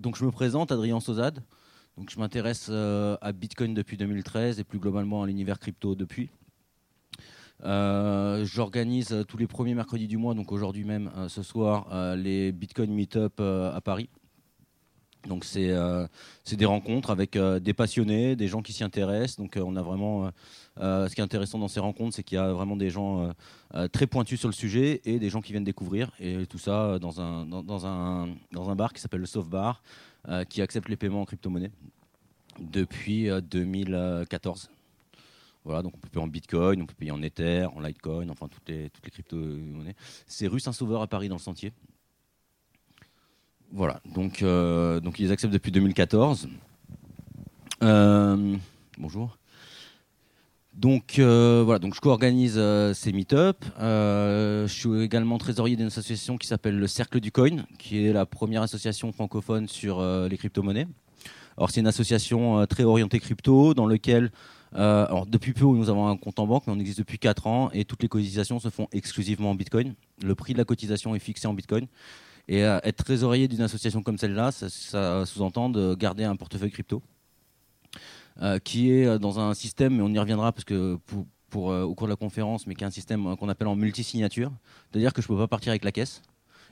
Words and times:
donc 0.00 0.16
je 0.16 0.24
me 0.24 0.30
présente, 0.30 0.72
Adrien 0.72 0.98
Sozade. 1.00 1.42
Je 2.08 2.18
m'intéresse 2.18 2.68
euh, 2.70 3.16
à 3.20 3.32
Bitcoin 3.32 3.74
depuis 3.74 3.98
2013 3.98 4.58
et 4.58 4.64
plus 4.64 4.78
globalement 4.78 5.22
à 5.22 5.26
l'univers 5.26 5.58
crypto 5.58 5.94
depuis. 5.94 6.30
Euh, 7.62 8.44
j'organise 8.46 9.24
tous 9.28 9.36
les 9.36 9.46
premiers 9.46 9.74
mercredis 9.74 10.08
du 10.08 10.16
mois, 10.16 10.32
donc 10.32 10.50
aujourd'hui 10.50 10.84
même, 10.84 11.10
ce 11.28 11.42
soir, 11.42 12.16
les 12.16 12.52
Bitcoin 12.52 12.92
Meetup 12.94 13.40
à 13.40 13.80
Paris. 13.82 14.08
Donc 15.28 15.44
c'est 15.44 15.70
des 16.56 16.64
rencontres 16.64 17.10
avec 17.10 17.36
des 17.36 17.74
passionnés, 17.74 18.36
des 18.36 18.48
gens 18.48 18.62
qui 18.62 18.72
s'y 18.72 18.84
intéressent. 18.84 19.36
Donc 19.36 19.58
on 19.62 19.76
a 19.76 19.82
vraiment 19.82 20.30
ce 20.78 21.14
qui 21.14 21.20
est 21.20 21.24
intéressant 21.24 21.58
dans 21.58 21.68
ces 21.68 21.80
rencontres, 21.80 22.16
c'est 22.16 22.22
qu'il 22.22 22.36
y 22.36 22.38
a 22.38 22.52
vraiment 22.52 22.76
des 22.76 22.90
gens 22.90 23.32
très 23.92 24.06
pointus 24.06 24.40
sur 24.40 24.48
le 24.48 24.54
sujet 24.54 25.02
et 25.04 25.18
des 25.18 25.28
gens 25.28 25.42
qui 25.42 25.52
viennent 25.52 25.64
découvrir. 25.64 26.10
Et 26.20 26.46
tout 26.46 26.58
ça 26.58 26.98
dans 26.98 27.20
un, 27.20 27.44
dans, 27.44 27.86
un, 27.86 28.28
dans 28.52 28.70
un 28.70 28.76
bar 28.76 28.92
qui 28.92 29.00
s'appelle 29.00 29.20
le 29.20 29.26
Soft 29.26 29.48
Bar, 29.48 29.82
qui 30.48 30.62
accepte 30.62 30.88
les 30.88 30.96
paiements 30.96 31.20
en 31.22 31.26
crypto-monnaie 31.26 31.70
depuis 32.58 33.28
2014. 33.50 34.70
Voilà, 35.64 35.82
donc 35.82 35.92
on 35.94 35.98
peut 35.98 36.08
payer 36.08 36.24
en 36.24 36.28
Bitcoin, 36.28 36.82
on 36.82 36.86
peut 36.86 36.94
payer 36.94 37.10
en 37.10 37.22
Ether, 37.22 37.66
en 37.74 37.80
Litecoin, 37.80 38.30
enfin 38.30 38.48
toutes 38.48 38.66
les, 38.68 38.88
toutes 38.88 39.04
les 39.04 39.10
crypto-monnaies. 39.10 39.94
C'est 40.26 40.46
rue 40.46 40.60
Saint-Sauveur 40.60 41.02
à 41.02 41.06
Paris 41.06 41.28
dans 41.28 41.34
le 41.34 41.40
Sentier. 41.40 41.72
Voilà, 43.72 44.00
donc, 44.04 44.42
euh, 44.42 44.98
donc 44.98 45.20
ils 45.20 45.30
acceptent 45.30 45.52
depuis 45.52 45.70
2014. 45.70 46.48
Euh, 47.82 48.56
bonjour. 48.98 49.38
Donc 50.74 51.18
euh, 51.18 51.62
voilà, 51.64 51.78
donc 51.78 51.94
je 51.94 52.00
co-organise 52.00 52.60
ces 52.94 53.12
meet-up. 53.12 53.64
je 53.78 54.66
suis 54.66 55.02
également 55.02 55.38
trésorier 55.38 55.76
d'une 55.76 55.86
association 55.86 56.36
qui 56.36 56.48
s'appelle 56.48 56.78
le 56.78 56.86
Cercle 56.88 57.20
du 57.20 57.30
Coin, 57.30 57.64
qui 57.78 58.06
est 58.06 58.12
la 58.12 58.26
première 58.26 58.62
association 58.62 59.12
francophone 59.12 59.68
sur 59.68 60.02
les 60.02 60.36
crypto-monnaies. 60.36 60.88
Alors 61.56 61.70
c'est 61.70 61.80
une 61.80 61.86
association 61.86 62.66
très 62.66 62.84
orientée 62.84 63.20
crypto, 63.20 63.74
dans 63.74 63.86
laquelle 63.86 64.32
depuis 64.72 65.52
peu 65.52 65.66
nous 65.66 65.90
avons 65.90 66.08
un 66.08 66.16
compte 66.16 66.40
en 66.40 66.46
banque, 66.46 66.64
mais 66.66 66.72
on 66.72 66.80
existe 66.80 66.98
depuis 66.98 67.18
4 67.18 67.46
ans 67.46 67.70
et 67.72 67.84
toutes 67.84 68.02
les 68.02 68.08
cotisations 68.08 68.58
se 68.58 68.68
font 68.68 68.88
exclusivement 68.92 69.50
en 69.50 69.54
Bitcoin. 69.54 69.94
Le 70.24 70.34
prix 70.34 70.54
de 70.54 70.58
la 70.58 70.64
cotisation 70.64 71.14
est 71.14 71.20
fixé 71.20 71.46
en 71.46 71.54
Bitcoin. 71.54 71.86
Et 72.48 72.64
euh, 72.64 72.78
être 72.82 73.04
trésorier 73.04 73.48
d'une 73.48 73.62
association 73.62 74.02
comme 74.02 74.18
celle-là, 74.18 74.52
ça, 74.52 75.26
sous-entend 75.26 75.68
de 75.70 75.94
garder 75.94 76.24
un 76.24 76.36
portefeuille 76.36 76.70
crypto, 76.70 77.02
euh, 78.42 78.58
qui 78.58 78.90
est 78.90 79.06
euh, 79.06 79.18
dans 79.18 79.38
un 79.38 79.54
système, 79.54 79.96
mais 79.96 80.02
on 80.02 80.08
y 80.08 80.18
reviendra 80.18 80.52
parce 80.52 80.64
que 80.64 80.98
pour, 81.06 81.66
au 81.66 81.94
cours 81.94 82.06
de 82.06 82.12
la 82.12 82.16
conférence, 82.16 82.66
mais 82.66 82.74
qui 82.74 82.84
est 82.84 82.86
un 82.86 82.90
système 82.90 83.36
qu'on 83.36 83.48
appelle 83.48 83.68
en 83.68 83.76
multi-signature, 83.76 84.52
c'est-à-dire 84.90 85.12
que 85.12 85.20
je 85.20 85.26
ne 85.26 85.36
peux 85.36 85.42
pas 85.42 85.48
partir 85.48 85.70
avec 85.70 85.84
la 85.84 85.92
caisse 85.92 86.22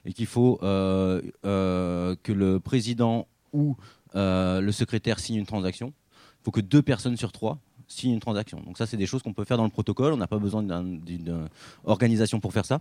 et 0.04 0.12
qu'il 0.12 0.26
faut 0.26 0.58
que 0.62 1.22
le 1.42 2.58
président 2.58 3.26
ou 3.52 3.76
le 4.14 4.70
secrétaire 4.70 5.18
signe 5.18 5.34
une 5.34 5.46
transaction. 5.46 5.92
Il 6.40 6.44
faut 6.44 6.50
que 6.52 6.60
deux 6.60 6.80
personnes 6.80 7.16
sur 7.16 7.32
trois 7.32 7.58
signe 7.88 8.12
une 8.12 8.20
transaction. 8.20 8.60
Donc 8.60 8.78
ça, 8.78 8.86
c'est 8.86 8.96
des 8.96 9.06
choses 9.06 9.22
qu'on 9.22 9.32
peut 9.32 9.44
faire 9.44 9.56
dans 9.56 9.64
le 9.64 9.70
protocole. 9.70 10.12
On 10.12 10.16
n'a 10.16 10.26
pas 10.26 10.38
besoin 10.38 10.62
d'une 10.62 11.48
organisation 11.84 12.38
pour 12.38 12.52
faire 12.52 12.66
ça. 12.66 12.80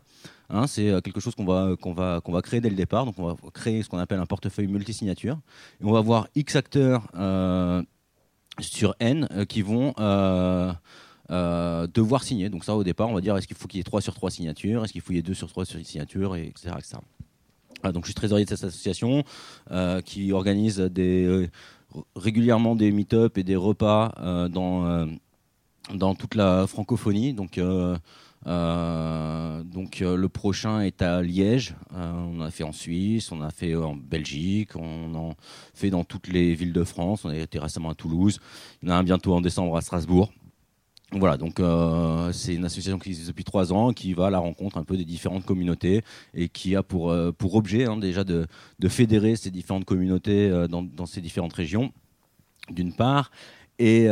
Hein, 0.49 0.67
c'est 0.67 0.89
euh, 0.89 1.01
quelque 1.01 1.19
chose 1.19 1.33
qu'on 1.33 1.45
va, 1.45 1.75
qu'on 1.81 1.93
va, 1.93 2.21
qu'on 2.21 2.31
va 2.31 2.41
créer 2.41 2.61
dès 2.61 2.69
le 2.69 2.75
départ. 2.75 3.05
Donc 3.05 3.17
on 3.17 3.27
va 3.27 3.35
créer 3.53 3.81
ce 3.81 3.89
qu'on 3.89 3.97
appelle 3.97 4.19
un 4.19 4.25
portefeuille 4.25 4.67
multisignature. 4.67 5.39
Et 5.81 5.85
on 5.85 5.91
va 5.91 5.99
avoir 5.99 6.27
X 6.35 6.55
acteurs 6.55 7.07
euh, 7.15 7.81
sur 8.59 8.95
N 8.99 9.27
euh, 9.31 9.45
qui 9.45 9.61
vont 9.61 9.93
devoir 11.29 12.23
signer. 12.23 12.49
Donc 12.49 12.65
ça, 12.65 12.75
au 12.75 12.83
départ, 12.83 13.09
on 13.09 13.13
va 13.13 13.21
dire 13.21 13.35
est-ce 13.37 13.47
qu'il 13.47 13.57
faut 13.57 13.67
qu'il 13.67 13.77
y 13.77 13.81
ait 13.81 13.85
3 13.85 14.01
sur 14.01 14.13
3 14.13 14.29
signatures, 14.29 14.83
est-ce 14.83 14.91
qu'il 14.91 15.01
faut 15.01 15.07
qu'il 15.07 15.17
y 15.17 15.19
ait 15.19 15.23
2 15.23 15.33
sur 15.33 15.47
3 15.47 15.65
signatures, 15.65 16.35
et 16.35 16.47
etc. 16.47 16.71
donc 17.83 18.05
je 18.05 18.07
suis 18.07 18.15
trésorier 18.15 18.45
de 18.45 18.49
cette 18.49 18.63
association 18.63 19.23
qui 20.05 20.31
organise 20.31 20.77
des 20.79 21.49
régulièrement 22.15 22.75
des 22.75 22.91
meet-up 22.91 23.37
et 23.37 23.43
des 23.43 23.55
repas 23.55 24.13
euh, 24.19 24.47
dans, 24.47 24.85
euh, 24.85 25.05
dans 25.93 26.15
toute 26.15 26.35
la 26.35 26.67
francophonie. 26.67 27.33
Donc, 27.33 27.57
euh, 27.57 27.97
donc 28.45 29.99
le 29.99 30.27
prochain 30.27 30.81
est 30.81 31.01
à 31.01 31.21
Liège, 31.21 31.75
on 31.93 32.39
a 32.39 32.49
fait 32.49 32.63
en 32.63 32.71
Suisse, 32.71 33.31
on 33.31 33.41
a 33.41 33.49
fait 33.49 33.75
en 33.75 33.95
Belgique, 33.95 34.75
on 34.75 35.13
en 35.15 35.35
fait 35.73 35.89
dans 35.89 36.05
toutes 36.05 36.27
les 36.27 36.53
villes 36.53 36.71
de 36.71 36.83
France, 36.83 37.25
on 37.25 37.29
a 37.29 37.35
été 37.35 37.59
récemment 37.59 37.89
à 37.89 37.95
Toulouse, 37.95 38.39
il 38.81 38.87
y 38.87 38.91
en 38.91 38.95
a 38.95 38.97
un 38.99 39.03
bientôt 39.03 39.33
en 39.33 39.41
décembre 39.41 39.75
à 39.75 39.81
Strasbourg. 39.81 40.31
Voilà, 41.13 41.37
donc 41.37 41.61
euh, 41.61 42.33
c'est 42.33 42.53
une 42.53 42.65
association 42.65 42.99
qui 42.99 43.09
existe 43.09 43.27
depuis 43.27 43.45
trois 43.45 43.71
ans, 43.71 43.93
qui 43.93 44.13
va 44.13 44.27
à 44.27 44.29
la 44.29 44.39
rencontre 44.39 44.77
un 44.77 44.83
peu 44.83 44.97
des 44.97 45.05
différentes 45.05 45.45
communautés 45.45 46.03
et 46.33 46.49
qui 46.49 46.75
a 46.75 46.83
pour, 46.83 47.11
euh, 47.11 47.31
objet 47.53 47.85
hein, 47.85 47.95
déjà 47.95 48.25
de, 48.25 48.45
fédérer 48.89 49.37
ces 49.37 49.49
différentes 49.49 49.85
communautés 49.85 50.49
euh, 50.49 50.67
dans, 50.67 51.05
ces 51.05 51.21
différentes 51.21 51.53
régions, 51.53 51.93
d'une 52.69 52.93
part, 52.93 53.31
et, 53.79 54.07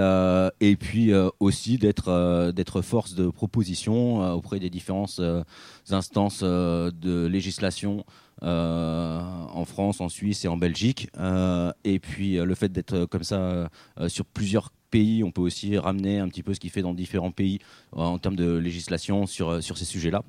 et 0.59 0.75
puis 0.75 1.11
aussi 1.39 1.79
d'être 1.79 2.51
d'être 2.51 2.83
force 2.83 3.15
de 3.15 3.29
proposition 3.29 4.19
auprès 4.35 4.59
des 4.59 4.69
différentes 4.69 5.19
instances 5.89 6.43
de 6.43 7.25
législation 7.25 8.05
en 8.41 9.65
France, 9.65 10.01
en 10.01 10.09
Suisse 10.09 10.45
et 10.45 10.47
en 10.47 10.57
Belgique. 10.57 11.09
et 11.83 11.99
puis 11.99 12.35
le 12.35 12.55
fait 12.55 12.71
d'être 12.71 13.05
comme 13.05 13.23
ça 13.23 13.69
sur 14.07 14.25
plusieurs 14.25 14.71
on 15.23 15.31
peut 15.31 15.41
aussi 15.41 15.77
ramener 15.77 16.19
un 16.19 16.27
petit 16.27 16.43
peu 16.43 16.53
ce 16.53 16.59
qui 16.59 16.69
fait 16.69 16.81
dans 16.81 16.93
différents 16.93 17.31
pays 17.31 17.59
euh, 17.95 18.01
en 18.01 18.17
termes 18.17 18.35
de 18.35 18.55
législation 18.55 19.25
sur, 19.25 19.49
euh, 19.49 19.61
sur 19.61 19.77
ces 19.77 19.85
sujets-là. 19.85 20.23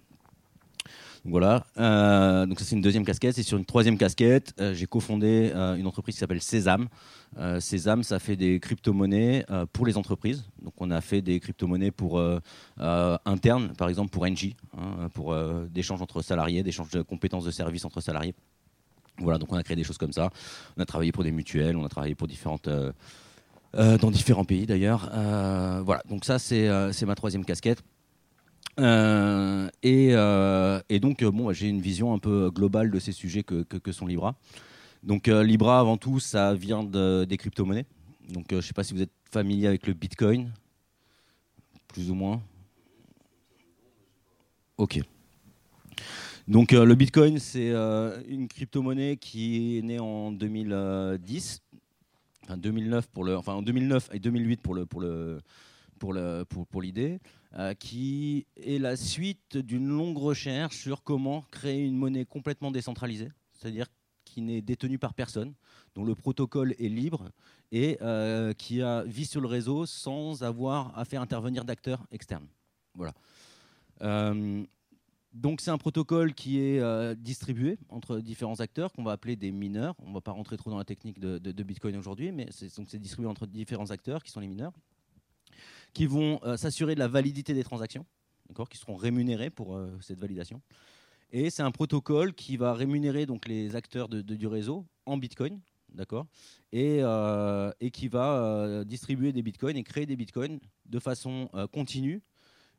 Voilà, 1.28 1.66
euh, 1.78 2.46
donc 2.46 2.60
ça 2.60 2.64
c'est 2.64 2.76
une 2.76 2.82
deuxième 2.82 3.04
casquette. 3.04 3.36
Et 3.38 3.42
sur 3.42 3.58
une 3.58 3.64
troisième 3.64 3.98
casquette, 3.98 4.54
j'ai 4.74 4.86
cofondé 4.86 5.52
une 5.54 5.86
entreprise 5.86 6.14
qui 6.14 6.20
s'appelle 6.20 6.40
Sésame. 6.40 6.88
Sésame, 7.60 8.02
ça 8.02 8.18
fait 8.18 8.36
des 8.36 8.60
crypto-monnaies 8.60 9.44
pour 9.72 9.86
les 9.86 9.96
entreprises. 9.96 10.44
Donc 10.62 10.74
on 10.78 10.90
a 10.90 11.00
fait 11.00 11.22
des 11.22 11.40
crypto-monnaies 11.40 11.90
pour 11.90 12.22
internes, 12.78 13.72
par 13.76 13.88
exemple 13.88 14.10
pour 14.10 14.26
NG, 14.26 14.54
hein, 14.76 15.08
pour 15.14 15.36
d'échanges 15.68 16.02
entre 16.02 16.22
salariés, 16.22 16.62
d'échanges 16.62 16.90
de 16.90 17.02
compétences 17.02 17.44
de 17.44 17.50
services 17.50 17.84
entre 17.84 18.00
salariés. 18.00 18.34
Voilà, 19.18 19.38
donc 19.38 19.52
on 19.52 19.56
a 19.56 19.62
créé 19.62 19.76
des 19.76 19.84
choses 19.84 19.98
comme 19.98 20.12
ça. 20.12 20.30
On 20.76 20.82
a 20.82 20.86
travaillé 20.86 21.10
pour 21.10 21.24
des 21.24 21.32
mutuelles, 21.32 21.76
on 21.76 21.84
a 21.84 21.88
travaillé 21.88 22.14
pour 22.14 22.28
différentes 22.28 22.68
euh, 23.74 23.98
dans 23.98 24.10
différents 24.10 24.44
pays 24.44 24.64
d'ailleurs. 24.64 25.10
Euh, 25.12 25.82
voilà, 25.84 26.02
donc 26.08 26.24
ça 26.24 26.38
c'est 26.38 26.66
euh, 26.68 26.92
ma 27.06 27.14
troisième 27.14 27.44
casquette. 27.44 27.82
Et, 28.78 30.10
et, 30.88 31.00
donc, 31.00 31.24
bon, 31.24 31.52
j'ai 31.52 31.68
une 31.68 31.80
vision 31.80 32.12
un 32.12 32.18
peu 32.18 32.50
globale 32.50 32.90
de 32.90 32.98
ces 32.98 33.12
sujets 33.12 33.42
que, 33.42 33.92
sont 33.92 34.06
Libra. 34.06 34.36
Donc, 35.02 35.28
Libra, 35.28 35.80
avant 35.80 35.96
tout, 35.96 36.20
ça 36.20 36.54
vient 36.54 36.84
de, 36.84 37.24
des 37.24 37.36
crypto-monnaies. 37.36 37.86
Donc, 38.28 38.46
je 38.50 38.56
ne 38.56 38.60
sais 38.60 38.72
pas 38.72 38.84
si 38.84 38.92
vous 38.92 39.02
êtes 39.02 39.12
familier 39.30 39.68
avec 39.68 39.86
le 39.86 39.92
Bitcoin, 39.92 40.50
plus 41.88 42.10
ou 42.10 42.14
moins. 42.14 42.42
Ok. 44.78 45.00
Donc, 46.48 46.72
le 46.72 46.94
Bitcoin, 46.94 47.38
c'est 47.38 47.70
une 48.28 48.48
crypto-monnaie 48.48 49.16
qui 49.16 49.78
est 49.78 49.82
née 49.82 49.98
en 49.98 50.32
2010 50.32 51.62
enfin 52.46 52.56
2009 52.56 53.08
pour 53.08 53.24
le, 53.24 53.36
enfin 53.36 53.54
en 53.54 53.62
2009 53.62 54.10
et 54.12 54.18
2008 54.18 54.60
pour 54.60 54.74
le 54.74 54.86
pour 54.86 55.00
le 55.00 55.40
pour 55.98 56.12
le 56.12 56.44
pour, 56.48 56.66
pour 56.66 56.82
l'idée, 56.82 57.18
euh, 57.58 57.72
qui 57.72 58.46
est 58.56 58.78
la 58.78 58.96
suite 58.96 59.56
d'une 59.56 59.88
longue 59.88 60.18
recherche 60.18 60.76
sur 60.76 61.02
comment 61.02 61.40
créer 61.50 61.86
une 61.86 61.96
monnaie 61.96 62.26
complètement 62.26 62.70
décentralisée, 62.70 63.30
c'est-à-dire 63.54 63.86
qui 64.26 64.42
n'est 64.42 64.60
détenue 64.60 64.98
par 64.98 65.14
personne, 65.14 65.54
dont 65.94 66.04
le 66.04 66.14
protocole 66.14 66.74
est 66.78 66.90
libre 66.90 67.30
et 67.72 67.96
euh, 68.02 68.52
qui 68.52 68.82
a, 68.82 69.04
vit 69.04 69.24
sur 69.24 69.40
le 69.40 69.46
réseau 69.46 69.86
sans 69.86 70.42
avoir 70.42 70.98
à 70.98 71.06
faire 71.06 71.22
intervenir 71.22 71.64
d'acteurs 71.64 72.06
externes. 72.10 72.46
Voilà. 72.94 73.14
Euh, 74.02 74.62
donc 75.32 75.62
c'est 75.62 75.70
un 75.70 75.78
protocole 75.78 76.34
qui 76.34 76.58
est 76.58 77.16
distribué 77.16 77.78
entre 77.88 78.18
différents 78.18 78.60
acteurs 78.60 78.92
qu'on 78.92 79.02
va 79.02 79.12
appeler 79.12 79.36
des 79.36 79.50
mineurs. 79.50 79.94
On 80.02 80.10
ne 80.10 80.14
va 80.14 80.20
pas 80.20 80.32
rentrer 80.32 80.58
trop 80.58 80.68
dans 80.68 80.78
la 80.78 80.84
technique 80.84 81.18
de, 81.18 81.62
Bitcoin 81.62 81.96
aujourd'hui, 81.96 82.32
mais 82.32 82.48
c'est 82.50 82.98
distribué 82.98 83.28
entre 83.28 83.46
différents 83.46 83.90
acteurs 83.90 84.22
qui 84.22 84.30
sont 84.30 84.40
les 84.40 84.46
mineurs, 84.46 84.72
qui 85.92 86.06
vont 86.06 86.40
euh, 86.44 86.56
s'assurer 86.56 86.94
de 86.94 87.00
la 87.00 87.08
validité 87.08 87.54
des 87.54 87.64
transactions, 87.64 88.06
qui 88.70 88.78
seront 88.78 88.96
rémunérés 88.96 89.50
pour 89.50 89.76
euh, 89.76 89.96
cette 90.00 90.20
validation. 90.20 90.60
Et 91.32 91.50
c'est 91.50 91.62
un 91.62 91.72
protocole 91.72 92.34
qui 92.34 92.56
va 92.56 92.72
rémunérer 92.74 93.26
donc 93.26 93.48
les 93.48 93.74
acteurs 93.74 94.08
du 94.08 94.46
réseau 94.46 94.86
en 95.06 95.16
Bitcoin, 95.16 95.60
d'accord, 95.92 96.26
et, 96.72 97.00
et, 97.80 97.90
qui 97.90 98.06
va 98.06 98.84
distribuer 98.84 99.32
des 99.32 99.42
Bitcoins 99.42 99.76
et 99.76 99.82
créer 99.82 100.06
des 100.06 100.14
Bitcoins 100.14 100.60
de 100.84 100.98
façon 101.00 101.50
continue 101.72 102.22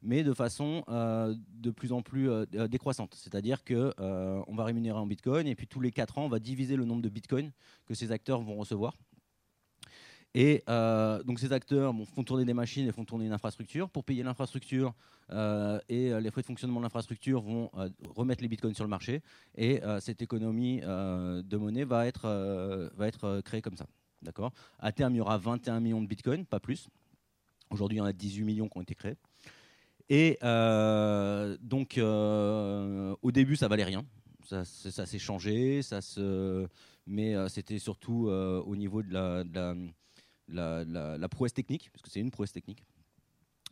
mais 0.01 0.23
de 0.23 0.33
façon 0.33 0.83
euh, 0.89 1.35
de 1.49 1.71
plus 1.71 1.91
en 1.91 2.01
plus 2.01 2.29
euh, 2.29 2.45
euh, 2.55 2.67
décroissante. 2.67 3.15
C'est-à-dire 3.15 3.63
qu'on 3.63 3.91
on 4.47 4.55
va 4.55 4.63
rémunérer 4.63 4.97
en 4.97 5.07
Bitcoin 5.07 5.47
et 5.47 5.55
puis 5.55 5.67
tous 5.67 5.79
les 5.79 5.91
4 5.91 6.17
ans, 6.17 6.25
on 6.25 6.29
va 6.29 6.39
diviser 6.39 6.75
le 6.75 6.85
nombre 6.85 7.01
de 7.01 7.09
Bitcoins 7.09 7.51
que 7.85 7.93
ces 7.93 8.11
acteurs 8.11 8.41
vont 8.41 8.55
recevoir. 8.55 8.93
Et 10.33 10.63
donc 10.67 11.39
ces 11.39 11.51
acteurs 11.51 11.93
font 12.13 12.23
tourner 12.23 12.45
des 12.45 12.53
machines 12.53 12.87
et 12.87 12.91
font 12.91 13.05
tourner 13.05 13.25
une 13.25 13.33
infrastructure. 13.33 13.89
Pour 13.89 14.03
payer 14.03 14.23
l'infrastructure 14.23 14.93
et 15.31 16.11
les 16.21 16.31
frais 16.31 16.41
de 16.41 16.45
fonctionnement 16.45 16.79
de 16.79 16.85
l'infrastructure 16.85 17.41
vont 17.41 17.71
remettre 18.15 18.43
les 18.43 18.47
bitcoins 18.47 18.75
sur 18.75 18.83
le 18.83 18.89
marché. 18.89 19.21
Et 19.55 19.81
cette 19.99 20.21
économie 20.21 20.81
de 20.81 21.57
monnaie 21.57 21.85
va 21.85 22.05
être, 22.05 22.91
va 22.95 23.07
être 23.07 23.41
créée 23.41 23.61
comme 23.61 23.77
ça. 23.77 23.87
D'accord? 24.21 24.51
À 24.79 24.91
terme, 24.91 25.15
il 25.15 25.17
y 25.17 25.21
aura 25.21 25.37
21 25.37 25.79
millions 25.79 26.01
de 26.01 26.07
bitcoins, 26.07 26.45
pas 26.45 26.59
plus. 26.59 26.89
Aujourd'hui, 27.69 27.97
il 27.97 27.99
y 27.99 28.01
en 28.01 28.05
a 28.05 28.13
18 28.13 28.43
millions 28.43 28.69
qui 28.69 28.77
ont 28.77 28.81
été 28.81 28.95
créés. 28.95 29.17
Et 30.09 30.37
euh, 30.43 31.57
donc, 31.61 31.97
euh, 31.97 33.15
au 33.21 33.31
début, 33.31 33.55
ça 33.55 33.67
valait 33.67 33.83
rien. 33.83 34.05
Ça, 34.45 34.63
s'est 34.63 35.19
changé, 35.19 35.81
ça 35.81 35.99
se... 35.99 36.67
mais 37.05 37.35
euh, 37.35 37.49
c'était 37.49 37.79
surtout 37.79 38.29
au 38.29 38.75
niveau 38.77 39.03
de 39.03 39.11
la, 39.11 39.43
prouesse 41.29 41.53
technique, 41.53 41.89
parce 41.91 42.01
que 42.01 42.09
c'est 42.09 42.19
une 42.19 42.31
prouesse 42.31 42.51
technique. 42.51 42.83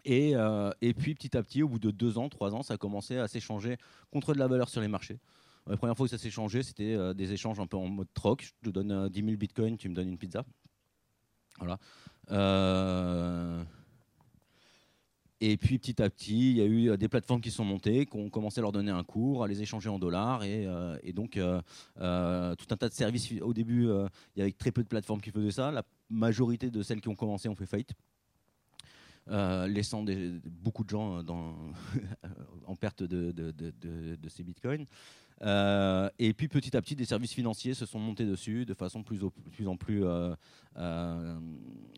Et, 0.03 0.33
et, 0.81 0.93
puis 0.93 1.15
petit 1.15 1.35
à 1.35 1.41
petit, 1.41 1.63
au 1.63 1.67
bout 1.67 1.79
de 1.79 1.89
deux 1.91 2.17
ans, 2.17 2.29
trois 2.29 2.53
ans, 2.53 2.61
ça 2.61 2.75
a 2.75 2.77
commencé 2.77 3.17
à 3.17 3.27
s'échanger 3.27 3.77
contre 4.11 4.33
de 4.33 4.39
la 4.39 4.47
valeur 4.47 4.69
sur 4.69 4.81
les 4.81 4.87
marchés. 4.87 5.19
La 5.67 5.77
première 5.77 5.97
fois 5.97 6.05
que 6.05 6.11
ça 6.11 6.19
s'est 6.19 6.29
changé, 6.29 6.61
c'était 6.61 7.15
des 7.15 7.33
échanges 7.33 7.59
un 7.59 7.65
peu 7.65 7.75
en 7.77 7.87
mode 7.87 8.07
troc. 8.13 8.43
Je 8.43 8.69
te 8.69 8.69
donne 8.69 9.09
10 9.09 9.23
000 9.23 9.35
bitcoins, 9.37 9.77
tu 9.77 9.89
me 9.89 9.95
donnes 9.95 10.09
une 10.09 10.19
pizza. 10.19 10.45
Voilà. 11.57 11.79
Et 15.41 15.57
puis 15.57 15.79
petit 15.79 16.01
à 16.01 16.09
petit, 16.09 16.51
il 16.51 16.57
y 16.57 16.61
a 16.61 16.65
eu 16.65 16.89
euh, 16.89 16.97
des 16.97 17.09
plateformes 17.09 17.41
qui 17.41 17.51
sont 17.51 17.65
montées, 17.65 18.05
qui 18.05 18.15
ont 18.15 18.29
commencé 18.29 18.59
à 18.59 18.61
leur 18.61 18.71
donner 18.71 18.91
un 18.91 19.03
cours, 19.03 19.43
à 19.43 19.47
les 19.47 19.61
échanger 19.61 19.89
en 19.89 19.99
dollars. 19.99 20.43
Et, 20.43 20.65
euh, 20.65 20.97
donc, 21.13 21.37
euh, 21.37 21.61
tout 22.55 22.67
un 22.69 22.77
tas 22.77 22.87
de 22.87 22.93
services. 22.93 23.33
Au 23.41 23.53
début, 23.53 23.83
il 24.35 24.39
y 24.39 24.41
avait 24.41 24.51
très 24.53 24.71
peu 24.71 24.83
de 24.83 24.87
plateformes 24.87 25.21
qui 25.21 25.31
faisaient 25.31 25.51
ça. 25.51 25.71
La 25.71 25.83
majorité 26.09 26.71
de 26.71 26.81
celles 26.83 27.01
qui 27.01 27.09
ont 27.09 27.15
commencé 27.15 27.49
ont 27.49 27.55
fait 27.55 27.65
faillite. 27.65 27.93
laissant 29.27 30.05
beaucoup 30.45 30.83
de 30.85 30.89
gens 30.89 31.21
en 32.65 32.75
perte 32.75 33.03
de, 33.03 34.29
ces 34.29 34.43
bitcoins. 34.43 34.85
et 36.19 36.33
puis 36.33 36.47
petit 36.47 36.77
à 36.77 36.81
petit, 36.81 36.95
des 36.95 37.05
services 37.05 37.33
financiers 37.33 37.73
se 37.73 37.85
sont 37.85 37.99
montés 37.99 38.25
dessus 38.25 38.65
de 38.65 38.73
façon 38.73 39.03
plus, 39.03 39.19
plus 39.51 39.67
en 39.67 39.75
plus 39.75 40.03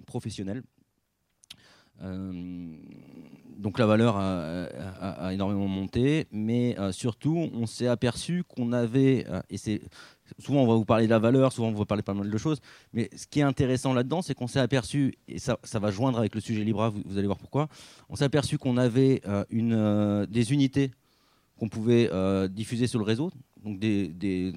professionnelle. 0.08 0.64
Donc 3.58 3.80
la 3.80 3.86
valeur 3.86 4.18
a, 4.18 5.34
énormément 5.34 5.68
monté, 5.68 6.28
mais 6.32 6.78
euh, 6.80 6.92
surtout 6.92 7.50
on 7.54 7.66
s'est 7.66 7.88
aperçu 7.88 8.44
qu'on 8.44 8.72
avait, 8.72 9.26
euh, 9.30 9.42
et 9.50 9.58
c'est 9.58 9.82
souvent 10.40 10.62
on 10.62 10.68
va 10.68 10.76
vous 10.76 10.86
parler 10.86 11.06
de 11.06 11.10
la 11.10 11.20
valeur, 11.20 11.52
souvent 11.52 11.70
on 11.70 11.74
va 11.74 11.86
parler 11.86 12.04
pas 12.04 12.14
mal 12.14 12.30
de 12.30 12.38
choses, 12.38 12.60
mais 12.94 13.10
ce 13.16 13.28
qui 13.28 13.40
est 13.40 13.44
intéressant 13.44 13.94
là-dedans, 13.94 14.22
c'est 14.22 14.36
qu'on 14.36 14.48
s'est 14.48 14.60
aperçu, 14.60 15.16
et 15.28 15.40
ça, 15.40 15.58
va 15.74 15.92
joindre 15.92 16.20
avec 16.20 16.36
le 16.36 16.42
sujet 16.42 16.64
Libra, 16.64 16.90
vous, 16.90 17.18
allez 17.18 17.28
voir 17.28 17.40
pourquoi, 17.40 17.68
on 18.10 18.16
s'est 18.16 18.26
aperçu 18.26 18.58
qu'on 18.58 18.78
avait 18.78 19.22
des 19.50 20.54
unités 20.54 20.92
qu'on 21.58 21.70
pouvait 21.70 22.10
diffuser 22.50 22.88
sur 22.88 23.00
le 23.00 23.06
réseau, 23.06 23.32
donc 23.64 23.84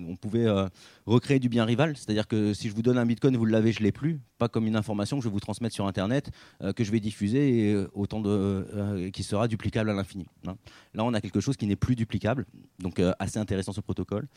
on 0.09 0.17
pouvait 0.17 0.47
euh, 0.47 0.69
recréer 1.07 1.39
du 1.39 1.49
bien 1.49 1.65
rival, 1.65 1.97
c'est-à-dire 1.97 2.27
que 2.27 2.55
si 2.55 2.69
je 2.69 2.75
vous 2.75 2.83
donne 2.83 2.99
un 2.99 3.07
bitcoin, 3.07 3.37
vous 3.37 3.45
l'avez, 3.45 3.73
je 3.73 3.83
l'ai 3.83 3.93
plus, 3.93 4.21
pas 4.39 4.49
comme 4.49 4.67
une 4.67 4.77
information 4.77 5.19
que 5.19 5.25
je 5.25 5.29
vais 5.29 5.33
vous 5.33 5.41
transmettre 5.41 5.75
sur 5.75 5.87
Internet, 5.87 6.31
euh, 6.63 6.73
que 6.73 6.85
je 6.85 6.91
vais 6.91 7.01
diffuser 7.01 7.69
et 7.69 7.75
euh, 7.75 7.91
autant 7.95 8.21
de, 8.21 9.11
qui 9.13 9.23
sera 9.23 9.49
duplicable 9.49 9.91
à 9.91 9.95
l'infini. 9.95 10.27
Hein. 10.47 10.57
Là, 10.95 11.05
on 11.05 11.15
a 11.15 11.21
quelque 11.21 11.41
chose 11.41 11.57
qui 11.57 11.67
n'est 11.67 11.77
plus 11.77 11.97
duplicable, 11.97 12.47
donc 12.79 13.01
assez 13.19 13.39
intéressant 13.39 13.73
ce 13.73 13.81
protocole. 13.81 14.29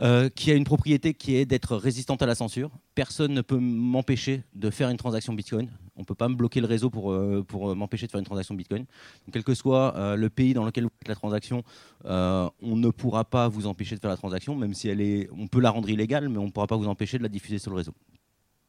Euh, 0.00 0.28
qui 0.28 0.50
a 0.50 0.54
une 0.54 0.64
propriété 0.64 1.14
qui 1.14 1.36
est 1.36 1.46
d'être 1.46 1.74
résistante 1.74 2.20
à 2.20 2.26
la 2.26 2.34
censure. 2.34 2.70
Personne 2.94 3.32
ne 3.32 3.40
peut 3.40 3.58
m'empêcher 3.58 4.42
de 4.54 4.68
faire 4.68 4.90
une 4.90 4.98
transaction 4.98 5.32
Bitcoin. 5.32 5.70
On 5.96 6.00
ne 6.00 6.04
peut 6.04 6.14
pas 6.14 6.28
me 6.28 6.34
bloquer 6.34 6.60
le 6.60 6.66
réseau 6.66 6.90
pour, 6.90 7.12
euh, 7.12 7.42
euh, 7.54 7.74
m'empêcher 7.74 8.06
de 8.06 8.10
faire 8.10 8.18
une 8.18 8.26
transaction 8.26 8.54
Bitcoin. 8.54 8.84
quel 9.32 9.42
que 9.42 9.54
soit 9.54 9.94
le 10.16 10.28
pays 10.28 10.52
dans 10.52 10.64
lequel 10.66 10.84
vous 10.84 10.90
faites 10.98 11.08
la 11.08 11.14
transaction, 11.14 11.62
on 12.04 12.50
ne 12.62 12.90
pourra 12.90 13.24
pas 13.24 13.48
vous 13.48 13.66
empêcher 13.66 13.94
de 13.94 14.00
faire 14.00 14.10
la 14.10 14.16
transaction, 14.16 14.54
même 14.54 14.74
si 14.74 14.88
elle 14.88 15.00
est, 15.00 15.30
on 15.32 15.46
peut 15.46 15.60
la 15.60 15.70
rendre 15.70 15.88
illégale, 15.88 16.28
mais 16.28 16.38
on 16.38 16.46
ne 16.46 16.50
pourra 16.50 16.66
pas 16.66 16.76
vous 16.76 16.88
empêcher 16.88 17.16
de 17.16 17.22
la 17.22 17.30
diffuser 17.30 17.58
sur 17.58 17.70
le 17.70 17.78
réseau. 17.78 17.94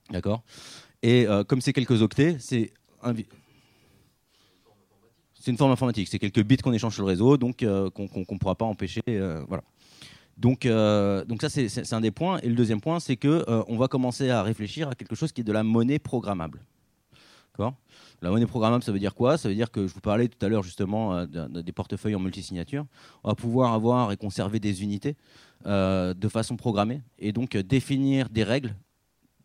D'accord? 0.09 0.44
Et 1.03 1.25
comme 1.47 1.59
c'est 1.62 1.73
quelques 1.73 2.01
octets, 2.01 2.38
c'est 2.39 2.71
une 5.45 5.57
forme 5.57 5.71
informatique. 5.71 6.07
C'est 6.09 6.19
quelques 6.19 6.44
bits 6.44 6.57
qu'on 6.57 6.73
échange 6.73 6.94
sur 6.94 7.03
le 7.03 7.09
réseau, 7.09 7.38
donc 7.38 7.57
qu'on 7.57 8.09
ne 8.09 8.38
pourra 8.38 8.56
pas 8.56 8.65
empêcher. 8.65 9.01
voilà. 9.47 9.63
Donc, 10.38 10.66
euh, 10.66 11.25
donc 11.25 11.42
ça, 11.42 11.50
c'est 11.50 11.94
un 11.94 12.01
des 12.01 12.12
points. 12.12 12.39
Et 12.39 12.50
le 12.50 12.56
deuxième 12.56 12.80
point, 12.80 13.00
c'est 13.00 13.18
qu'on 13.18 13.28
euh, 13.30 13.63
on 13.68 13.78
va 13.78 13.88
commencer 13.88 14.30
à 14.30 14.44
réfléchir 14.44 14.88
à 14.89 14.95
quelque 14.95 15.16
chose 15.16 15.31
qui 15.31 15.42
est 15.42 15.44
de 15.44 15.51
la 15.51 15.63
monnaie 15.63 16.00
programmable. 16.00 16.62
La 18.22 18.30
monnaie 18.30 18.45
programmable, 18.45 18.84
ça 18.84 18.92
veut 18.92 19.00
dire 19.00 19.16
quoi? 19.16 19.36
Ça 19.36 19.50
veut 19.50 19.56
dire 19.56 19.72
que 19.72 19.88
je 19.88 19.94
vous 19.94 20.00
parlais 20.00 20.28
tout 20.28 20.44
à 20.45 20.48
l'heure 20.48 20.62
justement 20.62 21.16
euh, 21.16 21.25
des 21.25 21.72
portefeuilles 21.72 22.13
en 22.13 22.19
multisignature. 22.19 22.86
On 23.24 23.30
va 23.30 23.36
pouvoir 23.36 23.74
avoir 23.74 24.12
et 24.12 24.18
conserver 24.18 24.60
des 24.60 24.84
unités 24.84 25.16
de 25.66 26.30
façon 26.30 26.56
programmée 26.56 27.01
et 27.18 27.31
donc 27.31 27.57
définir 27.57 28.30
des 28.30 28.44
règles 28.44 28.75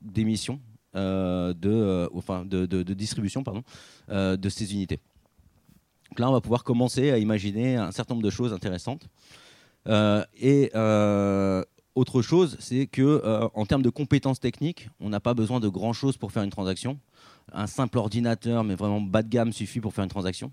d'émission, 0.03 0.61
de, 0.95 2.09
enfin 2.15 2.45
de, 2.45 2.83
distribution 2.93 3.43
pardon, 3.43 3.63
de 4.11 4.49
ces 4.51 4.75
unités. 4.75 5.01
Donc 6.11 6.19
là, 6.19 6.29
on 6.29 6.33
va 6.33 6.43
pouvoir 6.43 6.65
commencer 6.65 7.11
à 7.11 7.19
imaginer 7.19 7.77
un 7.77 7.93
certain 7.93 8.13
nombre 8.13 8.25
de 8.25 8.31
choses 8.31 8.53
intéressantes. 8.53 9.09
Euh, 9.89 10.25
et 10.39 10.71
euh, 10.75 11.63
autre 11.95 12.23
chose, 12.23 12.57
c'est 12.61 12.87
que 12.87 13.03
euh, 13.03 13.49
en 13.55 13.67
termes 13.67 13.83
de 13.83 13.91
compétences 13.91 14.41
techniques, 14.41 14.89
on 15.01 15.09
n'a 15.09 15.21
pas 15.21 15.35
besoin 15.35 15.61
de 15.61 15.69
grand 15.69 15.93
chose 15.93 16.17
pour 16.17 16.33
faire 16.33 16.43
une 16.43 16.51
transaction. 16.51 16.99
Un 17.53 17.67
simple 17.67 17.99
ordinateur, 17.99 18.65
mais 18.65 18.75
vraiment 18.75 19.01
bas 19.01 19.23
de 19.23 19.29
gamme, 19.29 19.53
suffit 19.53 19.81
pour 19.81 19.93
faire 19.93 20.05
une 20.05 20.11
transaction. 20.11 20.53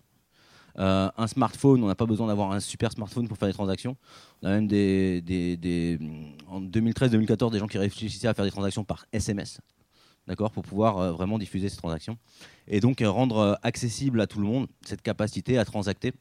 un 0.75 1.27
smartphone, 1.27 1.83
on 1.83 1.87
n'a 1.87 1.95
pas 1.95 2.05
besoin 2.05 2.27
d'avoir 2.27 2.51
un 2.51 2.59
super 2.59 2.91
smartphone 2.91 3.27
pour 3.27 3.37
faire 3.37 3.47
des 3.47 3.53
transactions. 3.53 3.95
On 4.41 4.47
a 4.47 4.51
même 4.51 4.67
des, 4.67 5.21
des, 5.21 5.99
en 6.47 6.61
2013-2014 6.61 7.51
des 7.51 7.59
gens 7.59 7.67
qui 7.67 7.77
réfléchissaient 7.77 8.27
à 8.27 8.33
faire 8.33 8.45
des 8.45 8.51
transactions 8.51 8.83
par 8.83 9.05
SMS, 9.11 9.59
d'accord, 10.27 10.51
pour 10.51 10.63
pouvoir 10.63 11.13
vraiment 11.13 11.37
diffuser 11.37 11.69
ces 11.69 11.77
transactions 11.77 12.17
et 12.67 12.79
donc 12.79 13.03
rendre 13.05 13.59
accessible 13.61 14.19
à 14.19 14.27
tout 14.27 14.39
le 14.39 14.45
monde 14.45 14.67
cette 14.83 15.01
capacité 15.01 15.57
à 15.59 15.65
transacter 15.65 16.13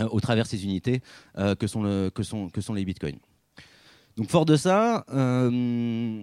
au 0.00 0.20
travers 0.20 0.46
ces 0.46 0.64
unités 0.64 1.02
euh, 1.38 1.54
que, 1.54 1.66
sont 1.66 2.74
les 2.74 2.84
bitcoins. 2.84 3.18
Donc 4.16 4.28
fort 4.28 4.44
de 4.44 4.56
ça, 4.56 5.04
euh, 5.12 6.20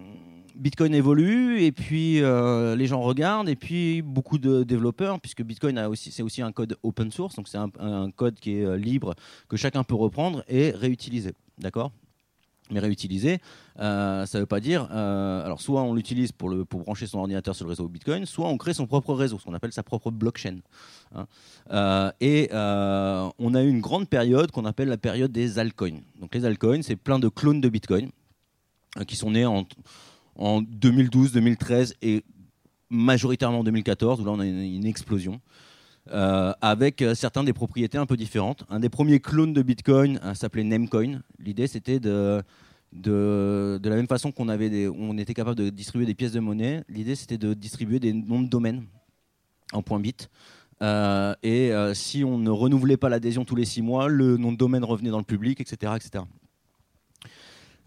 Bitcoin 0.56 0.94
évolue 0.94 1.62
et 1.62 1.72
puis 1.72 2.22
les 2.22 2.88
gens 2.88 3.02
regardent 3.02 3.50
et 3.50 3.56
puis 3.56 4.02
beaucoup 4.02 4.38
de 4.38 4.64
développeurs, 4.64 5.20
puisque 5.20 5.42
Bitcoin 5.42 5.80
c'est 5.96 6.24
aussi 6.24 6.42
un 6.42 6.52
code 6.52 6.78
open 6.84 7.12
source, 7.12 7.36
donc 7.36 7.48
c'est 7.48 7.58
un, 7.58 8.12
code 8.12 8.40
qui 8.40 8.58
est 8.58 8.78
libre 8.78 9.16
que 9.48 9.58
chacun 9.58 9.84
peut 9.84 9.96
reprendre 9.96 10.44
et 10.48 10.72
réutiliser, 10.72 11.34
d'accord? 11.58 11.92
Mais 12.72 12.80
réutiliser, 12.80 13.40
euh, 13.80 14.26
ça 14.26 14.38
ne 14.38 14.44
veut 14.44 14.48
pas 14.48 14.60
dire. 14.60 14.88
Euh, 14.92 15.46
alors, 15.46 15.62
soit 15.62 15.82
on 15.84 15.94
l'utilise 15.94 16.32
pour, 16.32 16.54
pour 16.68 16.82
brancher 16.82 17.08
son 17.08 17.20
ordinateur 17.20 17.56
sur 17.56 17.66
le 17.66 17.70
réseau 17.70 17.88
Bitcoin, 17.88 18.26
soit 18.26 18.48
on 18.48 18.58
crée 18.58 18.74
son 18.74 18.88
propre 18.88 19.14
réseau, 19.14 19.40
ce 19.40 19.46
qu'on 19.46 19.54
appelle 19.54 19.72
sa 19.72 19.84
propre 19.84 20.12
blockchain. 20.12 20.58
Hein. 21.16 21.28
Euh, 21.72 22.12
et 22.20 22.50
on 22.52 23.54
a 23.54 23.64
eu 23.64 23.70
une 23.70 23.82
grande 23.82 24.10
période 24.10 24.52
qu'on 24.52 24.66
appelle 24.66 24.90
la 24.90 24.98
période 24.98 25.32
des 25.32 25.60
altcoins. 25.60 26.02
Donc, 26.20 26.36
les 26.36 26.46
altcoins, 26.46 26.82
c'est 26.82 26.96
plein 26.96 27.20
de 27.20 27.30
clones 27.30 27.62
de 27.62 27.70
Bitcoin 27.70 28.10
qui 29.08 29.16
sont 29.16 29.32
nés 29.32 29.46
en, 29.46 29.66
en 30.36 30.62
2012, 30.62 31.32
2013 31.34 31.96
et 32.02 32.24
majoritairement 32.90 33.60
en 33.60 33.64
2014, 33.64 34.20
où 34.20 34.26
là 34.26 34.32
on 34.32 34.40
a 34.40 34.46
une, 34.46 34.86
explosion. 34.86 35.40
avec 36.12 37.04
certains 37.14 37.44
des 37.44 37.54
propriétés 37.54 38.00
un 38.00 38.08
peu 38.08 38.18
différentes. 38.18 38.66
Un 38.70 38.80
des 38.80 38.90
premiers 38.90 39.20
clones 39.20 39.54
de 39.54 39.62
Bitcoin 39.62 40.20
s'appelait 40.34 40.64
Namecoin. 40.64 41.22
L'idée, 41.38 41.68
c'était 41.68 42.00
de 42.00 42.42
de, 42.92 43.80
la 43.84 43.96
même 43.96 44.08
façon 44.08 44.32
qu'on 44.32 44.50
avait 44.50 44.88
on 44.88 45.18
était 45.18 45.34
capable 45.34 45.56
de 45.56 45.70
distribuer 45.70 46.06
des 46.06 46.16
pièces 46.16 46.32
de 46.32 46.40
monnaie, 46.40 46.84
l'idée 46.90 47.16
c'était 47.16 47.38
de 47.38 47.54
distribuer 47.54 48.00
des 48.00 48.14
noms 48.14 48.42
de 48.42 48.48
domaines 48.48 48.86
en 49.74 49.82
points 49.82 50.00
bits. 50.00 50.28
Euh, 50.82 51.36
et 51.44 51.72
euh, 51.72 51.94
si 51.94 52.24
on 52.24 52.38
ne 52.38 52.50
renouvelait 52.50 52.98
pas 52.98 53.10
l'adhésion 53.10 53.46
tous 53.46 53.56
les 53.56 53.66
six 53.66 53.82
mois, 53.82 54.08
le 54.08 54.38
nom 54.38 54.52
de 54.52 54.58
domaine 54.58 54.84
revenait 54.84 55.10
dans 55.10 55.18
le 55.18 55.24
public, 55.24 55.60
etc. 55.60 55.94
etc. 55.96 56.24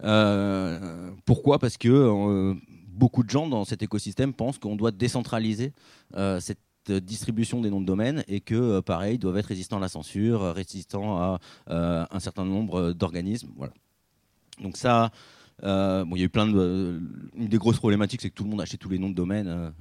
Euh, 0.03 1.11
pourquoi? 1.25 1.59
Parce 1.59 1.77
que 1.77 2.55
beaucoup 2.87 3.23
de 3.23 3.29
gens 3.29 3.47
dans 3.47 3.65
cet 3.65 3.81
écosystème 3.81 4.33
pensent 4.33 4.59
qu'on 4.59 4.75
doit 4.75 4.91
décentraliser 4.91 5.73
cette 6.39 6.59
distribution 6.87 7.61
des 7.61 7.69
noms 7.69 7.81
de 7.81 7.85
domaine 7.85 8.23
et 8.27 8.41
que, 8.41 8.81
pareil, 8.81 9.17
doivent 9.17 9.37
être 9.37 9.47
résistants 9.47 9.77
à 9.77 9.81
la 9.81 9.87
censure, 9.87 10.53
résistants 10.53 11.17
à 11.17 11.39
un 11.67 12.19
certain 12.19 12.45
nombre 12.45 12.91
d'organismes. 12.91 13.49
Voilà. 13.55 13.73
Donc 14.61 14.77
ça, 14.77 15.11
bon, 15.61 16.15
il 16.15 16.19
y 16.19 16.21
a 16.21 16.25
eu 16.25 16.29
plein 16.29 16.47
de. 16.47 17.01
une 17.35 17.47
des 17.47 17.57
grosses 17.57 17.77
problématiques, 17.79 18.21
c'est 18.21 18.29
que 18.29 18.35
tout 18.35 18.43
le 18.43 18.49
monde 18.49 18.61
achetait 18.61 18.77
tous 18.77 18.89
les 18.89 18.99
noms 18.99 19.09
de 19.09 19.15
domaines, 19.15 19.73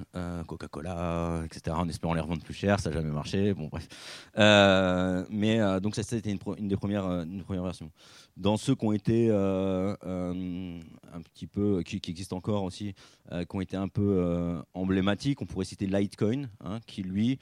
Coca-Cola, 0.47 1.43
etc., 1.45 1.76
en 1.79 1.88
espérant 1.88 2.14
les 2.14 2.21
revendre 2.21 2.43
plus 2.43 2.55
cher. 2.55 2.81
Ça 2.81 2.91
n'a 2.91 2.97
jamais 2.97 3.11
marché. 3.11 3.55
Bon, 3.55 3.69
bref. 3.69 3.88
mais 5.31 5.81
donc, 5.81 5.95
ça, 5.95 6.02
c'était 6.02 6.31
une, 6.31 6.38
une, 6.59 6.69
des 6.69 6.76
premières, 6.76 7.07
une 7.07 7.43
première 7.43 7.64
version 7.64 7.91
dans 8.37 8.57
ceux 8.57 8.75
qui 8.75 8.85
ont 8.85 8.93
été 8.93 9.29
euh, 9.31 9.95
euh, 10.07 10.81
un 11.12 11.21
petit 11.21 11.47
peu, 11.47 11.83
qui, 11.83 12.01
existent 12.11 12.37
encore 12.37 12.65
aussi, 12.65 12.95
euh, 13.31 13.45
qui 13.45 13.57
ont 13.57 13.61
été 13.61 13.77
un 13.77 13.89
peu 13.89 14.62
emblématiques, 14.75 15.43
on 15.43 15.47
pourrait 15.47 15.65
citer 15.65 15.87
Litecoin, 15.87 16.49
hein, 16.65 16.81
qui 16.87 17.03
lui 17.03 17.39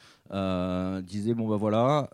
disait 1.02 1.35
bon 1.35 1.49
ben 1.49 1.56
voilà, 1.56 2.09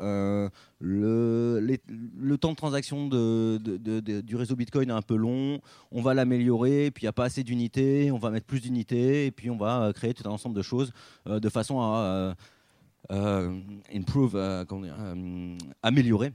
le, 0.81 2.37
temps 2.37 2.53
de 2.53 2.57
transaction 2.57 3.09
du 3.09 4.37
réseau 4.37 4.57
Bitcoin 4.57 4.91
est 4.91 4.93
un 4.93 5.03
peu 5.03 5.17
long, 5.17 5.61
on 5.91 6.03
va 6.03 6.15
l'améliorer, 6.15 6.91
puis 6.91 7.03
il 7.03 7.07
n'y 7.07 7.11
a 7.11 7.13
pas 7.13 7.25
assez 7.25 7.43
d'unités, 7.43 8.11
on 8.11 8.19
va 8.19 8.31
mettre 8.31 8.47
plus 8.47 8.61
d'unités, 8.61 9.27
et 9.27 9.31
puis 9.31 9.51
on 9.51 9.57
va 9.57 9.93
créer 9.95 10.13
tout 10.13 10.29
un 10.29 10.33
ensemble 10.33 10.55
de 10.55 10.63
choses 10.63 10.93
de 11.27 11.49
façon 11.49 11.81
à 11.81 12.35
improve, 13.11 14.37
améliorer 15.83 16.33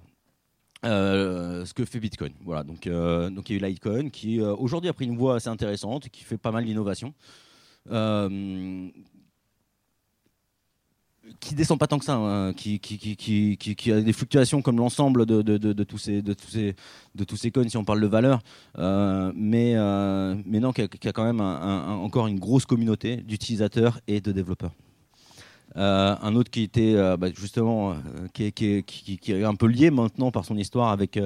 euh, 0.84 1.64
ce 1.66 1.74
que 1.74 1.86
fait 1.86 2.00
Bitcoin. 2.00 2.34
Voilà, 2.44 2.64
donc, 2.64 2.88
euh, 2.88 3.30
donc 3.30 3.50
il 3.50 3.54
y 3.54 3.64
a 3.64 3.68
eu 3.68 3.70
Litecoin 3.70 4.10
qui 4.10 4.42
euh, 4.42 4.56
aujourd'hui 4.56 4.90
a 4.90 4.94
pris 4.94 5.06
une 5.06 5.16
voie 5.18 5.36
assez 5.36 5.50
intéressante, 5.50 6.10
qui 6.10 6.24
fait 6.24 6.38
pas 6.38 6.52
mal 6.52 6.66
d'innovation, 6.66 7.14
qui 11.40 11.56
descend 11.56 11.78
pas 11.78 11.88
tant 11.88 12.00
que 12.00 12.06
ça, 12.06 12.16
hein, 12.16 12.54
qui, 12.54 12.82
a 13.92 14.02
des 14.02 14.14
fluctuations 14.14 14.62
comme 14.64 14.78
l'ensemble 14.78 15.26
de, 15.28 15.84
tous 15.84 15.98
ces, 16.00 16.22
de, 16.24 16.34
tous 16.34 16.48
ces, 16.48 16.76
de 17.14 17.24
tous 17.24 17.38
ces 17.38 17.52
coins 17.52 17.70
si 17.70 17.78
on 17.78 17.86
parle 17.86 18.02
de 18.02 18.08
valeur, 18.08 18.42
mais, 18.76 19.76
non, 19.76 20.74
qui 20.74 20.82
a 20.82 21.14
quand 21.14 21.26
même 21.26 21.42
encore 21.42 22.26
une 22.26 22.40
grosse 22.40 22.66
communauté 22.66 23.18
d'utilisateurs 23.18 24.00
et 24.08 24.20
de 24.20 24.32
développeurs. 24.32 24.74
Euh, 25.78 26.16
un 26.22 26.36
autre 26.36 26.52
qui 26.52 26.64
était 26.64 26.96
euh, 26.96 27.16
bah, 27.16 27.28
justement 27.34 27.92
euh, 27.92 27.96
qui, 28.34 28.44
est, 28.44 29.44
un 29.44 29.56
peu 29.56 29.68
lié 29.68 29.90
maintenant 29.90 30.30
par 30.32 30.44
son 30.44 30.58
histoire 30.58 30.90
avec, 30.90 31.18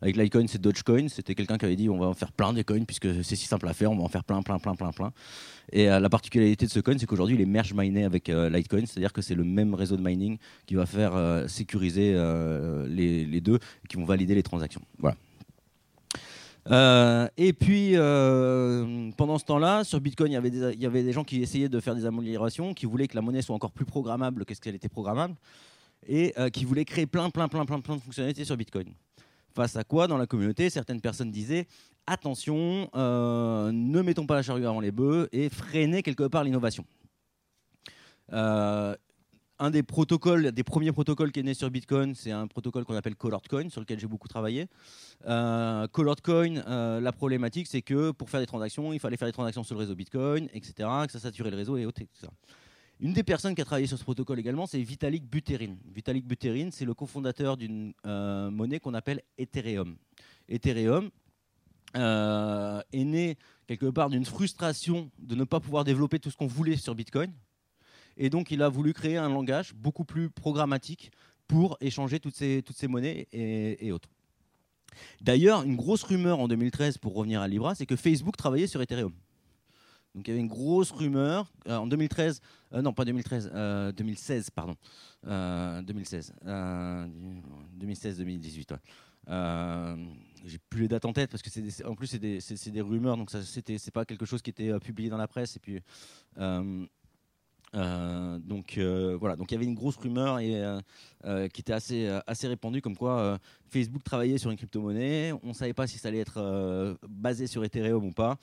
avec 0.00 0.16
Litecoin, 0.16 0.46
c'est 0.48 0.60
Dogecoin. 0.60 1.08
C'était 1.08 1.34
quelqu'un 1.34 1.58
qui 1.58 1.64
avait 1.66 1.76
dit 1.76 1.88
on 1.88 1.98
va 1.98 2.06
en 2.06 2.14
faire 2.14 2.32
plein 2.32 2.52
des 2.52 2.64
coins 2.64 2.84
puisque 2.84 3.22
c'est 3.24 3.36
si 3.36 3.46
simple 3.46 3.68
à 3.68 3.74
faire, 3.74 3.90
on 3.90 3.96
va 3.96 4.04
en 4.04 4.08
faire 4.08 4.24
plein, 4.24 4.42
plein, 4.42 4.58
plein, 4.58 4.74
plein, 4.74 4.92
plein. 4.92 5.12
Et 5.72 5.86
la 5.86 6.08
particularité 6.08 6.66
de 6.66 6.70
ce 6.70 6.80
coin, 6.80 6.96
c'est 6.98 7.06
qu'aujourd'hui 7.06 7.36
il 7.36 7.40
est 7.40 7.46
merge 7.46 7.72
miné 7.74 8.04
avec 8.04 8.28
Litecoin, 8.28 8.86
c'est-à-dire 8.86 9.12
que 9.12 9.22
c'est 9.22 9.36
le 9.36 9.44
même 9.44 9.74
réseau 9.74 9.96
de 9.96 10.02
mining 10.02 10.38
qui 10.66 10.74
va 10.74 10.86
faire 10.86 11.44
sécuriser 11.48 12.12
les, 12.88 13.24
les, 13.24 13.40
deux, 13.40 13.56
et 13.84 13.88
qui 13.88 13.96
vont 13.96 14.04
valider 14.04 14.34
les 14.34 14.42
transactions. 14.42 14.82
Voilà. 14.98 15.16
Euh, 16.68 17.28
et 17.36 17.52
puis, 17.52 17.92
euh, 17.94 19.10
pendant 19.16 19.38
ce 19.38 19.44
temps-là, 19.44 19.84
sur 19.84 20.00
Bitcoin, 20.00 20.30
il 20.30 20.34
y, 20.34 20.86
avait 20.86 21.02
des, 21.02 21.12
gens 21.12 21.24
qui 21.24 21.42
essayaient 21.42 21.68
de 21.68 21.80
faire 21.80 21.94
des 21.94 22.04
améliorations, 22.04 22.74
qui 22.74 22.86
voulaient 22.86 23.08
que 23.08 23.16
la 23.16 23.22
monnaie 23.22 23.42
soit 23.42 23.54
encore 23.54 23.72
plus 23.72 23.84
programmable 23.84 24.44
que 24.44 24.54
ce 24.54 24.60
qu'elle 24.60 24.74
était 24.74 24.88
programmable, 24.88 25.34
et 26.06 26.34
euh, 26.38 26.50
qui 26.50 26.64
voulaient 26.64 26.84
créer 26.84 27.06
plein, 27.06 27.30
plein, 27.30 27.48
plein, 27.48 27.64
plein, 27.64 27.80
plein 27.80 27.96
de 27.96 28.00
fonctionnalités 28.00 28.44
sur 28.44 28.56
Bitcoin. 28.56 28.92
Face 29.54 29.76
à 29.76 29.84
quoi, 29.84 30.06
dans 30.06 30.18
la 30.18 30.26
communauté, 30.26 30.70
certaines 30.70 31.00
personnes 31.00 31.30
disaient 31.30 31.66
attention, 32.06 32.88
ne 32.94 34.02
mettons 34.02 34.26
pas 34.26 34.36
la 34.36 34.42
charrue 34.42 34.66
avant 34.66 34.80
les 34.80 34.92
bœufs 34.92 35.28
et 35.32 35.48
freinez 35.48 36.02
quelque 36.02 36.24
part 36.24 36.44
l'innovation 36.44 36.84
un 39.60 39.70
des 39.70 39.82
protocoles, 39.82 40.52
des 40.52 40.64
premiers 40.64 40.90
protocoles 40.90 41.32
qui 41.32 41.40
est 41.40 41.42
né 41.42 41.52
sur 41.52 41.70
Bitcoin, 41.70 42.14
c'est 42.14 42.30
un 42.30 42.46
protocole 42.46 42.86
qu'on 42.86 42.96
appelle 42.96 43.14
Colored 43.14 43.46
Coin, 43.46 43.68
sur 43.68 43.82
lequel 43.82 44.00
j'ai 44.00 44.06
beaucoup 44.06 44.26
travaillé. 44.26 44.66
Euh, 45.26 45.86
Coin, 45.88 46.56
euh, 46.56 46.98
la 46.98 47.12
problématique, 47.12 47.66
c'est 47.66 47.82
que 47.82 48.10
pour 48.10 48.30
faire 48.30 48.40
des 48.40 48.46
transactions, 48.46 48.94
il 48.94 48.98
fallait 48.98 49.18
faire 49.18 49.28
des 49.28 49.32
transactions 49.32 49.62
sur 49.62 49.74
le 49.74 49.80
réseau 49.80 49.94
Bitcoin, 49.94 50.48
etc., 50.54 50.88
que 51.06 51.12
ça 51.12 51.20
saturait 51.20 51.50
le 51.50 51.58
réseau 51.58 51.76
et 51.76 51.84
autres, 51.84 52.00
etc. 52.00 52.32
Une 53.00 53.12
des 53.12 53.22
personnes 53.22 53.54
qui 53.54 53.60
a 53.60 53.66
travaillé 53.66 53.86
sur 53.86 53.98
ce 53.98 54.02
protocole 54.02 54.38
également, 54.38 54.66
c'est 54.66 54.80
Vitalik 54.80 55.28
Buterin. 55.28 55.76
Vitalik 55.94 56.26
Buterin, 56.26 56.70
c'est 56.72 56.86
le 56.86 56.94
cofondateur 56.94 57.58
d'une 57.58 57.92
euh, 58.06 58.50
monnaie 58.50 58.80
qu'on 58.80 58.94
appelle 58.94 59.20
Ethereum. 59.36 59.96
Ethereum 60.48 61.10
est 61.94 63.04
né 63.04 63.36
quelque 63.66 63.90
part 63.90 64.08
d'une 64.08 64.24
frustration 64.24 65.10
de 65.18 65.34
ne 65.34 65.44
pas 65.44 65.60
pouvoir 65.60 65.84
développer 65.84 66.18
tout 66.18 66.30
ce 66.30 66.36
qu'on 66.36 66.46
voulait 66.46 66.76
sur 66.76 66.94
Bitcoin. 66.94 67.30
Et 68.22 68.28
donc, 68.28 68.50
il 68.50 68.62
a 68.62 68.68
voulu 68.68 68.92
créer 68.92 69.16
un 69.16 69.30
langage 69.30 69.72
beaucoup 69.74 70.04
plus 70.04 70.28
programmatique 70.28 71.10
pour 71.48 71.78
échanger 71.80 72.20
toutes 72.20 72.36
ces, 72.36 72.62
toutes 72.62 72.76
ces 72.76 72.86
monnaies 72.86 73.26
et, 73.32 73.90
autres. 73.92 74.10
D'ailleurs, 75.22 75.62
une 75.62 75.74
grosse 75.74 76.02
rumeur 76.02 76.38
en 76.38 76.46
2013, 76.46 76.98
pour 76.98 77.14
revenir 77.14 77.40
à 77.40 77.48
Libra, 77.48 77.74
c'est 77.74 77.86
que 77.86 77.96
Facebook 77.96 78.36
travaillait 78.36 78.66
sur 78.66 78.82
Ethereum. 78.82 79.14
Donc 80.14 80.28
il 80.28 80.32
y 80.32 80.32
avait 80.32 80.40
une 80.40 80.48
grosse 80.48 80.90
rumeur 80.90 81.50
euh, 81.66 81.76
en 81.76 81.86
2013, 81.86 82.42
euh, 82.74 82.82
non 82.82 82.92
pas 82.92 83.06
2013, 83.06 83.52
2016 83.96 84.46
euh, 84.46 84.50
pardon, 84.54 84.76
2016, 85.24 86.34
2016-2018. 87.80 88.76
J'ai 90.44 90.58
plus 90.68 90.82
les 90.82 90.88
dates 90.88 91.04
en 91.04 91.12
tête 91.12 91.30
parce 91.30 91.42
que 91.42 91.50
c'est 91.50 91.84
en 91.84 91.94
plus 91.94 92.08
c'est 92.08 92.18
des, 92.18 92.40
des, 92.66 92.80
rumeurs 92.80 93.16
donc 93.16 93.30
c'était 93.30 93.78
c'est 93.78 93.92
pas 93.92 94.04
quelque 94.04 94.26
chose 94.26 94.42
qui 94.42 94.50
était 94.50 94.76
publié 94.80 95.08
dans 95.10 95.16
la 95.18 95.28
presse 95.28 95.54
et 95.56 95.60
puis 95.60 95.80
euh, 97.74 98.38
donc 98.40 98.78
euh, 98.78 99.16
voilà, 99.18 99.36
donc 99.36 99.50
il 99.50 99.54
y 99.54 99.56
avait 99.56 99.66
une 99.66 99.74
grosse 99.74 99.96
rumeur 99.96 100.40
et, 100.40 100.60
euh, 101.24 101.48
qui 101.48 101.60
était 101.60 101.72
assez, 101.72 102.08
assez 102.26 102.48
répandue 102.48 102.80
comme 102.80 102.96
quoi 102.96 103.38
Facebook 103.68 104.02
travaillait 104.02 104.38
sur 104.38 104.50
une 104.50 104.56
crypto-monnaie. 104.56 105.32
On 105.42 105.48
ne 105.48 105.52
savait 105.52 105.74
pas 105.74 105.86
si 105.86 105.98
ça 105.98 106.08
allait 106.08 106.18
être 106.18 106.98
basé 107.08 107.46
sur 107.46 107.64
Ethereum 107.64 108.04
ou 108.04 108.12
pas. 108.12 108.38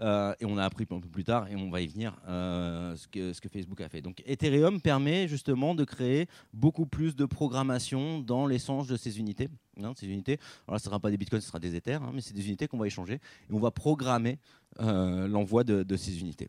et 0.00 0.44
on 0.44 0.58
a 0.58 0.64
appris 0.64 0.86
un 0.90 1.00
peu 1.00 1.08
plus 1.08 1.24
tard, 1.24 1.48
et 1.48 1.56
on 1.56 1.70
va 1.70 1.80
y 1.80 1.88
venir, 1.88 2.14
ce, 2.26 3.08
que, 3.08 3.32
ce 3.32 3.40
que 3.40 3.48
Facebook 3.48 3.80
a 3.80 3.88
fait. 3.88 4.00
Donc 4.00 4.22
Ethereum 4.26 4.80
permet 4.80 5.26
justement 5.26 5.74
de 5.74 5.84
créer 5.84 6.28
beaucoup 6.52 6.86
plus 6.86 7.16
de 7.16 7.24
programmation 7.24 8.20
dans 8.20 8.46
l'échange 8.46 8.88
de 8.88 8.96
ces 8.96 9.18
unités. 9.18 9.48
Hein, 9.82 9.92
ces 9.96 10.06
unités. 10.06 10.38
Alors 10.66 10.80
ce 10.80 10.84
ne 10.86 10.90
sera 10.90 11.00
pas 11.00 11.10
des 11.10 11.16
bitcoins, 11.16 11.40
ce 11.40 11.48
sera 11.48 11.60
des 11.60 11.74
Ethers, 11.74 12.02
hein, 12.02 12.10
mais 12.12 12.20
c'est 12.20 12.34
des 12.34 12.46
unités 12.46 12.68
qu'on 12.68 12.78
va 12.78 12.86
échanger. 12.86 13.14
Et 13.14 13.52
on 13.52 13.58
va 13.58 13.70
programmer 13.70 14.38
l'envoi 14.78 15.64
de, 15.64 15.96
ces 15.96 16.20
unités. 16.20 16.48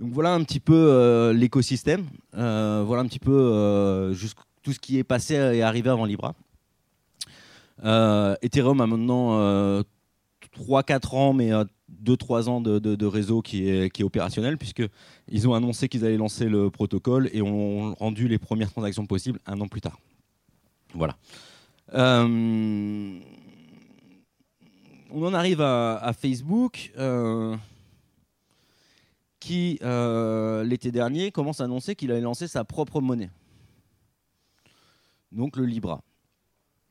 Donc 0.00 0.12
voilà 0.12 0.32
un 0.32 0.42
petit 0.44 0.60
peu 0.60 0.74
euh, 0.74 1.34
l'écosystème, 1.34 2.06
euh, 2.34 2.82
voilà 2.86 3.02
un 3.02 3.06
petit 3.06 3.18
peu 3.18 3.36
euh, 3.36 4.14
tout 4.62 4.72
ce 4.72 4.78
qui 4.78 4.96
est 4.98 5.04
passé 5.04 5.34
et 5.34 5.62
arrivé 5.62 5.90
avant 5.90 6.06
Libra. 6.06 6.34
Ethereum 8.42 8.80
a 8.80 8.86
maintenant 8.86 9.82
3-4 10.58 11.16
ans, 11.16 11.34
mais 11.34 11.50
2-3 12.02 12.48
ans 12.48 12.60
de, 12.62 13.06
réseau 13.06 13.42
qui 13.42 13.68
est, 13.68 14.02
opérationnel, 14.02 14.56
puisqu'ils 14.56 15.48
ont 15.48 15.52
annoncé 15.52 15.88
qu'ils 15.88 16.06
allaient 16.06 16.16
lancer 16.16 16.46
le 16.46 16.70
protocole 16.70 17.28
et 17.34 17.42
ont 17.42 17.94
rendu 17.94 18.26
les 18.26 18.38
premières 18.38 18.70
transactions 18.70 19.04
possibles 19.04 19.38
un 19.46 19.60
an 19.60 19.68
plus 19.68 19.82
tard. 19.82 19.98
Voilà. 20.94 21.14
on 21.92 23.20
en 25.12 25.34
arrive 25.34 25.60
à 25.60 26.12
Facebook 26.18 26.90
qui, 29.40 29.78
euh, 29.82 30.62
l'été 30.62 30.92
dernier, 30.92 31.32
commence 31.32 31.60
à 31.60 31.64
annoncer 31.64 31.96
qu'il 31.96 32.12
allait 32.12 32.20
lancer 32.20 32.46
sa 32.46 32.62
propre 32.62 33.00
monnaie. 33.00 33.30
Donc 35.32 35.56
le 35.56 35.64
Libra. 35.64 36.02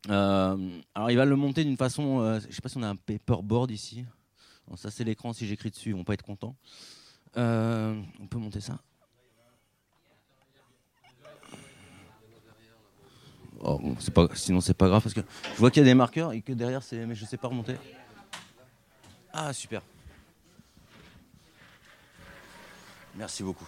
Euh, 0.09 0.81
alors 0.95 1.11
il 1.11 1.17
va 1.17 1.25
le 1.25 1.35
monter 1.35 1.63
d'une 1.63 1.77
façon, 1.77 2.21
euh, 2.21 2.39
je 2.39 2.47
ne 2.47 2.51
sais 2.51 2.61
pas 2.61 2.69
si 2.69 2.77
on 2.77 2.83
a 2.83 2.87
un 2.87 2.95
paperboard 2.95 3.69
ici. 3.69 4.05
ça 4.75 4.89
c'est 4.89 5.03
l'écran, 5.03 5.33
si 5.33 5.45
j'écris 5.45 5.69
dessus, 5.69 5.89
ils 5.89 5.95
vont 5.95 6.03
pas 6.03 6.13
être 6.13 6.23
contents. 6.23 6.55
on 7.35 8.27
peut 8.29 8.39
monter 8.39 8.61
ça 8.61 8.79
oh, 13.59 13.77
bon, 13.77 13.95
pas, 14.13 14.27
Sinon 14.35 14.61
c'est 14.61 14.73
pas 14.73 14.87
grave 14.87 15.03
parce 15.03 15.13
que 15.13 15.21
je 15.53 15.59
vois 15.59 15.69
qu'il 15.69 15.81
y 15.81 15.85
a 15.85 15.89
des 15.89 15.95
marqueurs 15.95 16.31
et 16.31 16.41
que 16.41 16.53
derrière 16.53 16.81
c'est, 16.81 17.05
mais 17.05 17.15
je 17.15 17.25
sais 17.25 17.37
pas 17.37 17.49
remonter. 17.49 17.75
Ah 19.33 19.53
super. 19.53 19.81
Merci 23.19 23.43
beaucoup. 23.43 23.67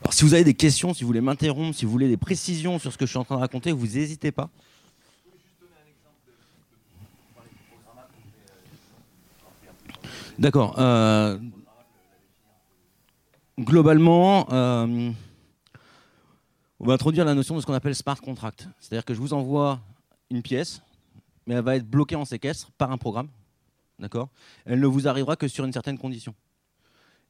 Alors, 0.00 0.14
si 0.14 0.24
vous 0.24 0.32
avez 0.32 0.44
des 0.44 0.54
questions, 0.54 0.94
si 0.94 1.02
vous 1.02 1.08
voulez 1.08 1.20
m'interrompre, 1.20 1.76
si 1.76 1.84
vous 1.84 1.90
voulez 1.90 2.08
des 2.08 2.16
précisions 2.16 2.78
sur 2.78 2.94
ce 2.94 2.96
que 2.96 3.04
je 3.04 3.10
suis 3.10 3.18
en 3.18 3.24
train 3.24 3.34
de 3.34 3.40
raconter, 3.40 3.72
vous 3.72 3.88
n'hésitez 3.88 4.32
pas. 4.32 4.48
D'accord. 10.38 10.78
Euh, 10.78 11.38
globalement, 13.60 14.50
euh, 14.50 15.12
on 16.82 16.86
va 16.86 16.94
introduire 16.94 17.24
la 17.24 17.34
notion 17.34 17.54
de 17.54 17.60
ce 17.60 17.66
qu'on 17.66 17.74
appelle 17.74 17.94
smart 17.94 18.20
contract. 18.20 18.68
C'est-à-dire 18.80 19.04
que 19.04 19.14
je 19.14 19.20
vous 19.20 19.32
envoie 19.32 19.80
une 20.30 20.42
pièce, 20.42 20.82
mais 21.46 21.54
elle 21.54 21.62
va 21.62 21.76
être 21.76 21.88
bloquée 21.88 22.16
en 22.16 22.24
séquestre 22.24 22.72
par 22.72 22.90
un 22.90 22.98
programme. 22.98 23.28
D'accord? 24.00 24.28
Elle 24.66 24.80
ne 24.80 24.86
vous 24.86 25.06
arrivera 25.06 25.36
que 25.36 25.46
sur 25.46 25.64
une 25.64 25.72
certaine 25.72 25.96
condition. 25.96 26.34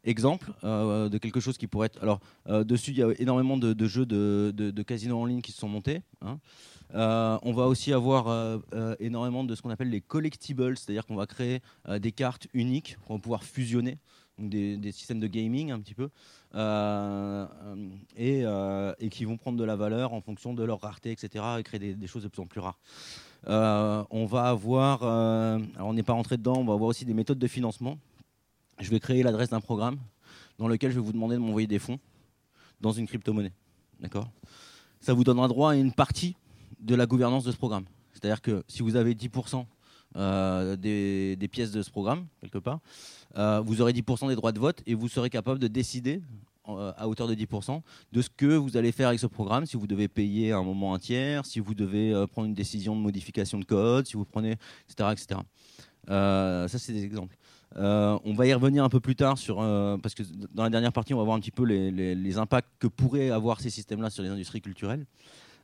exemple 0.05 0.51
de 0.63 1.19
quelque 1.19 1.39
chose 1.39 1.59
qui 1.59 1.67
pourrait 1.67 1.89
être. 1.89 2.03
Alors, 2.03 2.21
dessus, 2.65 2.93
il 2.93 2.97
y 2.97 3.03
a 3.03 3.11
énormément 3.19 3.59
de, 3.59 3.87
jeux 3.87 4.07
de, 4.07 4.53
de, 4.57 4.83
casino 4.83 5.21
en 5.21 5.27
ligne 5.27 5.43
qui 5.43 5.53
se 5.53 5.59
sont 5.59 5.69
montés. 5.69 6.01
Hein. 6.23 6.39
on 6.95 7.53
va 7.53 7.67
aussi 7.67 7.93
avoir 7.93 8.59
énormément 9.01 9.45
de 9.45 9.55
ce 9.55 9.61
qu'on 9.61 9.71
appelle 9.71 9.91
les 9.91 10.01
collectibles, 10.01 10.79
c'est-à-dire 10.79 11.05
qu'on 11.05 11.17
va 11.17 11.27
créer 11.27 11.61
des 12.01 12.13
cartes 12.13 12.47
uniques 12.55 12.97
qu'on 13.07 13.17
va 13.17 13.21
pouvoir 13.21 13.45
fusionner 13.45 13.99
des, 14.39 14.93
systèmes 14.93 15.21
de 15.21 15.27
gaming 15.27 15.71
un 15.71 15.81
petit 15.81 15.95
peu, 15.95 16.05
euh, 16.05 16.09
et, 16.55 16.57
euh, 18.45 18.95
et, 18.99 19.09
qui 19.09 19.25
vont 19.25 19.37
prendre 19.37 19.59
de 19.59 19.65
la 19.65 19.77
valeur 19.77 20.13
en 20.13 20.21
fonction 20.21 20.55
de 20.55 20.63
leur 20.63 20.81
rareté, 20.81 21.11
etc., 21.11 21.45
et 21.59 21.63
créer 21.63 21.95
des, 21.95 22.07
choses 22.07 22.23
de 22.23 22.29
plus 22.29 22.43
en 22.43 22.47
plus 22.47 22.61
rares. 22.61 22.79
Euh, 23.49 24.05
on 24.11 24.27
va 24.27 24.45
avoir, 24.45 25.03
alors 25.03 25.89
on 25.89 25.95
n'est 25.95 26.03
pas 26.03 26.13
rentré 26.13 26.37
dedans, 26.37 26.57
on 26.59 26.65
va 26.65 26.75
avoir 26.75 26.89
aussi 26.89 27.05
des 27.05 27.15
méthodes 27.15 27.39
de 27.39 27.47
financement. 27.47 27.99
Je 28.79 28.91
vais 28.91 29.01
créer 29.01 29.23
l'adresse 29.23 29.51
d'un 29.51 29.61
programme 29.61 29.99
dans 30.59 30.69
lequel 30.69 30.91
je 30.91 30.97
vais 30.97 31.05
vous 31.05 31.13
demander 31.13 31.37
de 31.37 31.41
m'envoyer 31.41 31.67
des 31.67 31.79
fonds 31.79 31.99
dans 32.81 32.93
une 32.93 33.07
crypto-monnaie. 33.07 33.53
D'accord? 34.01 34.29
Ça 35.01 35.15
vous 35.15 35.25
donnera 35.25 35.49
droit 35.49 35.73
à 35.73 35.75
une 35.75 35.93
partie 35.93 36.37
de 36.81 36.95
la 36.95 37.07
gouvernance 37.07 37.45
de 37.45 37.53
ce 37.53 37.57
programme. 37.57 37.85
C'est-à-dire 38.13 38.43
que 38.43 38.65
si 38.69 38.83
vous 38.83 38.97
avez 38.97 39.15
10% 39.15 39.65
des, 40.15 41.37
des, 41.37 41.49
pièces 41.49 41.73
de 41.73 41.83
ce 41.83 41.91
programme, 41.91 42.27
quelque 42.41 42.59
part, 42.59 42.81
euh, 43.37 43.61
vous 43.65 43.81
aurez 43.81 43.93
10% 43.93 44.29
des 44.29 44.35
droits 44.35 44.53
de 44.53 44.59
vote 44.59 44.83
et 44.87 44.95
vous 44.95 45.09
serez 45.09 45.31
capable 45.31 45.59
de 45.59 45.69
décider 45.69 46.21
euh, 46.69 46.93
à 46.97 47.09
hauteur 47.09 47.27
de 47.27 47.35
10% 47.35 47.81
de 48.13 48.23
ce 48.23 48.29
que 48.29 48.47
vous 48.47 48.77
allez 48.77 48.93
faire 48.93 49.09
avec 49.09 49.21
ce 49.21 49.27
programme, 49.27 49.67
si 49.67 49.77
vous 49.77 49.87
devez 49.87 50.09
payer 50.09 50.53
un 50.53 50.63
moment 50.63 50.95
un 50.95 50.99
tiers, 50.99 51.45
si 51.47 51.61
vous 51.61 51.75
devez 51.75 52.13
euh, 52.13 52.27
prendre 52.27 52.49
une 52.49 52.55
décision 52.55 52.95
de 52.95 53.01
modification 53.01 53.59
de 53.59 53.65
code, 53.65 54.07
si 54.07 54.15
vous 54.15 54.25
prenez, 54.25 54.57
etc. 54.89 55.11
etc. 55.13 55.41
ça, 56.07 56.79
c'est 56.79 56.93
des 56.93 57.05
exemples. 57.05 57.37
on 57.77 58.35
va 58.35 58.47
y 58.47 58.55
revenir 58.55 58.85
un 58.85 58.89
peu 58.89 59.01
plus 59.01 59.17
tard 59.17 59.39
sur, 59.39 59.57
parce 60.03 60.15
que 60.15 60.23
dans 60.53 60.65
la 60.65 60.71
dernière 60.71 60.93
partie, 60.93 61.15
on 61.15 61.19
va 61.19 61.25
voir 61.25 61.37
un 61.37 61.41
petit 61.41 61.51
peu 61.51 61.65
les 61.65 62.39
impacts 62.39 62.69
que 62.79 62.87
pourraient 62.87 63.31
avoir 63.31 63.61
ces 63.61 63.71
systèmes-là 63.71 64.11
sur 64.11 64.23
les 64.23 64.29
industries 64.29 64.61
culturelles. 64.61 65.07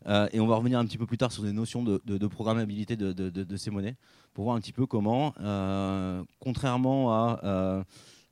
Euh, 0.06 0.28
et 0.32 0.40
on 0.40 0.46
va 0.46 0.56
revenir 0.56 0.78
un 0.78 0.86
petit 0.86 0.98
peu 0.98 1.06
plus 1.06 1.18
tard 1.18 1.32
sur 1.32 1.42
des 1.42 1.52
notions 1.52 1.82
de, 1.82 2.26
programmabilité 2.26 2.96
de, 2.96 3.56
ces 3.56 3.70
monnaies 3.70 3.96
pour 4.34 4.44
voir 4.44 4.56
un 4.56 4.60
petit 4.60 4.72
peu 4.72 4.86
comment, 4.86 5.34
euh, 5.40 6.22
contrairement 6.38 7.12
à 7.12 7.84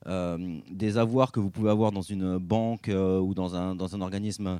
euh, 0.07 0.59
des 0.71 0.97
avoirs 0.97 1.31
que 1.31 1.39
vous 1.39 1.49
pouvez 1.49 1.69
avoir 1.69 1.91
dans 1.91 2.01
une 2.01 2.37
banque 2.37 2.89
ou 2.89 3.33
dans 3.33 3.55
un, 3.55 3.75
dans 3.75 3.95
un 3.95 4.01
organisme 4.01 4.59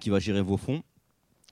qui 0.00 0.10
va 0.10 0.18
gérer 0.18 0.42
vos 0.42 0.56
fonds, 0.56 0.82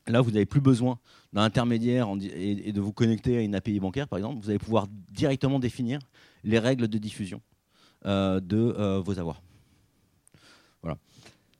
Là, 0.06 0.20
vous 0.20 0.32
n'avez 0.32 0.44
plus 0.44 0.60
besoin 0.60 0.98
d'un 1.32 1.44
intermédiaire 1.44 2.10
et, 2.20 2.72
de 2.72 2.80
vous 2.82 2.92
connecter 2.92 3.38
à 3.38 3.40
une 3.40 3.54
API 3.54 3.80
bancaire, 3.80 4.06
par 4.06 4.18
exemple. 4.18 4.38
Vous 4.42 4.50
allez 4.50 4.58
pouvoir 4.58 4.86
directement 5.10 5.58
définir 5.58 5.98
les 6.42 6.58
règles 6.58 6.88
de 6.88 6.98
diffusion 6.98 7.40
de 8.04 8.98
vos 8.98 9.18
avoirs. 9.18 9.40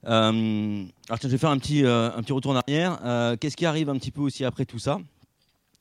Euh, 0.07 0.85
alors 1.09 1.19
je 1.23 1.29
vais 1.29 1.39
faire 1.39 1.51
un 1.51 1.59
petit, 1.59 1.85
euh, 1.85 2.11
un 2.15 2.23
petit 2.23 2.33
retour 2.33 2.53
en 2.53 2.57
arrière. 2.57 2.99
Euh, 3.05 3.37
qu'est-ce 3.37 3.57
qui 3.57 3.67
arrive 3.67 3.89
un 3.89 3.97
petit 3.97 4.11
peu 4.11 4.21
aussi 4.21 4.45
après 4.45 4.65
tout 4.65 4.79
ça 4.79 5.01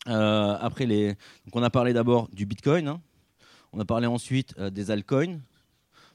après 0.06 0.86
les... 0.86 1.08
Donc 1.08 1.53
on 1.53 1.63
a 1.63 1.70
parlé 1.70 1.94
d'abord 1.94 2.27
du 2.34 2.46
Bitcoin, 2.46 2.89
hein. 2.89 3.00
on 3.72 3.80
a 3.80 3.86
parlé 3.86 4.06
ensuite 4.06 4.60
des 4.60 4.92
altcoins, 4.92 5.39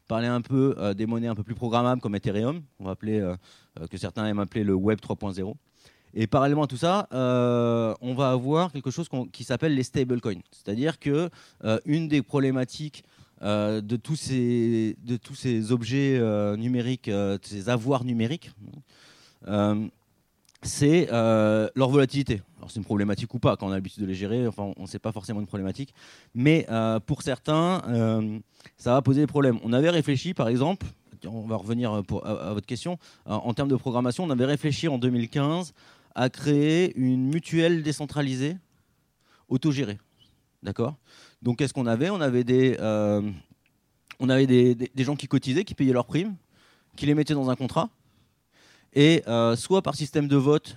parlé 0.09 0.27
un 0.27 0.43
peu 0.43 0.77
des 0.95 1.07
monnaies 1.07 1.29
un 1.29 1.35
peu 1.35 1.43
plus 1.43 1.55
programmables 1.55 2.03
comme 2.03 2.15
Ethereum, 2.15 2.61
on 2.81 2.85
va 2.85 2.91
appeler, 2.91 3.27
que 3.91 3.97
certains 3.97 4.27
aiment 4.27 4.41
appeler 4.41 4.63
le 4.63 4.75
Web 4.75 4.99
3.0. 5.01 5.55
Et 6.13 6.27
parallèlement 6.27 6.65
à 6.65 6.67
tout 6.67 6.77
ça, 6.77 7.09
on 7.11 8.15
va 8.15 8.31
avoir 8.31 8.73
quelque 8.73 8.91
chose 8.91 9.09
qui 9.33 9.43
s'appelle 9.43 9.75
les 9.75 9.85
stablecoins. 9.85 10.43
C'est-à-dire 10.51 10.99
que 10.99 11.31
une 11.87 12.09
des 12.09 12.21
problématiques 12.21 13.05
euh, 13.43 13.81
de, 13.81 13.97
tous 13.97 14.17
ces, 14.17 14.97
de 15.05 15.17
tous 15.17 15.35
ces 15.35 15.71
objets 15.71 16.19
euh, 16.19 16.57
numériques, 16.57 17.07
euh, 17.09 17.39
ces 17.43 17.69
avoirs 17.69 18.05
numériques, 18.05 18.51
c'est 20.63 21.07
leur 21.11 21.89
volatilité. 21.89 22.43
Alors 22.57 22.71
c'est 22.71 22.79
une 22.79 22.85
problématique 22.85 23.33
ou 23.35 23.39
pas, 23.39 23.57
quand 23.57 23.69
on 23.69 23.71
a 23.71 23.75
l'habitude 23.75 24.03
de 24.03 24.09
les 24.09 24.15
gérer, 24.15 24.47
enfin 24.49 24.73
on 24.77 24.83
ne 24.83 24.89
sait 24.89 24.99
pas 24.99 25.13
forcément 25.13 25.41
une 25.41 25.47
problématique, 25.47 25.95
mais 26.35 26.67
pour 27.07 27.23
certains, 27.23 27.83
ça 28.77 28.93
va 28.93 29.03
poser 29.03 29.21
des 29.21 29.29
problèmes. 29.29 29.59
On 29.63 29.73
avait 29.73 29.91
réfléchi 29.91 30.35
par 30.35 30.49
exemple, 30.49 30.87
on 31.25 31.47
va 31.47 31.57
revenir 31.57 32.03
pour, 32.03 32.27
à, 32.27 32.53
votre 32.53 32.67
question, 32.67 32.99
en 33.25 33.55
termes 33.55 33.69
de 33.69 33.77
programmation, 33.77 34.25
on 34.25 34.31
avait 34.31 34.47
réfléchi 34.47 34.89
en 34.89 34.99
2015 34.99 35.73
à 36.17 36.29
créer 36.29 36.93
une 36.97 37.31
mutuelle 37.31 37.85
décentralisée 37.85 38.57
autogérée. 39.49 39.99
D'accord? 40.65 40.97
Donc, 41.43 41.59
qu'est-ce 41.59 41.73
qu'on 41.73 41.87
avait? 41.87 42.11
On 42.11 42.21
avait, 42.21 42.45
des, 42.45 42.77
euh, 42.81 43.23
des, 44.21 45.05
gens 45.05 45.15
qui 45.15 45.29
cotisaient, 45.29 45.65
qui 45.65 45.75
payaient 45.75 45.93
leurs 45.93 46.07
primes, 46.07 46.35
qui 46.97 47.07
les 47.07 47.15
mettaient 47.15 47.35
dans 47.35 47.51
un 47.51 47.57
contrat. 47.57 47.91
Et 48.93 49.23
euh, 49.29 49.55
soit 49.55 49.83
par 49.83 49.95
système 49.95 50.27
de 50.27 50.37
vote, 50.37 50.77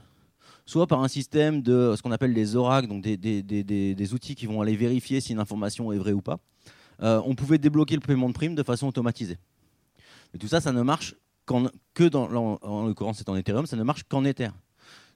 soit 0.65 0.86
par 0.86 1.01
un 1.01 1.08
système 1.08 1.62
de 1.62 1.96
ce 1.98 2.01
qu'on 2.01 2.12
appelle 2.12 2.34
des 2.34 2.56
oracles, 2.56 2.88
donc 2.88 3.01
des, 3.01 4.13
outils 4.13 4.36
qui 4.36 4.46
vont 4.46 4.62
aller 4.62 4.75
vérifier 4.75 5.20
si 5.20 5.31
une 5.31 5.40
information 5.40 5.92
est 5.92 5.98
vraie 5.98 6.14
ou 6.14 6.22
pas, 6.22 6.40
euh, 7.01 7.22
on 7.25 7.33
pouvait 7.33 7.57
débloquer 7.57 7.96
le 7.96 8.01
paiement 8.01 8.29
de 8.29 8.33
primes 8.33 8.53
de 8.53 8.64
façon 8.64 8.88
automatisée. 8.88 9.38
Mais 10.33 10.40
tout 10.40 10.48
ça, 10.48 10.62
ça 10.62 10.72
ne 10.72 10.81
marche 10.83 11.16
que 11.94 12.03
dans, 12.07 12.59
en, 12.62 12.86
l'occurrence 12.86 13.18
c'est 13.18 13.27
en 13.27 13.36
Ethereum, 13.36 13.66
ça 13.66 13.75
ne 13.75 13.83
marche 13.83 14.03
qu'en 14.03 14.24
Ether. 14.24 14.50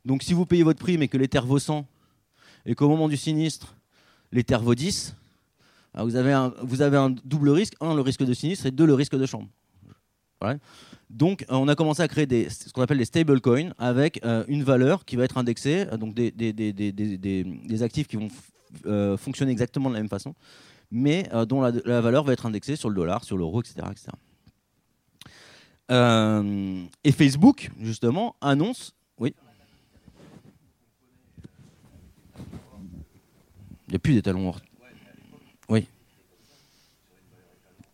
Donc 0.04 0.24
si 0.24 0.34
vous 0.34 0.46
payez 0.46 0.64
votre 0.64 0.80
prime 0.80 1.04
et 1.04 1.08
que 1.08 1.18
l'Ether 1.18 1.42
vaut 1.42 1.60
100, 1.60 1.86
et 2.66 2.76
qu'au 2.76 2.90
moment 2.90 3.08
du 3.08 3.16
sinistre, 3.16 3.78
l'Ether 4.32 4.58
vaut 4.58 4.76
10, 4.76 5.16
vous, 6.04 6.16
avez 6.16 6.34
un, 6.34 6.54
vous 6.62 6.82
avez 6.82 6.98
un 6.98 7.10
double 7.10 7.50
risque. 7.50 7.74
Un, 7.80 7.96
le 7.96 8.02
risque 8.02 8.24
de 8.24 8.34
sinistre 8.34 8.66
et 8.66 8.72
deux, 8.72 8.86
le 8.86 8.94
risque 8.94 9.16
de 9.16 9.26
chambre. 9.26 9.48
Donc, 11.10 11.44
euh, 11.44 11.56
on 11.56 11.68
a 11.68 11.76
commencé 11.76 12.02
à 12.02 12.08
créer 12.08 12.26
des, 12.26 12.50
ce 12.50 12.72
qu'on 12.72 12.82
appelle 12.82 12.98
des 12.98 13.06
stablecoins 13.06 13.74
avec 13.78 14.24
euh, 14.26 14.44
une 14.48 14.64
valeur 14.64 15.06
qui 15.06 15.16
va 15.16 15.24
être 15.24 15.38
indexée, 15.38 15.88
euh, 15.92 15.98
donc 15.98 16.14
des, 16.14 16.32
des, 16.32 16.54
des 16.54 17.84
actifs 17.84 18.08
qui 18.08 18.18
vont 18.18 18.30
fonctionner 19.18 19.52
exactement 19.52 19.90
de 19.90 19.96
la 19.96 20.02
même 20.02 20.10
façon, 20.10 20.34
mais 20.92 21.30
dont 21.48 21.62
la, 21.62 22.02
valeur 22.02 22.26
va 22.26 22.34
être 22.34 22.46
indexée 22.46 22.76
sur 22.76 22.90
le 22.90 22.96
dollar, 22.96 23.24
sur 23.24 23.38
l'euro, 23.38 23.62
etc. 23.62 23.88
etc. 23.90 24.12
et 27.04 27.12
Facebook, 27.14 27.72
justement, 27.80 28.36
annonce. 28.42 28.94
Oui. 29.18 29.34
Il 33.88 33.92
n'y 33.92 33.96
a 33.96 34.00
plus 34.00 34.14
d'étalons 34.14 34.54
oui. 35.70 35.88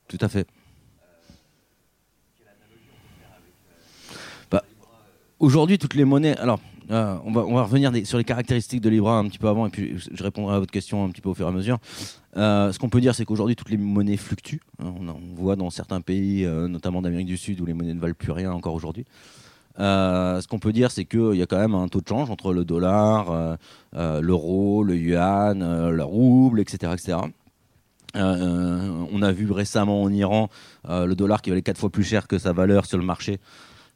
Tout 0.07 0.17
à 0.19 0.27
fait. 0.27 0.47
Bah, 4.49 4.63
aujourd'hui, 5.39 5.77
toutes 5.77 5.95
les 5.95 6.05
monnaies. 6.05 6.37
Alors, 6.37 6.59
euh, 6.91 7.15
on, 7.23 7.31
va, 7.31 7.63
revenir 7.63 7.91
sur 8.05 8.17
les 8.17 8.25
caractéristiques 8.25 8.81
de 8.81 8.89
Libra 8.89 9.17
un 9.17 9.27
petit 9.29 9.37
peu 9.37 9.47
avant, 9.47 9.65
et 9.67 9.69
puis 9.69 9.95
je 9.97 10.23
répondrai 10.23 10.55
à 10.55 10.59
votre 10.59 10.71
question 10.71 11.05
un 11.05 11.09
petit 11.09 11.21
peu 11.21 11.29
au 11.29 11.33
fur 11.33 11.45
et 11.45 11.49
à 11.49 11.53
mesure. 11.53 11.77
Euh, 12.35 12.73
ce 12.73 12.79
qu'on 12.79 12.89
peut 12.89 12.99
dire, 12.99 13.15
c'est 13.15 13.23
qu'aujourd'hui, 13.23 13.55
toutes 13.55 13.69
les 13.69 13.77
monnaies 13.77 14.17
fluctuent. 14.17 14.61
Hein, 14.79 14.93
on, 14.99 15.35
voit 15.41 15.55
dans 15.55 15.69
certains 15.69 16.01
pays, 16.01 16.43
euh, 16.43 16.67
notamment 16.67 17.01
d'Amérique 17.01 17.27
du 17.27 17.37
Sud, 17.37 17.61
où 17.61 17.65
les 17.65 17.73
monnaies 17.73 17.93
ne 17.93 17.99
valent 17.99 18.15
plus 18.17 18.31
rien 18.31 18.51
encore 18.51 18.73
aujourd'hui. 18.73 19.05
ce 19.77 20.45
qu'on 20.47 20.59
peut 20.59 20.73
dire, 20.73 20.91
c'est 20.91 21.05
qu'il 21.05 21.35
y 21.35 21.41
a 21.41 21.45
quand 21.45 21.59
même 21.59 21.75
un 21.75 21.87
taux 21.87 22.01
de 22.01 22.07
change 22.07 22.29
entre 22.29 22.51
le 22.51 22.65
dollar, 22.65 23.57
l'euro, 23.93 24.83
le 24.83 24.97
yuan, 24.97 25.89
le 25.91 26.03
rouble, 26.03 26.59
etc. 26.59 26.91
etc. 26.93 27.17
Euh, 28.15 29.05
on 29.11 29.21
a 29.21 29.31
vu 29.31 29.49
récemment 29.51 30.01
en 30.03 30.11
Iran 30.11 30.49
euh, 30.89 31.05
le 31.05 31.15
dollar 31.15 31.41
qui 31.41 31.49
valait 31.49 31.61
quatre 31.61 31.77
fois 31.77 31.89
plus 31.89 32.03
cher 32.03 32.27
que 32.27 32.37
sa 32.37 32.53
valeur 32.53 32.85
sur 32.85 32.97
le 32.97 33.05
marché 33.05 33.39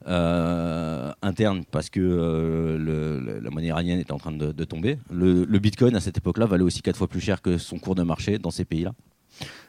euh, 0.07 1.11
interne 1.21 1.63
parce 1.69 1.89
que 1.89 3.39
la 3.41 3.49
monnaie 3.49 3.67
iranienne 3.67 3.99
était 3.99 4.11
en 4.11 4.19
train 4.19 4.31
de, 4.31 4.63
tomber. 4.63 4.99
Le, 5.11 5.45
bitcoin 5.59 5.95
à 5.95 5.99
cette 5.99 6.17
époque-là 6.17 6.45
valait 6.45 6.63
aussi 6.63 6.81
quatre 6.81 6.97
fois 6.97 7.07
plus 7.07 7.21
cher 7.21 7.41
que 7.41 7.57
son 7.57 7.79
cours 7.79 7.95
de 7.95 8.03
marché 8.03 8.37
dans 8.37 8.51
ces 8.51 8.65
pays-là. 8.65 8.93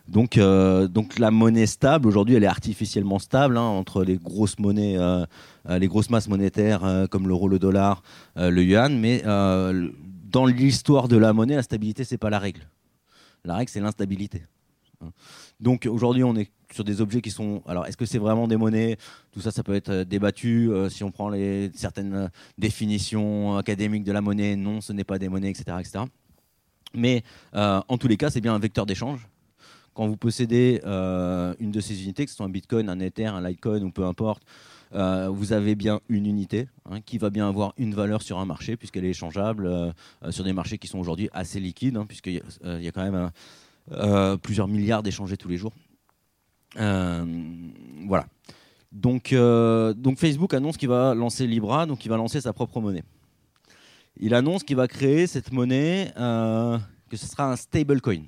Donc, 0.09 0.39
donc 0.39 1.19
la 1.19 1.31
monnaie 1.33 1.67
stable 1.67 2.07
aujourd'hui, 2.07 2.37
elle 2.37 2.45
est 2.45 2.49
artificiellement 2.49 3.19
stable 3.19 3.57
hein, 3.57 3.63
entre 3.63 4.05
les 4.05 4.17
grosses 4.19 4.59
monnaies, 4.59 4.97
les 5.69 5.89
grosses 5.89 6.11
masses 6.11 6.29
monétaires 6.29 7.07
comme 7.11 7.27
l'euro, 7.27 7.49
le 7.49 7.59
dollar, 7.59 8.03
le 8.37 8.63
yuan. 8.63 8.99
Mais 8.99 9.23
dans 9.25 10.45
l'histoire 10.47 11.09
de 11.09 11.17
la 11.17 11.33
monnaie, 11.33 11.57
la 11.57 11.63
stabilité 11.63 12.05
c'est 12.05 12.19
pas 12.19 12.31
la 12.31 12.39
règle. 12.39 12.69
La 13.47 13.57
règle, 13.57 13.71
c'est 13.71 13.81
l'instabilité. 13.81 14.43
Donc 15.61 15.87
aujourd'hui, 15.91 16.25
on 16.25 16.35
est 16.37 16.51
sur 16.73 16.85
des 16.85 17.01
objets 17.01 17.21
qui 17.21 17.31
sont. 17.31 17.63
Alors, 17.67 17.87
est-ce 17.87 17.97
que 17.97 18.07
c'est 18.07 18.19
vraiment 18.19 18.49
des 18.49 18.57
monnaies? 18.57 18.97
Tout 19.33 19.41
ça, 19.41 19.51
ça 19.51 19.63
peut 19.63 19.75
être 19.75 19.91
euh, 19.91 20.05
débattu. 20.05 20.71
Euh, 20.71 20.89
si 20.89 21.05
on 21.05 21.11
prend 21.11 21.31
certaines 21.75 22.15
euh, 22.15 22.29
définitions 22.59 23.57
académiques 23.57 24.05
de 24.05 24.13
la 24.13 24.21
monnaie, 24.21 24.57
non, 24.57 24.81
ce 24.81 24.93
n'est 24.93 25.05
pas 25.05 25.19
des 25.19 25.29
monnaies, 25.29 25.51
etc. 25.51 25.77
etc. 25.81 26.05
Mais 26.95 27.23
en 27.53 27.99
tous 27.99 28.09
les 28.09 28.17
cas, 28.17 28.31
c'est 28.31 28.41
bien 28.41 28.55
un 28.55 28.59
vecteur 28.59 28.87
d'échange. 28.87 29.29
Quand 29.93 30.07
vous 30.07 30.17
possédez 30.17 30.81
une 30.85 31.71
de 31.71 31.81
ces 31.81 32.03
unités, 32.03 32.25
que 32.25 32.31
ce 32.31 32.37
soit 32.37 32.47
un 32.47 32.51
Bitcoin, 32.51 32.89
un 32.89 33.01
Ether, 33.01 33.27
un 33.27 33.47
Litecoin 33.47 33.83
ou 33.83 33.91
peu 33.91 34.07
importe, 34.07 34.43
vous 34.93 35.53
avez 35.53 35.75
bien 35.75 36.01
une 36.09 36.27
unité 36.27 36.69
hein, 36.91 37.01
qui 37.01 37.19
va 37.19 37.31
bien 37.31 37.49
avoir 37.49 37.75
une 37.77 37.95
valeur 37.95 38.23
sur 38.23 38.39
un 38.39 38.45
marché 38.45 38.77
puisqu'elle 38.77 39.05
est 39.05 39.11
échangeable 39.11 39.95
sur 40.31 40.45
des 40.45 40.53
marchés 40.53 40.79
qui 40.79 40.87
sont 40.87 40.99
aujourd'hui 40.99 41.29
assez 41.33 41.61
liquides, 41.61 41.97
hein, 41.97 42.07
puisqu'il 42.07 42.35
y, 42.65 42.89
a 42.89 42.93
quand 42.93 43.11
même 43.11 43.31
plusieurs 44.39 44.69
milliards 44.69 45.03
d'échangés 45.03 45.37
tous 45.37 45.49
les 45.49 45.57
jours. 45.57 45.73
voilà. 46.75 48.27
Donc, 48.93 49.35
donc 49.35 50.19
Facebook 50.19 50.55
annonce 50.55 50.77
qu'il 50.77 50.89
va 50.89 51.15
lancer 51.15 51.47
Libra, 51.47 51.87
donc 51.87 52.05
il 52.05 52.09
va 52.09 52.17
lancer 52.17 52.41
sa 52.41 52.53
propre 52.53 52.81
monnaie. 52.81 53.05
Il 54.19 54.35
annonce 54.35 54.63
qu'il 54.63 54.77
va 54.77 54.89
créer 54.89 55.27
cette 55.27 55.53
monnaie, 55.53 56.13
que 56.17 57.17
ce 57.17 57.27
sera 57.27 57.51
un 57.53 57.57
stablecoin. 57.57 58.25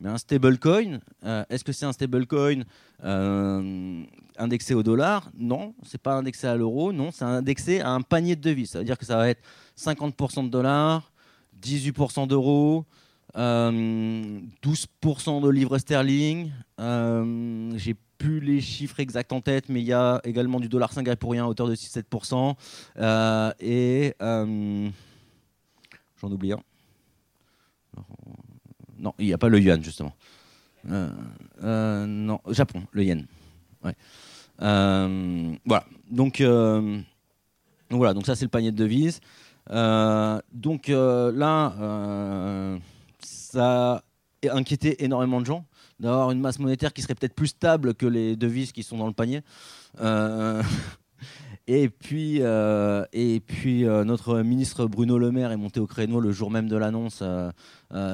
Mais 0.00 0.08
un 0.08 0.16
stablecoin, 0.16 1.00
euh, 1.24 1.44
est-ce 1.50 1.62
que 1.62 1.72
c'est 1.72 1.84
un 1.84 1.92
stablecoin 1.92 2.62
euh, 3.04 4.02
indexé 4.38 4.72
au 4.72 4.82
dollar? 4.82 5.30
Non, 5.36 5.74
c'est 5.82 6.00
pas 6.00 6.14
indexé 6.14 6.46
à 6.46 6.56
l'euro, 6.56 6.90
non, 6.92 7.10
c'est 7.12 7.24
indexé 7.24 7.80
à 7.80 7.90
un 7.90 8.00
panier 8.00 8.34
de 8.34 8.40
devises. 8.40 8.70
Ça 8.70 8.78
veut 8.78 8.86
dire 8.86 8.96
que 8.96 9.04
ça 9.04 9.18
va 9.18 9.28
être 9.28 9.42
50% 9.78 10.44
de 10.44 10.48
dollars, 10.48 11.12
18% 11.62 12.26
d'euros, 12.26 12.86
12% 13.34 13.36
euh, 13.36 15.40
de 15.40 15.48
livres 15.50 15.76
sterling. 15.76 16.50
J'ai 17.76 17.94
plus 18.16 18.40
les 18.40 18.62
chiffres 18.62 19.00
exacts 19.00 19.32
en 19.32 19.42
tête, 19.42 19.68
mais 19.68 19.82
il 19.82 19.86
y 19.86 19.92
a 19.92 20.18
également 20.24 20.60
du 20.60 20.68
dollar 20.68 20.94
singapourien 20.94 21.44
à 21.44 21.46
hauteur 21.46 21.68
de 21.68 21.74
6-7%. 21.74 22.54
et 23.60 24.14
j'en 26.20 26.30
oublie 26.30 26.52
un. 26.52 26.60
Non, 29.00 29.14
il 29.18 29.26
n'y 29.26 29.32
a 29.32 29.38
pas 29.38 29.48
le 29.48 29.58
yuan, 29.58 29.82
justement. 29.82 30.14
Euh, 30.88 31.10
euh, 31.62 32.06
non, 32.06 32.40
Japon, 32.48 32.82
le 32.92 33.04
yen. 33.04 33.26
Euh, 34.62 35.54
voilà. 35.64 35.84
Donc, 36.10 36.42
voilà. 37.90 38.14
Donc 38.14 38.26
ça, 38.26 38.36
c'est 38.36 38.44
le 38.44 38.50
panier 38.50 38.70
de 38.70 38.76
devises. 38.76 39.20
donc 40.52 40.88
là, 40.88 42.78
ça 43.20 44.02
a 44.46 44.56
inquiété 44.56 45.02
énormément 45.04 45.40
de 45.40 45.46
gens 45.46 45.64
d'avoir 45.98 46.30
une 46.30 46.40
masse 46.40 46.58
monétaire 46.58 46.94
qui 46.94 47.02
serait 47.02 47.14
peut-être 47.14 47.34
plus 47.34 47.48
stable 47.48 47.94
que 47.94 48.06
les 48.06 48.34
devises 48.34 48.72
qui 48.72 48.82
sont 48.82 48.96
dans 48.96 49.06
le 49.06 49.12
panier. 49.12 49.42
Et 51.66 51.88
puis, 51.88 52.38
euh, 52.40 53.04
euh, 53.14 54.04
notre 54.04 54.40
ministre 54.40 54.86
Bruno 54.86 55.18
Le 55.18 55.30
Maire 55.30 55.52
est 55.52 55.56
monté 55.56 55.78
au 55.78 55.86
créneau 55.86 56.20
le 56.20 56.32
jour 56.32 56.50
même 56.50 56.68
de 56.68 56.76
l'annonce. 56.76 57.20
Euh, 57.22 57.50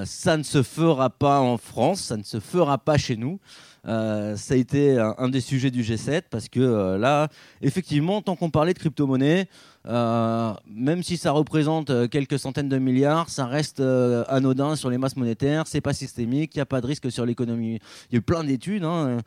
ça 0.04 0.36
ne 0.36 0.42
se 0.42 0.62
fera 0.62 1.10
pas 1.10 1.40
en 1.40 1.56
France, 1.56 2.00
ça 2.00 2.16
ne 2.16 2.22
se 2.22 2.40
fera 2.40 2.78
pas 2.78 2.98
chez 2.98 3.16
nous. 3.16 3.38
Ça 3.86 4.54
a 4.54 4.56
été 4.56 4.98
un, 4.98 5.28
des 5.28 5.40
sujets 5.40 5.70
du 5.70 5.82
G7 5.82 6.22
parce 6.30 6.48
que 6.48 6.96
là, 6.96 7.28
effectivement, 7.62 8.22
tant 8.22 8.36
qu'on 8.36 8.50
parlait 8.50 8.74
de 8.74 8.78
crypto-monnaie, 8.78 9.48
euh, 9.88 10.52
même 10.68 11.02
si 11.02 11.16
ça 11.16 11.30
représente 11.30 11.90
euh, 11.90 12.08
quelques 12.08 12.38
centaines 12.38 12.68
de 12.68 12.78
milliards, 12.78 13.28
ça 13.30 13.46
reste 13.46 13.80
euh, 13.80 14.24
anodin 14.28 14.74
sur 14.74 14.90
les 14.90 14.98
masses 14.98 15.16
monétaires, 15.16 15.66
c'est 15.66 15.80
pas 15.80 15.92
systémique, 15.92 16.54
il 16.54 16.58
n'y 16.58 16.62
a 16.62 16.66
pas 16.66 16.80
de 16.80 16.86
risque 16.86 17.10
sur 17.10 17.24
l'économie. 17.24 17.78
Il 18.10 18.14
y 18.14 18.16
a 18.16 18.18
eu 18.18 18.22
plein 18.22 18.42
d'études 18.42 18.84
hein, 18.84 19.18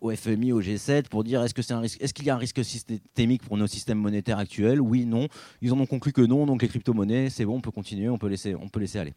au 0.00 0.10
FMI, 0.10 0.52
au 0.52 0.62
G7 0.62 1.08
pour 1.08 1.24
dire 1.24 1.42
est-ce 1.42 1.54
est-ce 2.00 2.14
qu'il 2.14 2.24
y 2.24 2.30
a 2.30 2.34
un 2.34 2.38
risque 2.38 2.64
systémique 2.64 3.42
pour 3.42 3.58
nos 3.58 3.66
systèmes 3.66 3.98
monétaires 3.98 4.38
actuels? 4.38 4.80
Oui, 4.80 5.04
non. 5.04 5.28
Ils 5.60 5.72
en 5.72 5.78
ont 5.78 5.86
conclu 5.86 6.12
que 6.12 6.22
non, 6.22 6.46
donc 6.46 6.62
les 6.62 6.68
crypto-monnaies, 6.68 7.28
c'est 7.28 7.44
bon, 7.44 7.56
on 7.56 7.60
peut 7.60 7.70
continuer, 7.70 8.08
on 8.08 8.18
peut 8.18 8.28
laisser, 8.28 8.54
on 8.54 8.68
peut 8.68 8.80
laisser 8.80 8.98
aller. 8.98 9.14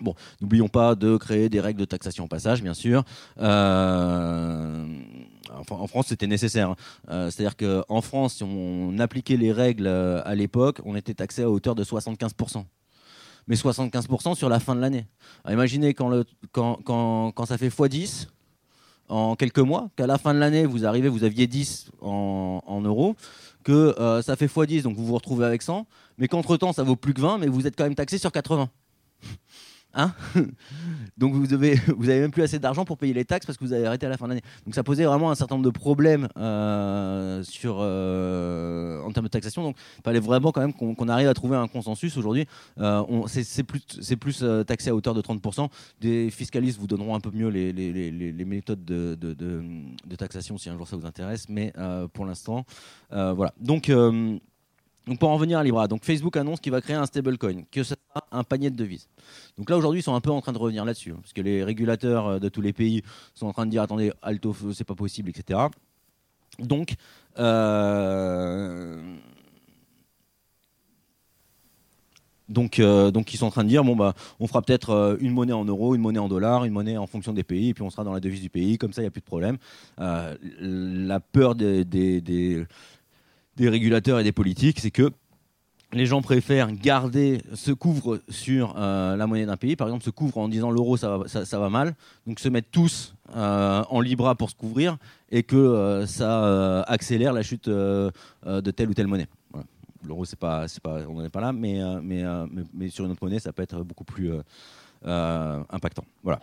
Bon, 0.00 0.14
n'oublions 0.40 0.66
pas 0.66 0.96
de 0.96 1.16
créer 1.16 1.48
des 1.48 1.60
règles 1.60 1.78
de 1.78 1.84
taxation 1.84 2.24
au 2.24 2.26
passage, 2.28 2.62
bien 2.62 2.74
sûr. 2.74 3.04
Euh, 3.40 4.86
en 5.70 5.86
France, 5.86 6.06
c'était 6.08 6.26
nécessaire. 6.26 6.70
Hein. 6.70 6.76
Euh, 7.10 7.30
c'est-à-dire 7.30 7.56
qu'en 7.56 8.00
France, 8.00 8.36
si 8.36 8.42
on 8.42 8.98
appliquait 8.98 9.36
les 9.36 9.52
règles 9.52 9.86
euh, 9.86 10.20
à 10.24 10.34
l'époque, 10.34 10.80
on 10.84 10.96
était 10.96 11.14
taxé 11.14 11.42
à 11.42 11.50
hauteur 11.50 11.76
de 11.76 11.84
75%. 11.84 12.64
Mais 13.46 13.54
75% 13.54 14.34
sur 14.34 14.48
la 14.48 14.58
fin 14.58 14.74
de 14.74 14.80
l'année. 14.80 15.06
Imaginez 15.48 15.94
quand, 15.94 16.24
ça 17.46 17.58
fait 17.58 17.68
x10 17.68 18.26
en 19.08 19.36
quelques 19.36 19.58
mois, 19.58 19.90
qu'à 19.96 20.06
la 20.06 20.18
fin 20.18 20.34
de 20.34 20.38
l'année, 20.40 20.64
vous 20.64 20.86
arrivez, 20.86 21.08
vous 21.08 21.24
aviez 21.24 21.46
10 21.46 21.90
en, 22.00 22.62
en 22.66 22.80
euros, 22.80 23.16
que 23.62 23.94
ça 24.24 24.34
fait 24.34 24.46
x10, 24.46 24.82
donc 24.82 24.96
vous 24.96 25.04
vous 25.04 25.14
retrouvez 25.14 25.44
avec 25.44 25.60
100, 25.60 25.86
mais 26.16 26.26
qu'entre-temps, 26.26 26.72
ça 26.72 26.82
vaut 26.82 26.96
plus 26.96 27.12
que 27.12 27.20
20, 27.20 27.36
mais 27.36 27.46
vous 27.46 27.66
êtes 27.66 27.76
quand 27.76 27.84
même 27.84 27.94
taxé 27.94 28.16
sur 28.16 28.32
80. 28.32 28.70
Hein 29.94 30.12
Donc 31.16 31.34
vous 31.34 31.52
avez, 31.52 31.74
vous 31.96 32.08
avez 32.08 32.20
même 32.20 32.30
plus 32.30 32.42
assez 32.42 32.58
d'argent 32.58 32.84
pour 32.84 32.98
payer 32.98 33.14
les 33.14 33.24
taxes 33.24 33.46
parce 33.46 33.56
que 33.56 33.64
vous 33.64 33.72
avez 33.72 33.86
arrêté 33.86 34.06
à 34.06 34.08
la 34.08 34.16
fin 34.16 34.26
de 34.26 34.30
l'année. 34.30 34.42
Donc 34.64 34.74
ça 34.74 34.82
posait 34.82 35.04
vraiment 35.04 35.30
un 35.30 35.34
certain 35.34 35.54
nombre 35.54 35.64
de 35.64 35.70
problèmes 35.70 36.28
euh, 36.36 37.42
euh, 37.64 39.02
en 39.02 39.12
termes 39.12 39.26
de 39.26 39.30
taxation. 39.30 39.62
Donc 39.62 39.76
il 39.98 40.02
fallait 40.02 40.20
vraiment 40.20 40.52
quand 40.52 40.60
même 40.60 40.72
qu'on 40.72 41.08
arrive 41.08 41.28
à 41.28 41.34
trouver 41.34 41.56
un 41.56 41.68
consensus 41.68 42.16
aujourd'hui. 42.16 42.46
Euh, 42.78 43.02
c'est 43.28 43.64
plus, 44.16 44.44
taxé 44.66 44.90
à 44.90 44.94
hauteur 44.94 45.14
de 45.14 45.22
30%. 45.22 45.68
Des 46.00 46.30
fiscalistes 46.30 46.78
vous 46.78 46.86
donneront 46.86 47.14
un 47.14 47.20
peu 47.20 47.30
mieux 47.30 47.48
les, 47.48 48.44
méthodes 48.44 48.84
de, 48.84 49.14
de, 49.14 49.34
de, 49.34 50.16
taxation 50.16 50.58
si 50.58 50.68
un 50.68 50.76
jour 50.76 50.88
ça 50.88 50.96
vous 50.96 51.06
intéresse. 51.06 51.46
Mais 51.48 51.72
pour 52.12 52.26
l'instant, 52.26 52.64
voilà. 53.10 53.52
Donc 53.60 53.90
donc 55.06 55.18
pour 55.18 55.28
en 55.28 55.34
revenir 55.34 55.58
à 55.58 55.64
Libra, 55.64 55.86
donc 55.86 56.04
Facebook 56.04 56.36
annonce 56.36 56.60
qu'il 56.60 56.72
va 56.72 56.80
créer 56.80 56.96
un 56.96 57.04
stablecoin, 57.06 57.64
que 57.70 57.82
ce 57.82 57.94
sera 57.94 58.26
un 58.32 58.42
panier 58.42 58.70
de 58.70 58.76
devises. 58.76 59.08
Donc 59.58 59.68
là 59.68 59.76
aujourd'hui 59.76 60.00
ils 60.00 60.04
sont 60.04 60.14
un 60.14 60.20
peu 60.20 60.30
en 60.30 60.40
train 60.40 60.52
de 60.52 60.58
revenir 60.58 60.84
là-dessus, 60.84 61.12
hein, 61.12 61.18
parce 61.20 61.34
que 61.34 61.42
les 61.42 61.62
régulateurs 61.62 62.26
euh, 62.26 62.38
de 62.38 62.48
tous 62.48 62.62
les 62.62 62.72
pays 62.72 63.02
sont 63.34 63.46
en 63.46 63.52
train 63.52 63.66
de 63.66 63.70
dire 63.70 63.82
attendez 63.82 64.12
alto 64.22 64.54
c'est 64.72 64.84
pas 64.84 64.94
possible 64.94 65.28
etc. 65.28 65.60
Donc 66.58 66.94
euh, 67.38 69.02
euh, 72.78 73.10
donc 73.10 73.34
ils 73.34 73.36
sont 73.36 73.46
en 73.46 73.50
train 73.50 73.64
de 73.64 73.68
dire 73.68 73.84
bon 73.84 73.96
bah 73.96 74.14
on 74.40 74.46
fera 74.46 74.62
peut-être 74.62 75.18
une 75.20 75.32
monnaie 75.32 75.52
en 75.52 75.66
euros, 75.66 75.94
une 75.94 76.00
monnaie 76.00 76.18
en 76.18 76.28
dollars, 76.28 76.64
une 76.64 76.72
monnaie 76.72 76.96
en 76.96 77.06
fonction 77.06 77.34
des 77.34 77.44
pays, 77.44 77.70
et 77.70 77.74
puis 77.74 77.82
on 77.82 77.90
sera 77.90 78.04
dans 78.04 78.12
la 78.12 78.20
devise 78.20 78.40
du 78.40 78.50
pays, 78.50 78.78
comme 78.78 78.94
ça 78.94 79.02
il 79.02 79.04
n'y 79.04 79.08
a 79.08 79.10
plus 79.10 79.20
de 79.20 79.26
problème. 79.26 79.58
la 79.98 81.20
peur 81.20 81.54
des 81.54 81.84
régulateurs 83.58 84.18
et 84.18 84.24
des 84.24 84.32
politiques, 84.32 84.80
c'est 84.80 84.90
que 84.90 85.10
les 85.94 86.06
gens 86.06 86.22
préfèrent 86.22 86.72
garder, 86.72 87.40
se 87.54 87.70
couvrent 87.70 88.20
sur 88.28 88.74
euh, 88.76 89.16
la 89.16 89.26
monnaie 89.26 89.46
d'un 89.46 89.56
pays, 89.56 89.76
par 89.76 89.86
exemple 89.86 90.04
se 90.04 90.10
couvrent 90.10 90.38
en 90.38 90.48
disant 90.48 90.70
l'euro 90.70 90.96
ça, 90.96 91.18
va 91.52 91.70
mal, 91.70 91.94
donc 92.26 92.40
se 92.40 92.48
mettent 92.48 92.70
tous 92.70 93.14
euh, 93.36 93.82
en 93.88 94.00
Libra 94.00 94.34
pour 94.34 94.50
se 94.50 94.56
couvrir 94.56 94.96
et 95.30 95.42
que 95.42 95.56
euh, 95.56 96.06
ça 96.06 96.82
accélère 96.82 97.32
la 97.32 97.42
chute 97.42 97.68
de 97.68 98.10
telle 98.72 98.88
ou 98.88 98.94
telle 98.94 99.06
monnaie. 99.06 99.28
L'euro 100.06 100.24
c'est 100.24 100.38
pas, 100.38 100.66
pas, 100.82 101.00
on 101.08 101.14
n'en 101.14 101.24
est 101.24 101.30
pas 101.30 101.40
là, 101.40 101.52
mais, 101.52 101.80
mais, 102.02 102.24
mais, 102.74 102.90
sur 102.90 103.06
une 103.06 103.12
autre 103.12 103.24
monnaie 103.24 103.38
ça 103.38 103.52
peut 103.52 103.62
être 103.62 103.82
beaucoup 103.82 104.04
plus 104.04 104.32
impactant. 105.04 106.04
Voilà. 106.22 106.40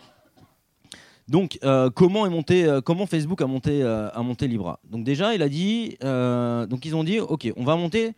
Donc, 1.32 1.58
euh, 1.64 1.88
euh, 1.88 2.80
comment 2.82 3.06
Facebook 3.06 3.40
a 3.40 3.46
monté, 3.46 3.82
euh, 3.82 4.10
Libra? 4.42 4.78
Donc 4.90 5.02
déjà, 5.02 5.34
il 5.34 5.40
a 5.40 5.48
dit, 5.48 5.96
ils 6.02 6.94
ont 6.94 7.04
dit, 7.04 7.20
ok, 7.20 7.50
on 7.56 7.64
va 7.64 7.74
monter 7.74 8.12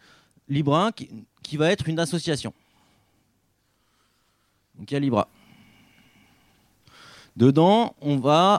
Libra 0.48 0.90
qui, 0.90 1.56
va 1.56 1.70
être 1.70 1.88
une 1.88 2.00
association. 2.00 2.52
Donc 4.76 4.90
il 4.90 4.94
y 4.94 4.96
a 4.96 5.00
Libra. 5.00 5.28
Dedans, 7.36 7.94
on 8.00 8.16
va 8.16 8.54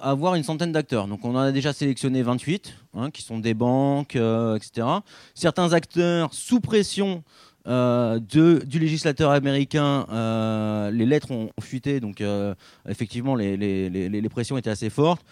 avoir 0.00 0.36
une 0.36 0.44
centaine 0.44 0.70
d'acteurs. 0.70 1.08
Donc 1.08 1.24
on 1.24 1.34
en 1.34 1.38
a 1.38 1.50
déjà 1.50 1.72
sélectionné 1.72 2.22
28, 2.22 2.74
hein, 2.94 3.10
qui 3.10 3.22
sont 3.22 3.40
des 3.40 3.54
banques, 3.54 4.14
etc. 4.14 4.86
Certains 5.34 5.72
acteurs 5.72 6.32
sous 6.32 6.60
pression 6.60 7.24
euh, 7.66 8.20
du 8.20 8.78
législateur 8.78 9.32
américain, 9.32 10.06
euh, 10.12 10.90
les 10.90 11.04
lettres 11.04 11.32
ont, 11.32 11.50
fuité, 11.60 11.98
donc 11.98 12.20
euh, 12.20 12.54
effectivement 12.88 13.34
les, 13.34 14.28
pressions 14.30 14.56
étaient 14.56 14.70
assez 14.70 14.90
fortes. 14.90 15.24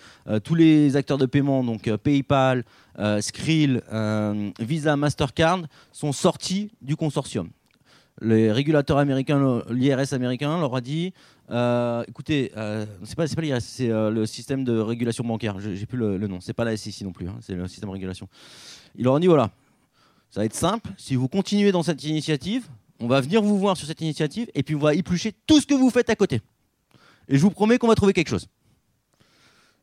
tous 0.43 0.55
les 0.55 0.97
acteurs 0.97 1.19
de 1.19 1.27
paiement, 1.27 1.63
donc 1.63 1.95
PayPal, 1.97 2.65
Skrill, 3.21 3.83
Visa, 4.59 4.97
Mastercard, 4.97 5.61
sont 5.93 6.13
sortis 6.13 6.71
du 6.83 6.97
consortium. 6.97 7.51
Les 8.21 8.51
régulateurs 8.51 8.99
américains, 8.99 9.63
l'IRS 9.71 10.13
américain, 10.13 10.59
leur 10.59 10.75
a 10.75 10.81
dit 10.81 11.13
écoutez, 12.09 12.51
c'est 13.05 13.17
pas, 13.17 13.27
pas 13.27 13.43
l'IRS, 13.43 13.61
c'est 13.61 13.89
le 13.89 14.27
système 14.27 14.65
de 14.65 14.79
régulation 14.79 15.25
bancaire. 15.25 15.61
J'ai 15.61 15.87
plus 15.87 15.99
le, 15.99 16.27
nom. 16.27 16.41
C'est 16.41 16.53
pas 16.55 16.65
la 16.65 16.77
SEC 16.77 17.03
non 17.03 17.13
plus. 17.13 17.29
Hein, 17.29 17.37
c'est 17.41 17.55
le 17.55 17.69
système 17.69 17.91
de 17.91 17.95
régulation. 17.95 18.29
Ils 18.97 19.05
leur 19.05 19.15
ont 19.15 19.19
dit 19.19 19.27
voilà, 19.27 19.51
ça 20.35 20.41
va 20.41 20.47
être 20.47 20.55
simple. 20.57 20.91
Si 20.99 21.15
vous 21.15 21.29
continuez 21.29 21.71
dans 21.71 21.85
cette 21.85 22.03
initiative, 22.03 22.67
on 22.99 23.07
va 23.07 23.21
venir 23.21 23.41
vous 23.41 23.57
voir 23.57 23.77
sur 23.77 23.87
cette 23.87 24.01
initiative 24.01 24.51
et 24.57 24.65
puis 24.65 24.75
on 24.75 24.81
va 24.81 24.93
éplucher 24.93 25.33
tout 25.47 25.61
ce 25.61 25.67
que 25.67 25.75
vous 25.75 25.91
faites 25.91 26.11
à 26.11 26.17
côté. 26.17 26.41
Et 27.29 27.39
je 27.39 27.41
vous 27.41 27.51
promets 27.51 27.79
qu'on 27.79 27.87
va 27.87 27.95
trouver 27.95 28.13
quelque 28.13 28.31
chose. 28.31 28.49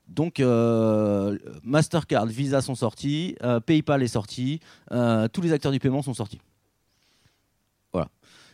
Donc 0.09 0.41
euh, 0.41 1.37
Mastercard, 1.63 2.25
Visa 2.25 2.59
sont 2.59 2.75
sortis, 2.75 3.37
euh, 3.43 3.61
PayPal 3.61 4.03
est 4.03 4.09
sorti, 4.09 4.59
euh, 4.91 5.29
tous 5.29 5.39
les 5.39 5.53
acteurs 5.53 5.71
du 5.71 5.79
paiement 5.79 6.01
sont 6.01 6.13
sortis. 6.13 6.41
Voilà. 7.93 8.09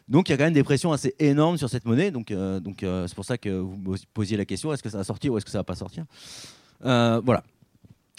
Donc 0.08 0.30
il 0.30 0.34
y 0.34 0.36
a 0.36 0.38
quand 0.38 0.44
même 0.44 0.54
des 0.54 0.64
pressions 0.64 0.92
assez 0.92 1.16
énormes 1.18 1.58
sur 1.58 1.68
cette 1.68 1.86
monnaie. 1.86 2.12
Donc 2.12 2.28
c'est 2.30 3.16
pour 3.16 3.26
ça 3.26 3.40
que 3.40 3.50
vous 3.50 3.96
posiez 4.14 4.38
la 4.38 4.46
question 4.46 4.72
est-ce 4.72 4.84
que 4.84 4.90
ça 4.90 5.00
va 5.00 5.04
sortir 5.04 5.34
ou 5.34 5.38
est-ce 5.40 5.46
que 5.46 5.52
ça 5.52 5.58
va 5.58 5.64
pas 5.64 5.74
sortir 5.74 6.06
Voilà. 6.80 7.42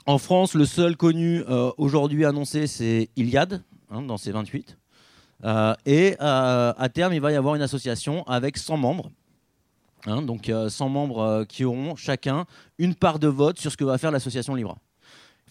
En 0.08 0.16
France, 0.16 0.54
le 0.54 0.64
seul 0.64 0.96
connu 0.96 1.42
euh, 1.50 1.70
aujourd'hui 1.76 2.24
annoncé, 2.24 2.66
c'est 2.66 3.10
Iliad, 3.16 3.62
hein, 3.90 4.00
dans 4.00 4.16
ses 4.16 4.32
28. 4.32 4.78
Euh, 5.44 5.74
et 5.84 6.16
euh, 6.18 6.72
à 6.74 6.88
terme, 6.88 7.12
il 7.12 7.20
va 7.20 7.30
y 7.30 7.34
avoir 7.34 7.56
une 7.56 7.60
association 7.60 8.26
avec 8.26 8.56
100 8.56 8.78
membres. 8.78 9.10
Hein, 10.06 10.22
donc 10.22 10.50
100 10.50 10.88
membres 10.88 11.44
qui 11.46 11.62
auront 11.66 11.94
chacun 11.94 12.46
une 12.78 12.94
part 12.94 13.18
de 13.18 13.28
vote 13.28 13.58
sur 13.58 13.70
ce 13.70 13.76
que 13.76 13.84
va 13.84 13.98
faire 13.98 14.10
l'association 14.10 14.54
Libra. 14.54 14.78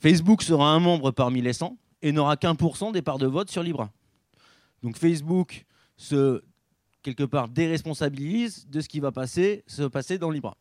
Facebook 0.01 0.41
sera 0.41 0.71
un 0.71 0.79
membre 0.79 1.11
parmi 1.11 1.39
les 1.39 1.53
100 1.53 1.77
et 2.01 2.11
n'aura 2.11 2.35
qu'un 2.35 2.55
pour 2.55 2.77
cent 2.77 2.91
des 2.91 3.03
parts 3.03 3.19
de 3.19 3.27
vote 3.27 3.51
sur 3.51 3.61
Libra. 3.61 3.91
Donc 4.81 4.97
Facebook 4.97 5.67
se 5.97 6.41
quelque 7.03 7.25
part 7.25 7.47
déresponsabilise 7.47 8.65
de 8.69 8.81
ce 8.81 8.89
qui 8.89 9.01
va 9.01 9.11
passer, 9.11 9.63
se 9.67 9.83
passer 9.83 10.17
dans 10.17 10.31
Libra. 10.31 10.57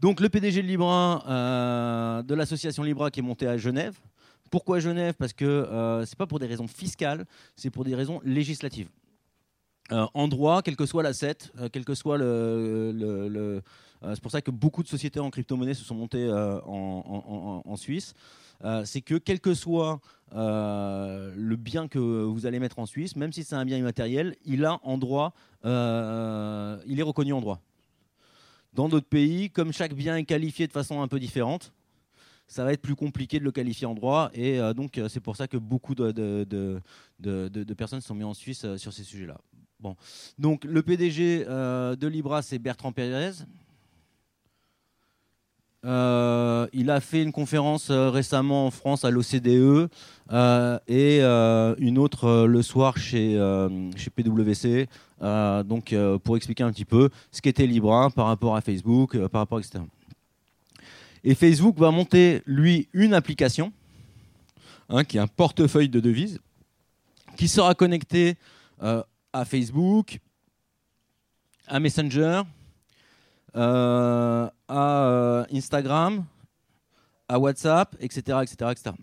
Donc 0.00 0.20
le 0.20 0.28
PDG 0.28 0.62
de 0.62 0.68
Libra, 0.68 1.24
euh, 1.28 2.22
de 2.22 2.34
l'association 2.34 2.84
Libra 2.84 3.10
qui 3.10 3.18
est 3.18 3.22
montée 3.22 3.48
à 3.48 3.56
Genève. 3.56 3.98
Pourquoi 4.50 4.78
Genève? 4.78 5.14
Parce 5.18 5.32
que 5.32 5.44
euh, 5.44 6.06
ce 6.06 6.12
n'est 6.12 6.16
pas 6.16 6.26
pour 6.26 6.38
des 6.38 6.46
raisons 6.46 6.68
fiscales, 6.68 7.26
c'est 7.56 7.70
pour 7.70 7.84
des 7.84 7.96
raisons 7.96 8.20
législatives. 8.24 8.88
Euh, 9.90 10.06
en 10.14 10.28
droit, 10.28 10.62
quel 10.62 10.76
que 10.76 10.86
soit 10.86 11.02
l'asset, 11.02 11.38
quel 11.72 11.84
que 11.84 11.94
soit 11.94 12.16
le, 12.16 13.62
c'est 14.02 14.20
pour 14.20 14.30
ça 14.30 14.40
que 14.40 14.52
beaucoup 14.52 14.84
de 14.84 14.88
sociétés 14.88 15.18
en 15.18 15.30
crypto-monnaie 15.30 15.74
se 15.74 15.84
sont 15.84 15.96
montées 15.96 16.30
en, 16.30 17.76
Suisse. 17.76 18.14
c'est 18.84 19.00
que 19.00 19.14
quel 19.16 19.40
que 19.40 19.54
soit 19.54 20.00
le 20.32 21.56
bien 21.56 21.88
que 21.88 21.98
vous 21.98 22.46
allez 22.46 22.60
mettre 22.60 22.78
en 22.78 22.86
Suisse, 22.86 23.16
même 23.16 23.32
si 23.32 23.42
c'est 23.42 23.56
un 23.56 23.64
bien 23.64 23.78
immatériel, 23.78 24.36
il 24.44 24.64
a 24.64 24.78
en 24.84 24.98
droit, 24.98 25.32
il 25.64 25.68
est 27.00 27.02
reconnu 27.02 27.32
en 27.32 27.40
droit. 27.40 27.60
Dans 28.72 28.88
d'autres 28.88 29.08
pays, 29.08 29.50
comme 29.50 29.72
chaque 29.72 29.94
bien 29.94 30.16
est 30.16 30.24
qualifié 30.24 30.66
de 30.66 30.72
façon 30.72 31.00
un 31.02 31.08
peu 31.08 31.18
différente, 31.18 31.72
ça 32.48 32.64
va 32.64 32.72
être 32.72 32.80
plus 32.80 32.96
compliqué 32.96 33.38
de 33.38 33.44
le 33.44 33.52
qualifier 33.52 33.86
en 33.86 33.94
droit. 33.94 34.30
Et 34.32 34.58
euh, 34.58 34.72
donc, 34.72 34.98
euh, 34.98 35.08
c'est 35.08 35.20
pour 35.20 35.36
ça 35.36 35.46
que 35.46 35.58
beaucoup 35.58 35.94
de, 35.94 36.80
personnes 37.76 38.00
sont 38.00 38.14
mises 38.14 38.24
en 38.24 38.34
Suisse 38.34 38.64
euh, 38.64 38.76
sur 38.78 38.92
ces 38.92 39.04
sujets-là. 39.04 39.38
Bon. 39.80 39.96
Donc, 40.38 40.64
le 40.64 40.82
PDG 40.82 41.44
de 41.44 42.06
Libra, 42.08 42.42
c'est 42.42 42.58
Bertrand 42.58 42.90
Pérez. 42.90 43.44
Euh, 45.84 46.66
il 46.72 46.90
a 46.90 47.00
fait 47.00 47.22
une 47.22 47.30
conférence 47.30 47.90
euh, 47.90 48.10
récemment 48.10 48.66
en 48.66 48.70
France 48.72 49.04
à 49.04 49.10
l'OCDE 49.10 49.88
euh, 50.32 50.78
et 50.88 51.20
une 51.20 51.98
autre 51.98 52.46
le 52.46 52.62
soir 52.62 52.98
chez, 52.98 53.38
chez 53.96 54.10
PwC, 54.10 54.88
donc 55.20 55.94
pour 56.24 56.36
expliquer 56.36 56.64
un 56.64 56.72
petit 56.72 56.84
peu 56.84 57.10
ce 57.30 57.40
qu'était 57.40 57.66
Libra 57.66 58.10
par 58.10 58.26
rapport 58.26 58.56
à 58.56 58.60
Facebook, 58.60 59.16
par 59.28 59.42
rapport 59.42 59.60
etc. 59.60 59.84
Et 61.24 61.34
Facebook 61.34 61.78
va 61.78 61.90
monter 61.90 62.42
lui 62.46 62.88
une 62.92 63.14
application 63.14 63.72
hein, 64.88 65.04
qui 65.04 65.16
est 65.16 65.20
un 65.20 65.26
portefeuille 65.26 65.88
de 65.88 66.00
devises 66.00 66.40
qui 67.36 67.48
sera 67.48 67.74
connecté 67.74 68.36
à 68.80 69.44
Facebook, 69.44 70.18
à 71.68 71.78
Messenger, 71.80 72.42
à 73.54 74.50
euh, 74.70 75.44
Instagram, 75.52 76.24
à 77.28 77.38
WhatsApp, 77.38 77.96
etc., 78.00 78.38
etc., 78.42 78.70
etc. 78.72 78.96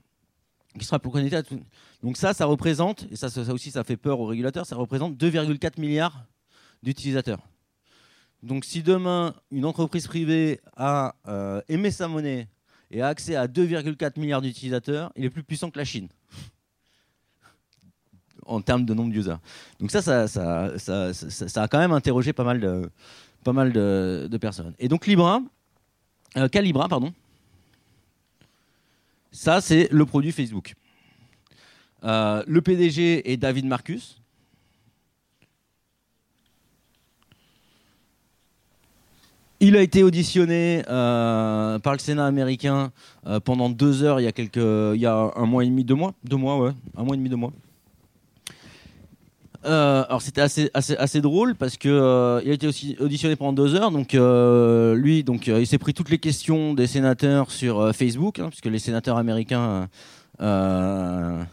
Qui 0.78 0.86
sera 0.86 1.00
pour 1.00 1.14
connecter 1.14 1.38
à 1.38 1.44
tout. 1.44 1.60
Donc 2.04 2.18
ça, 2.18 2.34
ça 2.34 2.46
représente, 2.46 3.08
et 3.12 3.16
ça, 3.16 3.30
ça 3.30 3.54
aussi, 3.54 3.72
ça 3.72 3.84
fait 3.84 3.98
peur 3.98 4.20
aux 4.20 4.26
régulateurs, 4.26 4.66
ça 4.66 4.76
représente 4.76 5.16
2,4 5.16 5.80
milliards 5.80 6.26
d'utilisateurs. 6.84 7.40
Donc 8.44 8.66
si 8.66 8.84
demain, 8.84 9.34
une 9.52 9.66
entreprise 9.66 10.06
privée 10.06 10.60
a 10.76 11.16
euh, 11.28 11.62
aimé 11.68 11.92
sa 11.92 12.08
monnaie 12.08 12.48
et 12.92 13.02
a 13.02 13.08
accès 13.08 13.36
à 13.36 13.48
2,4 13.48 14.20
milliards 14.20 14.42
d'utilisateurs, 14.42 15.12
il 15.16 15.26
est 15.26 15.30
plus 15.30 15.44
puissant 15.44 15.72
que 15.72 15.80
la 15.80 15.86
Chine 15.86 16.10
en 18.46 18.62
termes 18.62 18.86
de 18.86 18.94
nombre 18.94 19.12
d'users. 19.12 19.40
Donc 19.80 19.92
ça, 19.92 20.02
ça, 20.02 20.28
ça, 20.28 21.64
a 21.64 21.68
quand 21.68 21.80
même 21.80 21.92
interrogé 21.92 22.34
pas 22.34 22.44
mal 22.44 22.60
de, 22.60 22.90
pas 23.46 23.54
mal 23.54 23.72
de, 23.72 24.38
personnes. 24.42 24.74
Et 24.80 24.90
donc 24.90 25.06
Libra, 25.06 25.40
euh, 26.36 26.50
Calibra, 26.50 26.90
pardon, 26.90 27.14
ça 29.32 29.62
c'est 29.62 29.88
le 29.92 30.06
produit 30.06 30.32
Facebook. 30.32 30.74
Euh, 32.04 32.44
le 32.48 32.62
PDG 32.62 33.32
est 33.32 33.38
David 33.38 33.66
Marcus. 33.68 34.20
Il 39.60 39.78
a 39.78 39.82
été 39.82 40.04
auditionné 40.04 40.84
euh, 40.90 41.80
par 41.80 41.94
le 41.94 42.00
Sénat 42.00 42.26
américain 42.26 42.92
pendant 43.46 43.70
deux 43.70 44.04
heures 44.04 44.20
il 44.20 44.24
y 44.24 44.28
a 44.28 44.32
quelques, 44.32 44.58
il 44.58 45.00
y 45.00 45.06
a 45.06 45.32
un 45.36 45.46
mois 45.46 45.64
et 45.64 45.68
demi, 45.68 45.84
deux 45.84 45.96
mois, 45.96 46.14
deux 46.24 46.36
mois, 46.36 46.58
ouais, 46.60 46.72
un 46.98 47.04
mois 47.04 47.16
et 47.16 47.18
demi, 47.18 47.30
deux 47.30 47.38
mois. 47.38 47.54
Euh, 49.66 50.04
alors 50.08 50.22
c'était 50.22 50.42
assez, 50.42 51.22
drôle 51.22 51.56
parce 51.56 51.78
que 51.78 51.90
euh, 51.90 52.42
il 52.44 52.52
a 52.52 52.54
été 52.54 52.68
auditionné 53.00 53.36
pendant 53.36 53.54
deux 53.54 53.76
heures. 53.76 53.92
Donc 53.92 54.14
euh, 54.14 54.96
lui, 54.96 55.24
donc 55.24 55.48
il 55.48 55.66
s'est 55.66 55.78
pris 55.78 55.94
toutes 55.94 56.10
les 56.10 56.20
questions 56.20 56.74
des 56.74 56.88
sénateurs 56.88 57.52
sur 57.52 57.94
Facebook, 57.96 58.40
hein, 58.40 58.50
puisque 58.50 58.66
les 58.68 58.80
sénateurs 58.80 59.18
américains, 59.18 59.88
il 60.40 60.46
a 60.46 61.48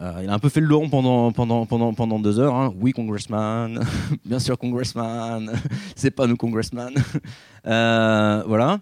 un 0.00 0.38
peu 0.40 0.48
fait 0.48 0.60
le 0.60 0.66
long 0.66 0.88
pendant 0.88 1.32
pendant 1.32 1.66
pendant 1.66 1.94
pendant 1.94 2.18
deux 2.18 2.40
heures. 2.40 2.54
Hein. 2.54 2.74
Oui, 2.80 2.92
congressman, 2.92 3.80
bien 4.24 4.38
sûr, 4.38 4.58
congressman. 4.58 5.52
C'est 5.96 6.10
pas 6.10 6.26
nous, 6.26 6.36
congressman. 6.36 6.94
voilà. 7.64 8.80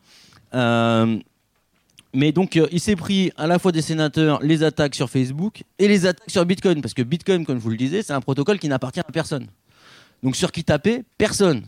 Mais 2.15 2.33
donc, 2.33 2.57
euh, 2.57 2.67
il 2.71 2.81
s'est 2.81 2.97
pris 2.97 3.33
à 3.37 3.47
la 3.47 3.59
fois 3.59 3.73
des 3.73 3.81
sénateurs 3.81 4.41
les 4.43 4.63
attaques 4.63 4.95
sur 4.95 5.09
Facebook 5.09 5.63
et 5.79 5.89
les 5.89 6.07
attaques 6.07 6.31
sur 6.31 6.45
Bitcoin. 6.45 6.83
Parce 6.83 6.95
que 6.95 7.03
Bitcoin, 7.03 7.47
comme 7.47 7.59
je 7.59 7.63
vous 7.63 7.71
le 7.71 7.77
disais, 7.77 8.03
c'est 8.03 8.13
un 8.13 8.21
protocole 8.21 8.59
qui 8.59 8.69
n'appartient 8.69 9.01
à 9.01 9.05
personne. 9.05 9.47
Donc, 10.23 10.37
sur 10.37 10.53
qui 10.53 10.63
taper 10.63 11.05
Personne. 11.17 11.63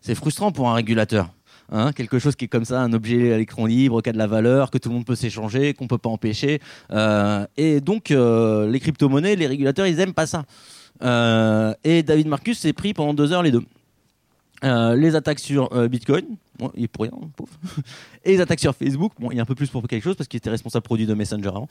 C'est 0.00 0.14
frustrant 0.14 0.50
pour 0.50 0.68
un 0.68 0.74
régulateur. 0.74 1.30
Hein, 1.70 1.92
quelque 1.92 2.18
chose 2.18 2.36
qui 2.36 2.46
est 2.46 2.48
comme 2.48 2.64
ça, 2.64 2.80
un 2.82 2.92
objet 2.92 3.32
à 3.32 3.38
l'écran 3.38 3.66
libre, 3.66 4.02
qui 4.02 4.10
a 4.10 4.12
de 4.12 4.18
la 4.18 4.26
valeur, 4.26 4.70
que 4.70 4.78
tout 4.78 4.88
le 4.88 4.94
monde 4.96 5.06
peut 5.06 5.14
s'échanger, 5.14 5.74
qu'on 5.74 5.84
ne 5.84 5.88
peut 5.88 5.98
pas 5.98 6.10
empêcher. 6.10 6.60
Euh, 6.90 7.46
et 7.56 7.80
donc, 7.80 8.10
euh, 8.10 8.68
les 8.68 8.80
crypto-monnaies, 8.80 9.36
les 9.36 9.46
régulateurs, 9.46 9.86
ils 9.86 9.96
n'aiment 9.96 10.14
pas 10.14 10.26
ça. 10.26 10.44
et 11.84 12.02
David 12.02 12.28
Marcus 12.28 12.58
s'est 12.58 12.72
pris 12.72 12.94
pendant 12.94 13.14
deux 13.14 13.32
heures 13.32 13.42
les 13.42 13.50
deux. 13.50 13.64
Euh, 14.64 14.94
les 14.94 15.16
attaques 15.16 15.40
sur 15.40 15.72
euh, 15.72 15.88
Bitcoin, 15.88 16.24
il 16.76 16.84
est 16.84 16.88
pour 16.88 17.02
rien, 17.02 17.12
pauvre. 17.36 17.52
Et 18.24 18.32
les 18.32 18.40
attaques 18.40 18.60
sur 18.60 18.74
Facebook, 18.74 19.12
bon, 19.18 19.30
il 19.32 19.38
est 19.38 19.40
un 19.40 19.46
peu 19.46 19.54
plus 19.54 19.68
pour 19.68 19.86
quelque 19.88 20.04
chose 20.04 20.16
parce 20.16 20.28
qu'il 20.28 20.38
était 20.38 20.50
responsable 20.50 20.84
produit 20.84 21.06
de 21.06 21.14
Messenger 21.14 21.48
avant. 21.48 21.68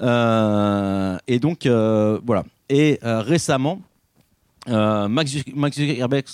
Euh, 0.00 1.16
et 1.28 1.38
donc, 1.38 1.66
voilà. 1.66 2.44
Et 2.68 2.98
récemment, 3.02 3.80
Mark 4.66 5.28
Zuckerberg, 5.28 6.24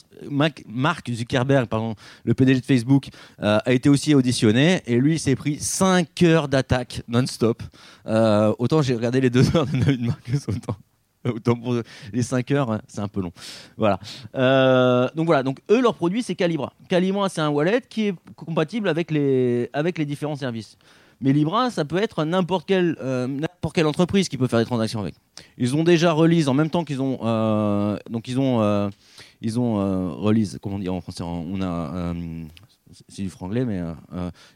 Mark 0.66 1.10
Zuckerberg 1.12 1.66
pardon, 1.66 1.94
le 2.24 2.32
PDG 2.32 2.60
de 2.60 2.66
Facebook, 2.66 3.08
a 3.38 3.72
été 3.72 3.90
aussi 3.90 4.14
auditionné 4.14 4.80
et 4.86 4.96
lui, 4.96 5.18
s'est 5.18 5.36
pris 5.36 5.58
5 5.58 6.22
heures 6.22 6.48
d'attaque 6.48 7.02
non-stop. 7.08 7.62
autant 8.06 8.80
j'ai 8.80 8.94
regardé 8.94 9.20
les 9.20 9.30
2 9.30 9.40
heures 9.56 9.66
de 9.66 10.06
Marcus, 10.06 10.48
autant 10.48 10.76
Autant 11.24 11.54
pour 11.54 11.74
les 12.12 12.22
5 12.22 12.50
heures, 12.52 12.72
hein, 12.72 12.80
c'est 12.88 13.00
un 13.00 13.08
peu 13.08 13.20
long. 13.20 13.32
Voilà. 13.76 13.98
Euh, 14.34 15.08
donc 15.14 15.26
voilà, 15.26 15.42
donc 15.42 15.58
eux, 15.70 15.80
leur 15.80 15.94
produit, 15.94 16.22
c'est 16.22 16.34
Calibra. 16.34 16.72
Calibra, 16.88 17.28
c'est 17.28 17.42
un 17.42 17.50
wallet 17.50 17.82
qui 17.88 18.08
est 18.08 18.14
compatible 18.36 18.88
avec 18.88 19.10
les, 19.10 19.68
avec 19.72 19.98
les 19.98 20.06
différents 20.06 20.36
services. 20.36 20.78
Mais 21.20 21.34
Libra, 21.34 21.70
ça 21.70 21.84
peut 21.84 21.98
être 21.98 22.24
n'importe 22.24 22.66
quelle, 22.66 22.96
euh, 23.02 23.26
n'importe 23.26 23.74
quelle 23.74 23.86
entreprise 23.86 24.30
qui 24.30 24.38
peut 24.38 24.46
faire 24.46 24.58
des 24.58 24.64
transactions 24.64 25.00
avec. 25.00 25.14
Ils 25.58 25.76
ont 25.76 25.84
déjà 25.84 26.12
release 26.12 26.48
en 26.48 26.54
même 26.54 26.70
temps 26.70 26.84
qu'ils 26.84 27.02
ont. 27.02 27.18
Euh, 27.22 27.98
donc 28.08 28.26
ils 28.26 28.40
ont, 28.40 28.90
ils 29.42 29.60
ont 29.60 30.16
release, 30.16 30.58
comment 30.62 30.78
dire 30.78 30.94
en 30.94 31.02
français 31.02 31.22
On 31.22 31.60
a. 31.60 32.14
c'est 33.08 33.20
du 33.20 33.28
franglais, 33.28 33.66
mais 33.66 33.82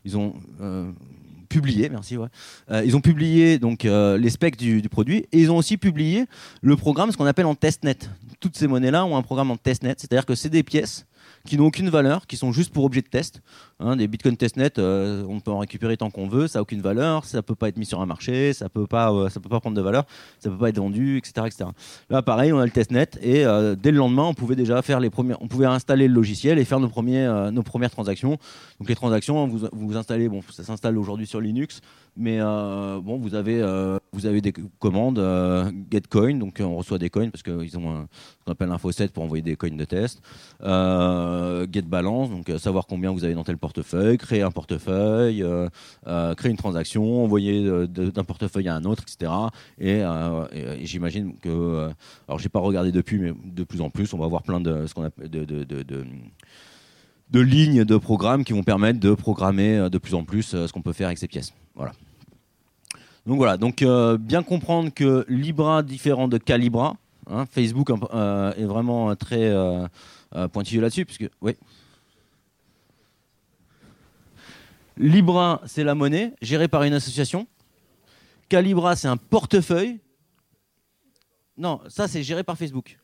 ils 0.06 0.16
ont 0.16 0.32
publié, 1.60 1.88
merci. 1.88 2.16
Euh, 2.16 2.82
ils 2.84 2.96
ont 2.96 3.00
publié 3.00 3.58
donc 3.58 3.84
euh, 3.84 4.18
les 4.18 4.30
specs 4.30 4.56
du, 4.56 4.82
produit 4.88 5.26
et 5.30 5.40
ils 5.40 5.50
ont 5.52 5.56
aussi 5.56 5.76
publié 5.76 6.26
le 6.62 6.76
programme, 6.76 7.12
ce 7.12 7.16
qu'on 7.16 7.26
appelle 7.26 7.46
en 7.46 7.54
testnet. 7.54 7.96
Toutes 8.40 8.56
ces 8.56 8.66
monnaies-là 8.66 9.04
ont 9.06 9.16
un 9.16 9.22
programme 9.22 9.52
en 9.52 9.56
testnet, 9.56 9.94
c'est-à-dire 9.96 10.26
que 10.26 10.34
c'est 10.34 10.48
des 10.48 10.64
pièces 10.64 11.06
qui 11.46 11.58
n'ont 11.58 11.66
aucune 11.66 11.90
valeur, 11.90 12.26
qui 12.26 12.36
sont 12.36 12.52
juste 12.52 12.72
pour 12.72 12.84
objet 12.84 13.02
de 13.02 13.08
test. 13.08 13.42
Hein, 13.80 13.96
des 13.96 14.08
Bitcoin 14.08 14.36
testnet, 14.36 14.78
euh, 14.78 15.24
on 15.28 15.40
peut 15.40 15.50
en 15.50 15.58
récupérer 15.58 15.96
tant 15.96 16.10
qu'on 16.10 16.26
veut, 16.26 16.46
ça 16.46 16.58
n'a 16.58 16.62
aucune 16.62 16.80
valeur, 16.80 17.24
ça 17.24 17.42
peut 17.42 17.54
pas 17.54 17.68
être 17.68 17.76
mis 17.76 17.84
sur 17.84 18.00
un 18.00 18.06
marché, 18.06 18.52
ça 18.52 18.68
peut 18.68 18.86
pas, 18.86 19.12
euh, 19.12 19.28
peut 19.28 19.48
pas 19.48 19.60
prendre 19.60 19.76
de 19.76 19.82
valeur, 19.82 20.04
ça 20.38 20.48
peut 20.48 20.56
pas 20.56 20.68
être 20.70 20.78
vendu, 20.78 21.18
etc., 21.18 21.46
etc. 21.46 21.70
Là, 22.08 22.22
pareil, 22.22 22.52
on 22.52 22.58
a 22.58 22.64
le 22.64 22.70
testnet 22.70 23.08
et 23.20 23.44
euh, 23.44 23.74
dès 23.74 23.90
le 23.90 23.98
lendemain, 23.98 24.24
on 24.24 24.34
pouvait 24.34 24.56
déjà 24.56 24.80
faire 24.80 25.00
les 25.00 25.10
premières, 25.10 25.42
on 25.42 25.48
pouvait 25.48 25.66
installer 25.66 26.08
le 26.08 26.14
logiciel 26.14 26.58
et 26.58 26.64
faire 26.64 26.80
nos 26.80 26.88
premiers, 26.88 27.50
nos 27.52 27.62
premières 27.62 27.90
transactions. 27.90 28.38
Donc 28.78 28.88
les 28.88 28.94
transactions, 28.94 29.46
vous, 29.46 29.68
vous 29.72 29.96
installez, 29.96 30.28
bon, 30.28 30.40
ça 30.50 30.64
s'installe 30.64 30.96
aujourd'hui 30.96 31.26
sur 31.26 31.40
Linux, 31.40 31.80
mais 32.16 32.38
bon, 32.40 33.18
vous 33.18 33.34
avez, 33.34 33.62
vous 34.12 34.26
avez 34.26 34.40
des 34.40 34.52
commandes 34.78 35.18
getcoin, 35.90 36.38
donc 36.38 36.60
on 36.60 36.76
reçoit 36.76 36.98
des 36.98 37.10
coins 37.10 37.30
parce 37.30 37.42
qu'ils 37.42 37.78
ont 37.78 38.06
ce 38.06 38.44
qu'on 38.44 38.52
appelle 38.52 38.70
un 38.70 38.78
faucet 38.78 39.08
pour 39.08 39.24
envoyer 39.24 39.42
des 39.42 39.56
coins 39.56 39.70
de 39.70 39.84
test. 39.84 40.20
get 40.60 41.82
balance, 41.82 42.30
donc 42.30 42.50
savoir 42.58 42.86
combien 42.86 43.10
vous 43.10 43.24
avez 43.24 43.34
dans 43.34 43.44
tel 43.44 43.58
portefeuille, 43.58 44.18
créer 44.18 44.42
un 44.42 44.50
portefeuille, 44.50 45.42
euh, 45.42 45.68
euh, 46.06 46.34
créer 46.34 46.50
une 46.50 46.56
transaction, 46.56 47.24
envoyer 47.24 47.64
euh, 47.64 47.86
d'un 47.86 48.24
portefeuille 48.24 48.68
à 48.68 48.74
un 48.74 48.84
autre, 48.84 49.02
etc. 49.02 49.32
Et, 49.78 50.02
j'imagine 50.84 51.36
que, 51.38 51.90
alors 52.28 52.38
j'ai 52.38 52.48
pas 52.48 52.60
regardé 52.60 52.92
depuis, 52.92 53.18
mais 53.18 53.32
de 53.44 53.64
plus 53.64 53.80
en 53.80 53.90
plus, 53.90 54.12
on 54.12 54.18
va 54.18 54.24
avoir 54.24 54.42
plein 54.42 54.60
de 54.60 54.86
ce 54.86 54.94
qu'on 54.94 55.04
appelle 55.04 55.28
de, 55.28 55.44
de 57.30 57.40
lignes 57.40 57.84
de 57.84 57.96
programmes 57.96 58.44
qui 58.44 58.52
vont 58.52 58.62
permettre 58.62 59.00
de 59.00 59.14
programmer 59.14 59.88
de 59.90 59.98
plus 59.98 60.14
en 60.14 60.24
plus 60.24 60.42
ce 60.42 60.72
qu'on 60.72 60.82
peut 60.82 60.92
faire 60.92 61.08
avec 61.08 61.18
ces 61.18 61.28
pièces. 61.28 61.52
Voilà. 61.74 61.92
Donc 63.26 63.36
voilà, 63.38 63.56
donc 63.56 63.84
bien 64.20 64.42
comprendre 64.42 64.92
que 64.92 65.24
Libra 65.28 65.82
différent 65.82 66.28
de 66.28 66.38
Calibra, 66.38 66.96
hein, 67.30 67.46
Facebook 67.46 67.90
est 67.90 68.64
vraiment 68.64 69.16
très 69.16 69.52
pointilleux 70.52 70.82
là-dessus, 70.82 71.06
puisque 71.06 71.30
oui. 71.40 71.56
Libra, 74.96 75.60
c'est 75.66 75.84
la 75.84 75.94
monnaie 75.94 76.34
gérée 76.42 76.68
par 76.68 76.82
une 76.84 76.92
association. 76.92 77.46
Calibra, 78.48 78.94
c'est 78.94 79.08
un 79.08 79.16
portefeuille. 79.16 79.98
Non, 81.56 81.80
ça, 81.88 82.06
c'est 82.08 82.22
géré 82.22 82.44
par 82.44 82.58
Facebook. 82.58 82.98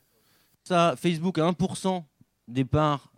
Ça, 0.62 0.94
Facebook 0.96 1.38
a 1.38 1.50
1% 1.50 2.04
des 2.46 2.64
parts. 2.64 3.10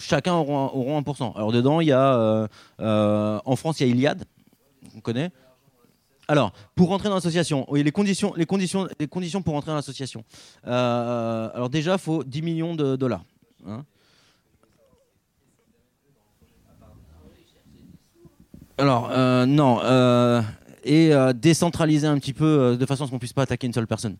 Euh, 0.00 0.06
chacun 0.06 0.34
aura, 0.34 0.74
aura, 0.74 1.00
1%. 1.00 1.36
Alors, 1.36 1.52
dedans, 1.52 1.80
il 1.80 1.88
y 1.88 1.92
a. 1.92 2.14
Euh, 2.14 2.48
euh, 2.80 3.38
en 3.44 3.56
France, 3.56 3.80
il 3.80 3.86
y 3.86 3.90
a 3.90 3.94
Iliad, 3.94 4.24
on 4.96 5.00
connaît. 5.00 5.30
Alors, 6.28 6.52
pour 6.76 6.88
rentrer 6.88 7.08
dans 7.08 7.16
l'association, 7.16 7.66
les 7.72 7.90
conditions, 7.90 8.32
les 8.36 8.46
conditions, 8.46 8.88
les 9.00 9.08
conditions 9.08 9.42
pour 9.42 9.54
rentrer 9.54 9.70
dans 9.70 9.76
l'association. 9.76 10.24
alors 10.62 11.68
déjà, 11.68 11.94
il 11.94 11.98
faut 11.98 12.22
10 12.22 12.42
millions 12.42 12.74
de 12.76 12.94
dollars. 12.94 13.24
Hein. 13.66 13.84
Alors, 18.80 19.10
euh, 19.12 19.44
non. 19.44 19.80
Euh, 19.82 20.40
et 20.84 21.12
euh, 21.12 21.34
décentraliser 21.34 22.06
un 22.06 22.18
petit 22.18 22.32
peu 22.32 22.78
de 22.80 22.86
façon 22.86 23.04
à 23.04 23.06
ce 23.06 23.10
qu'on 23.10 23.18
puisse 23.18 23.34
pas 23.34 23.42
attaquer 23.42 23.66
une 23.66 23.74
seule 23.74 23.86
personne. 23.86 24.16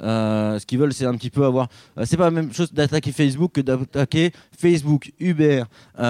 Ce 0.00 0.64
qu'ils 0.66 0.78
veulent, 0.78 0.92
c'est 0.92 1.06
un 1.06 1.16
petit 1.16 1.30
peu 1.30 1.44
avoir. 1.44 1.68
c'est 2.04 2.16
pas 2.16 2.24
la 2.24 2.30
même 2.30 2.52
chose 2.52 2.72
d'attaquer 2.72 3.12
Facebook 3.12 3.52
que 3.52 3.60
d'attaquer 3.60 4.32
Facebook, 4.56 5.12
Uber. 5.18 5.64
Il 5.96 6.02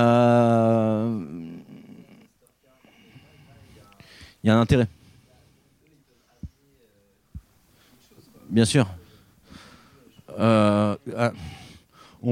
y 4.45 4.51
a 4.51 4.57
un 4.57 4.61
intérêt. 4.61 4.89
Bien 8.51 8.65
sûr. 8.65 8.87
on 10.39 10.97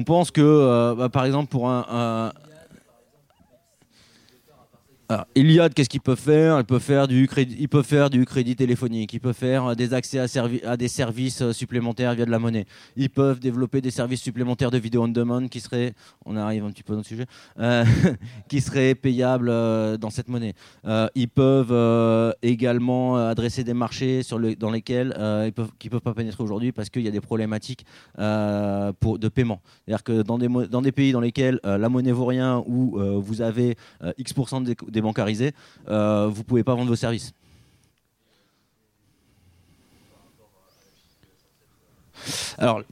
pense 0.05 0.31
que, 0.31 0.95
bah, 0.95 1.09
par 1.09 1.25
exemple, 1.25 1.49
pour 1.49 1.69
un 1.69 2.33
alors, 5.13 5.27
Iliad, 5.35 5.75
qu'est-ce 5.75 5.91
qu'il 5.91 6.01
peut 6.01 6.15
faire? 6.15 6.59
Il 6.59 6.65
peut 6.65 6.79
faire 6.79 7.07
du 7.07 7.27
crédit, 7.27 7.55
il 7.59 7.69
peut 7.69 7.83
faire 7.83 8.09
du 8.09 8.25
crédit 8.25 8.57
téléphonique, 8.57 9.13
il 9.13 9.21
peut 9.21 9.35
faire 9.35 9.77
des 9.77 9.93
accès 9.93 10.19
à, 10.19 10.77
des 10.79 10.89
services 10.89 11.43
euh, 11.43 11.53
supplémentaires 11.53 12.15
via 12.15 12.25
de 12.25 12.31
la 12.31 12.39
monnaie. 12.39 12.65
Ils 12.97 13.11
peuvent 13.11 13.39
développer 13.39 13.83
des 13.83 13.91
services 13.91 14.23
supplémentaires 14.23 14.71
de 14.71 14.79
vidéo 14.79 15.05
on 15.05 15.09
demand 15.09 15.49
qui 15.49 15.61
seraient, 15.61 15.93
on 16.25 16.35
arrive 16.35 16.65
un 16.65 16.71
petit 16.71 16.83
peu 16.83 16.95
dans 16.95 17.01
le 17.01 17.05
sujet, 17.05 17.27
euh, 17.59 17.85
qui 18.49 18.63
seraient 18.63 18.95
payables 18.95 19.51
euh, 19.51 19.99
dans 19.99 20.09
cette 20.09 20.29
monnaie. 20.29 20.55
ils 21.15 21.29
peuvent 21.29 22.35
également 22.41 23.17
adresser 23.17 23.65
des 23.65 23.75
marchés 23.75 24.23
dans 24.59 24.71
lesquels 24.71 25.15
ils 25.47 25.53
peuvent, 25.53 25.73
qui 25.79 25.91
peuvent 25.91 26.01
pas 26.01 26.15
pénétrer 26.15 26.43
aujourd'hui 26.43 26.73
parce 26.73 26.89
qu'il 26.89 27.03
y 27.03 27.09
a 27.09 27.11
des 27.11 27.21
problématiques 27.21 27.85
de 28.17 29.29
paiement. 29.29 29.61
C'est-à-dire 29.85 30.05
que 30.05 30.23
dans 30.23 30.39
des, 30.83 30.93
pays 30.93 31.13
dans 31.13 31.21
lesquels 31.21 31.61
la 31.65 31.89
monnaie 31.91 32.13
vaut 32.13 32.25
rien 32.27 32.63
ou 32.67 32.99
vous 33.21 33.43
avez 33.43 33.77
X% 34.17 34.63
des 34.63 35.02
bancarisé, 35.03 35.53
euh, 35.89 36.29
vous 36.29 36.45
pouvez 36.45 36.65
pas 36.65 36.75
vendre 36.75 36.89
vos 36.89 36.97
services. 36.97 37.33
Alors, 42.57 42.83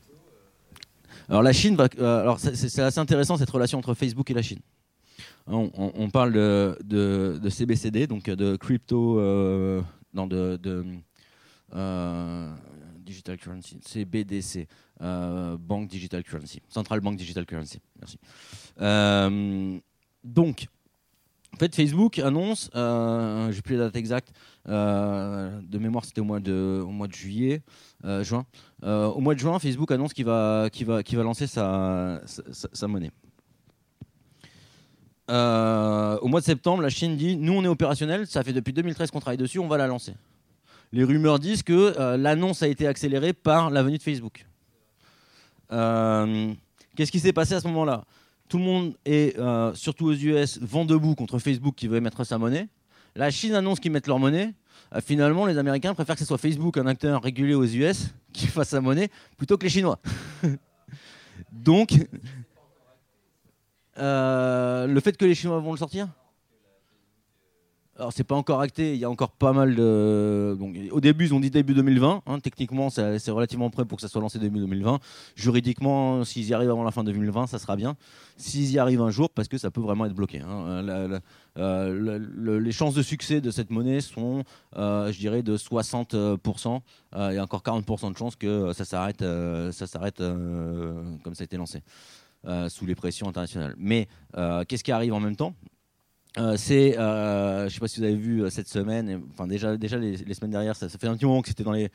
alors 1.28 1.42
la 1.42 1.52
Chine, 1.52 1.76
euh, 1.98 2.20
alors 2.20 2.38
c'est 2.40 2.80
assez 2.80 2.98
intéressant 2.98 3.36
cette 3.36 3.50
relation 3.50 3.78
entre 3.78 3.94
Facebook 3.94 4.30
et 4.30 4.34
la 4.34 4.42
Chine. 4.42 4.60
On, 5.46 6.10
parle 6.10 6.32
de, 6.32 7.48
CBCD, 7.48 8.06
donc 8.06 8.24
de 8.24 8.56
crypto, 8.56 9.18
euh, 9.18 9.82
non 10.14 10.26
de, 10.26 10.56
de 10.56 10.84
digital 12.98 13.36
currency, 13.36 13.80
CBDC, 13.84 14.68
Bank 15.00 15.88
Digital 15.88 16.22
Currency, 16.22 16.62
Central 16.68 17.00
Bank 17.00 17.16
Digital 17.16 17.46
Currency. 17.46 17.80
Merci. 17.98 18.18
donc, 20.22 20.68
en 21.52 21.56
fait, 21.58 21.74
Facebook 21.74 22.18
annonce, 22.18 22.70
euh, 22.74 23.50
j'ai 23.52 23.60
plus 23.60 23.76
la 23.76 23.84
date 23.86 23.96
exacte, 23.96 24.32
euh, 24.68 25.60
de 25.62 25.78
mémoire 25.78 26.04
c'était 26.04 26.20
au 26.20 26.24
mois 26.24 26.40
de, 26.40 26.84
juillet, 27.12 27.62
euh, 28.04 28.22
juin. 28.22 28.46
Euh, 28.84 29.06
au 29.06 29.20
mois 29.20 29.34
de 29.34 29.40
juin, 29.40 29.58
Facebook 29.58 29.90
annonce 29.90 30.12
qu'il 30.12 30.24
va, 30.24 30.68
va 30.68 31.22
lancer 31.22 31.46
sa, 31.46 32.20
sa, 32.24 32.88
monnaie. 32.88 33.10
au 35.28 36.28
mois 36.28 36.40
de 36.40 36.44
septembre, 36.44 36.82
la 36.82 36.88
Chine 36.88 37.16
dit 37.16 37.36
Nous, 37.36 37.52
on 37.52 37.64
est 37.64 37.68
opérationnel, 37.68 38.26
ça 38.26 38.44
fait 38.44 38.52
depuis 38.52 38.72
2013 38.72 39.10
qu'on 39.10 39.20
travaille 39.20 39.38
dessus, 39.38 39.58
on 39.58 39.68
va 39.68 39.76
la 39.76 39.86
lancer. 39.86 40.14
Les 40.92 41.04
rumeurs 41.04 41.38
disent 41.38 41.62
que 41.62 42.16
l'annonce 42.16 42.62
a 42.62 42.68
été 42.68 42.86
accélérée 42.86 43.32
par 43.32 43.70
la 43.70 43.82
venue 43.82 43.98
de 43.98 44.02
Facebook. 44.02 44.46
Qu'est-ce 45.70 47.12
qui 47.12 47.20
s'est 47.20 47.32
passé 47.32 47.54
à 47.54 47.60
ce 47.60 47.68
moment-là? 47.68 48.04
Tout 48.50 48.58
le 48.58 48.64
monde 48.64 48.96
est, 49.04 49.38
euh, 49.38 49.72
surtout 49.74 50.06
aux 50.06 50.12
US, 50.12 50.58
vent 50.60 50.84
debout 50.84 51.14
contre 51.14 51.38
Facebook 51.38 51.76
qui 51.76 51.86
veut 51.86 51.98
émettre 51.98 52.26
sa 52.26 52.36
monnaie. 52.36 52.66
La 53.14 53.30
Chine 53.30 53.54
annonce 53.54 53.78
qu'ils 53.78 53.92
mettent 53.92 54.08
leur 54.08 54.18
monnaie. 54.18 54.52
Euh, 54.92 55.00
finalement, 55.00 55.46
les 55.46 55.56
Américains 55.56 55.94
préfèrent 55.94 56.16
que 56.16 56.20
ce 56.20 56.26
soit 56.26 56.36
Facebook, 56.36 56.76
un 56.76 56.86
acteur 56.86 57.22
régulé 57.22 57.54
aux 57.54 57.64
US, 57.64 58.08
qui 58.32 58.48
fasse 58.48 58.70
sa 58.70 58.80
monnaie, 58.80 59.08
plutôt 59.38 59.56
que 59.56 59.62
les 59.62 59.70
Chinois. 59.70 60.00
Donc, 61.52 61.94
euh, 63.98 64.86
le 64.88 65.00
fait 65.00 65.16
que 65.16 65.24
les 65.24 65.36
Chinois 65.36 65.60
vont 65.60 65.70
le 65.70 65.78
sortir? 65.78 66.08
Alors 68.00 68.12
c'est 68.14 68.24
pas 68.24 68.34
encore 68.34 68.60
acté, 68.60 68.94
il 68.94 68.98
y 68.98 69.04
a 69.04 69.10
encore 69.10 69.30
pas 69.30 69.52
mal 69.52 69.74
de. 69.74 70.56
au 70.90 71.00
début 71.00 71.26
ils 71.26 71.34
ont 71.34 71.40
dit 71.40 71.50
début 71.50 71.74
2020. 71.74 72.22
Hein, 72.26 72.40
techniquement 72.40 72.88
c'est 72.88 73.30
relativement 73.30 73.68
prêt 73.68 73.84
pour 73.84 73.96
que 73.96 74.02
ça 74.02 74.08
soit 74.08 74.22
lancé 74.22 74.38
début 74.38 74.58
2020. 74.58 75.00
Juridiquement, 75.36 76.24
s'ils 76.24 76.46
y 76.46 76.54
arrivent 76.54 76.70
avant 76.70 76.82
la 76.82 76.92
fin 76.92 77.04
2020, 77.04 77.46
ça 77.46 77.58
sera 77.58 77.76
bien. 77.76 77.96
S'ils 78.38 78.70
y 78.72 78.78
arrivent 78.78 79.02
un 79.02 79.10
jour, 79.10 79.28
parce 79.28 79.48
que 79.48 79.58
ça 79.58 79.70
peut 79.70 79.82
vraiment 79.82 80.06
être 80.06 80.14
bloqué. 80.14 80.40
Hein. 80.40 81.20
Euh, 81.58 82.58
les 82.60 82.72
chances 82.72 82.94
de 82.94 83.02
succès 83.02 83.42
de 83.42 83.50
cette 83.50 83.70
monnaie 83.70 84.00
sont, 84.00 84.44
euh, 84.76 85.12
je 85.12 85.18
dirais, 85.18 85.42
de 85.42 85.56
60%. 85.58 86.80
il 87.16 87.34
y 87.34 87.38
a 87.38 87.42
encore 87.42 87.62
40% 87.62 88.12
de 88.12 88.16
chances 88.16 88.36
que 88.36 88.72
ça 88.72 88.86
s'arrête, 88.86 89.20
ça 89.20 89.86
s'arrête 89.86 90.18
comme 90.18 91.34
ça 91.34 91.42
a 91.42 91.44
été 91.44 91.58
lancé. 91.58 91.82
sous 92.68 92.86
les 92.86 92.94
pressions 92.94 93.28
internationales. 93.28 93.74
Mais 93.76 94.08
qu'est-ce 94.68 94.84
qui 94.84 94.92
arrive 94.92 95.12
en 95.12 95.20
même 95.20 95.36
temps? 95.36 95.54
Euh, 96.38 96.56
c'est, 96.56 96.96
euh, 96.96 97.60
je 97.60 97.64
ne 97.64 97.68
sais 97.70 97.80
pas 97.80 97.88
si 97.88 97.98
vous 97.98 98.06
avez 98.06 98.14
vu 98.14 98.42
euh, 98.44 98.50
cette 98.50 98.68
semaine, 98.68 99.20
enfin 99.32 99.48
déjà, 99.48 99.76
déjà 99.76 99.98
les, 99.98 100.16
semaines 100.32 100.52
derrière, 100.52 100.76
ça, 100.76 100.88
fait 100.88 101.08
un 101.08 101.16
petit 101.16 101.26
moment 101.26 101.42
que 101.42 101.48
c'était 101.48 101.64
dans 101.64 101.72
les, 101.72 101.90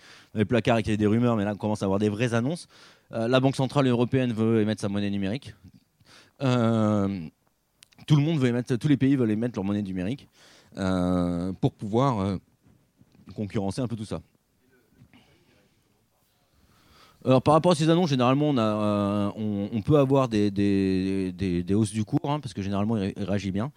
placards 0.45 0.77
et 0.79 0.83
qu'il 0.83 0.89
y 0.89 0.93
avait 0.93 0.97
des 0.97 1.07
rumeurs, 1.07 1.37
mais 1.37 1.45
là 1.45 1.53
on 1.53 1.57
commence 1.57 1.81
à 1.81 1.85
avoir 1.85 1.99
des 1.99 2.09
vraies 2.09 2.33
annonces. 2.33 2.67
la 3.11 3.39
Banque 3.39 3.55
Centrale 3.55 3.87
Européenne 3.87 4.33
veut 4.33 4.61
émettre 4.61 4.81
sa 4.81 4.89
monnaie 4.89 5.09
numérique. 5.09 5.55
tout 6.39 6.45
le 6.45 7.21
monde 8.21 8.39
veut 8.39 8.49
émettre, 8.49 8.77
tous 8.77 8.89
les 8.89 8.97
pays 8.97 9.15
veulent 9.15 9.31
émettre 9.31 9.55
leur 9.55 9.63
monnaie 9.63 9.81
numérique 9.81 10.27
pour 10.75 11.71
pouvoir 11.71 12.37
concurrencer 13.35 13.79
un 13.79 13.87
peu 13.87 13.95
tout 13.95 14.05
ça. 14.05 14.19
Alors, 17.25 17.41
par 17.41 17.55
rapport 17.55 17.71
à 17.71 17.75
ces 17.75 17.89
annonces, 17.89 18.09
généralement, 18.09 18.49
on, 18.49 19.69
on, 19.73 19.81
peut 19.81 19.97
avoir 19.97 20.27
des, 20.27 21.65
hausses 21.73 21.91
du 21.91 22.05
cours, 22.05 22.29
hein, 22.29 22.39
parce 22.39 22.53
que 22.53 22.61
généralement, 22.61 22.97
il 22.97 23.13
réagit 23.17 23.51
bien. 23.51 23.71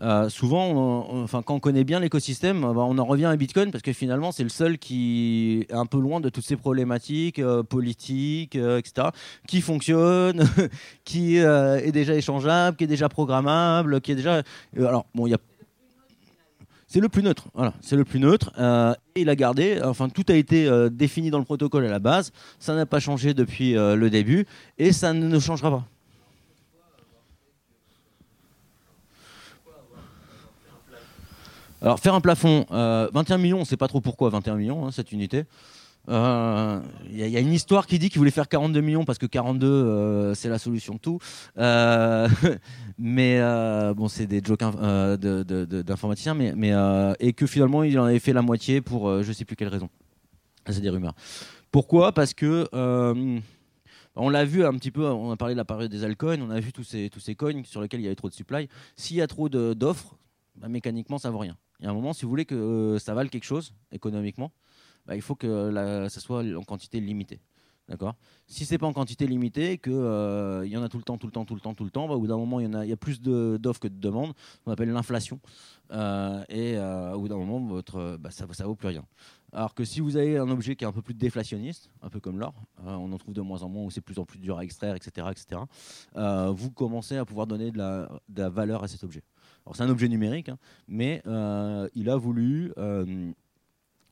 Euh, 0.00 0.28
souvent, 0.28 1.08
enfin, 1.22 1.42
quand 1.42 1.54
on 1.54 1.60
connaît 1.60 1.84
bien 1.84 2.00
l'écosystème, 2.00 2.64
euh, 2.64 2.72
bah, 2.72 2.82
on 2.86 2.98
en 2.98 3.04
revient 3.04 3.26
à 3.26 3.36
Bitcoin 3.36 3.70
parce 3.70 3.82
que 3.82 3.92
finalement, 3.92 4.32
c'est 4.32 4.42
le 4.42 4.48
seul 4.48 4.78
qui 4.78 5.66
est 5.68 5.74
un 5.74 5.86
peu 5.86 5.98
loin 5.98 6.20
de 6.20 6.28
toutes 6.28 6.44
ces 6.44 6.56
problématiques 6.56 7.38
euh, 7.38 7.62
politiques, 7.62 8.56
etc., 8.56 9.08
qui 9.46 9.60
fonctionne, 9.60 10.44
qui 11.04 11.36
est 11.36 11.92
déjà 11.92 12.14
échangeable, 12.14 12.76
qui 12.76 12.84
est 12.84 12.88
déjà 12.88 13.08
programmable, 13.08 14.00
qui 14.00 14.12
est 14.12 14.16
déjà. 14.16 14.42
alors, 14.76 15.06
bon, 15.14 15.26
il 15.26 15.30
y 15.30 15.34
a 15.34 15.38
c'est 16.88 17.00
le 17.00 17.08
plus 17.08 17.22
neutre. 17.22 17.46
Voilà, 17.54 17.72
c'est 17.80 17.96
le 17.96 18.04
plus 18.04 18.20
neutre. 18.20 18.52
Il 19.16 19.28
a 19.28 19.36
gardé. 19.36 19.80
Enfin, 19.84 20.08
tout 20.08 20.24
a 20.28 20.34
été 20.34 20.68
défini 20.90 21.30
dans 21.30 21.38
le 21.38 21.44
protocole 21.44 21.84
à 21.84 21.90
la 21.90 21.98
base. 21.98 22.32
Ça 22.58 22.74
n'a 22.74 22.86
pas 22.86 23.00
changé 23.00 23.34
depuis 23.34 23.72
le 23.74 24.08
début 24.08 24.46
et 24.78 24.92
ça 24.92 25.12
ne 25.12 25.38
changera 25.38 25.70
pas. 25.70 25.84
Alors 31.82 31.98
faire 31.98 32.14
un 32.14 32.20
plafond, 32.20 32.64
21 32.70 33.34
euh, 33.34 33.38
millions, 33.38 33.56
on 33.56 33.60
ne 33.60 33.64
sait 33.64 33.76
pas 33.76 33.88
trop 33.88 34.00
pourquoi 34.00 34.30
21 34.30 34.54
millions, 34.54 34.86
hein, 34.86 34.92
cette 34.92 35.10
unité. 35.10 35.46
Il 36.08 36.14
euh, 36.14 36.80
y, 37.10 37.36
a 37.36 37.40
une 37.40 37.52
histoire 37.52 37.86
qui 37.86 37.98
dit 38.00 38.10
qu'il 38.10 38.18
voulait 38.18 38.32
faire 38.32 38.48
42 38.48 38.80
millions 38.80 39.04
parce 39.04 39.18
que 39.18 39.26
42 39.26 39.66
euh, 39.66 40.34
c'est 40.34 40.48
la 40.48 40.58
solution 40.58 40.94
de 40.94 40.98
tout. 40.98 41.18
mais 42.98 43.40
bon, 43.94 44.08
c'est 44.08 44.26
des 44.26 44.42
jokes 44.44 44.60
d'informaticiens, 44.60 46.34
mais, 46.34 46.72
et 47.20 47.32
que 47.32 47.46
finalement 47.46 47.84
il 47.84 47.98
en 47.98 48.04
avait 48.04 48.18
fait 48.18 48.32
la 48.32 48.42
moitié 48.42 48.80
pour 48.80 49.22
je 49.22 49.32
sais 49.32 49.44
plus 49.44 49.54
quelle 49.54 49.68
raison. 49.68 49.88
C'est 50.68 50.80
des 50.80 50.90
rumeurs. 50.90 51.14
Pourquoi? 51.70 52.12
Parce 52.12 52.34
que 52.34 52.68
On 54.14 54.28
l'a 54.28 54.44
vu 54.44 54.64
un 54.64 54.74
petit 54.74 54.90
peu, 54.90 55.06
on 55.06 55.30
a 55.30 55.36
parlé 55.36 55.54
de 55.54 55.58
la 55.58 55.64
période 55.64 55.90
des 55.90 56.04
altcoins, 56.04 56.42
on 56.42 56.50
a 56.50 56.60
vu 56.60 56.72
tous 56.72 56.84
ces, 56.84 57.08
tous 57.10 57.20
ces 57.20 57.34
coins 57.34 57.62
sur 57.64 57.80
lesquels 57.80 58.00
il 58.00 58.04
y 58.04 58.06
avait 58.06 58.16
trop 58.16 58.28
de 58.28 58.34
supply. 58.34 58.68
S'il 58.96 59.16
y 59.16 59.22
a 59.22 59.26
trop 59.26 59.48
d'offres, 59.48 60.16
bah, 60.56 60.68
mécaniquement, 60.68 61.18
ça 61.18 61.30
vaut 61.30 61.38
rien. 61.38 61.56
Il 61.80 61.84
y 61.84 61.88
a 61.88 61.90
un 61.90 61.94
moment, 61.94 62.12
si 62.12 62.24
vous 62.24 62.28
voulez 62.28 62.44
que 62.44 62.54
euh, 62.54 62.98
ça 62.98 63.14
vale 63.14 63.30
quelque 63.30 63.44
chose 63.44 63.74
économiquement, 63.90 64.52
bah, 65.06 65.16
il 65.16 65.22
faut 65.22 65.34
que 65.34 65.72
ça 66.08 66.20
soit 66.20 66.42
en 66.56 66.62
quantité 66.62 67.00
limitée. 67.00 67.40
D'accord? 67.88 68.14
Si 68.46 68.64
c'est 68.64 68.78
pas 68.78 68.86
en 68.86 68.92
quantité 68.92 69.26
limitée, 69.26 69.76
qu'il 69.76 69.92
euh, 69.92 70.66
y 70.66 70.76
en 70.76 70.82
a 70.82 70.88
tout 70.88 70.98
le 70.98 71.02
temps, 71.02 71.18
tout 71.18 71.26
le 71.26 71.32
temps, 71.32 71.44
tout 71.44 71.54
le 71.54 71.60
temps, 71.60 71.74
tout 71.74 71.84
le 71.84 71.90
temps, 71.90 72.06
bah, 72.06 72.14
au 72.14 72.20
bout 72.20 72.28
d'un 72.28 72.36
moment, 72.36 72.60
il 72.60 72.70
y, 72.70 72.92
a, 72.92 72.96
plus 72.96 73.20
d'offres 73.20 73.80
que 73.80 73.88
de 73.88 73.98
demandes. 73.98 74.32
On 74.66 74.72
appelle 74.72 74.90
l'inflation. 74.90 75.40
Euh, 75.90 76.44
et 76.48 76.78
au 76.78 77.20
bout 77.20 77.28
d'un 77.28 77.36
moment, 77.36 77.60
votre, 77.60 78.18
ça 78.30 78.46
ne 78.46 78.64
vaut 78.64 78.76
plus 78.76 78.88
rien. 78.88 79.04
Alors 79.52 79.74
que 79.74 79.84
si 79.84 80.00
vous 80.00 80.16
avez 80.16 80.38
un 80.38 80.48
objet 80.48 80.76
qui 80.76 80.84
est 80.84 80.86
un 80.86 80.92
peu 80.92 81.02
plus 81.02 81.12
déflationniste, 81.12 81.90
un 82.00 82.08
peu 82.08 82.20
comme 82.20 82.38
l'or, 82.38 82.54
on 82.82 83.12
en 83.12 83.18
trouve 83.18 83.34
de 83.34 83.42
moins 83.42 83.62
en 83.62 83.68
moins, 83.68 83.84
où 83.84 83.90
c'est 83.90 84.00
plus 84.00 84.18
en 84.18 84.24
plus 84.24 84.38
dur 84.38 84.56
à 84.56 84.64
extraire, 84.64 84.94
etc., 84.94 85.26
etc., 85.30 85.60
vous 86.54 86.70
commencez 86.70 87.16
à 87.16 87.24
pouvoir 87.24 87.46
donner 87.46 87.72
de 87.72 87.78
la, 87.78 88.08
la 88.34 88.48
valeur 88.48 88.84
à 88.84 88.88
cet 88.88 89.04
objet 89.04 89.22
c'est 89.74 89.82
un 89.82 89.88
objet 89.88 90.08
numérique, 90.08 90.48
hein, 90.48 90.58
mais 90.88 91.22
euh, 91.26 91.88
il 91.94 92.10
a 92.10 92.16
voulu 92.16 92.72
euh, 92.78 93.32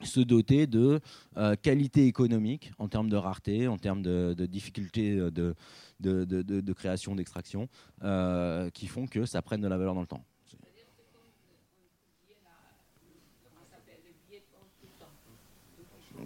se 0.02 0.20
doter 0.20 0.66
de 0.66 1.00
euh, 1.36 1.54
qualité 1.60 2.06
économique 2.06 2.72
en 2.78 2.88
termes 2.88 3.08
de 3.08 3.16
rareté, 3.16 3.68
en 3.68 3.78
termes 3.78 4.02
de, 4.02 4.34
difficulté 4.46 5.16
de, 5.16 5.54
de, 6.00 6.72
création, 6.72 7.14
d'extraction, 7.14 7.68
qui 8.72 8.86
font 8.86 9.06
que 9.06 9.26
ça 9.26 9.42
prenne 9.42 9.60
de 9.60 9.68
la 9.68 9.76
valeur 9.76 9.94
dans 9.94 10.00
le 10.00 10.06
temps. 10.06 10.24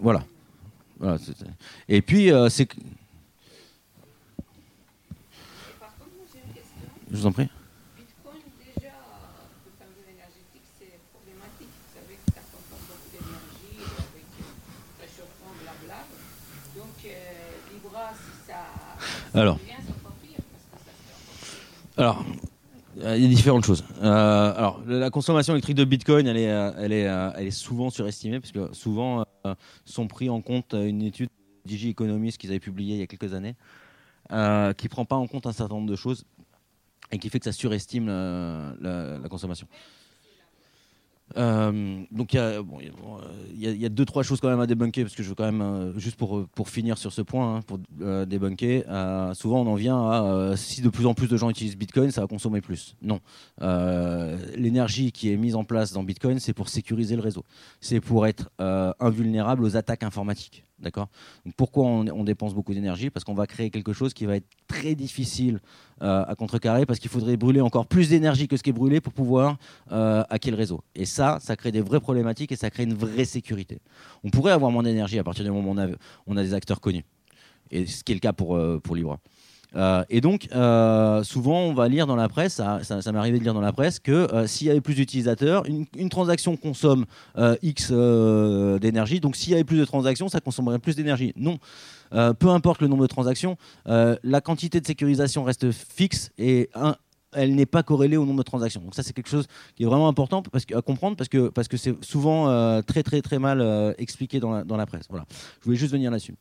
Voilà. 0.01 0.25
voilà 0.97 1.17
et 1.87 2.01
puis, 2.01 2.29
c'est. 2.49 2.67
Je 7.11 7.17
vous 7.17 7.27
en 7.27 7.31
prie. 7.31 7.47
Alors, 19.35 19.59
alors, 21.97 22.25
il 22.95 23.21
y 23.21 23.25
a 23.25 23.27
différentes 23.27 23.65
choses. 23.65 23.83
Euh, 24.01 24.53
alors, 24.55 24.81
la 24.87 25.09
consommation 25.09 25.53
électrique 25.53 25.75
de 25.75 25.83
Bitcoin, 25.83 26.25
elle 26.25 26.37
est, 26.37 26.49
euh, 26.49 26.71
elle 26.77 26.93
est, 26.93 27.05
euh, 27.05 27.31
elle 27.35 27.47
est 27.47 27.51
souvent 27.51 27.89
surestimée, 27.89 28.39
parce 28.39 28.53
que 28.53 28.73
souvent 28.73 29.25
sont 29.83 30.07
pris 30.07 30.29
en 30.29 30.39
compte 30.39 30.73
une 30.73 31.01
étude 31.01 31.29
Digi 31.65 31.89
Economist 31.89 32.37
qu'ils 32.37 32.51
avaient 32.51 32.61
publiée 32.61 32.95
il 32.95 32.99
y 32.99 33.03
a 33.03 33.07
quelques 33.07 33.33
années, 33.33 33.55
qui 34.29 34.35
ne 34.35 34.89
prend 34.89 35.03
pas 35.03 35.17
en 35.17 35.27
compte 35.27 35.47
un 35.47 35.51
certain 35.51 35.75
nombre 35.75 35.89
de 35.89 35.97
choses 35.97 36.23
et 37.11 37.19
qui 37.19 37.29
fait 37.29 37.39
que 37.39 37.45
ça 37.45 37.51
surestime 37.51 38.07
la 38.07 39.29
consommation. 39.29 39.67
Euh, 41.37 42.03
donc 42.11 42.33
il 42.33 42.39
y, 43.57 43.85
a, 43.85 43.89
deux 43.89 44.05
trois 44.05 44.23
choses 44.23 44.39
quand 44.39 44.49
même 44.49 44.59
à 44.59 44.67
débunker 44.67 45.03
parce 45.03 45.15
que 45.15 45.23
je 45.23 45.29
veux 45.29 45.35
quand 45.35 45.45
même 45.45 45.61
euh, 45.61 45.99
juste 45.99 46.15
pour 46.15 46.47
pour 46.47 46.69
finir 46.69 46.97
sur 46.97 47.11
ce 47.11 47.21
point 47.21 47.57
hein, 47.57 47.61
pour 47.61 47.79
euh, 48.01 48.25
débunker. 48.25 48.83
souvent 49.35 49.61
on 49.61 49.67
en 49.67 49.75
vient 49.75 49.97
à 49.97 50.53
si 50.55 50.81
de 50.81 50.89
plus 50.89 51.05
en 51.05 51.13
plus 51.13 51.27
de 51.27 51.37
gens 51.37 51.49
utilisent 51.49 51.77
Bitcoin, 51.77 52.11
ça 52.11 52.21
va 52.21 52.27
consommer 52.27 52.61
plus. 52.61 52.95
Non, 53.01 53.19
l'énergie 54.55 55.11
qui 55.11 55.31
est 55.31 55.37
mise 55.37 55.55
en 55.55 55.63
place 55.63 55.91
dans 55.93 56.03
Bitcoin, 56.03 56.39
c'est 56.39 56.53
pour 56.53 56.69
sécuriser 56.69 57.15
le 57.15 57.21
réseau, 57.21 57.43
c'est 57.81 57.99
pour 57.99 58.27
être 58.27 58.49
invulnérable 58.99 59.63
aux 59.63 59.77
attaques 59.77 60.03
informatiques. 60.03 60.64
D'accord? 60.77 61.07
Pourquoi 61.55 61.85
on, 61.85 62.23
dépense 62.25 62.53
beaucoup 62.53 62.73
d'énergie? 62.73 63.09
Parce 63.09 63.23
qu'on 63.23 63.33
va 63.33 63.47
créer 63.47 63.69
quelque 63.69 63.93
chose 63.93 64.13
qui 64.13 64.25
va 64.25 64.35
être 64.35 64.47
très 64.67 64.93
difficile 64.93 65.61
euh, 66.01 66.25
à 66.27 66.35
contrecarrer, 66.35 66.85
parce 66.85 66.99
qu'il 66.99 67.09
faudrait 67.09 67.37
brûler 67.37 67.61
encore 67.61 67.85
plus 67.85 68.09
d'énergie 68.09 68.49
que 68.49 68.57
ce 68.57 68.63
qui 68.63 68.71
est 68.71 68.73
brûlé 68.73 68.99
pour 68.99 69.13
pouvoir 69.13 69.57
euh, 69.93 70.23
hacker 70.29 70.51
le 70.51 70.57
réseau. 70.57 70.83
Et 70.93 71.05
ça, 71.05 71.37
ça 71.39 71.55
crée 71.55 71.71
des 71.71 71.79
vraies 71.79 72.01
problématiques 72.01 72.51
et 72.51 72.57
ça 72.57 72.69
crée 72.69 72.83
une 72.83 72.93
vraie 72.93 73.23
sécurité. 73.23 73.79
On 74.25 74.29
pourrait 74.29 74.51
avoir 74.51 74.69
moins 74.69 74.83
d'énergie 74.83 75.17
à 75.17 75.23
partir 75.23 75.45
du 75.45 75.51
moment 75.51 75.71
où 75.71 75.95
on 76.27 76.37
a, 76.37 76.43
des 76.43 76.53
acteurs 76.53 76.81
connus. 76.81 77.05
Et 77.71 77.85
ce 77.85 78.03
qui 78.03 78.11
est 78.11 78.15
le 78.15 78.19
cas 78.19 78.33
pour, 78.33 78.57
euh, 78.57 78.79
pour 78.79 78.95
Libra. 78.97 79.19
Euh, 79.75 80.03
et 80.09 80.21
donc, 80.21 80.47
euh, 80.53 81.23
souvent, 81.23 81.61
on 81.61 81.73
va 81.73 81.87
lire 81.87 82.07
dans 82.07 82.15
la 82.15 82.29
presse, 82.29 82.55
ça, 82.55 82.79
m'est 83.11 83.17
arrivé 83.17 83.39
de 83.39 83.43
lire 83.43 83.53
dans 83.53 83.61
la 83.61 83.73
presse, 83.73 83.99
que 83.99 84.11
euh, 84.11 84.47
s'il 84.47 84.67
y 84.67 84.69
avait 84.69 84.81
plus 84.81 84.95
d'utilisateurs, 84.95 85.63
une, 85.65 86.09
transaction 86.09 86.55
consomme 86.55 87.05
X 87.61 87.91
d'énergie, 87.91 89.19
donc 89.19 89.35
s'il 89.35 89.51
y 89.51 89.55
avait 89.55 89.63
plus 89.63 89.77
de 89.77 89.85
transactions, 89.85 90.29
ça 90.29 90.39
consommerait 90.39 90.79
plus 90.79 90.95
d'énergie. 90.95 91.33
Non. 91.35 91.57
peu 92.11 92.49
importe 92.49 92.81
le 92.81 92.87
nombre 92.87 93.01
de 93.01 93.07
transactions, 93.07 93.57
la 93.85 94.41
quantité 94.41 94.79
de 94.79 94.85
sécurisation 94.85 95.43
reste 95.43 95.71
fixe 95.71 96.29
et 96.37 96.69
elle 97.35 97.55
n'est 97.55 97.65
pas 97.65 97.83
corrélée 97.83 98.17
au 98.17 98.25
nombre 98.25 98.39
de 98.39 98.43
transactions. 98.43 98.81
Donc 98.81 98.95
ça, 98.95 99.03
c'est 99.03 99.13
quelque 99.13 99.29
chose 99.29 99.47
qui 99.75 99.83
est 99.83 99.85
vraiment 99.85 100.07
important 100.07 100.41
parce 100.41 100.65
à 100.73 100.81
comprendre 100.81 101.15
parce 101.15 101.29
que 101.29 101.49
parce 101.49 101.67
que 101.67 101.77
c'est 101.77 101.95
souvent 102.03 102.81
très 102.83 103.03
très 103.03 103.21
très 103.21 103.39
mal 103.39 103.95
expliqué 103.97 104.39
dans 104.39 104.51
la, 104.51 104.63
dans 104.63 104.77
la 104.77 104.85
presse. 104.85 105.05
Voilà. 105.09 105.25
Je 105.59 105.65
voulais 105.65 105.77
juste 105.77 105.91
venir 105.91 106.11
là-dessus. 106.11 106.35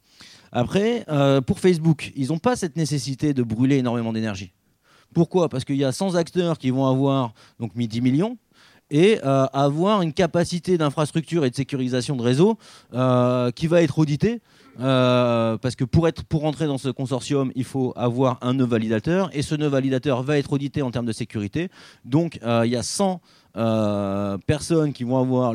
Après, 0.55 1.05
euh, 1.09 1.41
pour 1.41 1.59
Facebook, 1.59 2.13
ils 2.15 2.29
n'ont 2.29 2.39
pas 2.39 2.55
cette 2.55 2.77
nécessité 2.77 3.35
de 3.35 3.43
brûler 3.43 3.79
énormément 3.79 4.13
d'énergie. 4.13 4.53
Pourquoi? 5.13 5.49
Parce 5.49 5.65
qu'il 5.65 5.77
y 5.77 5.85
a 5.85 5.91
100 5.91 6.15
acteurs 6.15 6.59
qui 6.59 6.71
vont 6.71 6.87
avoir 6.87 7.35
donc 7.59 7.75
mis 7.75 7.89
10 7.89 8.01
millions 8.01 8.39
et 8.89 9.19
euh, 9.25 9.47
avoir 9.53 10.03
une 10.03 10.13
capacité 10.13 10.79
d'infrastructure 10.79 11.45
et 11.45 11.51
de 11.51 11.57
sécurisation 11.57 12.15
de 12.15 12.23
réseau 12.23 12.57
euh, 12.93 13.51
qui 13.51 13.67
va 13.67 13.83
être 13.83 13.99
auditée. 13.99 14.41
Parce 14.79 15.77
que 15.77 15.85
pour, 15.85 16.09
être, 16.09 16.25
pour 16.25 16.45
entrer 16.45 16.67
dans 16.67 16.79
ce 16.79 16.89
consortium, 16.89 17.53
il 17.55 17.65
faut 17.65 17.93
avoir 17.97 18.39
un 18.43 18.55
nœud 18.55 18.67
validateur 18.67 19.31
et 19.33 19.43
ce 19.43 19.55
nœud 19.55 19.69
validateur 19.69 20.23
va 20.23 20.39
être 20.39 20.53
audité 20.53 20.83
en 20.83 20.91
termes 20.91 21.07
de 21.07 21.13
sécurité. 21.13 21.71
Donc 22.05 22.39
il 22.43 22.71
y 22.71 22.77
a 22.77 22.83
100 22.83 23.21
euh, 23.57 24.37
personnes 24.49 24.93
qui 24.93 25.05
vont 25.05 25.21
avoir 25.21 25.55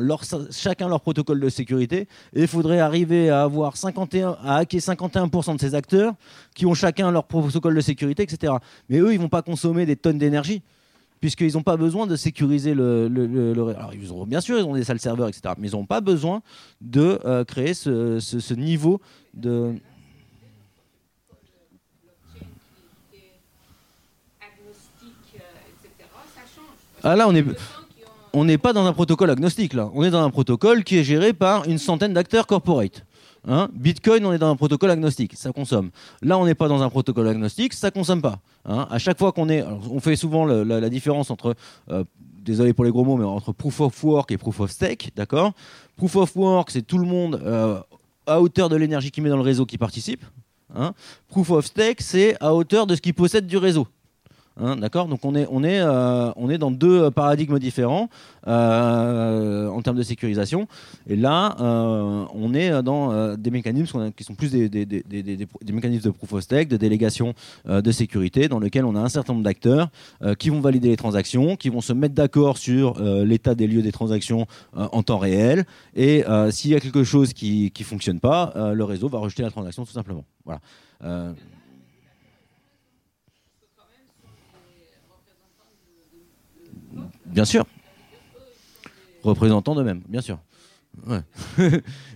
chacun 0.50 0.88
leur 0.88 1.02
protocole 1.02 1.38
de 1.38 1.50
sécurité 1.50 2.08
et 2.34 2.40
il 2.40 2.46
faudrait 2.46 2.80
arriver 2.80 3.28
à 3.28 3.42
avoir 3.42 3.76
51, 3.76 4.38
à 4.42 4.56
hacker 4.56 4.80
51% 4.80 5.56
de 5.56 5.60
ces 5.60 5.74
acteurs 5.74 6.14
qui 6.54 6.64
ont 6.64 6.72
chacun 6.72 7.10
leur 7.10 7.24
protocole 7.24 7.74
de 7.74 7.80
sécurité, 7.82 8.22
etc. 8.22 8.54
Mais 8.88 9.00
eux, 9.00 9.12
ils 9.12 9.20
vont 9.20 9.28
pas 9.28 9.42
consommer 9.42 9.84
des 9.84 9.96
tonnes 9.96 10.16
d'énergie 10.16 10.62
puisqu'ils 11.20 11.52
n'ont 11.54 11.62
pas 11.62 11.76
besoin 11.76 12.06
de 12.06 12.16
sécuriser 12.16 12.74
le, 12.74 13.52
Alors, 13.76 14.26
bien 14.26 14.40
sûr, 14.40 14.58
ils 14.58 14.64
ont 14.64 14.74
des 14.74 14.84
salles 14.84 15.00
serveurs, 15.00 15.28
etc. 15.28 15.54
Mais 15.58 15.68
ils 15.68 15.72
n'ont 15.72 15.86
pas 15.86 16.00
besoin 16.00 16.42
de 16.80 17.20
euh, 17.24 17.44
créer 17.44 17.74
ce, 17.74 18.54
niveau 18.54 19.00
de... 19.34 19.74
Ah 27.02 27.16
là, 27.16 27.28
on 27.28 27.34
on 28.32 28.44
n'est 28.44 28.58
pas 28.58 28.72
dans 28.72 28.86
un 28.86 28.92
protocole 28.92 29.30
agnostique 29.30 29.72
là. 29.72 29.90
On 29.94 30.04
est 30.04 30.10
dans 30.10 30.22
un 30.22 30.30
protocole 30.30 30.84
qui 30.84 30.98
est 30.98 31.04
géré 31.04 31.32
par 31.32 31.66
une 31.66 31.78
centaine 31.78 32.12
d'acteurs 32.12 32.46
corporate. 32.46 33.04
Hein. 33.46 33.68
Bitcoin, 33.72 34.24
on 34.26 34.32
est 34.32 34.38
dans 34.38 34.50
un 34.50 34.56
protocole 34.56 34.90
agnostique, 34.90 35.32
ça 35.34 35.52
consomme. 35.52 35.90
Là, 36.22 36.38
on 36.38 36.44
n'est 36.44 36.54
pas 36.54 36.68
dans 36.68 36.82
un 36.82 36.90
protocole 36.90 37.28
agnostique, 37.28 37.72
ça 37.72 37.90
consomme 37.90 38.22
pas. 38.22 38.40
Hein. 38.64 38.86
À 38.90 38.98
chaque 38.98 39.18
fois 39.18 39.32
qu'on 39.32 39.48
est, 39.48 39.62
on 39.62 40.00
fait 40.00 40.16
souvent 40.16 40.44
la, 40.44 40.90
différence 40.90 41.30
entre, 41.30 41.54
euh, 41.90 42.04
désolé 42.42 42.72
pour 42.72 42.84
les 42.84 42.90
gros 42.90 43.04
mots, 43.04 43.16
mais 43.16 43.24
entre 43.24 43.52
proof 43.52 43.80
of 43.80 44.04
work 44.04 44.30
et 44.30 44.38
proof 44.38 44.60
of 44.60 44.70
stake, 44.70 45.12
d'accord? 45.16 45.52
Proof 45.96 46.16
of 46.16 46.36
work, 46.36 46.70
c'est 46.70 46.82
tout 46.82 46.98
le 46.98 47.06
monde 47.06 47.40
euh, 47.44 47.80
à 48.26 48.40
hauteur 48.40 48.68
de 48.68 48.76
l'énergie 48.76 49.10
qu'il 49.10 49.22
met 49.22 49.30
dans 49.30 49.36
le 49.36 49.42
réseau 49.42 49.64
qui 49.64 49.78
participe. 49.78 50.24
Hein. 50.74 50.92
Proof 51.28 51.50
of 51.50 51.66
stake, 51.66 52.00
c'est 52.00 52.36
à 52.40 52.54
hauteur 52.54 52.86
de 52.86 52.94
ce 52.94 53.00
qu'il 53.00 53.14
possède 53.14 53.46
du 53.46 53.56
réseau. 53.56 53.86
Hein, 54.60 54.76
d'accord 54.76 55.08
Donc 55.08 55.24
on 55.24 55.34
est, 55.34 55.46
on, 55.50 55.64
est, 55.64 55.80
euh, 55.80 56.30
on 56.36 56.50
est 56.50 56.58
dans 56.58 56.70
deux 56.70 57.10
paradigmes 57.10 57.58
différents 57.58 58.08
euh, 58.46 59.68
en 59.68 59.80
termes 59.82 59.96
de 59.96 60.02
sécurisation. 60.02 60.68
Et 61.08 61.16
là, 61.16 61.56
euh, 61.60 62.24
on 62.34 62.54
est 62.54 62.82
dans 62.82 63.36
des 63.36 63.50
mécanismes 63.50 64.12
qui 64.12 64.24
sont 64.24 64.34
plus 64.34 64.50
des, 64.50 64.68
des, 64.68 64.84
des, 64.84 65.72
mécanismes 65.72 66.04
de 66.04 66.10
proof 66.10 66.32
of 66.34 66.42
stake, 66.42 66.68
de 66.68 66.76
délégation 66.76 67.34
de 67.66 67.90
sécurité, 67.90 68.48
dans 68.48 68.58
lesquels 68.58 68.84
on 68.84 68.96
a 68.96 69.00
un 69.00 69.08
certain 69.08 69.32
nombre 69.32 69.44
d'acteurs 69.44 69.88
qui 70.38 70.50
vont 70.50 70.60
valider 70.60 70.88
les 70.88 70.96
transactions, 70.96 71.56
qui 71.56 71.68
vont 71.68 71.80
se 71.80 71.92
mettre 71.92 72.14
d'accord 72.14 72.58
sur 72.58 73.00
l'état 73.00 73.54
des 73.54 73.66
lieux 73.66 73.82
des 73.82 73.92
transactions 73.92 74.46
en 74.74 75.02
temps 75.02 75.18
réel. 75.18 75.64
Et 75.94 76.24
s'il 76.50 76.70
y 76.70 76.74
a 76.74 76.80
quelque 76.80 77.04
chose 77.04 77.32
qui 77.32 77.72
ne 77.78 77.84
fonctionne 77.84 78.20
pas, 78.20 78.52
le 78.74 78.84
réseau 78.84 79.08
va 79.08 79.18
rejeter 79.18 79.42
la 79.42 79.50
transaction 79.50 79.84
tout 79.84 79.92
simplement. 79.92 80.24
Voilà. 80.44 80.60
Bien 87.30 87.44
sûr. 87.44 87.64
Représentants 89.22 89.74
d'eux-mêmes, 89.74 90.02
bien 90.08 90.20
sûr. 90.20 90.38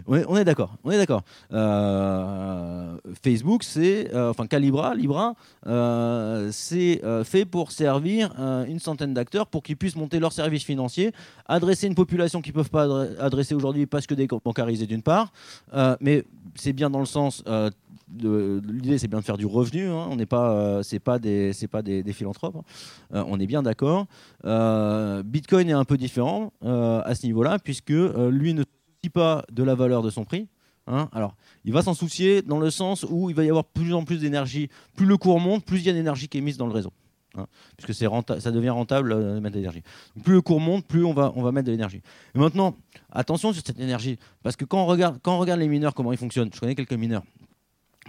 on 0.07 0.37
est 0.37 0.45
d'accord, 0.45 0.77
on 0.83 0.91
est 0.91 0.97
d'accord. 0.97 1.23
Euh, 1.53 2.97
Facebook, 3.23 3.63
c'est, 3.63 4.13
euh, 4.13 4.31
enfin 4.31 4.47
Calibra, 4.47 4.95
Libra, 4.95 5.35
euh, 5.67 6.51
c'est 6.53 7.01
fait 7.25 7.45
pour 7.45 7.71
servir 7.71 8.35
une 8.69 8.81
centaine 8.81 9.15
d'acteurs 9.15 9.47
pour 9.47 9.63
qu'ils 9.63 9.77
puissent 9.77 9.97
monter 9.97 10.19
leurs 10.19 10.33
services 10.33 10.65
financiers, 10.65 11.13
adresser 11.47 11.87
une 11.87 11.95
population 11.95 12.43
qu'ils 12.43 12.53
ne 12.53 12.57
peuvent 12.57 12.71
pas 12.71 13.05
adresser 13.21 13.55
aujourd'hui 13.55 13.87
parce 13.87 14.07
que 14.07 14.15
des 14.15 14.27
bancarisés 14.27 14.87
d'une 14.87 15.03
part, 15.03 15.33
mais 16.01 16.25
c'est 16.57 16.73
bien 16.73 16.91
dans 16.91 17.01
le 17.01 17.07
sens 17.07 17.45
l'idée 18.13 18.99
c'est 18.99 19.09
bien 19.09 19.21
de 19.21 19.25
faire 19.25 19.37
du 19.37 19.47
revenu. 19.47 19.87
Hein. 19.89 20.09
on 20.11 20.17
n'est 20.17 20.27
pas, 20.27 20.83
c'est 20.83 21.01
pas 21.01 21.19
des, 21.19 21.53
c'est 21.53 21.69
pas 21.69 21.83
des, 21.83 22.13
philanthropes. 22.13 22.57
Hein. 23.13 23.25
on 23.29 23.39
est 23.41 23.47
bien 23.47 23.63
d'accord. 23.63 24.07
Bitcoin 24.45 25.69
est 25.69 25.73
un 25.73 25.85
peu 25.85 25.97
différent 25.97 26.53
à 26.63 27.15
ce 27.15 27.27
niveau-là 27.27 27.59
puisque 27.59 27.91
lui 27.91 28.55
ne 28.55 28.63
se 28.63 28.69
soucie 28.97 29.11
pas 29.11 29.45
de 29.51 29.63
la 29.63 29.75
valeur 29.75 30.03
de 30.03 30.11
son 30.11 30.25
prix. 30.25 30.49
Hein. 30.87 31.09
Alors, 31.13 31.35
il 31.65 31.73
va 31.73 31.83
s'en 31.83 31.95
soucier 31.95 32.43
dans 32.43 32.59
le 32.59 32.71
sens 32.71 33.07
où 33.09 33.31
il 33.31 33.37
va 33.37 33.45
y 33.45 33.49
avoir 33.49 33.65
plus 33.65 33.95
en 33.95 34.05
plus 34.05 34.19
d'énergie. 34.19 34.69
Plus 34.97 35.07
le 35.07 35.17
cours 35.17 35.41
monte, 35.41 35.65
plus 35.65 35.79
il 35.79 35.87
y 35.87 35.91
a 35.91 35.93
d'énergie 35.93 36.29
qui 36.29 36.39
est 36.39 36.43
mise 36.43 36.57
dans 36.57 36.67
le 36.67 36.73
réseau. 36.73 36.93
Puisque 37.77 37.95
ça 37.95 38.51
devient 38.53 38.71
rentable 38.71 39.13
euh, 39.13 39.35
de 39.35 39.41
mettre 39.41 39.55
de 39.55 39.59
l'énergie. 39.59 39.83
Plus 40.23 40.35
le 40.35 40.41
cours 40.41 40.61
monte, 40.61 40.87
plus 40.87 41.05
on 41.05 41.13
va, 41.13 41.33
on 41.35 41.43
va 41.43 41.51
mettre 41.51 41.67
de 41.67 41.73
l'énergie. 41.73 42.01
Maintenant, 42.35 42.77
attention 43.11 43.53
sur 43.53 43.63
cette 43.65 43.81
énergie, 43.81 44.19
parce 44.43 44.55
que 44.55 44.65
quand 44.65 44.83
on, 44.83 44.87
regarde, 44.87 45.19
quand 45.21 45.35
on 45.35 45.39
regarde 45.39 45.59
les 45.59 45.69
mineurs, 45.69 45.95
comment 45.95 46.13
ils 46.13 46.19
fonctionnent, 46.19 46.51
je 46.55 46.61
connais 46.61 46.77
quelques 46.77 46.93
mineurs, 46.93 47.25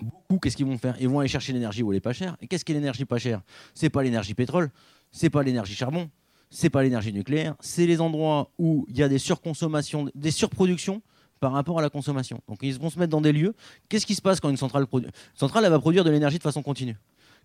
beaucoup, 0.03 0.39
qu'est-ce 0.39 0.57
qu'ils 0.57 0.65
vont 0.65 0.77
faire? 0.77 0.95
Ils 0.99 1.09
vont 1.09 1.19
aller 1.19 1.29
chercher 1.29 1.53
l'énergie 1.53 1.83
où 1.83 1.91
elle 1.91 1.97
est 1.97 2.01
pas 2.01 2.13
chère. 2.13 2.37
Et 2.41 2.47
qu'est-ce 2.47 2.65
qui 2.65 2.71
est 2.71 2.75
l'énergie 2.75 3.05
pas 3.05 3.17
chère? 3.17 3.41
C'est 3.73 3.89
pas 3.89 4.03
l'énergie 4.03 4.33
pétrole, 4.33 4.71
c'est 5.11 5.29
pas 5.29 5.43
l'énergie 5.43 5.75
charbon, 5.75 6.09
c'est 6.49 6.69
pas 6.69 6.83
l'énergie 6.83 7.13
nucléaire, 7.13 7.55
c'est 7.59 7.85
les 7.85 8.01
endroits 8.01 8.51
où 8.57 8.85
il 8.89 8.97
y 8.97 9.03
a 9.03 9.09
des 9.09 9.17
surconsommations, 9.17 10.09
des 10.15 10.31
surproductions 10.31 11.01
par 11.39 11.51
rapport 11.51 11.79
à 11.79 11.81
la 11.81 11.89
consommation. 11.89 12.41
Donc 12.47 12.59
ils 12.61 12.79
vont 12.79 12.89
se 12.89 12.97
mettre 12.97 13.11
dans 13.11 13.21
des 13.21 13.31
lieux. 13.31 13.53
Qu'est-ce 13.89 14.05
qui 14.05 14.15
se 14.15 14.21
passe 14.21 14.39
quand 14.39 14.49
une 14.49 14.57
centrale, 14.57 14.85
une 14.93 15.11
centrale 15.33 15.65
elle 15.65 15.71
va 15.71 15.79
produire 15.79 16.03
de 16.03 16.11
l'énergie 16.11 16.37
de 16.37 16.43
façon 16.43 16.61
continue? 16.61 16.97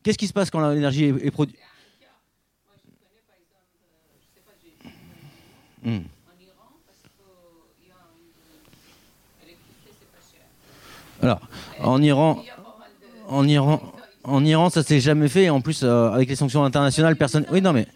Qu'est-ce 0.02 0.18
qui 0.18 0.26
se 0.26 0.32
passe 0.32 0.50
quand 0.50 0.66
l'énergie 0.70 1.04
est, 1.04 1.30
produite 1.30 1.56
hmm. 5.82 5.98
Alors, 11.22 11.40
en 11.82 12.02
Iran, 12.02 12.42
en 13.28 14.44
Iran, 14.44 14.70
ça 14.70 14.82
s'est 14.82 15.00
jamais 15.00 15.28
fait. 15.28 15.50
En 15.50 15.60
plus, 15.60 15.82
euh, 15.82 16.10
avec 16.10 16.28
les 16.28 16.36
sanctions 16.36 16.64
internationales, 16.64 17.16
personne. 17.16 17.44
Oui, 17.50 17.60
non, 17.60 17.72
mais 17.72 17.86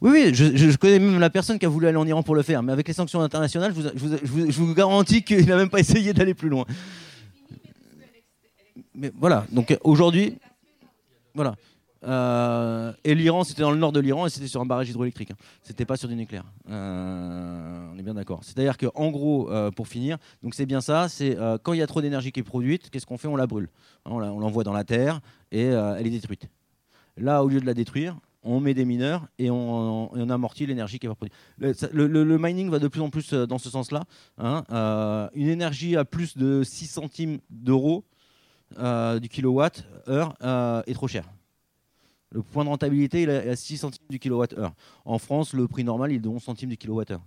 oui, 0.00 0.10
oui, 0.10 0.34
je, 0.34 0.76
connais 0.76 0.98
même 0.98 1.20
la 1.20 1.30
personne 1.30 1.58
qui 1.58 1.66
a 1.66 1.68
voulu 1.68 1.86
aller 1.86 1.96
en 1.96 2.06
Iran 2.06 2.22
pour 2.22 2.34
le 2.34 2.42
faire. 2.42 2.62
Mais 2.62 2.72
avec 2.72 2.88
les 2.88 2.94
sanctions 2.94 3.20
internationales, 3.20 3.72
je 3.76 4.04
vous, 4.26 4.50
je 4.50 4.58
vous 4.58 4.74
garantis 4.74 5.22
qu'il 5.22 5.46
n'a 5.46 5.56
même 5.56 5.70
pas 5.70 5.80
essayé 5.80 6.12
d'aller 6.12 6.34
plus 6.34 6.48
loin. 6.48 6.64
Mais 8.94 9.12
voilà. 9.18 9.46
Donc 9.50 9.76
aujourd'hui, 9.82 10.38
voilà. 11.34 11.54
Euh, 12.04 12.92
et 13.04 13.14
l'Iran, 13.14 13.44
c'était 13.44 13.62
dans 13.62 13.70
le 13.70 13.78
nord 13.78 13.92
de 13.92 14.00
l'Iran 14.00 14.26
et 14.26 14.30
c'était 14.30 14.48
sur 14.48 14.60
un 14.60 14.66
barrage 14.66 14.90
hydroélectrique. 14.90 15.30
Hein. 15.30 15.36
C'était 15.62 15.84
pas 15.84 15.96
sur 15.96 16.08
du 16.08 16.16
nucléaire. 16.16 16.44
Euh, 16.68 17.92
on 17.92 17.98
est 17.98 18.02
bien 18.02 18.14
d'accord. 18.14 18.40
C'est-à-dire 18.42 18.76
qu'en 18.76 19.10
gros, 19.10 19.50
euh, 19.50 19.70
pour 19.70 19.88
finir, 19.88 20.18
donc 20.42 20.54
c'est 20.54 20.66
bien 20.66 20.80
ça. 20.80 21.08
C'est 21.08 21.36
quand 21.62 21.72
il 21.72 21.78
y 21.78 21.82
a 21.82 21.86
trop 21.86 22.00
d'énergie 22.00 22.32
qui 22.32 22.40
est 22.40 22.44
produite, 22.44 22.90
qu'est-ce 22.90 23.06
qu'on 23.06 23.18
fait? 23.18 23.28
On 23.28 23.36
la 23.36 23.46
brûle. 23.46 23.68
Hein, 24.04 24.10
on 24.12 24.40
l'envoie 24.40 24.64
dans 24.64 24.72
la 24.72 24.84
terre 24.84 25.20
et 25.50 25.64
elle 25.64 26.06
est 26.06 26.10
détruite. 26.10 26.48
Là, 27.16 27.44
au 27.44 27.48
lieu 27.48 27.60
de 27.60 27.66
la 27.66 27.74
détruire, 27.74 28.16
on 28.42 28.58
met 28.58 28.74
des 28.74 28.84
mineurs 28.84 29.28
et 29.38 29.50
on, 29.50 30.30
amortit 30.30 30.66
l'énergie 30.66 30.98
qui 30.98 31.06
va 31.06 31.14
produire. 31.14 31.36
Le, 31.58 32.06
le, 32.06 32.38
mining 32.38 32.70
va 32.70 32.78
de 32.78 32.88
plus 32.88 33.00
en 33.00 33.10
plus 33.10 33.32
dans 33.34 33.58
ce 33.58 33.70
sens-là. 33.70 34.04
Hein. 34.38 34.64
une 35.34 35.48
énergie 35.48 35.96
à 35.96 36.04
plus 36.04 36.36
de 36.36 36.62
6 36.64 36.86
centimes 36.86 37.38
d'euros 37.50 38.04
du 38.76 39.28
kilowatt 39.28 39.84
heure 40.08 40.34
est 40.86 40.94
trop 40.94 41.08
cher. 41.08 41.24
Le 42.32 42.42
point 42.42 42.64
de 42.64 42.68
rentabilité 42.68 43.22
il 43.22 43.30
est 43.30 43.48
à 43.48 43.56
6 43.56 43.78
centimes 43.78 44.06
du 44.08 44.18
kilowattheure. 44.18 44.72
En 45.04 45.18
France, 45.18 45.52
le 45.52 45.68
prix 45.68 45.84
normal 45.84 46.12
il 46.12 46.16
est 46.16 46.20
de 46.20 46.28
11 46.28 46.42
centimes 46.42 46.70
du 46.70 46.76
kilowattheure. 46.76 47.22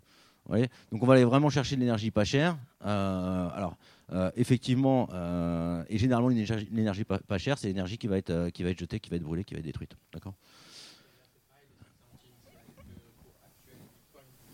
Donc 0.49 1.01
on 1.01 1.05
va 1.05 1.13
aller 1.13 1.23
vraiment 1.23 1.49
chercher 1.49 1.75
de 1.75 1.81
l'énergie 1.81 2.11
pas 2.11 2.23
chère. 2.23 2.57
Euh, 2.85 3.49
alors 3.49 3.75
euh, 4.11 4.29
effectivement, 4.35 5.09
euh, 5.13 5.83
et 5.89 5.97
généralement 5.97 6.29
l'énergie 6.29 7.03
pas, 7.03 7.17
pas, 7.19 7.37
chère, 7.39 7.57
c'est 7.57 7.67
l'énergie 7.67 7.97
qui 7.97 8.07
va 8.07 8.17
être 8.17 8.49
qui 8.49 8.63
va 8.63 8.69
être 8.69 8.79
jetée, 8.79 8.99
qui 8.99 9.09
va 9.09 9.15
être 9.15 9.23
brûlée, 9.23 9.43
qui 9.43 9.55
va 9.55 9.59
être 9.59 9.65
détruite. 9.65 9.95
D'accord? 10.13 10.33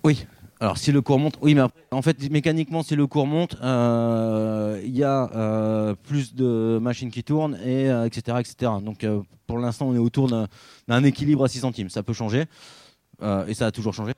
Oui. 0.04 0.26
Alors 0.62 0.78
si 0.78 0.91
le 0.91 1.01
cours 1.01 1.18
monte, 1.18 1.39
oui, 1.41 1.55
mais 1.55 1.64
en 1.89 2.01
fait 2.03 2.30
mécaniquement 2.30 2.84
si 2.84 2.95
le 2.95 3.07
cours 3.07 3.26
monte, 3.26 3.57
euh, 3.64 4.80
il 4.86 4.95
y 4.95 5.03
a 5.03 5.28
euh, 5.34 5.95
plus 5.95 6.36
de 6.36 6.78
machines 6.80 7.09
qui 7.09 7.24
tournent 7.24 7.57
et 7.66 7.88
etc 7.88 8.22
euh, 8.28 8.38
etc. 8.38 8.72
Donc 8.80 9.03
pour 9.47 9.57
l'instant 9.57 9.88
on 9.88 9.95
est 9.95 9.97
autour 9.97 10.30
d'un 10.30 11.03
équilibre 11.03 11.45
à 11.45 11.47
6 11.47 11.62
centimes. 11.62 11.89
Ça 11.89 12.03
peut 12.03 12.14
changer 12.14 12.45
et 13.47 13.53
ça 13.55 13.66
a 13.66 13.72
toujours 13.72 13.95
changé. 13.95 14.14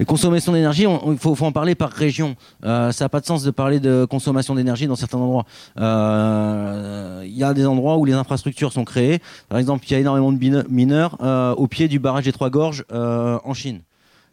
Les 0.00 0.06
consommations 0.06 0.52
d'énergie, 0.54 0.86
il 1.08 1.18
faut, 1.18 1.36
en 1.44 1.52
parler 1.52 1.74
par 1.74 1.90
région. 1.90 2.34
Euh, 2.64 2.90
ça 2.90 3.04
n'a 3.04 3.10
pas 3.10 3.20
de 3.20 3.26
sens 3.26 3.42
de 3.42 3.50
parler 3.50 3.80
de 3.80 4.06
consommation 4.06 4.54
d'énergie 4.54 4.86
dans 4.86 4.96
certains 4.96 5.18
endroits. 5.18 5.44
Euh, 5.78 7.22
il 7.26 7.36
y 7.36 7.44
a 7.44 7.52
des 7.52 7.66
endroits 7.66 7.98
où 7.98 8.06
les 8.06 8.14
infrastructures 8.14 8.72
sont 8.72 8.86
créées. 8.86 9.20
Par 9.50 9.58
exemple, 9.58 9.84
il 9.86 9.92
y 9.92 9.94
a 9.96 9.98
énormément 9.98 10.32
de 10.32 10.64
mineurs 10.70 11.18
euh, 11.20 11.54
au 11.54 11.66
pied 11.66 11.86
du 11.86 11.98
barrage 11.98 12.24
des 12.24 12.32
Trois 12.32 12.48
Gorges 12.48 12.86
en 12.90 13.52
Chine. 13.52 13.82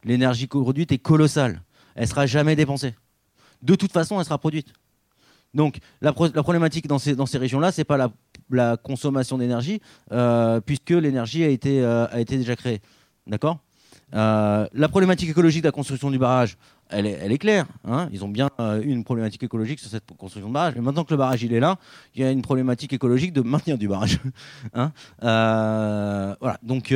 L'énergie 0.06 0.48
produite 0.48 0.94
est 0.94 1.00
colossale. 1.00 1.62
Elle 1.96 2.08
sera 2.08 2.28
jamais 2.28 2.56
dépensée. 2.56 2.96
De 3.62 3.76
toute 3.76 3.92
façon, 3.92 4.20
elle 4.20 4.26
sera 4.26 4.38
produite. 4.38 4.72
Donc 5.54 5.80
la, 6.00 6.14
problématique 6.14 6.88
dans 6.88 6.98
ces, 6.98 7.38
régions-là, 7.38 7.74
c'est 7.74 7.84
pas 7.84 8.10
la, 8.50 8.78
consommation 8.78 9.38
d'énergie, 9.38 9.82
puisque 10.66 10.92
l'énergie 10.92 11.44
a 11.44 11.50
été 11.50 12.38
déjà 12.38 12.56
créée. 12.56 12.80
D'accord? 13.26 13.60
Euh, 14.16 14.68
la 14.74 14.88
problématique 14.88 15.30
écologique 15.30 15.62
de 15.64 15.68
la 15.68 15.72
construction 15.72 16.10
du 16.10 16.18
barrage, 16.18 16.58
elle 16.90 17.06
est, 17.06 17.38
claire. 17.38 17.66
Hein. 17.86 18.08
Ils 18.14 18.24
ont 18.24 18.30
bien 18.30 18.50
euh, 18.60 18.82
eu 18.82 18.88
une 18.88 19.04
problématique 19.04 19.44
écologique 19.44 19.80
sur 19.80 19.90
cette 19.90 20.06
construction 20.18 20.48
de 20.48 20.54
barrage. 20.54 20.76
Mais 20.76 20.82
maintenant 20.82 21.04
que 21.04 21.14
le 21.14 21.18
barrage 21.18 21.44
il 21.44 21.54
est 21.54 21.60
là, 21.60 21.78
il 22.16 22.22
y 22.22 22.26
a 22.26 22.32
une 22.32 22.42
problématique 22.42 22.94
écologique 22.94 23.34
de 23.34 23.42
maintenir 23.42 23.78
du 23.78 23.90
barrage. 23.90 24.20
hein 24.74 24.94
euh, 25.24 26.36
voilà. 26.40 26.58
Donc 26.64 26.94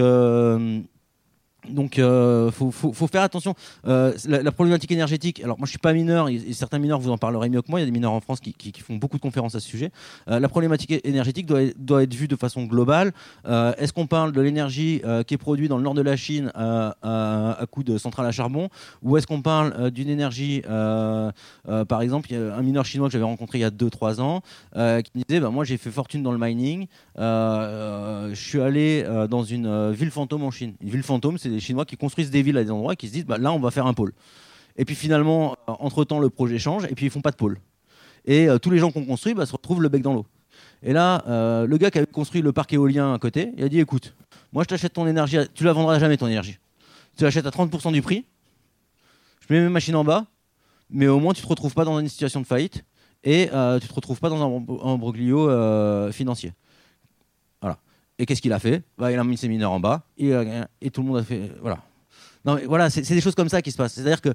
donc, 1.70 2.00
euh, 2.00 2.50
faut, 2.52 2.72
faire 3.08 3.22
attention. 3.22 3.54
Euh, 3.88 4.14
la, 4.26 4.52
problématique 4.52 4.92
énergétique. 4.92 5.42
Alors, 5.44 5.58
moi, 5.60 5.66
je 5.66 5.72
suis 5.72 5.80
pas 5.80 5.94
mineur. 5.94 6.30
Et, 6.30 6.54
certains 6.54 6.80
mineurs 6.80 7.00
vous 7.00 7.12
en 7.12 7.18
parlerez 7.18 7.50
mieux 7.50 7.62
que 7.62 7.70
moi. 7.70 7.80
Il 7.80 7.84
y 7.84 7.86
a 7.86 7.86
des 7.86 7.92
mineurs 7.92 8.14
en 8.14 8.20
France 8.20 8.40
qui, 8.40 8.74
font 8.82 8.96
beaucoup 8.96 9.18
de 9.18 9.22
conférences 9.22 9.56
à 9.56 9.60
ce 9.60 9.68
sujet. 9.68 9.92
Euh, 10.30 10.40
la 10.40 10.50
problématique 10.50 10.94
énergétique 11.04 11.46
doit, 11.46 12.02
être 12.02 12.14
vue 12.14 12.28
de 12.28 12.36
façon 12.36 12.64
globale. 12.64 13.12
Est-ce 13.46 13.94
qu'on 13.94 14.08
parle 14.08 14.32
de 14.32 14.42
l'énergie 14.42 15.02
qui 15.28 15.34
est 15.34 15.38
produite 15.38 15.70
dans 15.70 15.78
le 15.78 15.84
nord 15.84 15.94
de 15.94 16.02
la 16.02 16.16
Chine 16.16 16.52
à, 16.56 17.66
coup 17.70 17.84
de 17.84 17.98
centrale 17.98 18.26
à 18.26 18.32
charbon, 18.32 18.70
ou 19.02 19.18
est-ce 19.18 19.28
qu'on 19.28 19.42
parle 19.42 19.92
d'une 19.92 20.10
énergie, 20.10 20.62
par 20.64 22.02
exemple, 22.02 22.34
un 22.34 22.62
mineur 22.62 22.86
chinois 22.86 23.08
que 23.08 23.14
j'avais 23.14 23.26
rencontré 23.26 23.60
il 23.60 23.62
y 23.62 23.66
a 23.66 23.70
2-3 23.70 24.22
ans 24.22 24.42
qui 24.74 25.12
me 25.16 25.24
disait, 25.28 25.40
bah, 25.40 25.50
moi, 25.50 25.64
j'ai 25.64 25.78
fait 25.78 25.92
fortune 25.92 26.24
dans 26.24 26.32
le 26.32 26.40
mining. 26.40 26.88
je 27.18 28.32
suis 28.34 28.62
allé 28.62 29.06
dans 29.30 29.44
une 29.44 29.92
ville 29.92 30.12
fantôme 30.12 30.44
en 30.44 30.52
Chine. 30.52 30.74
Une 30.82 30.90
ville 30.90 31.04
fantôme, 31.04 31.38
c'est 31.38 31.51
des 31.52 31.60
Chinois 31.60 31.86
qui 31.86 31.98
construisent 31.98 32.32
des 32.32 32.42
villes 32.42 32.58
à 32.58 32.64
des 32.64 32.72
endroits 32.72 32.96
qui 32.96 33.08
se 33.08 33.14
disent 33.14 33.26
bah, 33.26 33.38
là, 33.38 33.52
on 33.52 33.60
va 33.60 33.72
faire 33.72 33.88
un 33.88 33.94
pôle. 33.94 34.14
Et 34.78 34.86
puis 34.86 34.96
finalement, 34.96 35.56
euh, 35.68 35.74
entre-temps, 35.80 36.20
le 36.20 36.30
projet 36.30 36.58
change 36.58 36.86
et 36.86 36.96
puis 36.96 37.06
ils 37.06 37.12
font 37.12 37.22
pas 37.22 37.32
de 37.32 37.36
pôle. 37.36 37.60
Et 38.26 38.48
euh, 38.48 38.58
tous 38.58 38.70
les 38.70 38.78
gens 38.78 38.92
qui 38.92 38.98
ont 39.00 39.06
construit 39.06 39.34
bah, 39.34 39.46
se 39.46 39.52
retrouvent 39.52 39.82
le 39.82 39.90
bec 39.90 40.02
dans 40.02 40.14
l'eau. 40.14 40.26
Et 40.84 40.94
là, 40.94 41.24
euh, 41.28 41.66
le 41.66 41.78
gars 41.78 41.92
qui 41.92 41.98
avait 41.98 42.08
construit 42.08 42.42
le 42.42 42.52
parc 42.52 42.74
éolien 42.74 43.14
à 43.14 43.20
côté, 43.20 43.52
il 43.58 43.64
a 43.64 43.70
dit 43.70 43.80
écoute, 43.80 44.16
moi 44.52 44.64
je 44.64 44.70
t'achète 44.70 44.94
ton 44.94 45.08
énergie, 45.08 45.38
tu 45.54 45.64
la 45.64 45.74
vendras 45.74 46.00
jamais 46.00 46.18
ton 46.18 46.28
énergie. 46.28 46.58
Tu 47.18 47.24
l'achètes 47.24 47.46
à 47.46 47.50
30% 47.50 47.92
du 47.92 48.02
prix, 48.02 48.26
je 49.48 49.54
mets 49.54 49.62
mes 49.62 49.70
machines 49.70 49.96
en 49.96 50.04
bas, 50.04 50.26
mais 50.90 51.08
au 51.08 51.20
moins 51.20 51.34
tu 51.34 51.42
te 51.42 51.48
retrouves 51.48 51.74
pas 51.74 51.86
dans 51.86 52.00
une 52.00 52.10
situation 52.10 52.42
de 52.42 52.48
faillite 52.48 52.84
et 53.24 53.50
euh, 53.54 53.80
tu 53.80 53.88
te 53.88 53.94
retrouves 53.94 54.20
pas 54.20 54.30
dans 54.30 54.42
un 54.42 54.98
broglio 54.98 56.12
financier. 56.12 56.54
Et 58.22 58.26
qu'est-ce 58.28 58.42
qu'il 58.42 58.54
a 58.54 58.60
fait 58.60 58.84
bah, 59.00 59.12
Il 59.12 59.18
a 59.18 59.24
mis 59.24 59.36
ses 59.36 59.48
mineurs 59.48 59.72
en 59.72 59.80
bas 59.80 60.04
et, 60.16 60.32
et 60.80 60.92
tout 60.92 61.02
le 61.02 61.08
monde 61.08 61.18
a 61.18 61.24
fait. 61.24 61.52
Voilà. 61.60 61.80
Non, 62.46 62.56
mais 62.56 62.66
voilà, 62.66 62.90
c'est 62.90 63.08
des 63.08 63.22
choses 63.22 63.36
comme 63.36 63.50
ça 63.50 63.62
qui 63.62 63.72
se 63.72 63.78
passent. 63.78 63.94
C'est-à-dire 63.94 64.22
que 64.22 64.30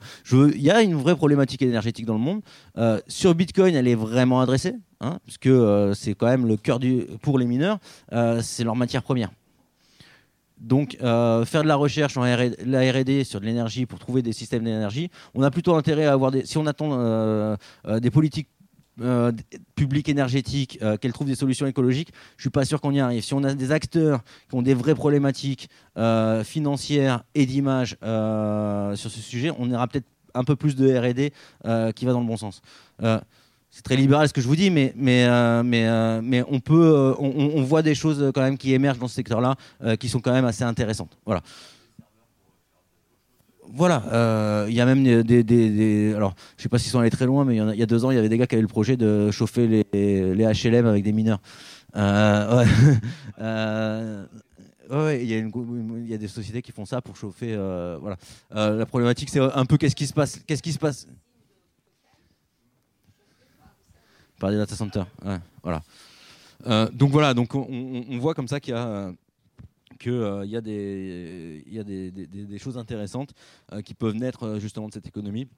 il 0.54 0.62
y 0.62 0.70
a 0.70 0.82
une 0.82 0.94
vraie 0.94 1.16
problématique 1.16 1.62
énergétique 1.62 2.06
dans 2.06 2.14
le 2.14 2.20
monde. 2.20 2.40
Euh, 2.78 3.00
sur 3.08 3.34
Bitcoin, 3.34 3.74
elle 3.74 3.88
est 3.88 3.94
vraiment 3.94 4.40
adressée, 4.40 4.74
hein, 5.00 5.18
puisque 5.24 5.46
euh, 5.46 5.92
c'est 5.94 6.14
quand 6.14 6.26
même 6.26 6.46
le 6.46 6.56
cœur 6.56 6.78
du 6.78 7.06
pour 7.22 7.38
les 7.38 7.46
mineurs, 7.46 7.78
euh, 8.12 8.40
c'est 8.42 8.64
leur 8.64 8.76
matière 8.76 9.02
première. 9.02 9.30
Donc, 10.58 10.96
faire 10.98 11.62
de 11.62 11.68
la 11.68 11.76
recherche 11.76 12.16
en 12.16 12.24
la 12.24 12.92
R&D 12.92 13.24
sur 13.24 13.40
de 13.40 13.44
l'énergie 13.44 13.84
pour 13.84 13.98
trouver 13.98 14.22
des 14.22 14.32
systèmes 14.32 14.64
d'énergie, 14.64 15.10
on 15.34 15.42
a 15.42 15.50
plutôt 15.50 15.74
intérêt 15.74 16.06
à 16.06 16.14
avoir 16.14 16.30
des. 16.30 16.46
Si 16.46 16.56
on 16.56 16.64
attend 16.64 17.58
des 17.86 18.10
politiques 18.10 18.48
euh, 19.02 19.30
public 19.74 20.08
énergétique, 20.08 20.78
euh, 20.80 20.96
qu'elle 20.96 21.12
trouve 21.12 21.26
des 21.26 21.34
solutions 21.34 21.66
écologiques, 21.66 22.14
je 22.38 22.44
suis 22.44 22.50
pas 22.50 22.64
sûr 22.64 22.80
qu'on 22.80 22.92
y 22.92 23.00
arrive. 23.00 23.22
Si 23.22 23.34
on 23.34 23.44
a 23.44 23.52
des 23.52 23.70
acteurs 23.70 24.22
qui 24.48 24.56
ont 24.56 24.62
des 24.62 24.72
vraies 24.72 24.94
problématiques 24.94 25.68
euh, 25.98 26.42
financières 26.42 27.22
et 27.34 27.44
d'image 27.44 27.98
sur 28.96 29.10
ce 29.10 29.20
sujet, 29.20 29.50
on 29.58 29.70
aura 29.70 29.86
peut-être 29.86 30.06
un 30.32 30.44
peu 30.44 30.56
plus 30.56 30.76
de 30.76 30.96
R&D 30.96 31.32
qui 31.94 32.04
va 32.06 32.12
dans 32.12 32.20
le 32.20 32.26
bon 32.26 32.36
sens. 32.38 32.62
c'est 32.98 33.82
très 33.82 33.96
libéral 33.96 34.28
ce 34.28 34.32
que 34.32 34.40
je 34.40 34.48
vous 34.48 34.56
dis, 34.56 34.70
mais, 34.70 34.94
mais, 34.96 35.26
mais, 35.62 36.22
mais 36.22 36.42
on, 36.48 36.60
peut, 36.60 37.14
on, 37.18 37.62
voit 37.62 37.82
des 37.82 37.94
choses 37.94 38.32
quand 38.34 38.42
même 38.42 38.56
qui 38.56 38.72
émergent 38.72 38.98
dans 38.98 39.08
ce 39.08 39.14
secteur-là 39.14 39.56
qui 39.98 40.08
sont 40.08 40.20
quand 40.20 40.32
même 40.32 40.44
assez 40.46 40.64
intéressantes. 40.64 41.18
Voilà. 41.26 41.42
Voilà, 43.72 44.66
il 44.68 44.74
y 44.74 44.80
a 44.80 44.86
même 44.86 45.22
des, 45.22 46.14
Alors, 46.14 46.34
je 46.56 46.62
sais 46.62 46.68
pas 46.68 46.78
s'ils 46.78 46.90
sont 46.90 47.00
allés 47.00 47.10
très 47.10 47.26
loin, 47.26 47.44
mais 47.44 47.56
il 47.56 47.78
y, 47.78 47.82
a, 47.82 47.86
deux 47.86 48.04
ans, 48.04 48.10
il 48.10 48.14
y 48.14 48.18
avait 48.18 48.28
des 48.28 48.38
gars 48.38 48.46
qui 48.46 48.54
avaient 48.54 48.62
le 48.62 48.68
projet 48.68 48.96
de 48.96 49.30
chauffer 49.30 49.84
les, 49.92 50.54
HLM 50.54 50.86
avec 50.86 51.02
des 51.02 51.12
mineurs. 51.12 51.40
ouais. 51.96 52.66
Ouais, 54.90 55.22
il 55.22 55.28
y, 55.28 55.34
a 55.34 55.38
il 55.38 56.06
y, 56.08 56.14
a 56.14 56.18
des 56.18 56.28
sociétés 56.28 56.62
qui 56.62 56.70
font 56.70 56.84
ça 56.84 57.00
pour 57.00 57.16
chauffer. 57.16 57.54
Euh, 57.54 57.98
voilà. 58.00 58.16
Euh, 58.54 58.76
la 58.76 58.86
problématique, 58.86 59.30
c'est 59.30 59.40
un 59.40 59.64
peu 59.64 59.76
qu'est-ce 59.76 59.96
qui 59.96 60.06
se 60.06 60.12
passe. 60.12 60.40
Qu'est-ce 60.46 60.62
qui 60.62 60.72
se 60.72 60.78
passe? 60.78 61.08
Par 64.38 64.50
des 64.50 64.56
data 64.56 64.76
centers. 64.76 65.06
Voilà. 65.62 65.82
Euh, 66.66 66.88
donc 66.92 67.10
voilà, 67.10 67.34
donc 67.34 67.54
on, 67.54 68.04
on 68.08 68.18
voit 68.18 68.34
comme 68.34 68.48
ça 68.48 68.60
qu'il 68.60 68.74
y 68.74 68.76
a 68.76 69.12
qu'il 69.98 70.44
y 70.44 70.56
a, 70.56 70.60
des, 70.60 71.62
il 71.66 71.74
y 71.74 71.78
a 71.78 71.84
des, 71.84 72.58
choses 72.58 72.78
intéressantes 72.78 73.32
qui 73.84 73.94
peuvent 73.94 74.14
naître 74.14 74.58
justement 74.58 74.88
de 74.88 74.92
cette 74.92 75.06
économie 75.06 75.48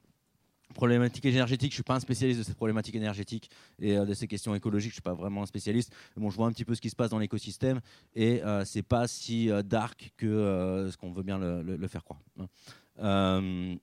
problématique 0.73 1.25
énergétique, 1.25 1.71
je 1.71 1.75
suis 1.75 1.83
pas 1.83 1.95
un 1.95 1.99
spécialiste 1.99 2.39
de 2.39 2.43
cette 2.43 2.55
problématique 2.55 2.95
énergétique 2.95 3.49
et 3.79 3.97
euh, 3.97 4.05
de 4.05 4.13
ces 4.13 4.27
questions 4.27 4.53
écologiques, 4.55 4.91
je 4.91 4.95
suis 4.95 5.01
pas 5.01 5.13
vraiment 5.13 5.43
un 5.43 5.45
spécialiste. 5.45 5.93
Bon, 6.15 6.29
je 6.29 6.35
vois 6.35 6.47
un 6.47 6.51
petit 6.51 6.65
peu 6.65 6.75
ce 6.75 6.81
qui 6.81 6.89
se 6.89 6.95
passe 6.95 7.09
dans 7.09 7.19
l'écosystème 7.19 7.79
et 8.15 8.43
euh, 8.43 8.65
c'est 8.65 8.83
pas 8.83 9.07
si 9.07 9.49
euh, 9.49 9.63
dark 9.63 10.13
que 10.17 10.87
ce 10.91 10.97
qu'on 10.97 11.11
veut 11.11 11.23
bien 11.23 11.39
le, 11.39 11.87
faire 11.87 12.03
croire. 12.03 12.19
Hein. 12.39 13.77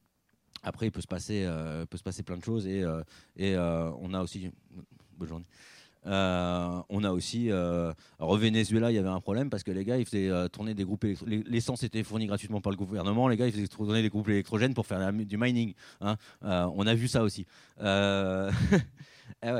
après, 0.62 0.86
il 0.86 0.92
peut 0.92 1.00
se 1.00 1.06
passer, 1.06 1.48
peut 1.90 1.96
se 1.96 2.02
passer 2.02 2.22
plein 2.22 2.36
de 2.36 2.44
choses 2.44 2.66
et, 2.66 2.84
et 3.36 3.56
on 3.56 4.14
a 4.14 4.22
aussi 4.22 4.50
bonne 5.16 5.28
journée. 5.28 5.46
Euh, 6.06 6.80
on 6.88 7.04
a 7.04 7.10
aussi, 7.10 7.50
euh, 7.50 7.92
au 8.18 8.36
Venezuela, 8.36 8.90
il 8.90 8.94
y 8.94 8.98
avait 8.98 9.08
un 9.08 9.20
problème 9.20 9.50
parce 9.50 9.62
que 9.62 9.70
les 9.70 9.84
gars, 9.84 9.96
ils 9.96 10.04
faisaient 10.04 10.28
euh, 10.28 10.48
tourner 10.48 10.74
des 10.74 10.84
groupes. 10.84 11.04
L'essence 11.26 11.82
était 11.82 12.02
fournie 12.02 12.26
gratuitement 12.26 12.60
par 12.60 12.70
le 12.70 12.76
gouvernement. 12.76 13.28
Les 13.28 13.36
gars, 13.36 13.46
ils 13.46 13.52
faisaient 13.52 13.66
tourner 13.66 14.02
des 14.02 14.08
groupes 14.08 14.28
électrogènes 14.28 14.74
pour 14.74 14.86
faire 14.86 15.12
du 15.12 15.36
mining. 15.36 15.74
Hein. 16.00 16.16
on 16.42 16.86
a 16.86 16.94
vu 16.94 17.08
ça 17.08 17.22
aussi. 17.22 17.46
Eh 19.42 19.50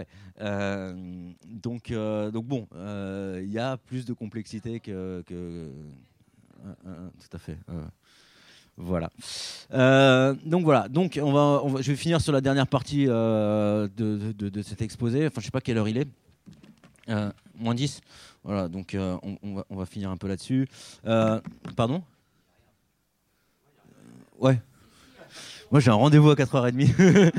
donc, 1.45 1.93
donc 1.93 2.47
bon, 2.47 2.69
il 2.73 3.51
y 3.51 3.59
a 3.59 3.77
plus 3.77 4.05
de 4.05 4.13
complexité 4.13 4.81
que. 4.81 5.23
tout 5.27 7.29
à 7.33 7.39
fait. 7.39 7.59
Voilà. 8.77 9.11
donc 10.45 10.65
voilà. 10.65 10.89
Donc 10.89 11.19
on 11.23 11.33
va, 11.33 11.83
je 11.83 11.91
vais 11.91 11.97
finir 11.97 12.21
sur 12.21 12.33
la 12.33 12.41
dernière 12.41 12.69
partie 12.69 13.07
de, 13.07 13.89
de, 13.97 14.63
cet 14.63 14.83
exposé. 14.83 15.27
Enfin, 15.27 15.41
je 15.41 15.47
sais 15.47 15.51
pas 15.51 15.61
quelle 15.61 15.79
heure 15.79 15.89
il 15.89 15.99
est. 15.99 16.09
Euh, 17.09 17.31
moins 17.55 17.75
10. 17.75 18.01
Voilà, 18.45 18.69
donc 18.69 18.95
euh, 18.95 19.17
on, 19.43 19.77
va, 19.77 19.87
finir 19.87 20.11
un 20.11 20.17
peu 20.17 20.29
là-dessus. 20.29 20.69
Euh, 21.07 21.41
pardon? 21.77 22.03
Ouais. 24.39 24.61
Moi 25.71 25.81
j'ai 25.81 25.91
un 25.91 25.95
rendez-vous 25.95 26.31
à 26.31 26.35
4h30. 26.35 27.33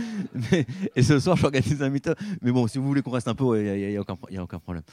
et 0.95 1.03
ce 1.03 1.19
soir 1.19 1.37
j'organise 1.37 1.81
un 1.81 1.89
meet 1.89 2.09
Mais 2.41 2.51
bon, 2.51 2.67
si 2.67 2.77
vous 2.77 2.85
voulez 2.85 3.01
qu'on 3.01 3.11
reste 3.11 3.27
un 3.27 3.35
peu, 3.35 3.57
il 3.57 3.89
n'y 3.89 3.95
a, 3.95 3.99
a, 3.99 4.43
aucun 4.43 4.59
problème. 4.59 4.83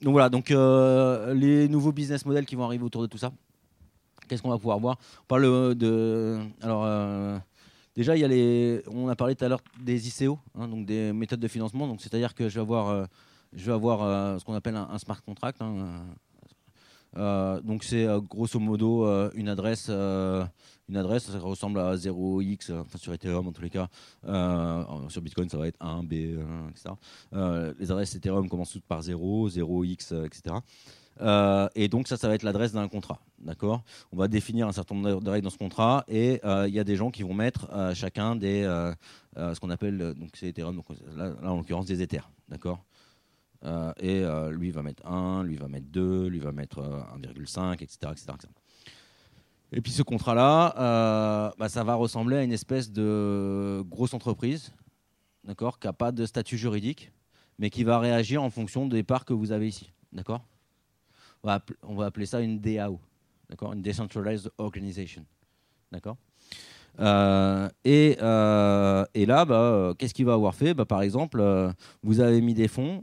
donc 0.00 0.12
voilà, 0.12 0.28
donc 0.28 0.50
les 0.50 1.68
nouveaux 1.68 1.92
business 1.92 2.24
models 2.24 2.46
qui 2.46 2.54
vont 2.54 2.64
arriver 2.64 2.84
autour 2.84 3.02
de 3.02 3.08
tout 3.08 3.18
ça. 3.18 3.32
Qu'est-ce 4.28 4.42
qu'on 4.42 4.50
va 4.50 4.58
pouvoir 4.58 4.78
voir? 4.78 4.98
On 5.22 5.26
parle 5.26 5.74
de. 5.74 6.38
Alors. 6.60 7.40
Déjà, 7.94 8.16
il 8.16 8.20
y 8.20 8.24
a 8.24 8.28
les, 8.28 8.82
on 8.90 9.06
a 9.08 9.14
parlé 9.14 9.34
tout 9.34 9.44
à 9.44 9.48
l'heure 9.50 9.60
des 9.78 10.08
ICO, 10.08 10.38
hein, 10.58 10.66
donc 10.66 10.86
des 10.86 11.12
méthodes 11.12 11.40
de 11.40 11.48
financement. 11.48 11.86
Donc, 11.86 12.00
c'est-à-dire 12.00 12.34
que 12.34 12.48
je 12.48 12.54
vais 12.54 12.62
avoir 12.62 13.06
je 13.52 13.66
vais 13.66 13.72
avoir 13.72 14.02
euh, 14.02 14.38
ce 14.38 14.44
qu'on 14.44 14.54
appelle 14.54 14.76
un, 14.76 14.98
smart 14.98 15.20
contract. 15.22 15.60
Hein, 15.60 15.74
euh, 15.76 17.18
euh, 17.18 17.60
donc 17.60 17.84
c'est 17.84 18.06
grosso 18.28 18.58
modo 18.58 19.06
une 19.34 19.48
adresse, 19.48 19.90
une 19.90 20.96
adresse, 20.96 21.24
ça 21.24 21.38
ressemble 21.38 21.78
à 21.78 21.94
0x, 21.94 22.72
enfin 22.72 22.98
sur 22.98 23.12
Ethereum 23.12 23.46
en 23.46 23.52
tous 23.52 23.60
les 23.60 23.70
cas. 23.70 23.88
sur 25.08 25.20
Bitcoin 25.20 25.48
ça 25.50 25.58
va 25.58 25.68
être 25.68 25.76
1, 25.80 26.04
B, 26.04 26.12
etc. 26.70 26.94
les 27.78 27.90
adresses 27.90 28.14
Ethereum 28.14 28.48
commencent 28.48 28.72
toutes 28.72 28.86
par 28.86 29.02
0, 29.02 29.50
0x, 29.50 30.24
etc. 30.24 30.56
et 31.74 31.88
donc 31.88 32.08
ça, 32.08 32.16
ça 32.16 32.28
va 32.28 32.34
être 32.34 32.44
l'adresse 32.44 32.72
d'un 32.72 32.88
contrat, 32.88 33.20
d'accord? 33.38 33.82
On 34.10 34.16
va 34.16 34.26
définir 34.26 34.66
un 34.66 34.72
certain 34.72 34.94
nombre 34.94 35.20
de 35.20 35.30
règles 35.30 35.44
dans 35.44 35.50
ce 35.50 35.58
contrat, 35.58 36.06
et 36.08 36.40
il 36.66 36.74
y 36.74 36.80
a 36.80 36.84
des 36.84 36.96
gens 36.96 37.10
qui 37.10 37.24
vont 37.24 37.34
mettre 37.34 37.68
chacun 37.94 38.36
des, 38.36 38.62
ce 39.36 39.60
qu'on 39.60 39.68
appelle, 39.68 40.14
donc 40.14 40.30
c'est 40.32 40.48
Ethereum, 40.48 40.76
donc 40.76 40.86
là, 41.14 41.34
là, 41.42 41.52
en 41.52 41.58
l'occurrence 41.58 41.84
des 41.84 42.00
Ethers, 42.00 42.30
d'accord? 42.48 42.82
Euh, 43.64 43.92
et 43.98 44.24
euh, 44.24 44.50
lui 44.50 44.70
va 44.70 44.82
mettre 44.82 45.06
1, 45.06 45.44
lui 45.44 45.56
va 45.56 45.68
mettre 45.68 45.86
2, 45.86 46.26
lui 46.26 46.40
va 46.40 46.52
mettre 46.52 46.80
1,5, 46.80 47.74
etc., 47.74 47.96
etc., 48.10 48.26
Et 49.72 49.80
puis 49.80 49.92
ce 49.92 50.02
contrat-là, 50.02 50.74
euh, 50.78 51.50
bah, 51.58 51.68
ça 51.68 51.84
va 51.84 51.94
ressembler 51.94 52.38
à 52.38 52.42
une 52.42 52.52
espèce 52.52 52.90
de 52.90 53.82
grosse 53.86 54.14
entreprise, 54.14 54.72
d'accord, 55.44 55.78
qui 55.78 55.86
n'a 55.86 55.92
pas 55.92 56.10
de 56.10 56.26
statut 56.26 56.58
juridique, 56.58 57.12
mais 57.58 57.70
qui 57.70 57.84
va 57.84 57.98
réagir 58.00 58.42
en 58.42 58.50
fonction 58.50 58.86
des 58.86 59.04
parts 59.04 59.24
que 59.24 59.32
vous 59.32 59.52
avez 59.52 59.68
ici, 59.68 59.92
d'accord? 60.12 60.44
On, 61.44 61.94
va 61.94 62.06
appeler 62.06 62.26
ça 62.26 62.40
une 62.40 62.60
DAO, 62.60 63.00
d'accord, 63.48 63.72
une 63.72 63.82
Decentralized 63.82 64.50
Organization, 64.58 65.24
d'accord? 65.92 66.16
Euh, 67.00 67.68
euh, 67.86 69.04
et, 69.14 69.26
là, 69.26 69.44
bah, 69.44 69.54
euh, 69.54 69.94
qu'est-ce 69.94 70.14
qu'il 70.14 70.26
va 70.26 70.34
avoir 70.34 70.54
fait? 70.54 70.74
Bah, 70.74 70.84
Par 70.84 71.02
exemple, 71.02 71.42
vous 72.02 72.20
avez 72.20 72.40
mis 72.40 72.54
des 72.54 72.68
fonds 72.68 73.02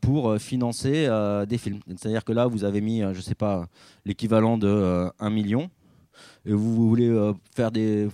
pour 0.00 0.36
financer 0.38 1.08
des 1.48 1.58
films. 1.58 1.80
C'est-à-dire 1.96 2.24
que 2.24 2.32
là, 2.32 2.46
vous 2.46 2.64
avez 2.64 2.80
mis, 2.80 3.00
je 3.00 3.06
ne 3.06 3.20
sais 3.20 3.34
pas, 3.34 3.66
l'équivalent 4.04 4.58
de 4.58 5.10
1 5.18 5.30
million. 5.30 5.70
Et 6.44 6.52
vous, 6.52 6.88
voulez 6.88 7.32
faire 7.54 7.70
des 7.70 8.08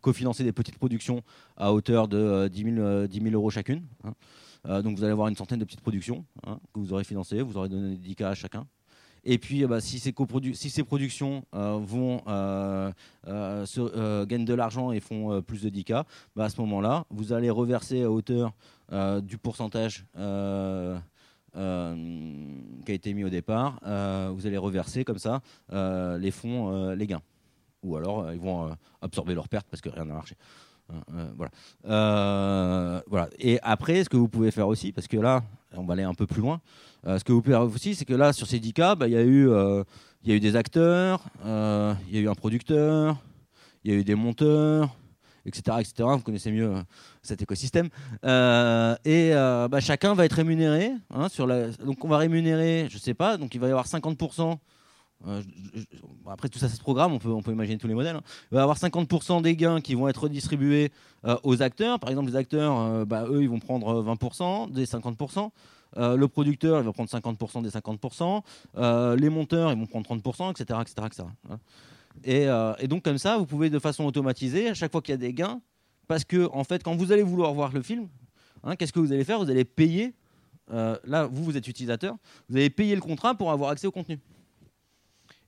cofinancer 0.00 0.44
des 0.44 0.52
petites 0.52 0.78
productions 0.78 1.22
à 1.56 1.72
hauteur 1.72 2.08
de 2.08 2.48
10 2.48 3.10
000, 3.20 3.34
euros 3.34 3.50
chacune. 3.50 3.82
Hein. 4.04 4.82
donc 4.82 4.96
vous 4.96 5.04
allez 5.04 5.12
avoir 5.12 5.28
une 5.28 5.36
centaine 5.36 5.58
de 5.58 5.64
petites 5.64 5.80
productions 5.80 6.24
hein, 6.46 6.58
que 6.72 6.80
vous 6.80 6.92
aurez 6.92 7.04
financées. 7.04 7.42
Vous 7.42 7.56
aurez 7.56 7.68
donné 7.68 7.96
10 7.96 8.14
cas 8.14 8.30
à 8.30 8.34
chacun. 8.34 8.66
Et 9.24 9.38
puis, 9.38 9.64
bah, 9.66 9.80
si, 9.80 10.00
ces 10.00 10.12
productions 10.12 11.44
euh, 11.54 11.78
vont 11.80 12.22
euh, 12.26 12.90
euh, 13.28 14.26
gagnent 14.26 14.44
de 14.44 14.54
l'argent 14.54 14.90
et 14.90 15.00
font 15.00 15.40
plus 15.42 15.62
de 15.62 15.70
10K, 15.70 16.04
bah, 16.34 16.44
à 16.44 16.48
ce 16.48 16.60
moment-là, 16.60 17.06
vous 17.10 17.32
allez 17.32 17.50
reverser 17.50 18.02
à 18.02 18.10
hauteur 18.10 18.52
du 19.22 19.38
pourcentage 19.38 20.04
qui 20.14 20.20
a 21.54 21.84
été 22.88 23.14
mis 23.14 23.24
au 23.24 23.30
départ. 23.30 23.78
vous 24.34 24.46
allez 24.46 24.58
reverser 24.58 25.04
comme 25.04 25.18
ça 25.18 25.40
les 25.70 26.30
fonds, 26.30 26.90
les 26.94 27.06
gains. 27.06 27.22
Ou 27.82 27.96
alors, 27.96 28.32
ils 28.32 28.40
vont 28.40 28.76
absorber 29.00 29.34
leurs 29.34 29.48
pertes 29.48 29.66
parce 29.70 29.80
que 29.80 29.88
rien 29.88 30.04
n'a 30.04 30.14
marché. 30.14 30.36
Voilà. 31.36 33.02
voilà. 33.06 33.28
Et 33.38 33.58
après, 33.62 34.04
ce 34.04 34.08
que 34.08 34.16
vous 34.16 34.28
pouvez 34.28 34.50
faire 34.50 34.68
aussi, 34.68 34.92
parce 34.92 35.06
que 35.06 35.16
là, 35.16 35.42
on 35.76 35.84
va 35.84 35.94
aller 35.94 36.02
un 36.02 36.14
peu 36.14 36.26
plus 36.26 36.40
loin. 36.40 36.60
Euh, 37.06 37.18
ce 37.18 37.24
que 37.24 37.32
vous 37.32 37.42
pouvez 37.42 37.56
voir 37.56 37.68
aussi, 37.68 37.94
c'est 37.94 38.04
que 38.04 38.14
là, 38.14 38.32
sur 38.32 38.46
ces 38.46 38.60
10 38.60 38.72
cas, 38.72 38.96
il 39.02 39.08
y, 39.08 39.16
a 39.16 39.22
eu, 39.22 39.48
euh, 39.48 39.82
y 40.24 40.32
a 40.32 40.34
eu 40.34 40.40
des 40.40 40.56
acteurs, 40.56 41.24
euh, 41.44 41.94
il 42.08 42.14
y 42.14 42.18
a 42.18 42.20
eu 42.20 42.28
un 42.28 42.34
producteur, 42.34 43.16
il 43.84 43.92
y 43.92 43.94
a 43.94 43.98
eu 43.98 44.04
des 44.04 44.14
monteurs, 44.14 44.94
etc. 45.44 45.78
etc. 45.80 46.08
Vous 46.12 46.20
connaissez 46.20 46.52
mieux 46.52 46.72
cet 47.22 47.42
écosystème. 47.42 47.88
et 48.24 49.32
bah, 49.32 49.80
chacun 49.80 50.14
va 50.14 50.24
être 50.24 50.34
rémunéré. 50.34 50.92
Hein. 51.10 51.26
Donc 51.84 52.04
on 52.04 52.08
va 52.08 52.18
rémunérer, 52.18 52.86
je 52.88 52.96
ne 52.96 53.00
sais 53.00 53.14
pas, 53.14 53.36
donc 53.36 53.54
il 53.54 53.60
va 53.60 53.66
y 53.66 53.70
avoir 53.70 53.86
50%. 53.86 54.58
Après 56.28 56.48
tout 56.48 56.58
ça, 56.58 56.68
c'est 56.68 56.76
ce 56.76 56.80
programme, 56.80 57.12
on 57.12 57.18
peut, 57.42 57.52
imaginer 57.52 57.78
tous 57.78 57.88
les 57.88 57.94
modèles. 57.94 58.16
Hein. 58.16 58.22
Il 58.50 58.56
va 58.56 58.62
avoir 58.62 58.76
50% 58.76 59.42
des 59.42 59.56
gains 59.56 59.80
qui 59.80 59.94
vont 59.94 60.08
être 60.08 60.22
redistribués 60.22 60.90
aux 61.42 61.62
acteurs. 61.62 62.00
Par 62.00 62.10
exemple, 62.10 62.28
les 62.28 62.36
acteurs, 62.36 63.06
bah, 63.06 63.26
eux, 63.28 63.42
ils 63.42 63.48
vont 63.48 63.60
prendre 63.60 64.02
20% 64.02 64.70
des 64.70 64.86
50%. 64.86 65.50
Euh, 65.98 66.16
le 66.16 66.28
producteur, 66.28 66.80
il 66.80 66.84
va 66.84 66.92
prendre 66.92 67.10
50% 67.10 67.62
des 67.62 67.70
50%. 67.70 68.42
Euh, 68.76 69.16
les 69.16 69.28
monteurs, 69.28 69.72
ils 69.72 69.78
vont 69.78 69.86
prendre 69.86 70.06
30%, 70.06 70.50
etc. 70.50 70.80
etc., 70.80 71.28
Et, 72.24 72.46
et, 72.78 72.88
donc, 72.88 73.02
comme 73.02 73.18
ça, 73.18 73.38
vous 73.38 73.46
pouvez 73.46 73.70
de 73.70 73.78
façon 73.78 74.04
automatisée, 74.04 74.68
à 74.68 74.74
chaque 74.74 74.92
fois 74.92 75.02
qu'il 75.02 75.12
y 75.12 75.14
a 75.14 75.18
des 75.18 75.32
gains, 75.32 75.60
parce 76.08 76.24
que, 76.24 76.48
en 76.52 76.64
fait, 76.64 76.82
quand 76.82 76.96
vous 76.96 77.12
allez 77.12 77.22
vouloir 77.22 77.52
voir 77.54 77.72
le 77.72 77.82
film, 77.82 78.08
hein, 78.64 78.76
qu'est-ce 78.76 78.92
que 78.92 79.00
vous 79.00 79.12
allez 79.12 79.24
faire? 79.24 79.38
Vous 79.38 79.50
allez 79.50 79.64
payer. 79.64 80.14
Euh, 80.70 80.96
là, 81.04 81.26
vous, 81.26 81.44
vous 81.44 81.56
êtes 81.56 81.66
utilisateur, 81.66 82.16
vous 82.48 82.56
allez 82.56 82.70
payer 82.70 82.94
le 82.94 83.00
contrat 83.00 83.34
pour 83.34 83.50
avoir 83.50 83.70
accès 83.70 83.86
au 83.86 83.90
contenu. 83.90 84.18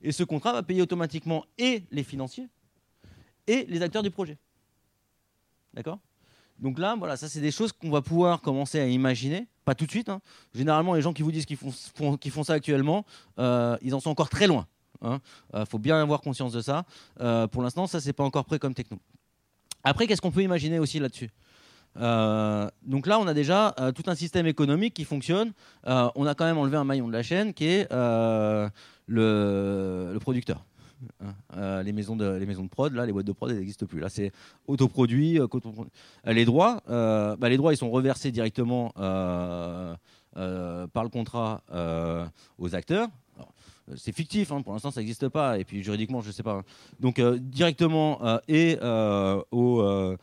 Et 0.05 0.11
ce 0.11 0.23
contrat 0.23 0.53
va 0.53 0.61
payer 0.61 0.83
automatiquement 0.83 1.45
et 1.57 1.83
les 1.89 2.03
financiers 2.03 2.47
et 3.47 3.65
les 3.65 3.81
acteurs 3.81 4.03
du 4.03 4.11
projet. 4.11 4.37
D'accord? 5.73 5.97
Donc 6.59 6.77
là, 6.77 6.95
voilà, 6.95 7.17
ça 7.17 7.27
c'est 7.27 7.41
des 7.41 7.51
choses 7.51 7.71
qu'on 7.71 7.89
va 7.89 8.03
pouvoir 8.03 8.41
commencer 8.41 8.79
à 8.79 8.87
imaginer, 8.87 9.47
pas 9.65 9.73
tout 9.73 9.87
de 9.87 9.89
suite. 9.89 10.07
Hein. 10.07 10.21
Généralement, 10.53 10.93
les 10.93 11.01
gens 11.01 11.11
qui 11.11 11.23
vous 11.23 11.31
disent 11.31 11.47
qu'ils 11.47 11.57
font, 11.57 12.43
ça 12.43 12.53
actuellement, 12.53 13.03
euh, 13.39 13.77
ils 13.81 13.95
en 13.95 13.99
sont 13.99 14.11
encore 14.11 14.29
très 14.29 14.45
loin. 14.45 14.67
Il 15.01 15.07
hein. 15.07 15.21
euh, 15.55 15.65
faut 15.65 15.79
bien 15.79 15.99
avoir 15.99 16.21
conscience 16.21 16.53
de 16.53 16.61
ça. 16.61 16.85
Euh, 17.19 17.47
pour 17.47 17.63
l'instant, 17.63 17.87
ça 17.87 17.99
c'est 17.99 18.13
pas 18.13 18.23
encore 18.23 18.45
prêt 18.45 18.59
comme 18.59 18.75
techno. 18.75 18.99
Après, 19.83 20.05
qu'est-ce 20.05 20.21
qu'on 20.21 20.31
peut 20.31 20.43
imaginer 20.43 20.77
aussi 20.77 20.99
là-dessus? 20.99 21.31
Donc 21.95 23.07
là, 23.07 23.19
on 23.19 23.27
a 23.27 23.33
déjà 23.33 23.73
tout 23.95 24.03
un 24.07 24.15
système 24.15 24.47
économique 24.47 24.93
qui 24.93 25.05
fonctionne. 25.05 25.53
on 25.85 26.25
a 26.25 26.35
quand 26.35 26.45
même 26.45 26.57
enlevé 26.57 26.77
un 26.77 26.83
maillon 26.83 27.07
de 27.07 27.13
la 27.13 27.23
chaîne 27.23 27.53
qui 27.53 27.67
est 27.67 27.87
le, 29.07 30.17
producteur. 30.19 30.65
Hein. 31.21 31.83
les, 31.83 31.93
maisons 31.93 32.15
de, 32.15 32.25
les 32.25 32.45
maisons 32.45 32.63
de 32.63 32.69
prod, 32.69 32.93
là, 32.93 33.05
les 33.05 33.11
boîtes 33.11 33.25
de 33.25 33.31
prod, 33.31 33.51
elles 33.51 33.57
n'existent 33.57 33.85
plus. 33.85 33.99
Là, 33.99 34.09
c'est 34.09 34.31
autoproduit. 34.67 35.39
les 36.25 36.45
droits, 36.45 36.81
bah, 36.87 37.49
les 37.49 37.57
droits, 37.57 37.73
ils 37.73 37.77
sont 37.77 37.91
reversés 37.91 38.31
directement 38.31 38.89
par 38.95 39.97
le 40.35 41.09
contrat 41.09 41.61
aux 42.57 42.75
acteurs. 42.75 43.09
C'est 43.97 44.15
fictif, 44.15 44.51
hein, 44.51 44.63
pour 44.63 44.73
l'instant 44.73 44.89
ça 44.89 44.99
n'existe 44.99 45.29
pas, 45.29 45.59
et 45.59 45.63
puis 45.63 45.83
juridiquement 45.83 46.19
je 46.21 46.29
ne 46.29 46.33
sais 46.33 46.41
pas. 46.41 46.63
Donc 46.99 47.21
directement 47.21 48.19
et 48.47 48.79
au, 49.51 50.15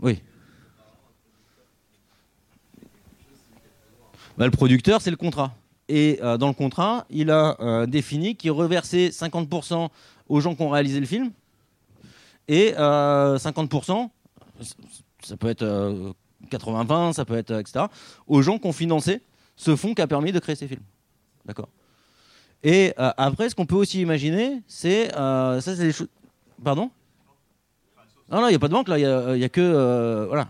oui. 0.00 0.20
Bah, 4.36 4.46
le 4.46 4.50
producteur, 4.50 5.00
c'est 5.00 5.10
le 5.10 5.16
contrat. 5.16 5.54
Et 5.88 6.18
euh, 6.22 6.36
dans 6.38 6.48
le 6.48 6.54
contrat, 6.54 7.06
il 7.10 7.30
a 7.30 7.56
euh, 7.60 7.86
défini 7.86 8.36
qu'il 8.36 8.50
reversait 8.50 9.08
50% 9.08 9.88
aux 10.28 10.40
gens 10.40 10.54
qui 10.54 10.62
ont 10.62 10.70
réalisé 10.70 10.98
le 10.98 11.06
film 11.06 11.30
et 12.48 12.72
50%, 12.72 12.74
euh, 13.92 14.64
ça 15.22 15.36
peut 15.36 15.48
être 15.48 16.14
80-20, 16.50 17.12
ça 17.12 17.24
peut 17.24 17.36
être 17.36 17.52
etc., 17.52 17.86
aux 18.26 18.42
gens 18.42 18.58
qui 18.58 18.66
ont 18.66 18.72
financé 18.72 19.22
ce 19.56 19.76
fonds 19.76 19.94
qui 19.94 20.02
a 20.02 20.06
permis 20.06 20.32
de 20.32 20.38
créer 20.38 20.56
ces 20.56 20.68
films. 20.68 20.82
D'accord? 21.44 21.68
Et 22.62 22.94
après, 22.96 23.50
ce 23.50 23.54
qu'on 23.54 23.66
peut 23.66 23.76
aussi 23.76 24.00
imaginer, 24.00 24.62
c'est. 24.66 25.10
ça, 25.10 25.60
c'est 25.60 25.76
des 25.76 25.92
choses. 25.92 26.08
Pardon? 26.62 26.90
Non, 28.30 28.40
non, 28.40 28.48
il 28.48 28.50
n'y 28.50 28.56
a 28.56 28.58
pas 28.58 28.68
de 28.68 28.72
banque 28.72 28.88
là, 28.88 28.98
il 28.98 29.38
n'y 29.38 29.44
a, 29.44 29.48
que. 29.48 29.60
Euh, 29.60 30.26
voilà. 30.26 30.48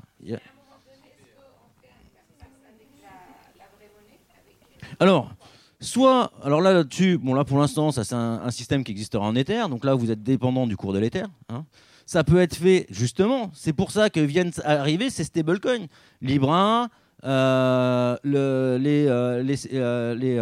Alors, 5.00 5.34
soit, 5.80 6.32
alors 6.42 6.60
là, 6.60 6.72
là-dessus, 6.72 7.18
bon, 7.18 7.34
là 7.34 7.44
pour 7.44 7.58
l'instant, 7.58 7.90
ça 7.90 8.04
c'est 8.04 8.14
un, 8.14 8.50
système 8.50 8.84
qui 8.84 8.92
existera 8.92 9.26
en 9.26 9.34
Ether, 9.34 9.64
donc 9.68 9.84
là 9.84 9.94
vous 9.94 10.10
êtes 10.12 10.22
dépendant 10.22 10.66
du 10.66 10.76
cours 10.76 10.92
de 10.92 11.00
l'Ether. 11.00 11.24
Hein. 11.48 11.64
Ça 12.06 12.22
peut 12.22 12.40
être 12.40 12.54
fait, 12.54 12.86
justement, 12.90 13.50
c'est 13.54 13.72
pour 13.72 13.90
ça 13.90 14.08
que 14.10 14.20
viennent 14.20 14.52
arriver 14.64 15.10
ces 15.10 15.24
stablecoins. 15.24 15.86
Libra, 16.20 16.88
euh, 17.24 18.16
le, 18.22 18.78
les, 18.80 19.06
euh, 19.08 20.14
les 20.14 20.38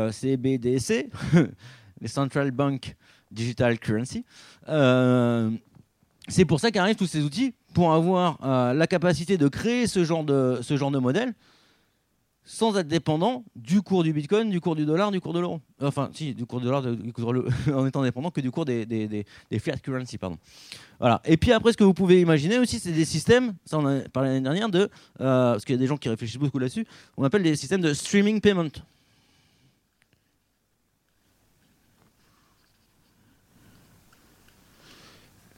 Central 2.08 2.50
Bank 2.50 2.96
Digital 3.30 3.78
Currency. 3.78 4.24
C'est 6.28 6.44
pour 6.44 6.60
ça 6.60 6.70
qu'arrivent 6.70 6.96
tous 6.96 7.06
ces 7.06 7.22
outils 7.22 7.54
pour 7.74 7.92
avoir 7.92 8.38
euh, 8.44 8.72
la 8.74 8.86
capacité 8.86 9.38
de 9.38 9.48
créer 9.48 9.86
ce 9.86 10.04
genre 10.04 10.24
de, 10.24 10.60
ce 10.62 10.76
genre 10.76 10.90
de 10.90 10.98
modèle 10.98 11.34
sans 12.44 12.76
être 12.76 12.88
dépendant 12.88 13.44
du 13.54 13.82
cours 13.82 14.02
du 14.02 14.12
bitcoin, 14.12 14.50
du 14.50 14.60
cours 14.60 14.74
du 14.74 14.84
dollar, 14.84 15.10
du 15.12 15.20
cours 15.20 15.32
de 15.32 15.40
l'euro. 15.40 15.60
Enfin, 15.80 16.10
si, 16.12 16.34
du 16.34 16.44
cours 16.44 16.58
du 16.60 16.66
dollar, 16.66 16.82
en 17.74 17.86
étant 17.86 18.02
dépendant 18.02 18.30
que 18.30 18.40
du 18.40 18.50
cours 18.50 18.64
des, 18.64 18.84
des, 18.84 19.06
des, 19.06 19.58
fiat 19.58 19.76
currency. 19.76 20.18
Pardon. 20.18 20.38
Voilà. 20.98 21.20
Et 21.24 21.36
puis 21.36 21.52
après, 21.52 21.72
ce 21.72 21.76
que 21.76 21.84
vous 21.84 21.94
pouvez 21.94 22.20
imaginer 22.20 22.58
aussi, 22.58 22.78
c'est 22.80 22.92
des 22.92 23.04
systèmes, 23.04 23.54
ça 23.64 23.78
on 23.78 23.86
a 23.86 24.00
parlé 24.08 24.30
l'année 24.30 24.40
dernière, 24.42 24.68
de, 24.68 24.90
euh, 25.20 25.52
parce 25.52 25.64
qu'il 25.64 25.74
y 25.74 25.78
a 25.78 25.80
des 25.80 25.86
gens 25.86 25.96
qui 25.96 26.08
réfléchissent 26.08 26.38
beaucoup 26.38 26.58
là-dessus, 26.58 26.86
on 27.16 27.24
appelle 27.24 27.42
des 27.42 27.56
systèmes 27.56 27.80
de 27.80 27.94
streaming 27.94 28.40
payment. 28.40 28.70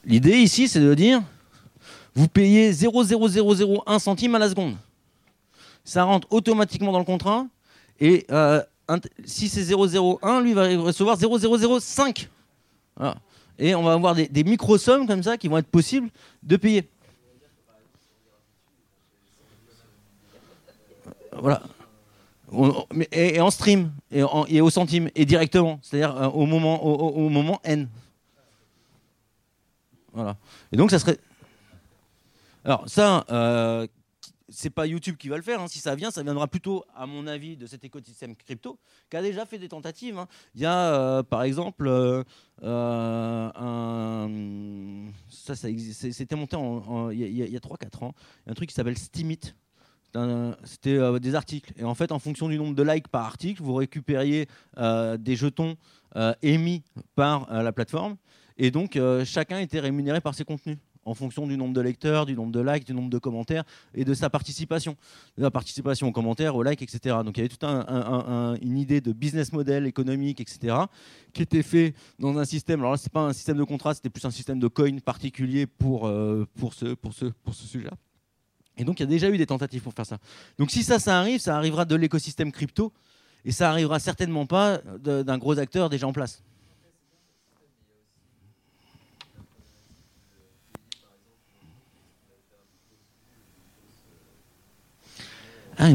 L'idée 0.06 0.38
ici, 0.38 0.68
c'est 0.68 0.80
de 0.80 0.94
dire, 0.94 1.22
vous 2.14 2.28
payez 2.28 2.72
0,0001 2.72 3.98
centime 3.98 4.34
à 4.34 4.38
la 4.38 4.48
seconde. 4.48 4.76
Ça 5.84 6.04
rentre 6.04 6.28
automatiquement 6.30 6.92
dans 6.92 6.98
le 6.98 7.04
contrat. 7.04 7.46
Et 8.00 8.26
euh, 8.30 8.62
si 9.24 9.48
c'est 9.48 9.62
0,01, 9.62 10.42
lui 10.42 10.52
va 10.52 10.68
recevoir 10.80 11.16
0,005. 11.16 12.28
Et 13.58 13.74
on 13.74 13.82
va 13.82 13.92
avoir 13.92 14.14
des, 14.14 14.28
des 14.28 14.44
micro-sommes 14.44 15.06
comme 15.06 15.22
ça 15.22 15.36
qui 15.36 15.48
vont 15.48 15.58
être 15.58 15.68
possibles 15.68 16.10
de 16.42 16.56
payer. 16.56 16.88
Voilà. 21.32 21.62
Et, 23.10 23.40
en 23.40 23.50
stream, 23.50 23.90
et, 24.12 24.22
au 24.60 24.70
centime, 24.70 25.10
et 25.16 25.24
directement, 25.24 25.80
c'est-à-dire 25.82 26.16
euh, 26.16 26.28
au, 26.28 26.46
moment, 26.46 26.84
au 26.84 27.28
moment 27.28 27.60
N. 27.64 27.88
Voilà. 30.14 30.36
Et 30.72 30.76
donc, 30.76 30.90
ça 30.90 30.98
serait. 30.98 31.18
Alors, 32.64 32.88
ça, 32.88 33.26
euh, 33.30 33.86
c'est 34.48 34.70
pas 34.70 34.86
YouTube 34.86 35.16
qui 35.16 35.28
va 35.28 35.36
le 35.36 35.42
faire. 35.42 35.60
Hein. 35.60 35.68
Si 35.68 35.78
ça 35.78 35.94
vient, 35.94 36.10
ça 36.10 36.22
viendra 36.22 36.46
plutôt, 36.48 36.84
à 36.94 37.06
mon 37.06 37.26
avis, 37.26 37.56
de 37.56 37.66
cet 37.66 37.84
écosystème 37.84 38.36
crypto 38.36 38.78
qui 39.10 39.16
a 39.16 39.22
déjà 39.22 39.46
fait 39.46 39.58
des 39.58 39.68
tentatives. 39.68 40.18
Hein. 40.18 40.28
Il 40.54 40.62
y 40.62 40.66
a, 40.66 40.94
euh, 40.94 41.22
par 41.22 41.42
exemple, 41.42 41.86
euh, 41.88 42.22
euh, 42.62 43.50
un... 43.54 45.10
ça, 45.28 45.54
ça 45.56 45.68
c'était 46.12 46.36
monté 46.36 46.56
il 47.12 47.18
y 47.18 47.56
a, 47.56 47.60
3-4 47.60 48.04
ans, 48.04 48.14
un 48.46 48.54
truc 48.54 48.68
qui 48.68 48.74
s'appelle 48.74 48.98
Steemit. 48.98 49.54
C'était 50.62 51.18
des 51.18 51.34
articles. 51.34 51.72
Et 51.76 51.82
en 51.82 51.96
fait, 51.96 52.12
en 52.12 52.20
fonction 52.20 52.48
du 52.48 52.56
nombre 52.56 52.76
de 52.76 52.82
likes 52.84 53.08
par 53.08 53.24
article, 53.24 53.60
vous 53.62 53.74
récupériez 53.74 54.46
des 54.76 55.36
jetons 55.36 55.76
émis 56.40 56.84
par 57.16 57.52
la 57.52 57.72
plateforme. 57.72 58.16
Et 58.56 58.70
donc, 58.70 58.96
euh, 58.96 59.24
chacun 59.24 59.58
était 59.58 59.80
rémunéré 59.80 60.20
par 60.20 60.34
ses 60.34 60.44
contenus 60.44 60.78
en 61.04 61.14
fonction 61.14 61.46
du 61.46 61.56
nombre 61.56 61.74
de 61.74 61.80
lecteurs, 61.80 62.26
du 62.26 62.34
nombre 62.34 62.52
de 62.52 62.60
likes, 62.60 62.86
du 62.86 62.94
nombre 62.94 63.10
de 63.10 63.18
commentaires 63.18 63.64
et 63.94 64.04
de 64.04 64.14
sa 64.14 64.30
participation. 64.30 64.96
De 65.36 65.42
la 65.42 65.50
participation 65.50 66.08
aux 66.08 66.12
commentaires, 66.12 66.56
aux 66.56 66.62
likes, 66.62 66.82
etc. 66.82 67.16
Donc 67.24 67.36
il 67.36 67.40
y 67.40 67.40
avait 67.40 67.48
toute 67.48 67.64
une 67.64 68.78
idée 68.78 69.00
de 69.00 69.12
business 69.12 69.52
model 69.52 69.86
économique, 69.86 70.40
etc., 70.40 70.76
qui 71.32 71.42
était 71.42 71.62
fait 71.62 71.94
dans 72.18 72.38
un 72.38 72.44
système. 72.44 72.80
Alors 72.80 72.92
là, 72.92 72.96
ce 72.96 73.04
n'est 73.04 73.12
pas 73.12 73.22
un 73.22 73.32
système 73.32 73.58
de 73.58 73.64
contrat, 73.64 73.94
c'était 73.94 74.10
plus 74.10 74.24
un 74.24 74.30
système 74.30 74.58
de 74.58 74.68
coin 74.68 74.98
particulier 74.98 75.66
pour, 75.66 76.06
euh, 76.06 76.46
pour 76.58 76.74
ce, 76.74 76.94
pour 76.94 77.12
ce, 77.12 77.26
pour 77.26 77.54
ce 77.54 77.66
sujet-là. 77.66 77.92
Et 78.76 78.84
donc 78.84 78.98
il 78.98 79.02
y 79.02 79.06
a 79.06 79.08
déjà 79.08 79.30
eu 79.30 79.38
des 79.38 79.46
tentatives 79.46 79.82
pour 79.82 79.92
faire 79.92 80.06
ça. 80.06 80.18
Donc 80.58 80.70
si 80.70 80.82
ça, 80.82 80.98
ça 80.98 81.18
arrive, 81.18 81.40
ça 81.40 81.56
arrivera 81.56 81.84
de 81.84 81.94
l'écosystème 81.94 82.50
crypto 82.50 82.92
et 83.44 83.52
ça 83.52 83.70
arrivera 83.70 84.00
certainement 84.00 84.46
pas 84.46 84.78
d'un 84.98 85.38
gros 85.38 85.58
acteur 85.58 85.90
déjà 85.90 86.08
en 86.08 86.12
place. 86.12 86.42
Ah, 95.78 95.88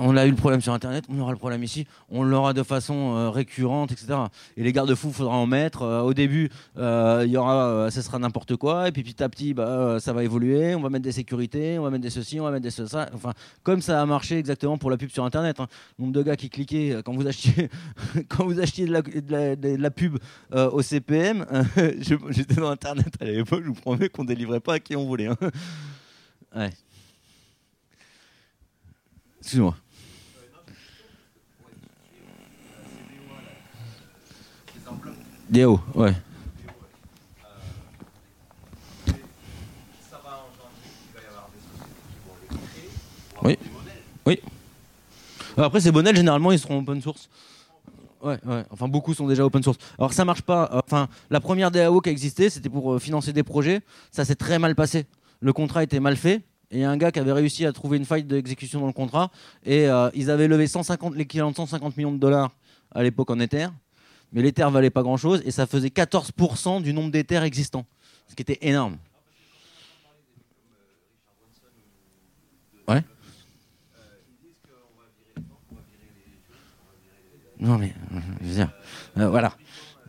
on 0.00 0.16
a 0.16 0.26
eu 0.26 0.30
le 0.30 0.36
problème 0.36 0.60
sur 0.60 0.72
Internet, 0.72 1.04
on 1.08 1.18
aura 1.18 1.32
le 1.32 1.38
problème 1.38 1.62
ici, 1.62 1.86
on 2.10 2.22
l'aura 2.22 2.52
de 2.52 2.62
façon 2.62 3.14
euh, 3.14 3.30
récurrente, 3.30 3.92
etc. 3.92 4.14
Et 4.56 4.62
les 4.62 4.72
garde-fous, 4.72 5.12
faudra 5.12 5.34
en 5.34 5.46
mettre. 5.46 5.82
Euh, 5.82 6.02
au 6.02 6.14
début, 6.14 6.50
euh, 6.78 7.24
y 7.26 7.36
aura, 7.36 7.90
ça 7.90 8.02
sera 8.02 8.18
n'importe 8.18 8.56
quoi, 8.56 8.88
et 8.88 8.92
puis 8.92 9.02
petit 9.02 9.22
à 9.22 9.28
petit, 9.28 9.54
bah, 9.54 9.98
ça 10.00 10.12
va 10.12 10.24
évoluer. 10.24 10.74
On 10.74 10.80
va 10.80 10.90
mettre 10.90 11.04
des 11.04 11.12
sécurités, 11.12 11.78
on 11.78 11.82
va 11.82 11.90
mettre 11.90 12.02
des 12.02 12.10
ceci, 12.10 12.38
on 12.40 12.44
va 12.44 12.50
mettre 12.50 12.62
des 12.62 12.70
ça. 12.70 13.08
Enfin, 13.14 13.32
comme 13.62 13.82
ça 13.82 14.00
a 14.00 14.06
marché 14.06 14.38
exactement 14.38 14.78
pour 14.78 14.90
la 14.90 14.96
pub 14.96 15.10
sur 15.10 15.24
Internet. 15.24 15.60
Hein. 15.60 15.66
Le 15.98 16.04
nombre 16.04 16.14
de 16.14 16.22
gars 16.22 16.36
qui 16.36 16.50
cliquaient 16.50 16.98
quand 17.04 17.14
vous 17.14 17.26
achetiez, 17.26 17.68
quand 18.28 18.44
vous 18.44 18.60
achetiez 18.60 18.86
de 18.86 19.76
la, 19.76 19.90
pub 19.90 20.18
au 20.52 20.82
CPM, 20.82 21.44
j'étais 22.30 22.54
dans 22.54 22.70
Internet 22.70 23.14
à 23.20 23.24
l'époque, 23.24 23.62
je 23.62 23.68
vous 23.68 23.74
promets 23.74 24.08
qu'on 24.08 24.24
délivrait 24.24 24.60
pas 24.60 24.74
à 24.74 24.78
qui 24.78 24.96
on 24.96 25.06
voulait. 25.06 25.26
Hein. 25.26 26.70
Excuse-moi. 29.42 29.74
DAO, 35.50 35.80
ouais. 35.96 36.14
Oui. 43.42 43.58
Oui. 44.24 44.40
Après, 45.56 45.80
ces 45.80 45.90
bonnets, 45.90 46.14
généralement, 46.14 46.52
ils 46.52 46.58
seront 46.60 46.78
open 46.78 47.02
source. 47.02 47.28
Ouais, 48.22 48.38
ouais. 48.46 48.64
Enfin, 48.70 48.86
beaucoup 48.86 49.12
sont 49.12 49.26
déjà 49.26 49.44
open 49.44 49.64
source. 49.64 49.78
Alors, 49.98 50.12
ça 50.12 50.24
marche 50.24 50.42
pas. 50.42 50.70
Enfin, 50.86 51.08
la 51.30 51.40
première 51.40 51.72
DAO 51.72 52.00
qui 52.00 52.10
a 52.10 52.12
existé, 52.12 52.48
c'était 52.48 52.68
pour 52.68 52.94
euh, 52.94 52.98
financer 53.00 53.32
des 53.32 53.42
projets. 53.42 53.80
Ça 54.12 54.24
s'est 54.24 54.36
très 54.36 54.60
mal 54.60 54.76
passé. 54.76 55.06
Le 55.40 55.52
contrat 55.52 55.82
était 55.82 55.98
mal 55.98 56.16
fait. 56.16 56.42
Et 56.72 56.76
il 56.76 56.80
y 56.80 56.84
a 56.84 56.90
un 56.90 56.96
gars 56.96 57.12
qui 57.12 57.18
avait 57.18 57.32
réussi 57.32 57.66
à 57.66 57.72
trouver 57.72 57.98
une 57.98 58.06
faille 58.06 58.24
d'exécution 58.24 58.80
dans 58.80 58.86
le 58.86 58.94
contrat. 58.94 59.30
Et 59.64 59.88
euh, 59.88 60.08
ils 60.14 60.30
avaient 60.30 60.48
levé 60.48 60.66
150, 60.66 61.14
l'équivalent 61.14 61.50
de 61.50 61.56
150 61.56 61.98
millions 61.98 62.12
de 62.12 62.18
dollars 62.18 62.50
à 62.94 63.02
l'époque 63.02 63.30
en 63.30 63.38
Ether. 63.38 63.68
Mais 64.32 64.40
l'Ether 64.40 64.66
valait 64.70 64.88
pas 64.88 65.02
grand-chose 65.02 65.42
et 65.44 65.50
ça 65.50 65.66
faisait 65.66 65.88
14% 65.88 66.82
du 66.82 66.94
nombre 66.94 67.10
d'Ether 67.10 67.42
existants. 67.42 67.84
Ce 68.26 68.34
qui 68.34 68.40
était 68.40 68.58
énorme. 68.62 68.96
Ouais. 72.88 73.04
Non 77.60 77.76
mais, 77.76 77.94
je 78.40 78.48
veux 78.48 78.54
dire, 78.54 78.72
euh, 79.18 79.28
voilà. 79.28 79.54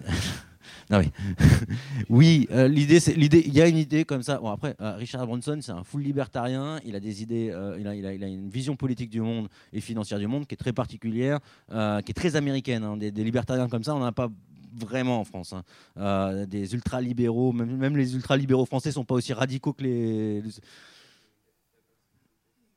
oui, 2.09 2.47
euh, 2.51 2.67
l'idée, 2.67 2.99
c'est 2.99 3.13
l'idée. 3.13 3.43
Il 3.45 3.53
y 3.53 3.61
a 3.61 3.67
une 3.67 3.77
idée 3.77 4.05
comme 4.05 4.23
ça. 4.23 4.38
Bon 4.38 4.49
après, 4.49 4.75
euh, 4.81 4.95
Richard 4.95 5.25
Branson, 5.25 5.59
c'est 5.61 5.71
un 5.71 5.84
full 5.84 6.01
libertarien. 6.01 6.79
Il 6.86 6.95
a 6.95 6.99
des 6.99 7.21
idées. 7.21 7.49
Euh, 7.51 7.77
il, 7.79 7.88
a, 7.88 7.95
il, 7.95 8.05
a, 8.05 8.13
il, 8.13 8.23
a, 8.23 8.27
une 8.27 8.49
vision 8.49 8.75
politique 8.75 9.09
du 9.09 9.21
monde 9.21 9.47
et 9.71 9.81
financière 9.81 10.19
du 10.19 10.27
monde 10.27 10.45
qui 10.45 10.53
est 10.53 10.57
très 10.57 10.73
particulière, 10.73 11.39
qui 11.69 11.75
est 11.75 12.15
très 12.15 12.36
américaine. 12.36 12.84
Hein. 12.84 12.97
Des, 12.97 13.11
des, 13.11 13.23
libertariens 13.23 13.67
comme 13.67 13.84
ça, 13.84 13.95
on 13.95 13.99
n'en 13.99 14.05
a 14.05 14.11
pas 14.11 14.29
vraiment 14.75 15.19
en 15.19 15.23
France. 15.23 15.53
Hein. 15.95 16.45
des 16.45 16.73
ultra-libéraux, 16.73 17.51
même, 17.51 17.77
même, 17.77 17.97
les 17.97 18.15
ultra-libéraux 18.15 18.65
français 18.65 18.91
sont 18.91 19.05
pas 19.05 19.15
aussi 19.15 19.34
radicaux 19.34 19.73
que 19.73 19.84
les. 19.84 20.43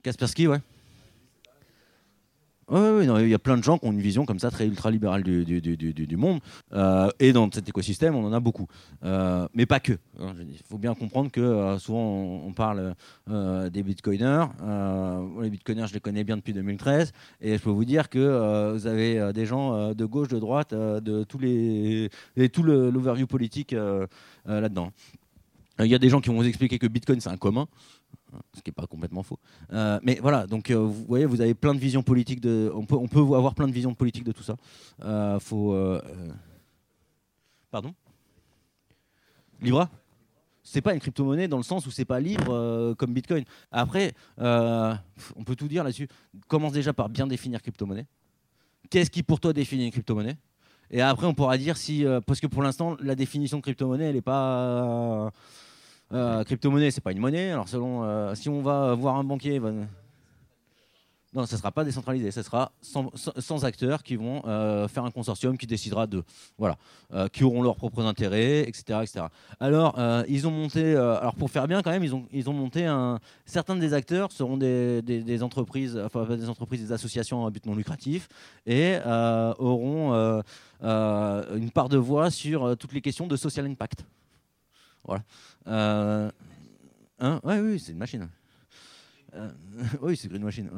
Kaspersky, 0.03 0.47
ouais. 0.47 0.61
Oui, 2.69 3.07
il 3.07 3.29
y 3.29 3.35
a 3.35 3.39
plein 3.39 3.57
de 3.57 3.63
gens 3.63 3.79
qui 3.79 3.87
ont 3.87 3.93
une 3.93 4.01
vision 4.01 4.27
comme 4.27 4.41
ça 4.41 4.51
très 4.51 4.67
ultra-libérale 4.67 5.23
du, 5.23 5.45
du, 5.45 5.61
du, 5.61 5.93
du, 5.93 6.17
monde. 6.17 6.41
Euh, 6.73 7.09
et 7.21 7.33
dans 7.33 7.49
cet 7.53 7.69
écosystème, 7.69 8.17
on 8.17 8.25
en 8.25 8.33
a 8.33 8.41
beaucoup. 8.41 8.67
Euh, 9.05 9.47
mais 9.55 9.67
pas 9.67 9.79
que. 9.79 9.93
Hein. 10.19 10.35
Il 10.41 10.59
faut 10.69 10.79
bien 10.79 10.95
comprendre 10.95 11.31
que 11.31 11.41
euh, 11.41 11.79
souvent, 11.79 12.41
on, 12.45 12.53
parle 12.53 12.95
des 13.29 13.83
bitcoiners. 13.85 14.47
les 15.41 15.51
bitcoiners, 15.51 15.87
je 15.87 15.95
les 15.95 16.01
connais 16.01 16.25
bien 16.25 16.37
depuis 16.37 16.55
2013. 16.55 17.13
Et 17.41 17.57
je 17.57 17.63
peux 17.63 17.71
vous 17.71 17.85
dire 17.85 18.09
que 18.09 18.73
vous 18.73 18.87
avez 18.89 19.33
des 19.33 19.47
gens 19.47 19.95
de 19.95 20.05
gauche, 20.05 20.29
de 20.29 20.41
droite, 20.41 20.75
de 20.75 21.23
tous 21.23 21.39
les, 21.39 22.11
et 22.37 22.49
tout 22.49 22.65
l'overview 22.65 23.29
politique 23.29 23.77
là-dedans. 24.45 24.91
Il 25.79 25.87
y 25.87 25.95
a 25.95 25.99
des 25.99 26.09
gens 26.09 26.21
qui 26.21 26.31
vont 26.31 26.37
vous 26.37 26.47
expliquer 26.47 26.79
que 26.79 26.87
Bitcoin, 26.87 27.21
c'est 27.21 27.29
un 27.29 27.37
commun 27.37 27.69
ce 28.55 28.63
qui 28.63 28.71
n'est 28.71 28.75
pas 28.75 28.87
complètement 28.87 29.23
faux. 29.23 29.39
Euh, 29.73 29.99
mais 30.03 30.19
voilà, 30.21 30.47
donc 30.47 30.71
euh, 30.71 30.79
vous 30.79 31.05
voyez, 31.05 31.27
vous 31.27 31.41
avez 31.41 31.55
plein 31.55 31.75
de 31.75 31.79
visions 31.79 32.03
politiques. 32.03 32.41
De, 32.41 32.71
on, 32.75 32.85
peut, 32.85 32.97
on 32.97 33.09
peut 33.09 33.21
avoir 33.21 33.55
plein 33.55 33.69
de 33.69 33.73
visions 33.73 33.95
politiques 33.95 34.25
de 34.25 34.33
tout 34.33 34.43
ça. 34.43 34.57
Euh, 35.03 35.39
faut, 35.39 35.77
pardon? 37.71 37.95
Libra? 39.61 39.89
C'est 40.63 40.81
pas 40.81 40.95
une 40.95 41.01
crypto-monnaie 41.01 41.47
dans 41.47 41.59
le 41.59 41.63
sens 41.63 41.87
où 41.87 41.93
c'est 41.93 42.05
pas 42.05 42.19
libre 42.19 42.95
comme 42.95 43.13
Bitcoin. 43.13 43.45
Après, 43.71 44.15
on 44.39 45.45
peut 45.45 45.55
tout 45.55 45.69
dire 45.69 45.85
là-dessus. 45.85 46.09
Commence 46.49 46.73
déjà 46.73 46.93
par 46.93 47.09
bien 47.09 47.27
définir 47.27 47.63
crypto-monnaie. 47.63 48.07
Qu'est-ce 48.91 49.11
qui 49.11 49.23
pour 49.23 49.39
toi 49.39 49.53
définit 49.53 49.87
une 49.87 49.93
crypto-monnaie? 49.93 50.37
Et 50.91 51.01
après, 51.01 51.27
on 51.27 51.35
pourra 51.35 51.57
dire 51.57 51.77
si, 51.77 52.05
parce 52.27 52.41
que 52.41 52.49
pour 52.49 52.63
l'instant, 52.63 52.97
la 53.01 53.15
définition 53.15 53.59
de 53.59 53.63
crypto-monnaie, 53.63 54.07
elle 54.07 54.17
n'est 54.17 54.23
pas 54.23 55.31
euh, 56.13 56.45
crypto-monnaie, 56.45 56.91
c'est 56.91 57.01
pas 57.01 57.13
une 57.13 57.19
monnaie. 57.19 57.51
Alors 57.51 57.69
selon, 57.69 58.05
euh, 58.05 58.35
si 58.35 58.49
on 58.49 58.63
va 58.63 58.95
voir 58.95 59.17
un 59.17 59.25
banquier, 59.25 59.61
non, 61.35 61.45
ça 61.45 61.59
sera 61.59 61.73
pas 61.73 61.85
décentralisé. 61.85 62.31
Ça 62.31 62.43
sera 62.43 62.73
sans, 62.81 63.65
acteurs 63.65 64.03
qui 64.03 64.17
vont 64.17 64.41
euh, 64.47 64.89
faire 64.89 65.05
un 65.05 65.11
consortium 65.11 65.59
qui 65.59 65.67
décidera 65.67 66.07
de, 66.07 66.23
voilà, 66.57 66.79
qui 67.31 67.45
auront 67.45 67.61
leurs 67.61 67.77
propres 67.77 68.05
intérêts, 68.07 68.61
etc., 68.61 69.01
etc. 69.03 69.27
Alors 69.61 69.99
ils 70.29 70.47
ont 70.47 70.51
monté, 70.51 70.97
alors 70.97 71.35
pour 71.35 71.51
faire 71.51 71.67
bien 71.67 71.83
quand 71.83 71.91
même, 71.91 72.05
ils 72.05 72.15
ont, 72.15 72.27
ils 72.33 72.49
ont 72.49 72.55
monté 72.55 72.87
un. 72.87 73.19
Certains 73.45 73.77
des 73.77 73.93
acteurs 73.93 74.33
seront 74.33 74.57
des, 74.57 75.03
des, 75.03 75.43
entreprises, 75.43 76.01
enfin 76.03 76.25
des 76.37 76.49
entreprises, 76.49 76.81
des 76.81 76.93
associations 76.93 77.45
à 77.45 77.51
but 77.51 77.67
non 77.67 77.75
lucratif 77.75 78.29
et 78.65 78.97
auront 79.59 80.43
une 80.81 81.71
part 81.75 81.89
de 81.89 81.99
voix 81.99 82.31
sur 82.31 82.77
toutes 82.79 82.93
les 82.95 83.03
questions 83.03 83.27
de 83.27 83.37
social 83.37 83.67
impact. 83.67 84.05
Voilà. 85.07 85.23
Euh, 85.69 86.31
hein 87.21 87.41
ouais, 87.45 87.61
oui, 87.61 87.79
c'est 87.79 87.93
une 87.93 87.99
machine. 87.99 88.29
Euh, 89.35 89.51
oui, 90.03 90.17
c'est 90.17 90.29
greenwashing. 90.29 90.69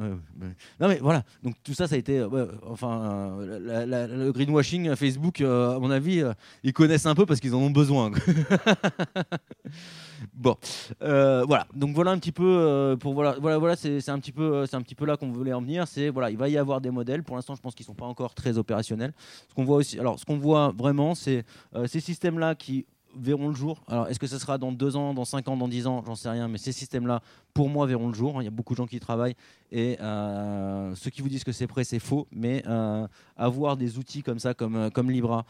non 0.79 0.87
mais 0.87 0.97
voilà, 0.97 1.23
donc 1.41 1.55
tout 1.63 1.73
ça, 1.73 1.87
ça 1.87 1.95
a 1.95 1.97
été, 1.97 2.21
enfin, 2.67 3.37
le 3.39 4.31
greenwashing 4.31 4.95
Facebook, 4.95 5.39
euh, 5.39 5.77
à 5.77 5.79
mon 5.79 5.89
avis, 5.89 6.23
ils 6.63 6.73
connaissent 6.73 7.05
un 7.05 7.15
peu 7.15 7.25
parce 7.25 7.39
qu'ils 7.39 7.55
en 7.55 7.59
ont 7.59 7.69
besoin. 7.69 8.11
bon, 10.33 10.57
voilà. 10.99 11.67
Donc 11.73 11.95
voilà 11.95 12.11
un 12.11 12.19
petit 12.19 12.33
peu 12.33 12.97
pour 12.99 13.13
voilà, 13.13 13.37
voilà, 13.39 13.57
voilà, 13.57 13.75
c'est 13.77 14.09
un 14.09 14.19
petit 14.19 14.33
peu, 14.33 14.65
un 14.71 14.81
petit 14.81 14.95
peu 14.95 15.05
là 15.05 15.15
qu'on 15.15 15.31
voulait 15.31 15.53
en 15.53 15.61
venir. 15.61 15.85
Voilà, 16.11 16.29
il 16.29 16.37
va 16.37 16.49
y 16.49 16.57
avoir 16.57 16.81
des 16.81 16.91
modèles. 16.91 17.23
Pour 17.23 17.37
l'instant, 17.37 17.55
je 17.55 17.61
pense 17.61 17.75
qu'ils 17.75 17.85
sont 17.85 17.95
pas 17.95 18.07
encore 18.07 18.35
très 18.35 18.57
opérationnels. 18.57 19.13
Ce 19.47 19.53
qu'on 19.53 19.63
voit 19.63 19.77
aussi, 19.77 19.97
alors 19.99 20.19
ce 20.19 20.25
qu'on 20.25 20.37
voit 20.37 20.73
vraiment, 20.77 21.15
c'est 21.15 21.45
ces 21.87 22.01
systèmes 22.01 22.39
là 22.39 22.55
qui 22.55 22.85
verront 23.15 23.49
le 23.49 23.55
jour. 23.55 23.81
Alors, 23.87 24.07
est-ce 24.07 24.19
que 24.19 24.27
ce 24.27 24.37
sera 24.37 24.57
dans 24.57 24.71
deux 24.71 24.95
ans, 24.95 25.13
dans 25.13 25.25
cinq 25.25 25.47
ans, 25.47 25.57
dans 25.57 25.67
dix 25.67 25.87
ans? 25.87 26.03
J'en 26.05 26.15
sais 26.15 26.29
rien. 26.29 26.47
Mais 26.47 26.57
ces 26.57 26.71
systèmes-là, 26.71 27.21
pour 27.53 27.69
moi, 27.69 27.85
verront 27.85 28.07
le 28.07 28.13
jour. 28.13 28.41
Il 28.41 28.45
y 28.45 28.47
a 28.47 28.51
beaucoup 28.51 28.73
de 28.73 28.77
gens 28.77 28.87
qui 28.87 28.95
y 28.97 28.99
travaillent. 28.99 29.35
Et 29.71 29.99
euh, 29.99 30.95
ceux 30.95 31.09
qui 31.09 31.21
vous 31.21 31.29
disent 31.29 31.43
que 31.43 31.51
c'est 31.51 31.67
prêt, 31.67 31.83
c'est 31.83 31.99
faux. 31.99 32.27
Mais 32.31 32.63
euh, 32.67 33.07
avoir 33.37 33.77
des 33.77 33.97
outils 33.97 34.23
comme 34.23 34.39
ça, 34.39 34.53
comme, 34.53 34.75
euh, 34.75 34.89
comme 34.89 35.11
Libra, 35.11 35.45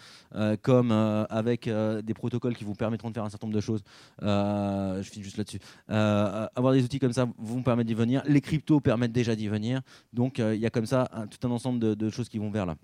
comme 0.62 0.91
avec 0.91 1.70
des 1.70 2.14
protocoles 2.14 2.55
qui 2.55 2.64
vous 2.64 2.76
permettront 2.76 3.10
de 3.10 3.14
faire 3.14 3.24
un 3.24 3.30
certain 3.30 3.47
nombre 3.47 3.55
de 3.55 3.62
choses, 3.62 3.84
je 4.22 5.10
finis 5.10 5.24
juste 5.24 5.38
là-dessus. 5.38 5.60
avoir 5.88 6.74
des 6.74 6.84
outils 6.84 6.99
comme 6.99 7.14
ça 7.14 7.28
vous 7.38 7.62
permettre 7.62 7.88
d'y 7.88 7.93
venir. 7.93 8.24
Les 8.26 8.41
cryptos 8.41 8.80
permettent 8.80 9.12
déjà 9.12 9.36
d'y 9.36 9.47
venir. 9.47 9.82
Donc, 10.14 10.39
il 10.39 10.60
y 10.60 10.66
a 10.66 10.70
comme 10.70 10.86
ça 10.86 11.10
tout 11.30 11.47
un 11.47 11.51
ensemble 11.51 11.80
de, 11.80 11.93
de 11.93 12.10
choses 12.10 12.30
qui 12.30 12.38
vont 12.38 12.51
vers 12.51 12.66
là. 12.66 12.76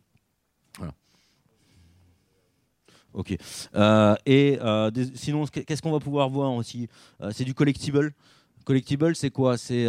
Voilà. 0.77 0.93
Ok. 3.15 3.35
Euh, 3.75 4.15
et 4.25 4.59
euh, 4.61 4.91
sinon, 5.15 5.45
qu'est-ce 5.45 5.81
qu'on 5.81 5.91
va 5.91 5.99
pouvoir 5.99 6.29
voir 6.29 6.53
aussi? 6.53 6.89
Euh, 7.21 7.31
C'est 7.33 7.45
du 7.45 7.53
collectible. 7.53 8.13
Collectible, 8.65 9.15
c'est 9.15 9.29
quoi? 9.29 9.57
C'est 9.57 9.87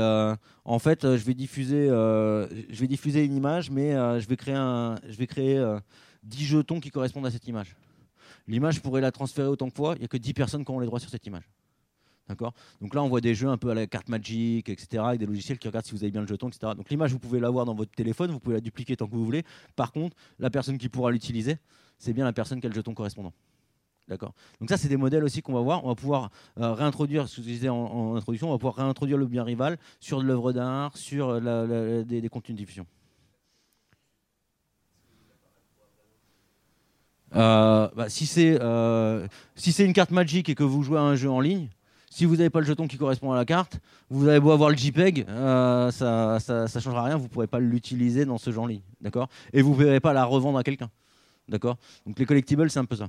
en 0.64 0.78
fait, 0.78 1.02
je 1.02 1.24
vais 1.24 1.32
diffuser, 1.32 1.88
je 1.88 2.80
vais 2.80 2.86
diffuser 2.86 3.24
une 3.24 3.34
image, 3.34 3.70
mais 3.70 3.92
je 4.20 4.28
vais 4.28 4.36
créer 4.36 4.54
je 4.54 5.16
vais 5.16 5.26
créer 5.26 5.76
10 6.24 6.44
jetons 6.44 6.78
qui 6.78 6.90
correspondent 6.90 7.24
à 7.24 7.30
cette 7.30 7.48
image. 7.48 7.74
L'image, 8.46 8.74
je 8.74 8.80
pourrais 8.80 9.00
la 9.00 9.10
transférer 9.12 9.48
autant 9.48 9.66
de 9.66 9.72
fois. 9.72 9.94
Il 9.96 10.00
n'y 10.00 10.04
a 10.04 10.08
que 10.08 10.18
10 10.18 10.34
personnes 10.34 10.64
qui 10.64 10.70
ont 10.70 10.78
les 10.78 10.86
droits 10.86 11.00
sur 11.00 11.08
cette 11.08 11.26
image. 11.26 11.48
D'accord? 12.28 12.54
Donc 12.80 12.94
là, 12.94 13.02
on 13.02 13.08
voit 13.08 13.20
des 13.20 13.34
jeux 13.34 13.48
un 13.48 13.56
peu 13.56 13.70
à 13.70 13.74
la 13.74 13.86
carte 13.86 14.08
Magic, 14.08 14.68
etc., 14.68 15.02
avec 15.06 15.20
des 15.20 15.26
logiciels 15.26 15.58
qui 15.58 15.68
regardent 15.68 15.86
si 15.86 15.92
vous 15.92 16.02
avez 16.02 16.10
bien 16.10 16.22
le 16.22 16.26
jeton, 16.26 16.48
etc. 16.48 16.72
Donc 16.76 16.90
l'image, 16.90 17.12
vous 17.12 17.20
pouvez 17.20 17.38
l'avoir 17.38 17.64
dans 17.64 17.74
votre 17.74 17.92
téléphone, 17.92 18.30
vous 18.30 18.40
pouvez 18.40 18.56
la 18.56 18.60
dupliquer 18.60 18.96
tant 18.96 19.06
que 19.06 19.14
vous 19.14 19.24
voulez. 19.24 19.44
Par 19.76 19.92
contre, 19.92 20.16
la 20.38 20.50
personne 20.50 20.76
qui 20.76 20.88
pourra 20.88 21.12
l'utiliser, 21.12 21.58
c'est 21.98 22.12
bien 22.12 22.24
la 22.24 22.32
personne 22.32 22.60
qui 22.60 22.66
a 22.66 22.68
le 22.68 22.74
jeton 22.74 22.94
correspondant. 22.94 23.32
D'accord? 24.08 24.34
Donc 24.60 24.68
ça, 24.68 24.76
c'est 24.76 24.88
des 24.88 24.96
modèles 24.96 25.24
aussi 25.24 25.42
qu'on 25.42 25.52
va 25.52 25.60
voir. 25.60 25.84
On 25.84 25.88
va 25.88 25.94
pouvoir 25.94 26.30
euh, 26.58 26.72
réintroduire, 26.72 27.28
ce 27.28 27.36
que 27.36 27.42
je 27.42 27.46
disais 27.46 27.68
en, 27.68 28.14
introduction, 28.16 28.48
on 28.48 28.52
va 28.52 28.58
pouvoir 28.58 28.76
réintroduire 28.76 29.18
le 29.18 29.26
bien 29.26 29.42
rival 29.42 29.78
sur 30.00 30.20
de 30.20 30.24
l'œuvre 30.24 30.52
d'art, 30.52 30.96
sur 30.96 31.28
euh, 31.30 32.04
des, 32.04 32.28
contenus 32.28 32.56
de 32.56 32.62
diffusion. 32.62 32.86
Euh, 37.34 37.88
bah, 37.96 38.08
si 38.08 38.26
c'est 38.26 38.58
si 39.56 39.72
c'est 39.72 39.84
une 39.84 39.92
carte 39.92 40.12
Magic 40.12 40.48
et 40.48 40.54
que 40.54 40.62
vous 40.62 40.82
jouez 40.82 40.98
à 40.98 41.02
un 41.02 41.16
jeu 41.16 41.28
en 41.28 41.40
ligne, 41.40 41.68
si 42.16 42.24
vous 42.24 42.36
n'avez 42.36 42.48
pas 42.48 42.60
le 42.60 42.66
jeton 42.66 42.88
qui 42.88 42.96
correspond 42.96 43.30
à 43.32 43.36
la 43.36 43.44
carte, 43.44 43.78
vous 44.08 44.26
avez 44.26 44.40
beau 44.40 44.50
avoir 44.50 44.70
le 44.70 44.76
JPEG, 44.76 45.26
ça, 45.26 46.38
ne 46.40 46.80
changera 46.80 47.04
rien. 47.04 47.18
Vous 47.18 47.24
ne 47.24 47.28
pourrez 47.28 47.46
pas 47.46 47.60
l'utiliser 47.60 48.24
dans 48.24 48.38
ce 48.38 48.48
ligne, 48.66 48.80
d'accord? 49.02 49.28
Et 49.52 49.60
vous 49.60 49.72
ne 49.72 49.74
pourrez 49.76 50.00
pas 50.00 50.14
la 50.14 50.24
revendre 50.24 50.56
à 50.56 50.62
quelqu'un. 50.62 50.88
D'accord? 51.46 51.76
Donc 52.06 52.18
les 52.18 52.24
collectibles, 52.24 52.70
c'est 52.70 52.78
un 52.78 52.86
peu 52.86 52.96
ça. 52.96 53.08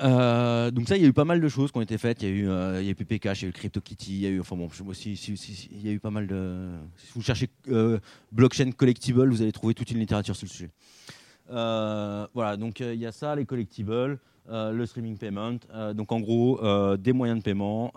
Euh, 0.00 0.70
donc 0.70 0.86
ça, 0.86 0.98
il 0.98 1.02
y 1.02 1.06
a 1.06 1.08
eu 1.08 1.14
pas 1.14 1.24
mal 1.24 1.40
de 1.40 1.48
choses 1.48 1.72
qui 1.72 1.78
ont 1.78 1.80
été 1.80 1.96
faites. 1.96 2.20
Il 2.20 2.28
y 2.28 2.30
a 2.30 2.34
eu, 2.34 2.46
euh, 2.46 2.82
il 2.82 2.84
y 2.84 2.88
a 2.88 2.90
eu 2.90 2.94
PPK, 2.94 3.24
il 3.24 3.42
y 3.42 3.44
a 3.46 3.48
eu 3.48 3.52
CryptoKitty, 3.52 4.12
il 4.12 4.20
y 4.20 4.26
a 4.26 4.28
eu, 4.28 4.40
enfin 4.40 4.56
bon, 4.56 4.68
si, 4.92 5.14
il 5.14 5.86
y 5.86 5.88
a 5.88 5.92
eu 5.92 6.00
pas 6.00 6.10
mal 6.10 6.26
de. 6.26 6.68
Si 6.98 7.12
vous 7.14 7.22
cherchez 7.22 7.48
euh, 7.70 7.98
blockchain 8.32 8.70
collectible, 8.72 9.30
vous 9.30 9.40
allez 9.40 9.52
trouver 9.52 9.72
toute 9.72 9.90
une 9.90 9.98
littérature 9.98 10.36
sur 10.36 10.44
le 10.44 10.50
sujet. 10.50 10.70
Voilà, 11.48 12.56
donc 12.56 12.80
il 12.80 12.94
y 12.94 13.06
a 13.06 13.12
ça, 13.12 13.34
les 13.34 13.46
collectibles. 13.46 14.18
Euh, 14.50 14.72
le 14.72 14.86
streaming 14.86 15.18
payment. 15.18 15.58
Euh, 15.74 15.92
donc 15.92 16.10
en 16.10 16.20
gros, 16.20 16.64
euh, 16.64 16.96
des 16.96 17.12
moyens 17.12 17.38
de 17.38 17.44
paiement, 17.44 17.92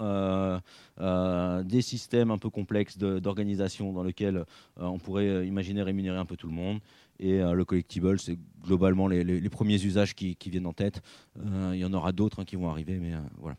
des 1.64 1.82
systèmes 1.82 2.32
un 2.32 2.38
peu 2.38 2.50
complexes 2.50 2.98
d'organisation 2.98 3.94
dans 3.94 4.04
lesquels 4.04 4.44
on 4.78 5.00
pourrait 5.00 5.48
imaginer 5.48 5.82
rémunérer 5.82 6.18
un 6.18 6.26
peu 6.26 6.36
tout 6.36 6.48
le 6.48 6.54
monde. 6.54 6.80
Et 7.20 7.40
le 7.40 7.64
collectible, 7.66 8.20
c'est 8.20 8.38
globalement 8.64 9.08
les, 9.08 9.50
premiers 9.50 9.82
usages 9.84 10.16
qui, 10.16 10.38
viennent 10.48 10.66
en 10.66 10.74
tête. 10.74 11.02
Il 11.36 11.78
y 11.78 11.86
en 11.86 11.94
aura 11.94 12.12
d'autres 12.12 12.42
hein, 12.42 12.46
qui 12.46 12.56
vont 12.56 12.70
arriver, 12.70 12.98
mais 13.00 13.14
voilà. 13.38 13.56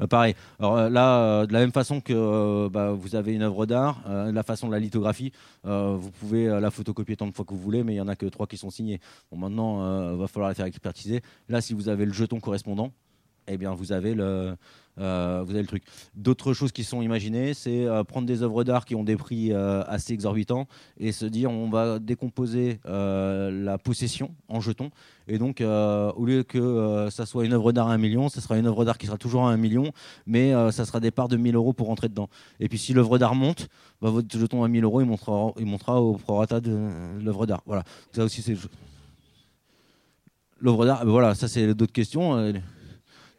Euh, 0.00 0.06
pareil. 0.06 0.34
Alors 0.58 0.76
euh, 0.76 0.88
là, 0.88 1.18
euh, 1.18 1.46
de 1.46 1.52
la 1.52 1.60
même 1.60 1.72
façon 1.72 2.00
que 2.00 2.68
bah, 2.68 2.92
vous 2.92 3.16
avez 3.16 3.34
une 3.34 3.42
œuvre 3.42 3.66
d'art, 3.66 4.02
la 4.08 4.42
façon 4.42 4.68
de 4.68 4.72
la 4.72 4.78
lithographie, 4.78 5.32
vous 5.64 6.10
pouvez 6.20 6.46
la 6.60 6.70
photocopier 6.70 7.16
tant 7.16 7.26
de 7.26 7.32
fois 7.32 7.44
que 7.44 7.52
vous 7.52 7.60
voulez, 7.60 7.82
mais 7.84 7.92
il 7.92 7.96
n'y 7.96 8.00
en 8.00 8.08
a 8.08 8.16
que 8.16 8.26
trois 8.26 8.46
qui 8.46 8.56
sont 8.56 8.70
signés. 8.70 9.00
Bon, 9.30 9.38
maintenant, 9.38 10.12
il 10.12 10.18
va 10.18 10.26
falloir 10.26 10.48
la 10.48 10.54
faire 10.54 10.66
expertiser. 10.66 11.22
Là, 11.48 11.60
si 11.60 11.74
vous 11.74 11.88
avez 11.88 12.04
le 12.04 12.12
jeton 12.12 12.40
correspondant, 12.40 12.92
eh 13.48 13.56
bien, 13.56 13.74
vous 13.74 13.92
avez 13.92 14.14
le, 14.14 14.56
euh, 14.98 15.42
vous 15.44 15.50
avez 15.50 15.62
le 15.62 15.66
truc. 15.66 15.82
D'autres 16.14 16.52
choses 16.52 16.72
qui 16.72 16.84
sont 16.84 17.02
imaginées, 17.02 17.54
c'est 17.54 17.84
euh, 17.86 18.04
prendre 18.04 18.26
des 18.26 18.42
œuvres 18.42 18.64
d'art 18.64 18.84
qui 18.84 18.94
ont 18.94 19.02
des 19.04 19.16
prix 19.16 19.52
euh, 19.52 19.82
assez 19.86 20.12
exorbitants 20.12 20.68
et 20.98 21.10
se 21.12 21.26
dire 21.26 21.50
on 21.50 21.68
va 21.68 21.98
décomposer 21.98 22.78
la 22.84 23.78
possession 23.78 24.34
en 24.48 24.60
jetons. 24.60 24.90
Et 25.26 25.38
donc, 25.38 25.60
au 25.60 26.24
lieu 26.24 26.42
que 26.42 27.08
ça 27.10 27.26
soit 27.26 27.44
une 27.44 27.52
œuvre 27.52 27.72
d'art 27.72 27.88
à 27.88 27.94
un 27.94 27.98
million, 27.98 28.28
ce 28.28 28.40
sera 28.40 28.58
une 28.58 28.66
œuvre 28.66 28.84
d'art 28.84 28.98
qui 28.98 29.06
sera 29.06 29.18
toujours 29.18 29.46
à 29.46 29.50
un 29.50 29.56
million, 29.56 29.92
mais 30.26 30.52
ça 30.70 30.84
sera 30.84 31.00
des 31.00 31.10
parts 31.10 31.28
de 31.28 31.36
1000 31.36 31.54
euros 31.54 31.72
pour 31.72 31.86
rentrer 31.86 32.08
dedans. 32.08 32.28
Et 32.60 32.68
puis, 32.68 32.78
si 32.78 32.92
l'œuvre 32.92 33.18
d'art 33.18 33.34
monte, 33.34 33.68
bah, 34.02 34.10
votre 34.10 34.38
jeton 34.38 34.62
à 34.64 34.68
1000 34.68 34.84
euros, 34.84 35.00
il 35.00 35.06
montera, 35.06 35.52
il 35.58 35.66
au 35.88 36.12
prorata 36.14 36.60
de 36.60 36.88
l'œuvre 37.22 37.46
d'art. 37.46 37.62
Voilà. 37.66 37.84
Ça 38.12 38.24
aussi, 38.24 38.42
c'est 38.42 38.56
L'œuvre 40.60 40.86
d'art, 40.86 41.04
voilà, 41.04 41.34
ça 41.34 41.48
c'est 41.48 41.74
d'autres 41.74 41.92
questions. 41.92 42.52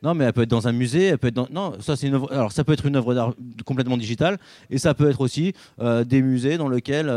Non, 0.05 0.13
mais 0.13 0.25
elle 0.25 0.33
peut 0.33 0.43
être 0.43 0.49
dans 0.49 0.67
un 0.67 0.71
musée, 0.71 1.05
elle 1.05 1.17
peut 1.17 1.29
être 1.29 1.33
dans... 1.33 1.47
Non, 1.51 1.73
ça 1.79 1.95
c'est 1.95 2.07
une 2.07 2.21
Alors 2.29 2.51
ça 2.51 2.63
peut 2.63 2.73
être 2.73 2.85
une 2.85 2.95
œuvre 2.95 3.15
d'art 3.15 3.33
complètement 3.65 3.97
digitale, 3.97 4.37
et 4.69 4.77
ça 4.77 4.93
peut 4.93 5.09
être 5.09 5.19
aussi 5.19 5.53
des 5.79 6.21
musées 6.21 6.57
dans 6.57 6.69
lesquels 6.69 7.11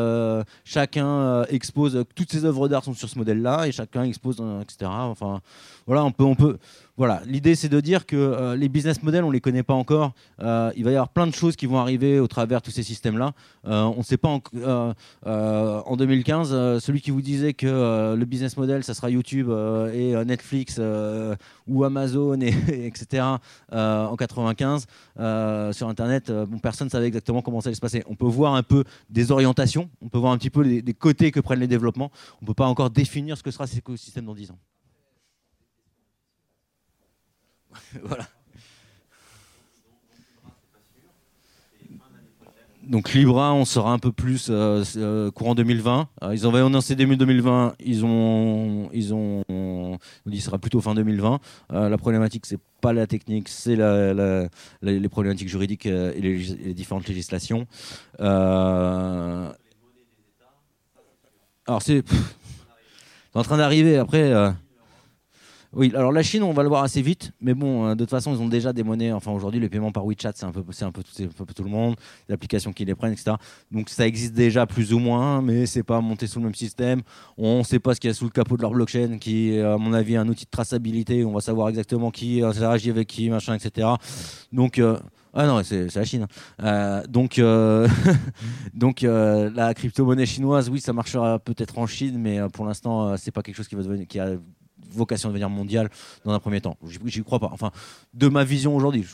chacun 0.64 1.44
expose 1.44 2.04
toutes 2.14 2.32
ses 2.32 2.46
œuvres 2.46 2.66
d'art 2.66 2.82
sont 2.82 2.94
sur 2.94 3.08
ce 3.08 3.18
modèle-là, 3.18 3.68
et 3.68 3.72
chacun 3.72 4.04
expose, 4.04 4.42
etc. 4.62 4.90
Enfin, 4.90 5.42
voilà, 5.88 6.04
on 6.04 6.12
peut, 6.12 6.24
on 6.24 6.34
peut, 6.34 6.58
voilà, 6.98 7.22
l'idée 7.24 7.54
c'est 7.54 7.70
de 7.70 7.80
dire 7.80 8.04
que 8.04 8.14
euh, 8.14 8.56
les 8.56 8.68
business 8.68 9.02
models, 9.02 9.24
on 9.24 9.30
les 9.30 9.40
connaît 9.40 9.62
pas 9.62 9.72
encore. 9.72 10.12
Euh, 10.42 10.70
il 10.76 10.84
va 10.84 10.90
y 10.90 10.94
avoir 10.94 11.08
plein 11.08 11.26
de 11.26 11.32
choses 11.32 11.56
qui 11.56 11.64
vont 11.64 11.78
arriver 11.78 12.20
au 12.20 12.26
travers 12.26 12.60
de 12.60 12.66
tous 12.66 12.72
ces 12.72 12.82
systèmes-là. 12.82 13.32
Euh, 13.66 13.84
on 13.84 13.98
ne 13.98 14.02
sait 14.02 14.18
pas 14.18 14.28
en, 14.28 15.96
2015, 15.96 16.80
celui 16.80 17.00
qui 17.00 17.10
vous 17.10 17.22
disait 17.22 17.54
que 17.54 18.14
le 18.14 18.24
business 18.26 18.58
model, 18.58 18.84
ça 18.84 18.92
sera 18.92 19.08
YouTube 19.08 19.48
et 19.94 20.14
Netflix 20.26 20.78
ou 21.66 21.84
Amazon, 21.84 22.38
et, 22.42 22.48
etc. 22.86 23.24
en 23.72 24.16
95 24.16 24.86
sur 25.72 25.88
Internet, 25.88 26.30
personne 26.60 26.88
ne 26.88 26.90
savait 26.90 27.06
exactement 27.06 27.40
comment 27.40 27.62
ça 27.62 27.68
allait 27.68 27.76
se 27.76 27.80
passer. 27.80 28.04
On 28.08 28.14
peut 28.14 28.26
voir 28.26 28.54
un 28.56 28.62
peu 28.62 28.84
des 29.08 29.32
orientations, 29.32 29.88
on 30.02 30.10
peut 30.10 30.18
voir 30.18 30.32
un 30.32 30.38
petit 30.38 30.50
peu 30.50 30.60
les, 30.60 30.82
côtés 30.92 31.30
que 31.30 31.40
prennent 31.40 31.60
les 31.60 31.66
développements. 31.66 32.10
On 32.42 32.44
ne 32.44 32.46
peut 32.48 32.54
pas 32.54 32.66
encore 32.66 32.90
définir 32.90 33.38
ce 33.38 33.42
que 33.42 33.50
sera 33.50 33.66
cet 33.66 33.78
écosystème 33.78 34.26
dans 34.26 34.34
10 34.34 34.50
ans. 34.50 34.58
Donc 42.88 43.12
Libra, 43.12 43.52
on 43.52 43.66
sera 43.66 43.92
un 43.92 43.98
peu 43.98 44.12
plus 44.12 44.48
euh, 44.48 44.82
euh, 44.96 45.30
courant 45.30 45.54
2020. 45.54 46.08
Euh, 46.22 46.34
ils 46.34 46.46
ont 46.46 46.54
annoncé 46.54 46.96
début 46.96 47.18
2020, 47.18 47.74
ils 47.80 48.02
ont, 48.06 48.88
ils 48.94 49.12
ont, 49.12 49.42
on 49.50 49.98
dit 50.24 50.40
sera 50.40 50.56
plutôt 50.56 50.80
fin 50.80 50.94
2020. 50.94 51.38
la 51.70 51.98
problématique, 51.98 52.46
c'est 52.46 52.58
pas 52.80 52.94
la 52.94 53.06
technique, 53.06 53.50
c'est 53.50 53.76
les 53.76 55.08
problématiques 55.10 55.50
juridiques 55.50 55.84
et 55.84 56.20
les, 56.20 56.72
différentes 56.72 57.06
législations. 57.08 57.66
alors 58.18 59.52
c'est 61.80 62.02
en 63.34 63.42
train 63.42 63.58
d'arriver. 63.58 63.98
Après, 63.98 64.32
oui, 65.74 65.92
alors 65.94 66.12
la 66.12 66.22
Chine, 66.22 66.42
on 66.42 66.54
va 66.54 66.62
le 66.62 66.70
voir 66.70 66.82
assez 66.82 67.02
vite, 67.02 67.32
mais 67.42 67.52
bon, 67.52 67.84
euh, 67.84 67.94
de 67.94 67.98
toute 67.98 68.08
façon, 68.08 68.34
ils 68.34 68.40
ont 68.40 68.48
déjà 68.48 68.72
des 68.72 68.82
monnaies. 68.82 69.12
Enfin, 69.12 69.32
aujourd'hui, 69.32 69.60
les 69.60 69.68
paiements 69.68 69.92
par 69.92 70.06
WeChat, 70.06 70.32
c'est 70.34 70.46
un 70.46 70.50
peu, 70.50 70.60
un 70.60 70.90
tout 70.90 71.62
le 71.62 71.68
monde, 71.68 71.94
les 72.26 72.34
applications 72.34 72.72
qui 72.72 72.86
les 72.86 72.94
prennent, 72.94 73.12
etc. 73.12 73.36
Donc, 73.70 73.90
ça 73.90 74.06
existe 74.06 74.32
déjà 74.32 74.66
plus 74.66 74.94
ou 74.94 74.98
moins, 74.98 75.42
mais 75.42 75.66
c'est 75.66 75.82
pas 75.82 76.00
monté 76.00 76.26
sous 76.26 76.38
le 76.38 76.46
même 76.46 76.54
système. 76.54 77.02
On 77.36 77.58
ne 77.58 77.62
sait 77.64 77.80
pas 77.80 77.94
ce 77.94 78.00
qu'il 78.00 78.08
y 78.08 78.10
a 78.10 78.14
sous 78.14 78.24
le 78.24 78.30
capot 78.30 78.56
de 78.56 78.62
leur 78.62 78.70
blockchain, 78.70 79.18
qui 79.18 79.50
est, 79.50 79.60
à 79.60 79.76
mon 79.76 79.92
avis, 79.92 80.16
un 80.16 80.26
outil 80.26 80.46
de 80.46 80.50
traçabilité. 80.50 81.22
On 81.26 81.32
va 81.32 81.42
savoir 81.42 81.68
exactement 81.68 82.10
qui 82.10 82.42
interagit 82.42 82.88
avec 82.88 83.06
qui, 83.06 83.28
machin, 83.28 83.54
etc. 83.54 83.88
Donc, 84.52 84.78
euh, 84.78 84.98
ah 85.34 85.46
non, 85.46 85.62
c'est 85.62 85.94
la 85.94 86.04
Chine. 86.04 86.22
Hein. 86.22 86.64
Euh, 86.64 87.02
donc, 87.06 87.38
donc 88.72 89.02
la 89.02 89.74
crypto-monnaie 89.74 90.24
chinoise, 90.24 90.70
oui, 90.70 90.80
ça 90.80 90.94
marchera 90.94 91.38
peut-être 91.38 91.78
en 91.78 91.86
Chine, 91.86 92.16
mais 92.18 92.40
pour 92.54 92.64
l'instant, 92.64 93.18
c'est 93.18 93.32
pas 93.32 93.42
quelque 93.42 93.56
chose 93.56 93.68
qui 93.68 93.74
va 93.74 93.82
devenir, 93.82 94.06
vocation 94.90 95.28
de 95.28 95.34
devenir 95.34 95.50
mondiale 95.50 95.90
dans 96.24 96.32
un 96.32 96.38
premier 96.38 96.60
temps. 96.60 96.76
J'y 97.06 97.22
crois 97.22 97.38
pas. 97.38 97.50
Enfin, 97.52 97.70
de 98.14 98.28
ma 98.28 98.44
vision 98.44 98.74
aujourd'hui, 98.74 99.06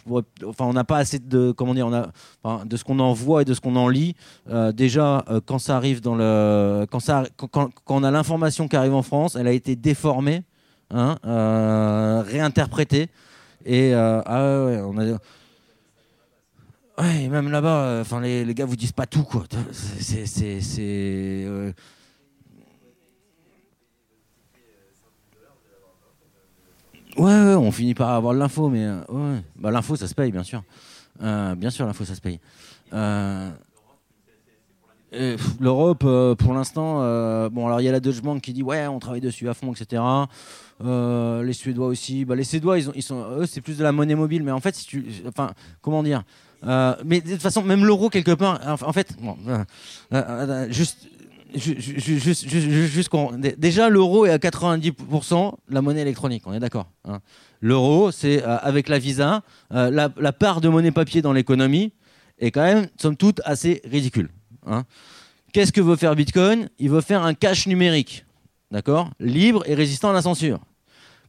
enfin, 0.45 0.65
on 0.65 0.73
n'a 0.73 0.85
pas 0.85 0.99
assez 0.99 1.19
de 1.19 1.53
comment 1.53 1.75
dire, 1.75 1.87
on 1.87 1.93
a, 1.93 2.65
de 2.65 2.77
ce 2.77 2.85
qu'on 2.85 2.99
en 2.99 3.13
voit 3.13 3.43
et 3.43 3.45
de 3.45 3.55
ce 3.55 3.61
qu'on 3.61 3.77
en 3.77 3.89
lit. 3.89 4.15
Euh, 4.49 4.73
déjà, 4.73 5.25
euh, 5.29 5.41
quand 5.45 5.59
ça 5.59 5.77
arrive 5.77 6.01
dans 6.01 6.15
le, 6.15 6.87
quand 6.91 7.01
ça, 7.01 7.25
quand, 7.37 7.71
on 7.89 8.05
a 8.05 8.11
l'information 8.11 8.69
qui 8.69 8.77
arrive 8.77 8.95
en 8.95 9.03
France, 9.03 9.37
elle 9.37 9.47
a 9.47 9.53
été 9.53 9.77
déformée, 9.77 10.43
hein, 10.91 11.17
euh, 11.27 12.23
réinterprétée. 12.27 13.09
Et 13.67 13.95
ah. 13.95 14.83
Ouais, 16.97 17.27
même 17.27 17.51
là-bas, 17.51 17.99
enfin 18.03 18.21
les, 18.21 18.45
les, 18.45 18.55
gars 18.55 18.67
vous 18.67 18.77
disent 18.77 18.93
pas 18.93 19.07
tout 19.07 19.25
quoi. 19.25 19.43
C'est 19.73 20.27
Ouais, 27.17 27.33
on 27.33 27.71
finit 27.71 27.95
par 27.95 28.11
avoir 28.11 28.35
de 28.35 28.39
l'info, 28.39 28.69
mais 28.69 28.85
euh, 28.85 29.01
ouais. 29.09 29.41
bah, 29.57 29.71
l'info, 29.71 29.95
ça 29.97 30.09
se 30.09 30.15
paye, 30.15 30.33
bien 30.33 30.43
sûr. 30.43 30.63
Euh, 31.23 31.55
bien 31.55 31.71
sûr, 31.71 31.87
l'info, 31.87 32.05
ça 32.05 32.15
se 32.15 32.21
paye. 32.21 32.41
Euh, 32.93 33.51
L'Europe, 35.61 36.05
pour 36.39 36.55
l'instant, 36.55 36.95
bon, 37.51 37.67
alors 37.69 37.81
il 37.81 37.85
y 37.85 37.89
a 37.89 37.93
la 37.93 38.01
Deutsche 38.01 38.21
Bank 38.21 38.43
qui 38.43 38.53
dit 38.53 38.65
ouais, 38.65 38.89
on 38.89 38.99
travaille 38.99 39.21
dessus 39.21 39.49
à 39.49 39.55
fond, 39.55 39.73
etc. 39.73 40.03
les 40.81 41.53
Suédois 41.53 41.87
aussi. 41.87 42.25
Bah, 42.25 42.35
les 42.35 42.43
Suédois, 42.43 42.81
ils, 42.81 42.89
ont, 42.89 42.93
ils 42.97 43.03
sont, 43.03 43.25
eux, 43.39 43.47
c'est 43.47 43.61
plus 43.61 43.79
de 43.79 43.85
la 43.85 43.93
monnaie 43.93 44.17
mobile, 44.17 44.43
mais 44.43 44.51
en 44.51 44.59
fait, 44.59 44.75
si 44.75 44.87
tu, 44.87 45.07
enfin, 45.29 45.53
comment 45.83 46.03
dire 46.03 46.25
Mais 47.05 47.21
de 47.21 47.31
toute 47.31 47.43
façon, 47.43 47.63
même 47.63 47.85
l'euro 47.85 48.11
quelque 48.11 48.33
part, 48.33 48.61
en, 48.67 48.93
fait, 48.93 49.15
bon, 49.23 49.37
juste, 50.71 51.07
déjà, 53.57 53.89
l'euro 53.89 54.27
est 54.27 54.31
à 54.31 54.39
90% 54.39 55.53
la 55.69 55.83
monnaie 55.83 56.03
électronique, 56.03 56.43
on 56.47 56.53
est 56.53 56.61
d'accord. 56.61 56.91
Hein. 57.05 57.21
L'euro, 57.61 58.11
c'est 58.11 58.43
euh, 58.43 58.59
avec 58.59 58.89
la 58.89 58.99
Visa, 58.99 59.43
euh, 59.73 59.91
la, 59.91 60.33
part 60.33 60.61
de 60.61 60.69
monnaie 60.69 60.91
papier 60.91 61.23
dans 61.23 61.33
l'économie 61.33 61.93
est 62.39 62.51
quand 62.51 62.63
même, 62.63 62.89
somme 63.01 63.17
toute, 63.17 63.41
assez 63.45 63.81
ridicule. 63.85 64.29
Hein. 64.67 64.85
Qu'est-ce 65.53 65.73
que 65.73 65.81
veut 65.81 65.97
faire 65.97 66.15
Bitcoin? 66.17 66.69
Il 66.79 66.91
veut 66.91 67.01
faire 67.01 67.23
un 67.23 67.35
cash 67.35 67.67
numérique, 67.67 68.27
d'accord? 68.71 69.11
Libre 69.21 69.63
et 69.67 69.75
résistant 69.75 70.11
à 70.11 70.13
la 70.13 70.23
censure. 70.23 70.61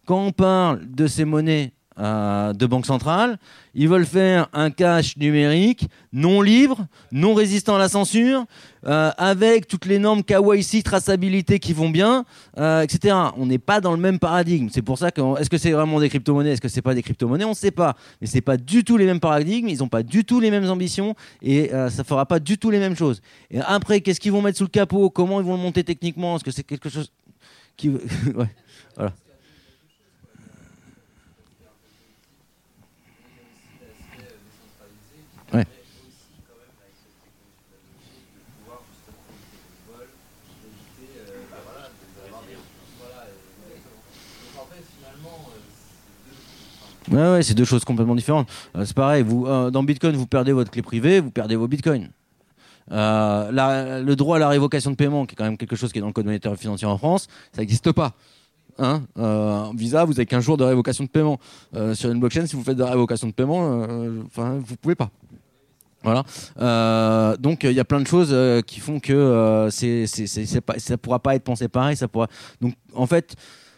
Quand 0.05 0.25
on 0.25 0.31
parle 0.31 0.85
de 0.91 1.07
ces 1.07 1.25
monnaies 1.25 1.73
euh, 1.97 2.51
de 2.51 2.65
banque 2.65 2.85
centrale. 2.85 3.37
Ils 3.73 3.87
veulent 3.87 4.05
faire 4.05 4.49
un 4.51 4.69
cash 4.69 5.15
numérique 5.15 5.87
non 6.11 6.41
libre, 6.41 6.87
non 7.13 7.33
résistant 7.33 7.75
à 7.75 7.79
la 7.79 7.87
censure, 7.87 8.45
euh, 8.85 9.11
avec 9.17 9.67
toutes 9.67 9.85
les 9.85 9.97
normes 9.97 10.21
KYC, 10.21 10.83
traçabilité 10.83 11.57
qui 11.59 11.71
vont 11.71 11.89
bien, 11.89 12.25
euh, 12.57 12.81
etc. 12.81 13.15
On 13.37 13.45
n'est 13.45 13.59
pas 13.59 13.79
dans 13.79 13.91
le 13.91 13.97
même 13.97 14.19
paradigme. 14.19 14.67
C'est 14.71 14.81
pour 14.81 14.97
ça 14.97 15.11
que 15.11 15.39
est-ce 15.39 15.49
que 15.49 15.57
c'est 15.57 15.71
vraiment 15.71 16.01
des 16.01 16.09
crypto-monnaies, 16.09 16.51
est-ce 16.51 16.61
que 16.61 16.67
c'est 16.67 16.81
pas 16.81 16.93
des 16.93 17.01
crypto-monnaies, 17.01 17.45
on 17.45 17.51
ne 17.51 17.55
sait 17.55 17.71
pas. 17.71 17.95
Mais 18.19 18.27
c'est 18.27 18.41
pas 18.41 18.57
du 18.57 18.83
tout 18.83 18.97
les 18.97 19.05
mêmes 19.05 19.21
paradigmes, 19.21 19.69
ils 19.69 19.79
n'ont 19.79 19.87
pas 19.87 20.03
du 20.03 20.25
tout 20.25 20.41
les 20.41 20.51
mêmes 20.51 20.69
ambitions 20.69 21.15
et 21.41 21.71
ça 21.89 22.03
fera 22.03 22.25
pas 22.25 22.39
du 22.39 22.57
tout 22.57 22.71
les 22.71 22.79
mêmes 22.79 22.97
choses. 22.97 23.21
Et 23.51 23.59
après, 23.61 24.01
qu'est-ce 24.01 24.19
qu'ils 24.19 24.33
vont 24.33 24.41
mettre 24.41 24.57
sous 24.57 24.65
le 24.65 24.69
capot? 24.69 25.09
Comment 25.09 25.39
ils 25.39 25.45
vont 25.45 25.55
le 25.55 25.61
monter 25.61 25.85
techniquement? 25.85 26.35
Est-ce 26.35 26.43
que 26.43 26.51
c'est 26.51 26.63
quelque 26.63 26.89
chose 26.89 27.09
qui, 27.77 27.89
ouais, 28.35 28.49
voilà. 28.95 29.13
Ouais, 47.11 47.43
c'est 47.43 47.53
deux 47.53 47.65
choses 47.65 47.85
complètement 47.85 48.15
différentes. 48.15 48.49
Euh, 48.75 48.85
c'est 48.85 48.95
pareil, 48.95 49.25
euh, 49.29 49.69
dans 49.69 49.83
Bitcoin, 49.83 50.15
vous 50.15 50.27
perdez 50.27 50.51
votre 50.51 50.71
clé 50.71 50.81
privée, 50.81 51.19
vous 51.19 51.31
perdez 51.31 51.55
vos 51.55 51.67
Bitcoins. 51.67 52.09
Euh, 52.91 54.01
le 54.01 54.15
droit 54.15 54.37
à 54.37 54.39
la 54.39 54.49
révocation 54.49 54.91
de 54.91 54.95
paiement, 54.95 55.25
qui 55.25 55.33
est 55.33 55.35
quand 55.35 55.43
même 55.43 55.57
quelque 55.57 55.75
chose 55.75 55.91
qui 55.91 55.99
est 55.99 56.01
dans 56.01 56.07
le 56.07 56.13
code 56.13 56.25
monétaire 56.25 56.55
financier 56.55 56.87
en 56.87 56.97
France, 56.97 57.27
ça 57.51 57.61
n'existe 57.61 57.91
pas. 57.91 58.13
Hein 58.77 59.03
Visa, 59.75 60.03
vous 60.03 60.13
avez 60.13 60.25
qu'un 60.25 60.41
jour 60.41 60.57
de 60.57 60.63
révocation 60.63 61.05
de 61.05 61.09
paiement. 61.09 61.39
sur 61.93 62.11
une 62.11 62.19
blockchain, 62.19 62.45
si 62.45 62.55
vous 62.55 62.63
faites 62.63 62.75
de 62.75 62.83
la 62.83 62.91
révocation 62.91 63.27
de 63.27 63.33
paiement, 63.33 63.87
enfin, 64.25 64.59
vous 64.59 64.75
pouvez 64.75 64.95
pas. 64.95 65.09
Voilà. 66.03 67.35
donc 67.39 67.63
il 67.63 67.71
y 67.71 67.79
a 67.79 67.85
plein 67.85 68.01
de 68.01 68.07
choses 68.07 68.35
qui 68.67 68.81
font 68.81 68.99
que 68.99 69.69
c'est, 69.71 70.05
ça 70.07 70.97
pourra 70.97 71.19
pas 71.19 71.35
être 71.35 71.43
pensé 71.43 71.69
pareil. 71.69 71.97
Donc 72.59 72.73
en 72.93 73.07
fait, 73.07 73.35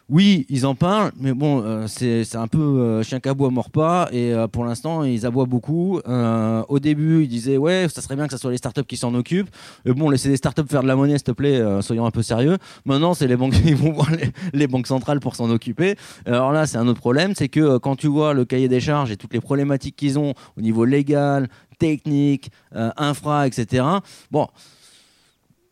oui, 0.10 0.45
ils 0.47 0.66
en 0.66 0.74
parlent, 0.74 1.12
mais 1.20 1.34
bon, 1.34 1.62
euh, 1.66 1.86
c'est 1.88 2.36
un 2.38 2.47
peu 2.47 2.60
euh, 2.60 3.03
chien 3.03 3.20
qui 3.20 3.28
aboie 3.28 3.49
mord 3.49 3.70
pas. 3.70 4.08
Et 4.14 4.34
euh, 4.34 4.47
pour 4.47 4.64
l'instant, 4.64 5.03
ils 5.03 5.26
aboient 5.26 5.45
beaucoup. 5.45 5.99
au 6.70 6.80
début, 6.80 7.24
ils 7.24 7.28
disaient 7.28 7.58
ouais, 7.58 7.88
ça 7.89 8.01
serait 8.01 8.16
bien 8.16 8.26
que 8.26 8.32
ce 8.32 8.38
soit 8.38 8.51
les 8.51 8.58
startups 8.58 8.86
qui 8.86 8.95
s'en 8.95 9.14
occupent. 9.16 9.49
Mais 9.84 9.93
bon, 9.93 10.10
laissez 10.10 10.30
les 10.30 10.38
startups 10.38 10.64
faire 10.70 10.82
de 10.82 10.88
la 10.88 10.95
monnaie, 10.95 11.18
s'il 11.18 11.24
te 11.24 11.32
plaît. 11.32 11.62
soyons 11.82 12.05
un 12.05 12.12
peu 12.12 12.22
sérieux. 12.22 12.58
Maintenant, 12.86 13.14
c'est 13.14 13.28
les 13.28 13.36
banques 13.36 13.53
vont 13.76 13.91
voir 13.91 14.10
les, 14.53 14.68
banques 14.68 14.88
centrales 14.88 15.20
pour 15.20 15.36
s'en 15.36 15.49
occuper. 15.49 15.95
Alors 16.26 16.53
là, 16.53 16.66
c'est 16.68 16.78
un 16.78 16.88
autre 16.88 17.01
problème, 17.01 17.34
c'est 17.36 17.49
que 17.49 17.78
quand 17.78 17.97
tu 17.97 18.08
vois 18.08 18.34
le 18.34 18.45
cahier 18.45 18.70
des 18.70 18.80
charges 18.80 19.12
et 19.12 19.18
toutes 19.18 19.34
les 19.34 19.41
problématiques 19.41 19.97
qu'ils 19.97 20.18
ont 20.18 20.34
au 20.58 20.62
niveau 20.62 20.86
légal, 20.86 21.49
technique, 21.80 22.49
infra, 22.72 23.45
etc. 23.45 23.84
Bon, 24.32 24.47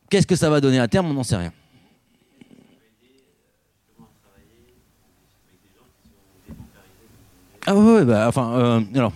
qu'est-ce 0.09 0.27
que 0.27 0.35
ça 0.35 0.49
va 0.49 0.59
donner 0.59 0.79
à 0.79 0.89
terme? 0.89 1.07
On 1.07 1.13
n'en 1.13 1.23
sait 1.23 1.37
rien. 1.37 1.51
Ah 7.67 7.75
ouais, 7.75 8.05
bah, 8.05 8.27
enfin, 8.27 8.53
euh, 8.59 8.81
alors. 8.93 9.13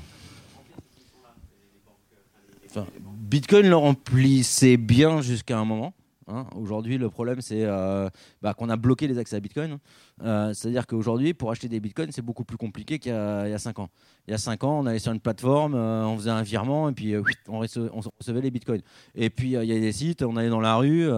Bitcoin 3.05 3.67
le 3.69 3.75
remplissait 3.75 4.77
bien 4.77 5.21
jusqu'à 5.21 5.59
un 5.59 5.65
moment. 5.65 5.93
Hein. 6.27 6.47
Aujourd'hui, 6.55 6.97
le 6.97 7.09
problème, 7.09 7.41
c'est 7.41 7.63
euh, 7.63 8.09
bah, 8.41 8.55
qu'on 8.55 8.69
a 8.69 8.75
bloqué 8.75 9.07
les 9.07 9.19
accès 9.19 9.35
à 9.35 9.39
Bitcoin. 9.39 9.77
Euh, 10.23 10.53
c'est-à-dire 10.53 10.87
qu'aujourd'hui, 10.87 11.33
pour 11.33 11.51
acheter 11.51 11.67
des 11.67 11.79
bitcoins, 11.79 12.11
c'est 12.11 12.21
beaucoup 12.21 12.43
plus 12.43 12.57
compliqué 12.57 12.99
qu'il 12.99 13.11
y, 13.11 13.15
a 13.15 13.57
5 13.57 13.79
ans. 13.79 13.89
Il 14.27 14.31
y 14.31 14.33
a 14.33 14.37
5 14.37 14.63
ans, 14.63 14.79
on 14.79 14.85
allait 14.85 14.99
sur 14.99 15.11
une 15.11 15.19
plateforme, 15.19 15.75
euh, 15.75 16.05
on 16.05 16.17
faisait 16.17 16.29
un 16.29 16.41
virement 16.41 16.89
et 16.89 16.93
puis 16.93 17.13
euh, 17.13 17.23
on, 17.47 17.59
recevait, 17.59 18.41
les 18.41 18.51
bitcoins. 18.51 18.81
Et 19.15 19.29
puis 19.29 19.51
il 19.51 19.63
y 19.63 19.71
a 19.71 19.79
des 19.79 19.91
sites, 19.91 20.21
on 20.23 20.35
allait 20.35 20.49
dans 20.49 20.59
la 20.59 20.75
rue, 20.75 21.09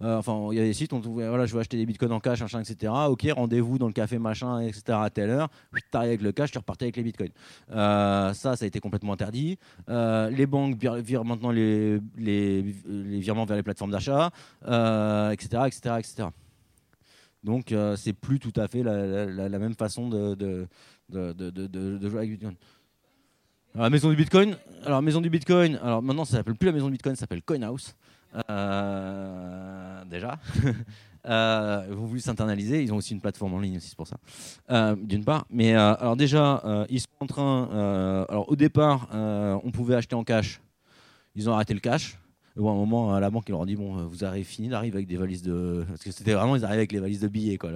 enfin 0.00 0.48
il 0.52 0.58
y 0.58 0.60
a 0.60 0.64
des 0.64 0.72
sites, 0.72 0.92
on 0.92 1.00
trouvait, 1.00 1.28
voilà, 1.28 1.46
je 1.46 1.54
veux 1.54 1.60
acheter 1.60 1.76
des 1.76 1.86
bitcoins 1.86 2.12
en 2.12 2.20
cash, 2.20 2.40
machin, 2.40 2.60
etc. 2.60 2.92
Ok, 3.08 3.26
rendez-vous 3.34 3.78
dans 3.78 3.86
le 3.86 3.92
café, 3.92 4.18
machin, 4.18 4.60
etc. 4.60 4.98
à 5.00 5.10
telle 5.10 5.30
heure. 5.30 5.48
Tu 5.72 5.82
arrives 5.92 6.08
avec 6.08 6.22
le 6.22 6.32
cash, 6.32 6.50
tu 6.50 6.58
repartais 6.58 6.86
avec 6.86 6.96
les 6.96 7.02
bitcoins. 7.02 7.32
ça, 7.68 8.32
ça 8.34 8.56
a 8.60 8.66
été 8.66 8.80
complètement 8.80 9.12
interdit. 9.12 9.58
les 9.88 10.46
banques 10.46 10.76
virent 10.76 11.24
maintenant 11.24 11.50
les, 11.50 12.00
les, 12.16 12.62
virements 13.20 13.44
vers 13.44 13.56
les 13.56 13.62
plateformes 13.62 13.90
d'achat, 13.90 14.30
etc., 15.32 15.62
etc., 15.66 15.94
etc. 15.98 16.28
Donc 17.42 17.72
euh, 17.72 17.96
c'est 17.96 18.12
plus 18.12 18.38
tout 18.38 18.52
à 18.56 18.68
fait 18.68 18.82
la, 18.82 19.58
même 19.58 19.74
façon 19.74 20.08
de, 20.08 20.68
jouer 21.10 22.18
avec 22.18 22.30
Bitcoin. 22.30 22.54
Alors, 23.74 23.84
la 23.84 23.90
maison 23.90 24.10
du 24.10 24.16
Bitcoin, 24.16 24.56
alors 24.84 25.02
maison 25.02 25.20
du 25.20 25.30
Bitcoin, 25.30 25.76
alors 25.82 26.02
maintenant 26.02 26.24
ça 26.24 26.36
s'appelle 26.36 26.54
plus 26.54 26.66
la 26.66 26.72
maison 26.72 26.86
du 26.86 26.92
Bitcoin, 26.92 27.16
ça 27.16 27.20
s'appelle 27.20 27.42
CoinHouse. 27.42 27.94
Euh, 28.50 30.04
déjà. 30.04 30.38
euh, 31.28 31.86
ils 31.88 31.94
ont 31.94 32.06
voulu 32.06 32.20
s'internaliser, 32.20 32.82
ils 32.82 32.92
ont 32.92 32.96
aussi 32.96 33.12
une 33.12 33.20
plateforme 33.20 33.54
en 33.54 33.60
ligne 33.60 33.76
aussi, 33.76 33.88
c'est 33.88 33.96
pour 33.96 34.06
ça. 34.06 34.16
Euh, 34.70 34.96
d'une 34.96 35.24
part, 35.24 35.46
mais 35.50 35.74
alors 35.74 36.16
déjà, 36.16 36.86
ils 36.88 37.00
sont 37.00 37.08
en 37.20 37.26
train. 37.26 38.24
alors 38.28 38.50
au 38.50 38.56
départ, 38.56 39.08
on 39.12 39.70
pouvait 39.70 39.94
acheter 39.94 40.14
en 40.14 40.24
cash. 40.24 40.60
Ils 41.34 41.48
ont 41.48 41.54
arrêté 41.54 41.72
le 41.74 41.80
cash 41.80 42.18
à 42.56 42.60
un 42.60 42.74
moment, 42.74 43.14
à 43.14 43.20
la 43.20 43.30
banque, 43.30 43.44
ils 43.48 43.52
leur 43.52 43.60
ont 43.60 43.66
dit 43.66 43.76
Bon, 43.76 44.06
vous 44.06 44.24
avez 44.24 44.44
fini 44.44 44.68
d'arriver 44.68 44.96
avec 44.96 45.08
des 45.08 45.16
valises 45.16 45.42
de. 45.42 45.84
Parce 45.88 46.02
que 46.02 46.10
c'était 46.10 46.34
vraiment, 46.34 46.56
ils 46.56 46.64
arrivaient 46.64 46.80
avec 46.80 46.92
les 46.92 47.00
valises 47.00 47.20
de 47.20 47.28
billets. 47.28 47.58
Quoi. 47.58 47.70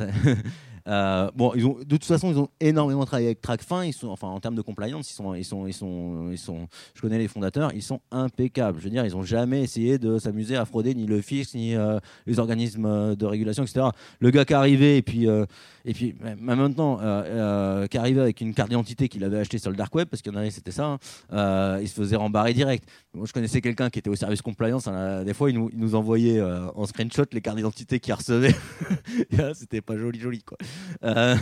euh, 0.88 1.30
bon, 1.34 1.52
ils 1.54 1.66
ont, 1.66 1.78
de 1.78 1.84
toute 1.84 2.04
façon, 2.04 2.30
ils 2.30 2.38
ont 2.38 2.48
énormément 2.60 3.04
travaillé 3.04 3.28
avec 3.28 3.40
TrackFin. 3.40 3.84
Ils 3.84 3.92
sont, 3.92 4.08
enfin, 4.08 4.28
en 4.28 4.40
termes 4.40 4.54
de 4.54 4.62
compliance, 4.62 5.10
ils 5.10 5.14
sont, 5.14 5.34
ils 5.34 5.44
sont, 5.44 5.66
ils 5.66 5.72
sont, 5.72 6.30
ils 6.30 6.38
sont, 6.38 6.68
je 6.94 7.00
connais 7.00 7.18
les 7.18 7.28
fondateurs, 7.28 7.72
ils 7.74 7.82
sont 7.82 8.00
impeccables. 8.10 8.78
Je 8.78 8.84
veux 8.84 8.90
dire, 8.90 9.04
ils 9.04 9.12
n'ont 9.12 9.22
jamais 9.22 9.62
essayé 9.62 9.98
de 9.98 10.18
s'amuser 10.18 10.56
à 10.56 10.64
frauder 10.64 10.94
ni 10.94 11.06
le 11.06 11.20
fisc, 11.20 11.54
ni 11.54 11.74
euh, 11.74 11.98
les 12.26 12.38
organismes 12.38 13.16
de 13.16 13.26
régulation, 13.26 13.64
etc. 13.64 13.86
Le 14.20 14.30
gars 14.30 14.44
qui 14.44 14.52
est 14.52 14.56
arrivé, 14.56 14.96
et 14.96 15.02
puis, 15.02 15.28
euh, 15.28 15.44
et 15.84 15.92
puis 15.92 16.14
même 16.20 16.38
maintenant, 16.58 16.98
qui 16.98 17.96
est 17.96 18.00
avec 18.00 18.40
une 18.40 18.54
carte 18.54 18.68
d'identité 18.68 19.08
qu'il 19.08 19.24
avait 19.24 19.38
achetée 19.38 19.58
sur 19.58 19.70
le 19.70 19.76
dark 19.76 19.94
web, 19.94 20.08
parce 20.08 20.22
qu'il 20.22 20.32
y 20.32 20.36
en 20.36 20.38
avait, 20.38 20.50
c'était 20.50 20.72
ça, 20.72 20.98
hein, 21.30 21.78
il 21.80 21.88
se 21.88 21.94
faisait 21.94 22.16
rembarrer 22.16 22.54
direct. 22.54 22.88
Moi, 23.14 23.26
je 23.26 23.32
connaissais 23.32 23.60
quelqu'un 23.60 23.90
qui 23.90 23.98
était 23.98 24.10
au 24.10 24.14
service 24.14 24.42
compliance. 24.42 24.88
Hein, 24.88 25.24
des 25.24 25.34
fois, 25.34 25.50
il 25.50 25.54
nous, 25.56 25.70
il 25.72 25.78
nous 25.78 25.94
envoyait 25.94 26.40
en 26.40 26.86
screenshot 26.86 27.24
les 27.32 27.40
cartes 27.40 27.56
d'identité 27.56 28.00
qu'il 28.00 28.14
recevait. 28.14 28.54
c'était 29.54 29.80
pas 29.86 29.96
joli, 29.96 30.18
joli, 30.18 30.42
quoi. 30.42 30.58
Euh, 31.04 31.36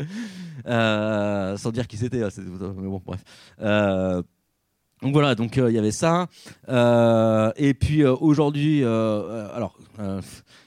euh, 0.66 1.56
sans 1.56 1.70
dire 1.70 1.86
qui 1.86 1.96
c'était, 1.96 2.22
hein, 2.22 2.28
mais 2.38 2.88
bon, 2.88 3.00
bref. 3.04 3.22
Euh, 3.60 4.22
donc 5.02 5.12
voilà, 5.12 5.34
donc 5.34 5.56
il 5.56 5.72
y 5.72 5.78
avait 5.78 5.90
ça. 5.90 6.28
et 6.68 7.74
puis 7.74 8.04
aujourd'hui, 8.04 8.84
alors 8.84 9.76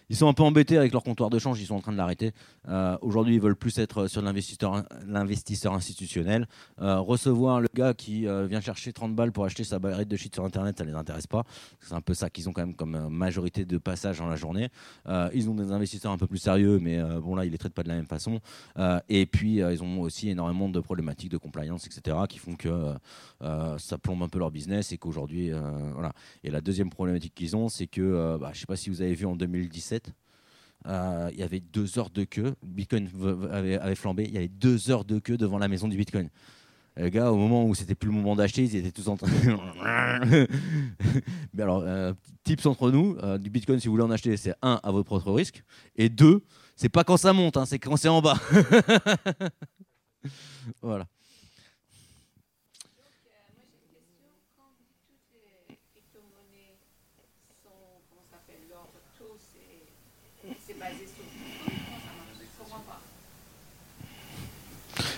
ils 0.09 0.15
sont 0.15 0.27
un 0.27 0.33
peu 0.33 0.43
embêtés 0.43 0.77
avec 0.77 0.91
leur 0.91 1.03
comptoir 1.03 1.29
de 1.29 1.39
change, 1.39 1.59
ils 1.61 1.67
sont 1.67 1.75
en 1.75 1.81
train 1.81 1.93
de 1.93 1.97
l'arrêter. 1.97 2.33
Euh, 2.67 2.97
aujourd'hui, 3.01 3.35
ils 3.35 3.41
veulent 3.41 3.55
plus 3.55 3.77
être 3.79 4.07
sur 4.07 4.21
l'investisseur 4.21 5.73
institutionnel. 5.73 6.47
Euh, 6.81 6.99
recevoir 6.99 7.61
le 7.61 7.67
gars 7.73 7.93
qui 7.93 8.27
euh, 8.27 8.45
vient 8.45 8.61
chercher 8.61 8.93
30 8.93 9.15
balles 9.15 9.31
pour 9.31 9.45
acheter 9.45 9.63
sa 9.63 9.79
barrette 9.79 10.07
de 10.07 10.15
shit 10.15 10.33
sur 10.33 10.45
Internet, 10.45 10.77
ça 10.77 10.83
les 10.83 10.93
intéresse 10.93 11.27
pas. 11.27 11.43
C'est 11.79 11.93
un 11.93 12.01
peu 12.01 12.13
ça 12.13 12.29
qu'ils 12.29 12.49
ont 12.49 12.53
quand 12.53 12.65
même 12.65 12.75
comme 12.75 13.09
majorité 13.09 13.65
de 13.65 13.77
passage 13.77 14.19
dans 14.19 14.27
la 14.27 14.35
journée. 14.35 14.69
ils 15.33 15.49
ont 15.49 15.55
des 15.55 15.71
investisseurs 15.71 16.11
un 16.11 16.17
peu 16.17 16.27
plus 16.27 16.37
sérieux, 16.37 16.79
mais 16.79 17.01
bon 17.21 17.35
là, 17.35 17.45
ils 17.45 17.51
les 17.51 17.57
traitent 17.57 17.73
pas 17.73 17.83
de 17.83 17.89
la 17.89 17.95
même 17.95 18.07
façon. 18.07 18.39
et 19.09 19.25
puis, 19.25 19.55
ils 19.57 19.83
ont 19.83 20.01
aussi 20.01 20.29
énormément 20.29 20.69
de 20.69 20.79
problématiques 20.79 21.31
de 21.31 21.37
compliance, 21.37 21.87
etc., 21.87 22.17
qui 22.29 22.39
font 22.39 22.55
que 22.55 22.93
ça 23.77 23.97
plombe 23.97 24.23
un 24.23 24.27
peu 24.29 24.39
leur 24.39 24.51
business 24.51 24.91
et 24.91 24.97
qu'aujourd'hui, 24.97 25.51
voilà. 25.93 26.13
Et 26.43 26.51
la 26.51 26.61
deuxième 26.61 26.89
problématique 26.89 27.33
qu'ils 27.35 27.55
ont, 27.55 27.69
c'est 27.69 27.87
que, 27.87 28.37
bah, 28.39 28.51
je 28.53 28.59
sais 28.59 28.65
pas 28.65 28.75
si 28.75 28.89
vous 28.89 29.01
avez 29.01 29.13
vu 29.13 29.25
en 29.25 29.35
2017, 29.35 30.11
euh, 30.87 31.29
il 31.33 31.39
y 31.39 31.43
avait 31.43 31.59
deux 31.59 31.97
heures 31.97 32.09
de 32.09 32.23
queue. 32.23 32.55
Bitcoin 32.63 33.09
avait, 33.51 33.95
flambé. 33.95 34.25
Il 34.25 34.33
y 34.33 34.37
avait 34.37 34.47
deux 34.47 34.89
heures 34.91 35.05
de 35.05 35.19
queue 35.19 35.37
devant 35.37 35.57
la 35.57 35.67
maison 35.67 35.87
du 35.87 35.97
Bitcoin. 35.97 36.29
Les 36.97 37.11
gars, 37.11 37.31
au 37.31 37.35
moment 37.35 37.65
où 37.65 37.75
c'était 37.75 37.95
plus 37.95 38.07
le 38.07 38.15
moment 38.15 38.35
d'acheter, 38.37 38.63
ils 38.63 38.75
étaient 38.77 38.91
tous 38.91 39.09
en 39.09 39.17
train. 39.17 39.27
Mais 41.53 41.63
alors, 41.63 41.83
euh, 41.85 42.13
tips 42.45 42.65
entre 42.67 42.89
nous 42.89 43.17
euh, 43.21 43.37
du 43.37 43.49
Bitcoin, 43.49 43.79
si 43.81 43.87
vous 43.87 43.93
voulez 43.93 44.05
en 44.05 44.11
acheter, 44.11 44.37
c'est 44.37 44.53
un 44.61 44.79
à 44.81 44.91
votre 44.91 45.05
propre 45.05 45.33
risque, 45.33 45.63
et 45.97 46.07
deux, 46.07 46.45
c'est 46.77 46.87
pas 46.87 47.03
quand 47.03 47.17
ça 47.17 47.33
monte, 47.33 47.57
hein, 47.57 47.65
c'est 47.65 47.79
quand 47.79 47.97
c'est 47.97 48.07
en 48.07 48.21
bas. 48.21 48.39
voilà. 50.81 51.05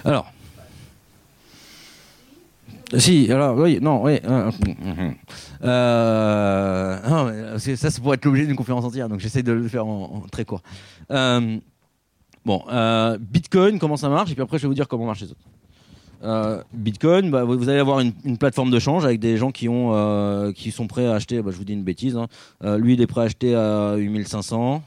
Alors. 0.03 0.31
Si, 2.97 3.29
alors, 3.29 3.57
oui, 3.57 3.79
non, 3.81 4.01
oui. 4.03 4.19
Euh, 4.25 4.51
euh, 5.63 7.57
ça, 7.57 7.89
ça 7.89 8.01
pourrait 8.01 8.15
être 8.15 8.25
l'objet 8.25 8.45
d'une 8.45 8.55
conférence 8.55 8.85
entière, 8.85 9.09
donc 9.09 9.19
j'essaie 9.19 9.43
de 9.43 9.51
le 9.51 9.67
faire 9.67 9.85
en, 9.85 10.23
très 10.31 10.45
court. 10.45 10.61
Euh, 11.11 11.57
bon, 12.45 12.63
Bitcoin, 13.19 13.79
comment 13.79 13.97
ça 13.97 14.07
marche, 14.07 14.31
et 14.31 14.33
puis 14.35 14.43
après, 14.43 14.57
je 14.57 14.63
vais 14.63 14.67
vous 14.69 14.73
dire 14.73 14.87
comment 14.87 15.05
marchent 15.05 15.21
les 15.21 15.31
autres. 15.31 16.63
Bitcoin, 16.73 17.29
bah, 17.29 17.43
vous 17.43 17.67
allez 17.67 17.79
avoir 17.79 17.99
une, 17.99 18.37
plateforme 18.37 18.71
de 18.71 18.79
change 18.79 19.03
avec 19.03 19.19
des 19.19 19.35
gens 19.35 19.51
qui, 19.51 19.67
ont, 19.67 20.53
qui 20.55 20.71
sont 20.71 20.87
prêts 20.87 21.07
à 21.07 21.15
acheter, 21.15 21.41
bah, 21.41 21.51
je 21.51 21.57
vous 21.57 21.65
dis 21.65 21.73
une 21.73 21.83
bêtise, 21.83 22.15
hein. 22.15 22.27
lui 22.77 22.93
il 22.93 23.01
est 23.01 23.07
prêt 23.07 23.21
à 23.21 23.23
acheter 23.25 23.53
à 23.53 23.95
8500, 23.95 24.81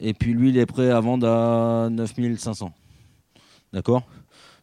et 0.00 0.14
puis 0.14 0.32
lui 0.32 0.50
il 0.50 0.58
est 0.58 0.66
prêt 0.66 0.90
à 0.90 1.00
vendre 1.00 1.28
à 1.28 1.88
9500. 1.90 2.72
D'accord? 3.72 4.04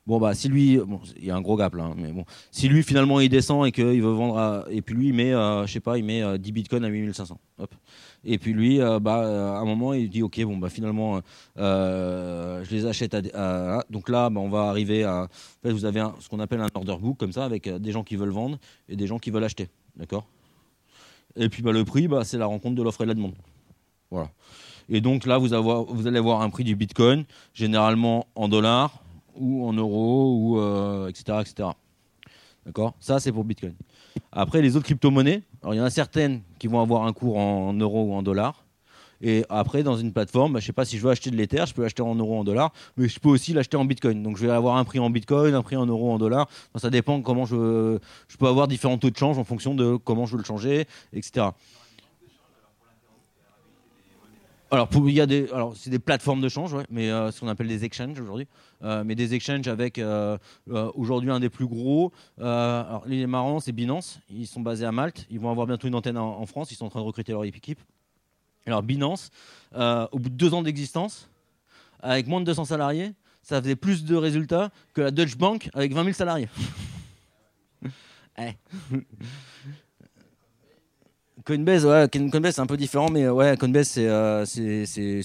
Bon 0.07 0.19
bah 0.19 0.34
si 0.34 0.49
lui, 0.49 0.79
il 1.17 1.25
y 1.25 1.29
a 1.29 1.36
un 1.36 1.41
gros 1.41 1.55
gap 1.55 1.75
là, 1.75 1.84
hein, 1.84 1.93
mais 1.95 2.11
bon, 2.11 2.25
si 2.49 2.67
lui 2.67 2.82
finalement 2.82 3.19
il 3.19 3.29
descend 3.29 3.67
et 3.67 3.71
qu'il 3.71 4.01
veut 4.01 4.11
vendre, 4.11 4.65
et 4.71 4.82
puis 4.82 4.95
lui 4.95 5.09
il 5.09 5.13
met, 5.13 5.32
euh, 5.32 5.67
je 5.67 5.73
sais 5.73 5.79
pas, 5.79 5.99
il 5.99 6.03
met 6.03 6.21
10 6.39 6.49
euh, 6.49 6.51
bitcoins 6.51 6.84
à 6.84 6.88
8500. 6.88 7.39
Hop. 7.59 7.75
Et 8.23 8.39
puis 8.39 8.51
lui, 8.53 8.82
euh, 8.82 8.99
bah 8.99 9.57
à 9.57 9.59
un 9.59 9.65
moment 9.65 9.93
il 9.93 10.09
dit 10.09 10.23
ok 10.23 10.43
bon 10.43 10.57
bah 10.57 10.69
finalement 10.69 11.21
je 11.55 12.69
les 12.71 12.88
achète 12.88 13.13
à, 13.13 13.84
donc 13.91 14.09
là 14.09 14.32
bah, 14.32 14.41
on 14.41 14.49
va 14.49 14.63
arriver 14.63 15.03
à, 15.03 15.23
en 15.23 15.27
fait, 15.61 15.71
vous 15.71 15.86
avez 15.86 16.03
ce 16.19 16.27
qu'on 16.29 16.39
appelle 16.39 16.61
un 16.61 16.69
order 16.73 16.97
book 16.99 17.17
comme 17.19 17.32
ça 17.32 17.45
avec 17.45 17.69
des 17.69 17.91
gens 17.91 18.03
qui 18.03 18.15
veulent 18.15 18.29
vendre 18.32 18.57
et 18.89 18.95
des 18.95 19.05
gens 19.05 19.19
qui 19.19 19.29
veulent 19.29 19.43
acheter, 19.43 19.69
d'accord? 19.95 20.25
Et 21.36 21.47
puis 21.47 21.61
bah 21.61 21.71
le 21.71 21.86
prix, 21.86 22.07
bah 22.07 22.23
c'est 22.23 22.39
la 22.39 22.47
rencontre 22.47 22.75
de 22.75 22.82
l'offre 22.82 23.01
et 23.01 23.05
de 23.05 23.09
la 23.09 23.15
demande. 23.15 23.36
Voilà. 24.09 24.32
Et 24.92 25.00
donc 25.02 25.26
là 25.26 25.38
vous, 25.38 25.54
allez 25.54 26.18
avoir 26.18 26.42
un 26.42 26.50
prix 26.50 26.66
du 26.66 26.76
bitcoin 26.76 27.24
généralement 27.54 28.28
en 28.36 28.50
dollars 28.50 29.00
ou 29.36 29.66
en 29.66 29.74
euros, 29.74 30.36
ou, 30.38 30.58
etc. 31.08 31.24
Euh, 31.30 31.42
etc. 31.42 31.70
D'accord? 32.66 32.94
Ça, 33.00 33.20
c'est 33.20 33.32
pour 33.32 33.44
Bitcoin. 33.44 33.74
Après, 34.32 34.62
les 34.62 34.76
autres 34.76 34.86
crypto-monnaies, 34.86 35.42
il 35.72 35.76
y 35.76 35.82
en 35.82 35.86
a 35.86 35.89
certaines 35.89 36.42
qui 36.60 36.68
vont 36.68 36.80
avoir 36.80 37.06
un 37.06 37.14
cours 37.14 37.38
en, 37.38 37.74
euros 37.74 38.04
ou 38.04 38.14
en 38.14 38.22
dollars. 38.22 38.66
Et 39.24 39.46
après, 39.50 39.84
dans 39.84 39.98
une 39.98 40.14
plateforme, 40.14 40.54
bah, 40.54 40.60
je 40.60 40.66
ne 40.66 40.68
sais 40.68 40.74
pas 40.74 40.86
si 40.86 40.98
je 40.98 41.04
veux 41.04 41.10
acheter 41.10 41.32
de 41.32 41.38
l'Ether, 41.38 41.64
je 41.68 41.74
peux 41.74 41.84
l'acheter 41.84 42.02
en 42.02 42.14
euros 42.14 42.39
en 42.39 42.44
dollars, 42.44 42.72
mais 42.98 43.08
je 43.08 43.20
peux 43.20 43.30
aussi 43.30 43.54
l'acheter 43.54 43.78
en 43.78 43.86
Bitcoin. 43.86 44.22
Donc 44.22 44.38
je 44.38 44.46
vais 44.46 44.52
avoir 44.52 44.78
un 44.78 44.84
prix 44.84 45.00
en 45.00 45.10
Bitcoin, 45.10 45.56
un 45.56 45.62
prix 45.62 45.76
en 45.76 45.86
euros, 45.86 46.12
en 46.12 46.18
dollars. 46.18 46.50
ça 46.76 46.89
dépend 46.89 47.22
comment 47.22 47.46
je, 47.46 48.00
je 48.28 48.38
peux 48.38 48.48
avoir 48.48 48.68
différents 48.68 48.98
taux 48.98 49.12
de 49.12 49.18
change 49.18 49.38
en 49.38 49.44
fonction 49.44 49.76
de 49.76 49.96
comment 49.96 50.26
je 50.26 50.34
veux 50.34 50.39
le 50.39 50.44
changer, 50.44 50.88
etc. 51.14 51.48
Alors, 54.74 54.88
il 55.05 55.13
y 55.13 55.19
a 55.19 55.26
des, 55.26 55.51
alors 55.51 55.76
c'est 55.76 55.89
des 55.89 55.99
plateformes 55.99 56.39
de 56.39 56.47
change, 56.47 56.78
mais 56.89 57.11
euh, 57.11 57.30
ce 57.30 57.41
qu'on 57.41 57.49
appelle 57.49 57.67
des 57.67 57.83
exchanges 57.83 58.17
aujourd'hui. 58.21 58.47
Euh, 58.83 59.04
mais 59.04 59.16
des 59.16 59.33
exchanges 59.33 59.67
avec 59.67 60.00
euh, 60.00 60.37
aujourd'hui 60.96 61.29
un 61.29 61.41
des 61.41 61.50
plus 61.50 61.67
gros. 61.67 62.13
alors, 62.39 63.04
les 63.05 63.28
marrants, 63.28 63.59
c'est 63.59 63.74
Binance. 63.74 64.21
Ils 64.29 64.47
sont 64.47 64.62
basés 64.62 64.86
à 64.86 64.93
Malte. 64.93 65.28
Ils 65.29 65.41
vont 65.41 65.51
avoir 65.51 65.67
bientôt 65.67 65.89
une 65.89 65.96
antenne 65.96 66.17
en, 66.17 66.46
France. 66.46 66.71
Ils 66.71 66.75
sont 66.75 66.86
en 66.86 66.89
train 66.89 67.01
de 67.01 67.05
recruter 67.05 67.33
leur 67.33 67.43
équipe. 67.43 67.82
Alors, 68.66 68.82
Binance, 68.82 69.29
au 69.75 70.20
bout 70.20 70.29
de 70.29 70.36
deux 70.36 70.54
ans 70.54 70.62
d'existence, 70.62 71.29
avec 72.01 72.28
moins 72.28 72.39
de 72.39 72.46
200 72.46 72.66
salariés, 72.66 73.12
ça 73.43 73.62
faisait 73.62 73.75
plus 73.75 74.05
de 74.05 74.16
résultats 74.16 74.71
que 74.93 75.01
la 75.01 75.12
Deutsche 75.12 75.37
Bank 75.37 75.70
avec 75.74 75.93
20 75.93 76.04
000 76.04 76.13
salariés. 76.13 76.50
Eh. 78.39 78.54
Coinbase, 81.46 81.86
ouais, 81.86 82.08
Coinbase 82.09 82.55
c'est 82.55 82.62
un 82.62 82.68
peu 82.68 82.78
différent, 82.78 83.09
mais 83.09 83.28
ouais, 83.28 83.58
Coinbase 83.58 83.88
c'est 83.88 84.08
euh, 84.08 84.46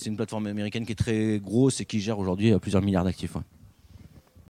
une 0.06 0.16
plateforme 0.16 0.47
américaine 0.47 0.86
qui 0.86 0.93
est 0.93 0.97
très 0.97 1.38
grosse 1.38 1.80
et 1.80 1.84
qui 1.84 2.01
gère 2.01 2.18
aujourd'hui 2.18 2.52
euh, 2.52 2.59
plusieurs 2.59 2.82
milliards 2.82 3.05
d'actifs. 3.05 3.36